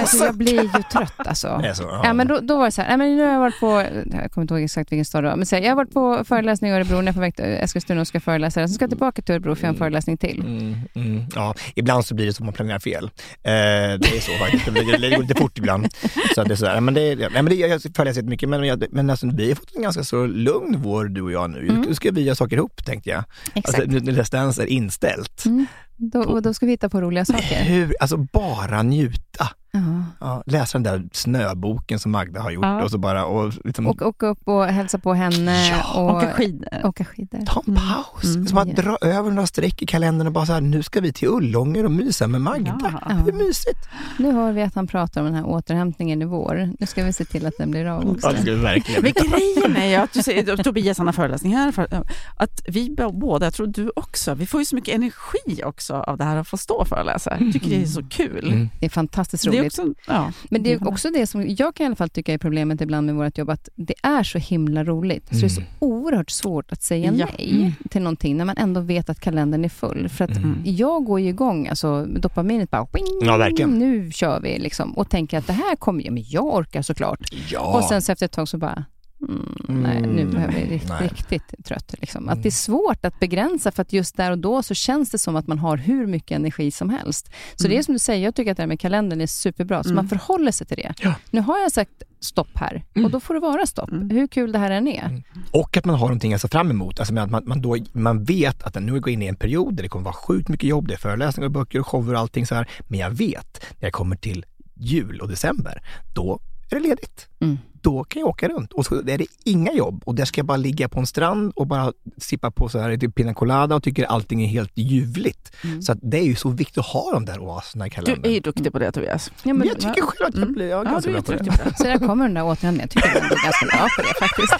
Alltså, 0.00 0.24
jag 0.24 0.34
blir 0.34 0.62
ju 0.62 0.68
trött 0.92 1.12
alltså. 1.16 1.62
Så, 1.74 1.82
ja. 1.82 2.00
Ja, 2.04 2.12
men 2.12 2.28
då, 2.28 2.40
då 2.40 2.58
var 2.58 2.64
det 2.64 2.72
så 2.72 2.82
här, 2.82 2.88
nej, 2.88 2.96
men 2.96 3.16
nu 3.16 3.22
har 3.22 3.32
jag 3.32 3.40
varit 3.40 3.60
på, 3.60 3.84
jag 4.22 4.32
kommer 4.32 4.42
inte 4.42 4.54
ihåg 4.54 4.62
exakt 4.62 4.92
vilken 4.92 5.04
stad 5.04 5.24
det 5.24 5.28
var, 5.28 5.36
men 5.36 5.46
så 5.46 5.56
här, 5.56 5.62
jag 5.62 5.70
har 5.70 5.76
varit 5.76 5.92
på 5.92 6.24
föreläsning 6.24 6.70
i 6.70 6.74
Örebro, 6.74 6.96
när 6.96 7.02
jag 7.02 7.08
är 7.08 7.12
på 7.12 7.20
väg 7.20 7.36
till 7.36 7.44
Eskilstuna 7.44 8.00
och 8.00 8.06
ska 8.06 8.20
föreläsa, 8.20 8.60
sen 8.60 8.68
ska 8.68 8.82
jag 8.82 8.90
tillbaka 8.90 9.22
till 9.22 9.34
Örebro 9.34 9.54
för 9.54 9.62
jag 9.62 9.68
har 9.68 9.74
en 9.74 9.78
föreläsning 9.78 10.16
till. 10.16 10.40
Mm, 10.40 10.74
mm, 10.94 11.24
ja, 11.34 11.54
ibland 11.74 12.04
så 12.04 12.14
blir 12.14 12.26
det 12.26 12.32
så 12.32 12.42
att 12.42 12.44
man 12.44 12.54
planerar 12.54 12.78
fel. 12.78 13.04
Eh, 13.04 13.10
det 13.42 14.16
är 14.16 14.20
så 14.20 14.32
faktiskt, 14.32 14.64
det, 14.66 14.70
det, 14.70 14.98
det 14.98 15.16
går 15.16 15.22
lite 15.22 15.34
fort 15.34 15.58
ibland. 15.58 15.88
Så 16.34 16.44
det 16.44 16.54
är 16.54 16.56
sådär. 16.56 16.80
Men 16.80 16.94
det, 16.94 17.12
ja, 17.12 17.28
men 17.32 17.44
det, 17.44 17.54
jag 17.54 17.82
föreläser 17.82 18.20
jättemycket, 18.20 18.48
men, 18.48 18.64
jag, 18.64 18.84
men 18.90 19.10
alltså, 19.10 19.26
vi 19.34 19.48
har 19.48 19.54
fått 19.54 19.76
en 19.76 19.82
ganska 19.82 20.04
så 20.04 20.26
lugn 20.26 20.82
vår 20.82 21.04
du 21.04 21.22
och 21.22 21.32
jag 21.32 21.50
nu. 21.50 21.58
Mm. 21.58 21.80
Nu 21.80 21.94
ska 21.94 22.10
vi 22.10 22.22
göra 22.22 22.34
saker 22.34 22.56
ihop 22.56 22.84
tänkte 22.84 23.10
jag. 23.10 23.24
Exakt. 23.54 23.78
Alltså, 23.78 23.90
nu 23.92 24.00
när 24.00 24.12
Let's 24.12 24.60
är 24.62 24.66
inställt. 24.66 25.44
Mm. 25.44 25.66
Då, 26.00 26.20
och 26.20 26.42
då 26.42 26.54
ska 26.54 26.66
vi 26.66 26.72
hitta 26.72 26.88
på 26.88 27.00
roliga 27.00 27.24
saker. 27.24 27.62
Hur, 27.64 27.94
alltså 28.00 28.16
bara 28.16 28.82
njuta. 28.82 29.48
Ja. 29.78 30.04
Ja, 30.26 30.42
läsa 30.46 30.78
den 30.78 30.82
där 30.82 31.08
snöboken 31.12 31.98
som 31.98 32.12
Magda 32.12 32.40
har 32.40 32.50
gjort 32.50 32.64
Ja. 32.64 32.82
och 32.82 32.90
så 32.90 32.98
bara 32.98 33.24
och 33.24 33.52
liksom, 33.64 33.86
Och 33.86 34.02
åka 34.02 34.26
upp 34.26 34.38
och 34.48 34.64
hälsa 34.64 34.98
på 34.98 35.14
henne 35.14 35.68
Ja, 35.68 36.00
och 36.00 36.16
Åka 36.16 36.32
skidor. 36.32 36.68
åka 36.84 37.04
skidor. 37.04 37.38
ta 37.46 37.62
en 37.66 37.72
Mm. 37.76 37.82
paus. 37.94 38.24
Mm, 38.34 38.46
som 38.46 38.58
att 38.58 38.68
ja. 38.68 38.74
dra 38.74 38.96
över 39.00 39.30
några 39.30 39.46
streck 39.46 39.82
i 39.82 39.86
kalendern 39.86 40.26
och 40.26 40.32
bara 40.32 40.46
så 40.46 40.52
här, 40.52 40.60
nu 40.60 40.82
ska 40.82 41.00
vi 41.00 41.12
till 41.12 41.28
Ullånger 41.28 41.84
och 41.84 41.90
mysa 41.90 42.26
med 42.26 42.40
Magda. 42.40 43.00
Ja. 43.08 43.14
Hur 43.14 43.32
mysigt? 43.32 43.88
Nu 44.18 44.32
hör 44.32 44.52
vi 44.52 44.62
att 44.62 44.74
han 44.74 44.86
pratar 44.86 45.20
om 45.20 45.26
den 45.26 45.34
här 45.34 45.46
återhämtningen 45.46 46.22
i 46.22 46.24
vår. 46.24 46.70
Nu 46.80 46.86
ska 46.86 47.04
vi 47.04 47.12
se 47.12 47.24
till 47.24 47.46
att 47.46 47.54
den 47.58 47.70
blir 47.70 47.84
av 47.86 48.10
också. 48.10 48.32
Ja, 48.46 48.54
verkligen. 48.54 49.02
Men 49.02 49.12
grejen 49.12 49.76
är 49.76 49.86
ju 49.86 49.94
att 49.96 50.12
du 50.12 50.22
säger, 50.22 50.56
Tobias 50.56 50.98
han 50.98 51.06
har 51.06 51.12
föreläsningar, 51.12 51.72
för, 51.72 51.88
att 52.36 52.60
vi 52.68 52.96
båda, 53.12 53.46
jag 53.46 53.54
tror 53.54 53.66
du 53.66 53.90
också, 53.96 54.34
vi 54.34 54.46
får 54.46 54.60
ju 54.60 54.64
så 54.64 54.74
mycket 54.74 54.94
energi 54.94 55.62
också 55.64 55.94
av 55.94 56.16
det 56.18 56.24
här 56.24 56.36
att 56.36 56.48
få 56.48 56.56
stå 56.56 56.74
och 56.74 56.88
föreläsa. 56.88 57.36
Jag 57.40 57.52
tycker 57.52 57.70
det 57.70 57.82
är 57.82 57.86
så 57.86 58.02
kul. 58.02 58.48
Mm. 58.52 58.68
Det 58.80 58.86
är 58.86 58.90
fantastiskt 58.90 59.46
roligt. 59.46 59.67
Är 59.78 59.82
också, 59.90 59.94
ja. 60.06 60.32
Men 60.50 60.62
det 60.62 60.72
är 60.72 60.88
också 60.88 61.10
det 61.10 61.26
som 61.26 61.44
jag 61.48 61.74
kan 61.74 61.84
i 61.84 61.86
alla 61.86 61.96
fall 61.96 62.08
tycka 62.08 62.32
är 62.32 62.38
problemet 62.38 62.80
ibland 62.80 63.06
med 63.06 63.14
vårt 63.14 63.38
jobb, 63.38 63.50
att 63.50 63.68
det 63.74 63.94
är 64.02 64.22
så 64.22 64.38
himla 64.38 64.84
roligt. 64.84 65.26
Så 65.28 65.34
det 65.34 65.44
är 65.44 65.48
så 65.48 65.60
Mm. 65.60 65.72
oerhört 65.78 66.30
svårt 66.30 66.72
att 66.72 66.82
säga 66.82 67.12
Ja. 67.16 67.26
nej 67.38 67.50
Mm. 67.60 67.72
till 67.90 68.02
någonting 68.02 68.36
när 68.36 68.44
man 68.44 68.56
ändå 68.58 68.80
vet 68.80 69.10
att 69.10 69.20
kalendern 69.20 69.64
är 69.64 69.68
full. 69.68 70.08
För 70.08 70.24
att 70.24 70.36
Mm. 70.36 70.58
jag 70.64 71.04
går 71.04 71.20
ju 71.20 71.28
igång, 71.28 71.68
alltså 71.68 72.04
dopaminet 72.06 72.70
bara, 72.70 72.86
"Wing, 72.92 73.04
Ja, 73.22 73.36
verkligen. 73.36 73.78
nu 73.78 74.10
kör 74.12 74.40
vi 74.40 74.58
liksom. 74.58 74.92
Och 74.92 75.08
tänker 75.10 75.38
att 75.38 75.46
det 75.46 75.52
här 75.52 75.76
kommer, 75.76 76.04
ja 76.04 76.10
men 76.10 76.24
jag 76.26 76.44
orkar 76.54 76.82
såklart. 76.82 77.20
Ja. 77.50 77.76
Och 77.78 77.84
sen 77.84 78.02
så 78.02 78.12
efter 78.12 78.26
ett 78.26 78.32
tag 78.32 78.48
så 78.48 78.58
bara, 78.58 78.84
Mm, 79.28 79.82
nej, 79.82 80.00
nu 80.00 80.20
Mm, 80.22 80.30
behöver 80.30 80.54
jag 80.58 80.66
bli 80.66 80.74
rikt, 80.74 80.88
nej. 80.88 81.08
riktigt 81.08 81.64
trött. 81.64 81.94
Liksom. 81.98 82.28
Att 82.28 82.32
Mm. 82.32 82.42
det 82.42 82.48
är 82.48 82.50
svårt 82.50 83.04
att 83.04 83.20
begränsa 83.20 83.72
för 83.72 83.82
att 83.82 83.92
just 83.92 84.16
där 84.16 84.30
och 84.30 84.38
då 84.38 84.62
så 84.62 84.74
känns 84.74 85.10
det 85.10 85.18
som 85.18 85.36
att 85.36 85.46
man 85.46 85.58
har 85.58 85.76
hur 85.76 86.06
mycket 86.06 86.30
energi 86.36 86.70
som 86.70 86.90
helst. 86.90 87.30
Så 87.56 87.64
Mm. 87.66 87.70
det 87.76 87.78
är 87.78 87.82
som 87.82 87.94
du 87.94 87.98
säger, 87.98 88.24
jag 88.24 88.34
tycker 88.34 88.50
att 88.50 88.56
det 88.56 88.62
här 88.62 88.68
med 88.68 88.80
kalendern 88.80 89.20
är 89.20 89.26
superbra, 89.26 89.82
så 89.82 89.88
Mm. 89.88 89.96
man 89.96 90.08
förhåller 90.08 90.52
sig 90.52 90.66
till 90.66 90.76
det. 90.76 90.94
Ja. 91.02 91.14
Nu 91.30 91.40
har 91.40 91.58
jag 91.58 91.72
sagt 91.72 92.02
stopp 92.20 92.48
här 92.54 92.84
Mm. 92.94 93.04
och 93.04 93.10
då 93.10 93.20
får 93.20 93.34
det 93.34 93.40
vara 93.40 93.66
stopp, 93.66 93.90
Mm. 93.90 94.10
hur 94.10 94.26
kul 94.26 94.52
det 94.52 94.58
här 94.58 94.70
än 94.70 94.88
är. 94.88 95.04
Mm. 95.04 95.22
Och 95.52 95.76
att 95.76 95.84
man 95.84 95.94
har 95.96 96.06
någonting 96.06 96.34
att 96.34 96.40
se 96.40 96.48
fram 96.48 96.70
emot. 96.70 97.00
Alltså 97.00 97.18
att 97.18 97.30
man, 97.30 97.42
man, 97.46 97.62
då, 97.62 97.76
man 97.92 98.24
vet 98.24 98.62
att 98.62 98.82
nu 98.82 99.00
går 99.00 99.08
in 99.12 99.22
i 99.22 99.26
en 99.26 99.36
period 99.36 99.74
där 99.74 99.82
det 99.82 99.88
kommer 99.88 100.04
vara 100.04 100.14
sjukt 100.14 100.48
mycket 100.48 100.68
jobb. 100.68 100.88
Det 100.88 100.94
är 100.94 100.98
föreläsningar, 100.98 101.46
och 101.46 101.52
böcker 101.52 101.80
och 101.80 101.86
shower 101.86 102.14
och 102.14 102.20
allting 102.20 102.46
så 102.46 102.54
här. 102.54 102.68
Men 102.88 102.98
jag 103.00 103.10
vet 103.10 103.64
när 103.78 103.86
jag 103.86 103.92
kommer 103.92 104.16
till 104.16 104.44
jul 104.80 105.20
och 105.20 105.28
december, 105.28 105.82
då 106.14 106.40
är 106.76 106.80
det 106.80 106.88
ledigt. 106.88 107.28
Mm. 107.40 107.58
Då 107.82 108.04
kan 108.04 108.20
jag 108.20 108.28
åka 108.28 108.48
runt 108.48 108.72
och 108.72 108.86
så 108.86 108.94
är 108.94 109.18
det 109.18 109.26
inga 109.44 109.72
jobb 109.72 110.02
och 110.06 110.14
där 110.14 110.24
ska 110.24 110.38
jag 110.38 110.46
bara 110.46 110.56
ligga 110.56 110.88
på 110.88 111.00
en 111.00 111.06
strand 111.06 111.52
och 111.56 111.66
bara 111.66 111.92
sippa 112.16 112.50
på 112.50 112.68
så 112.68 112.78
här 112.78 112.96
typ 112.96 113.14
pina 113.14 113.34
colada 113.34 113.74
och 113.76 113.82
tycker 113.82 114.04
allting 114.04 114.42
är 114.42 114.46
helt 114.48 114.72
ljuvligt. 114.74 115.52
Mm. 115.64 115.82
Så 115.82 115.92
att 115.92 115.98
det 116.02 116.18
är 116.18 116.22
ju 116.24 116.34
så 116.34 116.48
viktigt 116.50 116.78
att 116.78 116.86
ha 116.86 117.12
de 117.12 117.24
där 117.24 117.38
oaserna 117.38 117.86
i 117.86 117.88
Du 117.88 117.94
kalendern. 117.94 118.24
är 118.30 118.34
ju 118.34 118.40
duktig 118.40 118.72
på 118.72 118.78
det 118.78 118.92
Tobias. 118.92 119.30
Ja, 119.42 119.54
men, 119.54 119.68
jag 119.68 119.80
tycker 119.80 120.02
själv 120.02 120.28
att 120.28 120.34
jag 120.34 120.42
Mm. 120.42 120.52
blir 120.54 120.68
jag 120.68 120.80
är 120.80 120.84
Ja, 120.84 120.90
ganska 120.90 121.10
du 121.10 121.16
är 121.16 121.22
bra 121.22 121.36
på 121.38 121.44
det. 121.44 121.50
på 121.58 121.68
det. 121.68 121.76
Så 121.76 121.84
där 121.84 121.98
kommer 121.98 122.24
den 122.24 122.34
där 122.34 122.44
återhämtningen. 122.44 122.88
Jag 122.94 123.02
tycker 123.12 123.22
att 123.24 123.28
du 123.28 123.34
är 123.34 123.44
ganska 123.44 123.66
bra 123.66 123.88
på 123.96 124.02
det 124.02 124.14
faktiskt. 124.26 124.54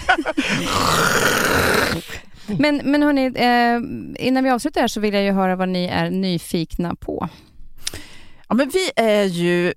Men, 2.59 2.81
men 2.83 3.03
hörni, 3.03 3.25
eh, 3.35 4.25
innan 4.27 4.43
vi 4.43 4.49
avslutar 4.49 4.81
här 4.81 4.87
så 4.87 4.99
vill 4.99 5.13
jag 5.13 5.23
ju 5.23 5.31
höra 5.31 5.55
vad 5.55 5.69
ni 5.69 5.85
är 5.85 6.09
nyfikna 6.09 6.95
på. 6.95 7.29
Ja, 8.49 8.55
men 8.55 8.69
vi 8.73 8.91
är 8.95 9.23
ju 9.23 9.73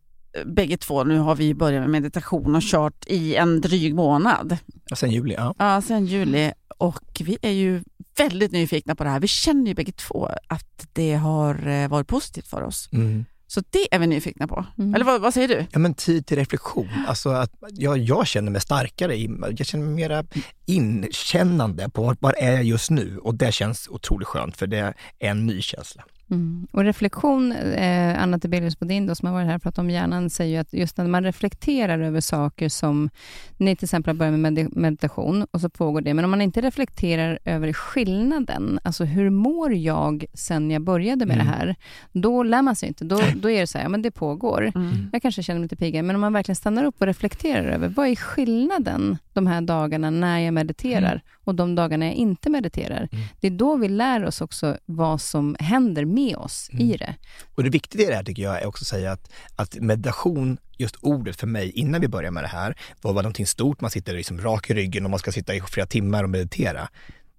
bägge 0.46 0.76
två, 0.76 1.04
nu 1.04 1.18
har 1.18 1.34
vi 1.34 1.54
börjat 1.54 1.80
med 1.82 1.90
meditation 1.90 2.54
och 2.54 2.62
kört 2.62 3.06
i 3.06 3.36
en 3.36 3.60
dryg 3.60 3.94
månad. 3.94 4.58
Och 4.90 4.98
sen 4.98 5.10
juli, 5.10 5.34
ja. 5.34 5.54
Ja, 5.58 5.82
sen 5.82 6.06
juli. 6.06 6.52
Och 6.78 7.22
vi 7.24 7.38
är 7.42 7.50
ju 7.50 7.82
väldigt 8.16 8.52
nyfikna 8.52 8.94
på 8.94 9.04
det 9.04 9.10
här. 9.10 9.20
Vi 9.20 9.28
känner 9.28 9.66
ju 9.66 9.74
bägge 9.74 9.92
två 9.92 10.28
att 10.46 10.86
det 10.92 11.14
har 11.14 11.68
eh, 11.68 11.88
varit 11.88 12.06
positivt 12.06 12.48
för 12.48 12.62
oss. 12.62 12.88
Mm. 12.92 13.24
Så 13.46 13.62
det 13.70 13.94
är 13.94 13.98
vi 13.98 14.06
nyfikna 14.06 14.48
på. 14.48 14.66
Mm. 14.78 14.94
Eller 14.94 15.04
vad, 15.04 15.20
vad 15.20 15.34
säger 15.34 15.48
du? 15.48 15.66
Ja 15.70 15.78
men 15.78 15.94
tid 15.94 16.26
till 16.26 16.36
reflektion. 16.36 16.88
Alltså 17.06 17.28
att 17.28 17.50
jag, 17.70 17.98
jag 17.98 18.26
känner 18.26 18.50
mig 18.50 18.60
starkare, 18.60 19.16
jag 19.16 19.66
känner 19.66 19.84
mig 19.84 19.94
mera 19.94 20.24
inkännande 20.66 21.88
på 21.88 22.02
var, 22.02 22.16
var 22.20 22.34
är 22.38 22.52
jag 22.52 22.64
just 22.64 22.90
nu 22.90 23.18
och 23.18 23.34
det 23.34 23.52
känns 23.52 23.88
otroligt 23.88 24.28
skönt 24.28 24.56
för 24.56 24.66
det 24.66 24.78
är 24.78 24.94
en 25.18 25.46
ny 25.46 25.62
känsla. 25.62 26.04
Mm. 26.32 26.66
Och 26.72 26.84
reflektion, 26.84 27.52
eh, 27.52 28.22
Anna 28.22 28.38
Tibelius 28.38 28.78
Bodin 28.78 29.06
då, 29.06 29.14
som 29.14 29.26
har 29.26 29.34
varit 29.34 29.46
här 29.48 29.56
och 29.56 29.62
pratat 29.62 29.78
om 29.78 29.90
hjärnan, 29.90 30.30
säger 30.30 30.52
ju 30.54 30.58
att 30.60 30.72
just 30.72 30.96
när 30.96 31.04
man 31.08 31.24
reflekterar 31.24 31.98
över 32.00 32.20
saker 32.20 32.68
som, 32.68 33.10
ni 33.56 33.76
till 33.76 33.84
exempel 33.86 34.08
har 34.14 34.18
börjat 34.18 34.38
med 34.38 34.52
med- 34.52 34.76
meditation 34.76 35.46
och 35.50 35.60
så 35.60 35.68
pågår 35.68 36.00
det, 36.00 36.14
men 36.14 36.24
om 36.24 36.30
man 36.30 36.40
inte 36.42 36.60
reflekterar 36.60 37.38
över 37.44 37.72
skillnaden, 37.72 38.78
alltså 38.82 39.04
hur 39.04 39.30
mår 39.30 39.72
jag 39.74 40.24
sen 40.34 40.70
jag 40.70 40.82
började 40.82 41.26
med 41.26 41.34
Mm. 41.34 41.46
det 41.46 41.52
här, 41.52 41.76
då 42.12 42.42
lär 42.42 42.62
man 42.62 42.76
sig 42.76 42.88
inte. 42.88 43.04
Då, 43.04 43.20
då 43.36 43.50
är 43.50 43.60
det 43.60 43.66
så 43.66 43.78
här, 43.78 43.84
ja 43.84 43.88
men 43.88 44.02
det 44.02 44.10
pågår. 44.10 44.72
Mm. 44.74 44.92
Jag 45.12 45.22
kanske 45.22 45.42
känner 45.42 45.60
mig 45.60 45.64
lite 45.64 45.76
piggare, 45.76 46.02
men 46.02 46.14
om 46.16 46.20
man 46.20 46.32
verkligen 46.32 46.56
stannar 46.56 46.84
upp 46.84 47.00
och 47.00 47.06
reflekterar 47.06 47.64
över 47.68 47.88
vad 47.88 48.08
är 48.08 48.16
skillnaden 48.16 49.18
de 49.32 49.46
här 49.46 49.60
dagarna 49.60 50.10
när 50.10 50.38
jag 50.38 50.54
mediterar 50.54 51.22
och 51.44 51.54
de 51.54 51.74
dagarna 51.74 52.06
jag 52.06 52.14
inte 52.14 52.50
mediterar. 52.50 53.08
Mm. 53.12 53.24
Det 53.40 53.46
är 53.46 53.50
då 53.50 53.76
vi 53.76 53.88
lär 53.88 54.24
oss 54.24 54.40
också 54.40 54.76
vad 54.86 55.20
som 55.20 55.56
händer 55.58 56.04
med 56.04 56.36
oss 56.36 56.70
i 56.72 56.82
Mm. 56.82 56.96
det. 56.98 57.14
Och 57.54 57.62
det 57.62 57.70
viktiga 57.70 58.06
i 58.06 58.10
det 58.10 58.14
här 58.16 58.24
tycker 58.24 58.42
jag 58.42 58.62
är 58.62 58.66
också 58.66 58.82
att 58.82 58.86
säga 58.88 59.12
att, 59.12 59.32
att 59.56 59.74
meditation, 59.74 60.58
just 60.78 60.96
ordet 61.00 61.36
för 61.40 61.46
mig 61.46 61.70
innan 61.70 62.00
vi 62.00 62.08
började 62.08 62.30
med 62.34 62.44
det 62.44 62.48
här, 62.48 62.76
var 63.02 63.12
var 63.12 63.22
någonting 63.22 63.46
stort, 63.46 63.80
man 63.80 63.90
sitter 63.90 64.14
liksom 64.16 64.40
rak 64.40 64.70
i 64.70 64.74
ryggen 64.74 65.04
och 65.04 65.10
man 65.10 65.18
ska 65.18 65.32
sitta 65.32 65.54
i 65.54 65.60
flera 65.60 65.86
timmar 65.86 66.24
och 66.24 66.30
meditera. 66.30 66.88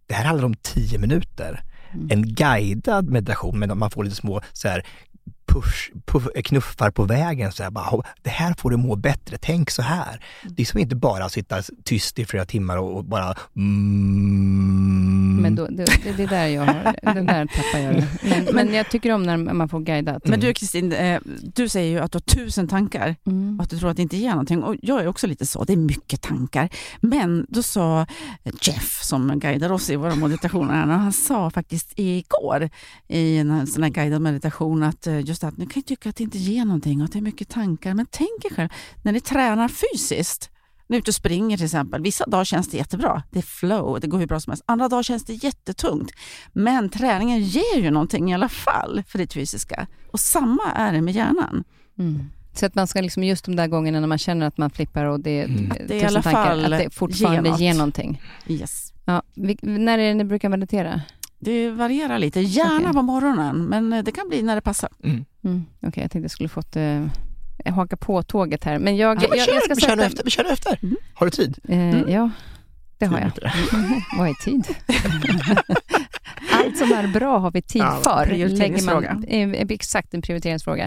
Det 0.08 0.14
här 0.14 0.26
handlar 0.26 0.46
om 0.46 0.56
tio 0.56 1.00
minuter. 1.00 1.64
Mm. 1.94 2.08
En 2.12 2.34
guidad 2.36 3.10
meditation, 3.10 3.60
men 3.60 3.78
man 3.78 3.92
får 3.92 4.04
lite 4.04 4.16
små 4.16 4.42
så 4.54 4.68
här, 4.68 4.86
push, 5.46 5.92
puff, 6.06 6.28
knuffar 6.44 6.92
på 6.92 7.04
vägen. 7.04 7.52
Så 7.52 7.64
här, 7.64 7.72
bara, 7.72 8.04
det 8.22 8.30
här 8.30 8.54
får 8.58 8.70
du 8.70 8.78
må 8.78 8.96
bättre, 8.96 9.38
tänk 9.42 9.72
så 9.72 9.82
här. 9.82 10.26
Det 10.44 10.62
är 10.62 10.66
som 10.66 10.80
inte 10.80 10.96
bara 10.96 11.30
sitta 11.30 11.62
tyst 11.84 12.20
i 12.20 12.26
flera 12.26 12.46
timmar 12.46 12.78
och, 12.78 12.98
och 12.98 13.06
bara 13.06 13.36
mm. 13.56 15.40
Men 15.42 15.56
då, 15.56 15.68
det, 15.68 15.86
det, 16.04 16.12
det 16.18 16.24
är 16.24 16.28
där 16.28 16.48
jag 16.48 16.62
har, 16.62 17.14
det 17.14 17.22
där 17.22 17.46
tappar 17.46 17.80
jag. 17.80 18.04
Men, 18.22 18.48
men 18.56 18.74
jag 18.74 18.90
tycker 18.90 19.12
om 19.12 19.24
när 19.24 19.38
man 19.38 19.70
får 19.70 19.80
guidat. 19.80 20.28
Men 20.28 20.40
du 20.40 20.54
Kristin, 20.54 20.92
eh, 20.92 21.20
du 21.56 21.70
säger 21.70 21.92
ju 21.92 22.00
att 22.00 22.12
du 22.12 22.16
har 22.16 22.22
tusen 22.22 22.68
tankar 22.68 23.16
Mm. 23.26 23.60
och 23.60 23.64
att 23.64 23.70
du 23.70 23.80
tror 23.80 23.90
att 23.90 23.96
det 23.96 24.02
inte 24.02 24.18
ger 24.18 24.30
någonting. 24.30 24.64
Och 24.64 24.76
jag 24.82 25.02
är 25.02 25.08
också 25.08 25.28
lite 25.28 25.46
så, 25.46 25.64
det 25.64 25.74
är 25.74 25.78
mycket 25.78 26.22
tankar. 26.22 26.70
Men 27.02 27.46
då 27.50 27.64
sa 27.64 28.06
Jeff, 28.62 29.00
som 29.04 29.40
guidar 29.40 29.72
oss 29.72 29.90
i 29.90 29.96
våra 29.96 30.16
meditationer, 30.16 30.74
han 30.74 31.14
sa 31.14 31.50
faktiskt 31.50 31.94
igår 31.96 32.70
i 33.08 33.38
en 33.38 33.68
sån 33.68 33.84
här 33.84 33.90
guidad 33.90 34.22
meditation 34.22 34.84
att 34.84 35.08
eh, 35.08 35.20
just 35.34 35.44
att 35.44 35.58
ni 35.58 35.66
kan 35.66 35.74
ju 35.76 35.82
tycka 35.82 36.10
att 36.10 36.16
det 36.16 36.24
inte 36.24 36.38
ger 36.38 36.66
någonting 36.66 37.02
och 37.02 37.06
att 37.06 37.12
det 37.12 37.20
är 37.20 37.22
mycket 37.24 37.50
tankar. 37.50 37.94
Men 37.94 38.06
tänk 38.12 38.46
er 38.46 38.56
själv, 38.56 38.70
när 39.02 39.12
ni 39.12 39.20
tränar 39.20 39.68
fysiskt, 39.68 40.50
när 40.88 40.94
ni 40.94 40.98
är 40.98 41.00
ute 41.00 41.12
och 41.12 41.16
springer 41.16 41.58
till 41.58 41.66
exempel. 41.66 42.02
Vissa 42.02 42.26
dagar 42.26 42.44
känns 42.46 42.70
det 42.70 42.78
jättebra, 42.78 43.24
det 43.32 43.40
är 43.40 43.44
flow, 43.44 44.00
det 44.00 44.08
går 44.08 44.20
hur 44.20 44.28
bra 44.28 44.40
som 44.40 44.52
helst. 44.52 44.64
Andra 44.68 44.90
dagar 44.90 45.04
känns 45.04 45.26
det 45.26 45.34
jättetungt. 45.34 46.12
Men 46.54 46.90
träningen 46.90 47.40
ger 47.42 47.80
ju 47.80 47.92
någonting 47.92 48.32
i 48.32 48.34
alla 48.34 48.50
fall 48.50 49.04
för 49.08 49.18
ditt 49.18 49.34
fysiska. 49.34 49.88
Och 50.12 50.20
samma 50.20 50.72
är 50.76 50.94
det 50.94 51.02
med 51.02 51.14
hjärnan. 51.14 51.64
Mm. 52.00 52.26
Så 52.54 52.66
att 52.66 52.76
man 52.76 52.88
ska 52.88 53.02
liksom 53.02 53.24
just 53.24 53.46
de 53.46 53.56
där 53.56 53.68
gångerna 53.68 54.00
när 54.00 54.08
man 54.08 54.18
känner 54.18 54.48
att 54.48 54.58
man 54.58 54.70
flippar 54.70 55.06
och 55.06 55.20
det, 55.20 55.44
Mm. 55.44 55.70
Det 55.88 55.94
är 55.94 55.98
i 55.98 56.00
tusen 56.00 56.08
alla 56.08 56.22
tankar, 56.22 56.44
fall 56.46 56.74
att 56.74 56.80
det 56.80 56.90
fortfarande 56.90 57.50
ge 57.50 57.52
något. 57.52 57.60
ger 57.60 57.74
någonting. 57.74 58.22
Yes. 58.48 58.94
Ja, 59.06 59.22
vi, 59.36 59.58
när 59.62 59.98
är 59.98 60.08
det 60.08 60.14
ni 60.14 60.24
brukar 60.24 60.50
meditera? 60.50 61.02
Det 61.44 61.72
varierar 61.72 62.20
lite, 62.20 62.42
gärna 62.42 62.76
Okej. 62.80 62.94
på 62.94 63.02
morgonen, 63.02 63.66
men 63.66 63.94
eh, 63.94 64.04
det 64.04 64.12
kan 64.12 64.30
bli 64.30 64.42
när 64.42 64.56
det 64.56 64.62
passar. 64.62 64.90
Mm. 65.04 65.26
Mm. 65.44 65.66
Okej, 65.76 66.04
jag 66.04 66.12
tänkte 66.12 66.18
jag 66.20 66.32
skulle 66.32 66.50
fått 66.50 66.76
eh, 66.76 67.06
haka 67.76 67.98
på 67.98 68.24
tåget 68.24 68.64
här. 68.64 68.80
Men 68.80 68.98
jag, 68.98 69.24
Ja, 69.24 69.28
men 69.30 69.38
jag, 69.38 69.48
kör, 69.48 69.54
jag 69.54 69.78
ska 69.78 69.88
kör 69.88 69.98
efter. 69.98 70.30
Kör 70.30 70.52
efter. 70.52 70.80
Mm. 70.84 70.96
Har 71.14 71.26
du 71.26 71.32
tid? 71.32 71.58
Eh, 71.64 71.78
Mm. 71.80 72.10
Ja, 72.12 72.30
det 72.98 73.06
har 73.06 73.20
jag. 73.20 73.32
Vad 74.18 74.30
är 74.30 74.34
tid? 74.34 74.68
Allt 76.52 76.78
som 76.78 76.92
är 76.94 77.08
bra 77.08 77.38
har 77.38 77.52
vi 77.52 77.62
tid 77.62 77.82
Ja, 77.82 78.00
för. 78.04 78.26
prioriteringsfråga. 78.26 79.14
Man, 79.14 79.24
eh, 79.54 79.66
exakt, 79.70 80.14
en 80.14 80.22
prioriteringsfråga. 80.22 80.84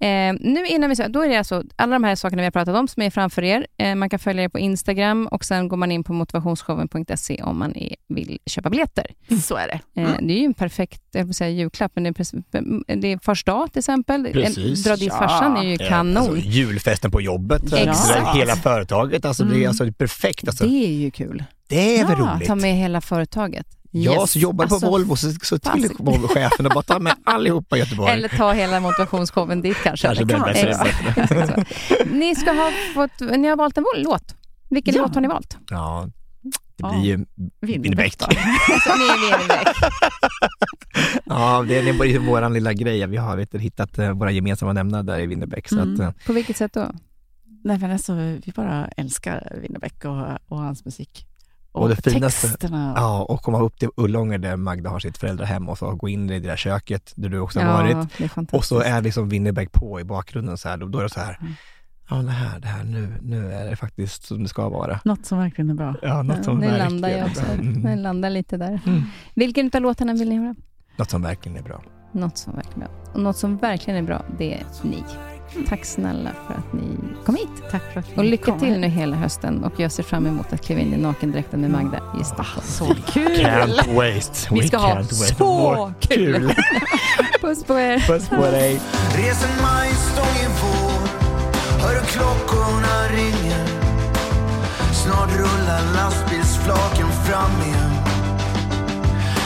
Eh, 0.00 0.34
nu 0.40 0.66
innan 0.66 0.90
vi 0.90 0.96
då 1.08 1.22
är 1.24 1.28
det 1.28 1.36
alltså 1.36 1.62
alla 1.76 1.92
de 1.92 2.04
här 2.04 2.14
sakerna 2.14 2.42
vi 2.42 2.46
har 2.46 2.50
pratat 2.50 2.76
om 2.76 2.88
som 2.88 3.02
är 3.02 3.10
framför 3.10 3.42
er. 3.44 3.66
Eh, 3.78 3.94
man 3.94 4.10
kan 4.10 4.18
följa 4.18 4.44
er 4.44 4.48
på 4.48 4.58
Instagram 4.58 5.26
och 5.26 5.44
sen 5.44 5.68
går 5.68 5.76
man 5.76 5.92
in 5.92 6.04
på 6.04 6.12
motivationsshowen.se 6.12 7.42
om 7.42 7.58
man 7.58 7.76
är, 7.76 7.94
vill 8.08 8.38
köpa 8.46 8.70
biljetter. 8.70 9.06
Så 9.42 9.56
är 9.56 9.66
det. 9.66 10.00
Eh, 10.00 10.08
Mm. 10.12 10.26
Det 10.26 10.32
är 10.34 10.38
ju 10.38 10.44
en 10.44 10.54
perfekt 10.54 11.02
jag 11.12 11.24
vill 11.24 11.34
säga, 11.34 11.50
julklapp, 11.50 11.92
men 11.94 12.04
det 12.04 12.08
är, 12.20 12.96
det 12.96 13.12
är 13.12 13.18
första 13.22 13.52
dag 13.52 13.72
till 13.72 13.78
exempel. 13.78 14.28
Precis. 14.32 14.84
Dra 14.84 14.96
dit 14.96 15.08
Ja. 15.12 15.18
farsan 15.18 15.56
är 15.56 15.62
ju 15.62 15.76
Ja, 15.80 15.88
kanon. 15.88 16.16
Alltså, 16.16 16.36
julfesten 16.36 17.10
på 17.10 17.20
jobbet, 17.20 17.62
Exakt. 17.62 17.86
alltså, 17.88 18.38
hela 18.38 18.56
företaget. 18.56 19.24
Alltså, 19.24 19.44
Det 19.44 19.54
är 19.54 19.56
Mm. 19.56 19.68
alltså 19.68 19.92
perfekt. 19.92 20.48
Alltså, 20.48 20.64
det 20.66 20.84
är 20.86 20.92
ju 20.92 21.10
kul. 21.10 21.44
det 21.68 21.98
är 22.00 22.06
väl 22.06 22.16
Ja, 22.18 22.34
roligt? 22.34 22.48
Ta 22.48 22.54
med 22.54 22.76
hela 22.76 23.00
företaget. 23.00 23.66
Jag 23.94 24.14
Yes. 24.20 24.30
som 24.30 24.40
jobbar 24.40 24.66
på 24.66 24.74
Alltså, 24.74 24.90
Volvo, 24.90 25.16
så, 25.16 25.30
så 25.42 25.58
till. 25.58 25.90
Volvo-chefen 25.98 26.66
och 26.66 26.72
bara 26.72 26.82
ta 26.82 26.98
med 26.98 27.14
allihopa 27.24 27.76
i 27.76 27.80
Göteborg. 27.80 28.12
Eller 28.12 28.28
ta 28.28 28.52
hela 28.52 28.80
motivationsshowen 28.80 29.62
dit 29.62 29.76
kanske. 29.82 30.06
Kanske 30.06 30.24
Det 30.24 30.32
kan 30.34 30.42
blir 30.42 30.52
bättre. 30.54 30.70
Exakt 31.16 31.54
så. 31.88 32.04
Ni 32.14 32.34
ska 32.36 32.52
ha 32.52 32.70
fått, 32.94 33.20
ni 33.38 33.48
har 33.48 33.56
valt 33.56 33.78
en 33.78 33.84
låt. 33.96 34.34
Vilken 34.70 34.94
Ja. 34.94 35.02
låt 35.02 35.14
har 35.14 35.22
ni 35.22 35.28
valt? 35.28 35.56
Ja, 35.70 36.08
det 36.42 36.52
Ja. 36.76 36.90
blir 36.92 37.02
ju 37.04 37.24
Winnerbäck. 37.60 38.18
då. 38.18 38.24
Alltså, 38.24 38.90
ni 38.98 39.04
är 39.04 39.38
Winnerbäck. 39.38 39.76
Ja, 41.24 41.64
det 41.68 41.78
är 41.78 41.92
bara 41.92 42.40
vår 42.42 42.50
lilla 42.50 42.72
grej. 42.72 43.06
Vi 43.06 43.16
har 43.16 43.36
vet, 43.36 43.54
hittat 43.54 43.98
eh, 43.98 44.10
våra 44.12 44.30
gemensamma 44.30 44.72
nämnare 44.72 45.02
där 45.02 45.18
i 45.18 45.26
Winnerbäck. 45.26 45.68
Så 45.68 45.78
Mm. 45.80 45.94
att, 45.94 46.00
eh, 46.00 46.10
På 46.26 46.32
vilket 46.32 46.56
sätt 46.56 46.72
då? 46.72 46.90
Nej, 47.64 47.78
men 47.78 47.90
alltså, 47.90 48.12
vi 48.14 48.52
bara 48.56 48.88
älskar 48.96 49.58
Winnerbäck 49.62 50.04
och, 50.04 50.38
och 50.48 50.58
hans 50.58 50.84
musik. 50.84 51.26
Och, 51.72 51.82
Och 51.82 51.88
det 51.88 51.96
finaste- 52.10 52.46
texterna. 52.48 52.92
ja, 52.96 53.22
och 53.22 53.42
komma 53.42 53.60
upp 53.60 53.78
till 53.78 53.88
Ullånger 53.96 54.38
där 54.38 54.56
Magda 54.56 54.90
har 54.90 54.98
sitt 54.98 55.18
föräldrahem 55.18 55.68
och 55.68 55.78
så 55.78 55.94
gå 55.94 56.08
in 56.08 56.30
i 56.30 56.40
det 56.40 56.48
där 56.48 56.56
köket 56.56 57.12
där 57.16 57.28
du 57.28 57.38
också 57.38 57.60
har 57.60 57.66
ja, 57.66 57.94
varit. 57.94 58.20
är 58.20 58.56
Och 58.56 58.64
så 58.64 58.80
är 58.80 59.00
liksom 59.02 59.28
Winnerbäck 59.28 59.72
på 59.72 60.00
i 60.00 60.04
bakgrunden 60.04 60.58
så 60.58 60.68
här. 60.68 60.76
Då, 60.76 60.86
då 60.86 60.98
är 60.98 61.02
det 61.02 61.10
så 61.10 61.20
här, 61.20 61.38
Mm. 61.40 61.52
ja 62.10 62.16
det 62.16 62.30
här, 62.30 62.58
det 62.60 62.66
här, 62.68 62.84
nu, 62.84 63.18
nu 63.22 63.52
är 63.52 63.70
det 63.70 63.76
faktiskt 63.76 64.24
som 64.26 64.42
det 64.42 64.48
ska 64.48 64.68
vara. 64.68 65.00
Något 65.04 65.26
som 65.26 65.38
verkligen 65.38 65.70
är 65.70 65.74
bra. 65.74 65.94
Ja, 66.02 66.22
något 66.22 66.36
Ja, 66.36 66.42
som 66.42 66.60
det 66.60 66.66
verkligen 66.66 66.88
landar 66.92 67.08
jag 67.08 67.18
är 67.18 67.24
också. 67.24 67.42
bra. 67.42 67.52
Mm. 67.52 67.82
Den 67.82 68.02
landar 68.02 68.30
lite 68.30 68.56
där. 68.56 68.80
Mm. 68.86 69.02
Vilken 69.34 69.70
av 69.74 69.80
låtarna 69.82 70.12
vill 70.12 70.28
ni 70.28 70.36
höra? 70.38 70.54
Något 70.98 71.10
som 71.10 71.22
verkligen 71.22 71.58
är 71.58 71.62
bra. 71.62 71.82
Något 72.12 72.38
som 72.38 72.54
verkligen 72.56 72.82
är 72.82 72.86
bra. 72.86 73.12
Och 73.14 73.20
något 73.20 73.36
som 73.36 73.56
verkligen 73.56 73.98
är 74.04 74.06
bra, 74.06 74.24
det 74.38 74.54
är 74.54 74.64
ni. 74.82 75.04
Tack 75.68 75.84
snälla 75.84 76.30
för 76.46 76.54
att 76.54 76.72
ni 76.72 76.98
kom 77.26 77.34
hit. 77.34 77.48
Tack 77.70 77.92
för 77.92 78.00
att 78.00 78.06
Och 78.16 78.24
ni 78.24 78.30
lycka 78.30 78.44
kom. 78.44 78.60
till 78.60 78.78
nu 78.80 78.86
hela 78.88 79.16
hösten 79.16 79.64
och 79.64 79.72
jag 79.76 79.92
ser 79.92 80.02
fram 80.02 80.26
emot 80.26 80.52
att 80.52 80.62
kliva 80.64 80.80
in 80.80 80.94
i 80.94 80.96
nakendräkten 80.96 81.60
med 81.60 81.70
Magda 81.70 82.00
i 82.20 82.24
Stockholm. 82.24 82.66
Så 82.66 82.84
kul! 83.12 83.26
Can't 83.36 83.94
waste. 83.94 84.48
Vi 84.54 84.60
We 84.60 84.66
ska 84.68 84.76
ha 84.76 84.88
can't 84.94 84.96
wait. 85.20 85.38
så 85.38 85.92
kul! 86.00 86.54
Puss 87.40 87.64
på 87.64 87.78
er! 87.78 87.98
Puss 88.06 88.28
på 88.28 88.36
dig. 88.42 88.80
Res 89.16 89.44
en 89.44 89.62
majstång 89.62 90.34
i 90.44 90.46
vår 90.62 91.08
Hör 91.82 91.94
hur 91.94 92.06
klockorna 92.06 93.08
ringer 93.12 93.66
Snart 94.92 95.30
rullar 95.36 95.94
lastbilsflaken 95.94 97.08
fram 97.26 97.50
igen 97.66 97.90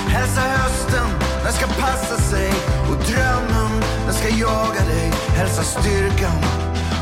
Hälsa 0.09 0.41
hösten, 0.41 1.09
den 1.45 1.53
ska 1.53 1.67
passa 1.67 2.17
sig 2.17 2.51
Och 2.91 2.97
drömmen, 3.11 3.46
den 4.07 4.15
ska 4.15 4.29
jaga 4.29 4.85
dig 4.85 5.13
Hälsa 5.29 5.63
styrkan 5.63 6.37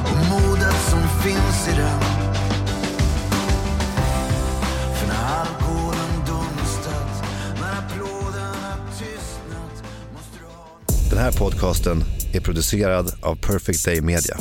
och 0.05 0.27
modet 0.31 0.75
som 0.91 1.01
finns 1.23 1.69
i 1.69 1.81
den 1.81 2.01
För 4.95 5.07
när 5.09 5.41
alkoholen 5.41 6.11
dunstat 6.27 7.25
När 7.61 7.79
applåderna 7.79 8.77
tystnat 8.99 9.85
Måste 10.15 10.39
du 10.39 10.45
ha 10.47 11.11
Den 11.11 11.19
här 11.19 11.33
podcasten 11.33 12.05
är 12.33 12.41
producerad 12.41 13.13
av 13.23 13.37
Perfect 13.37 13.85
Day 13.85 14.01
Media. 14.01 14.37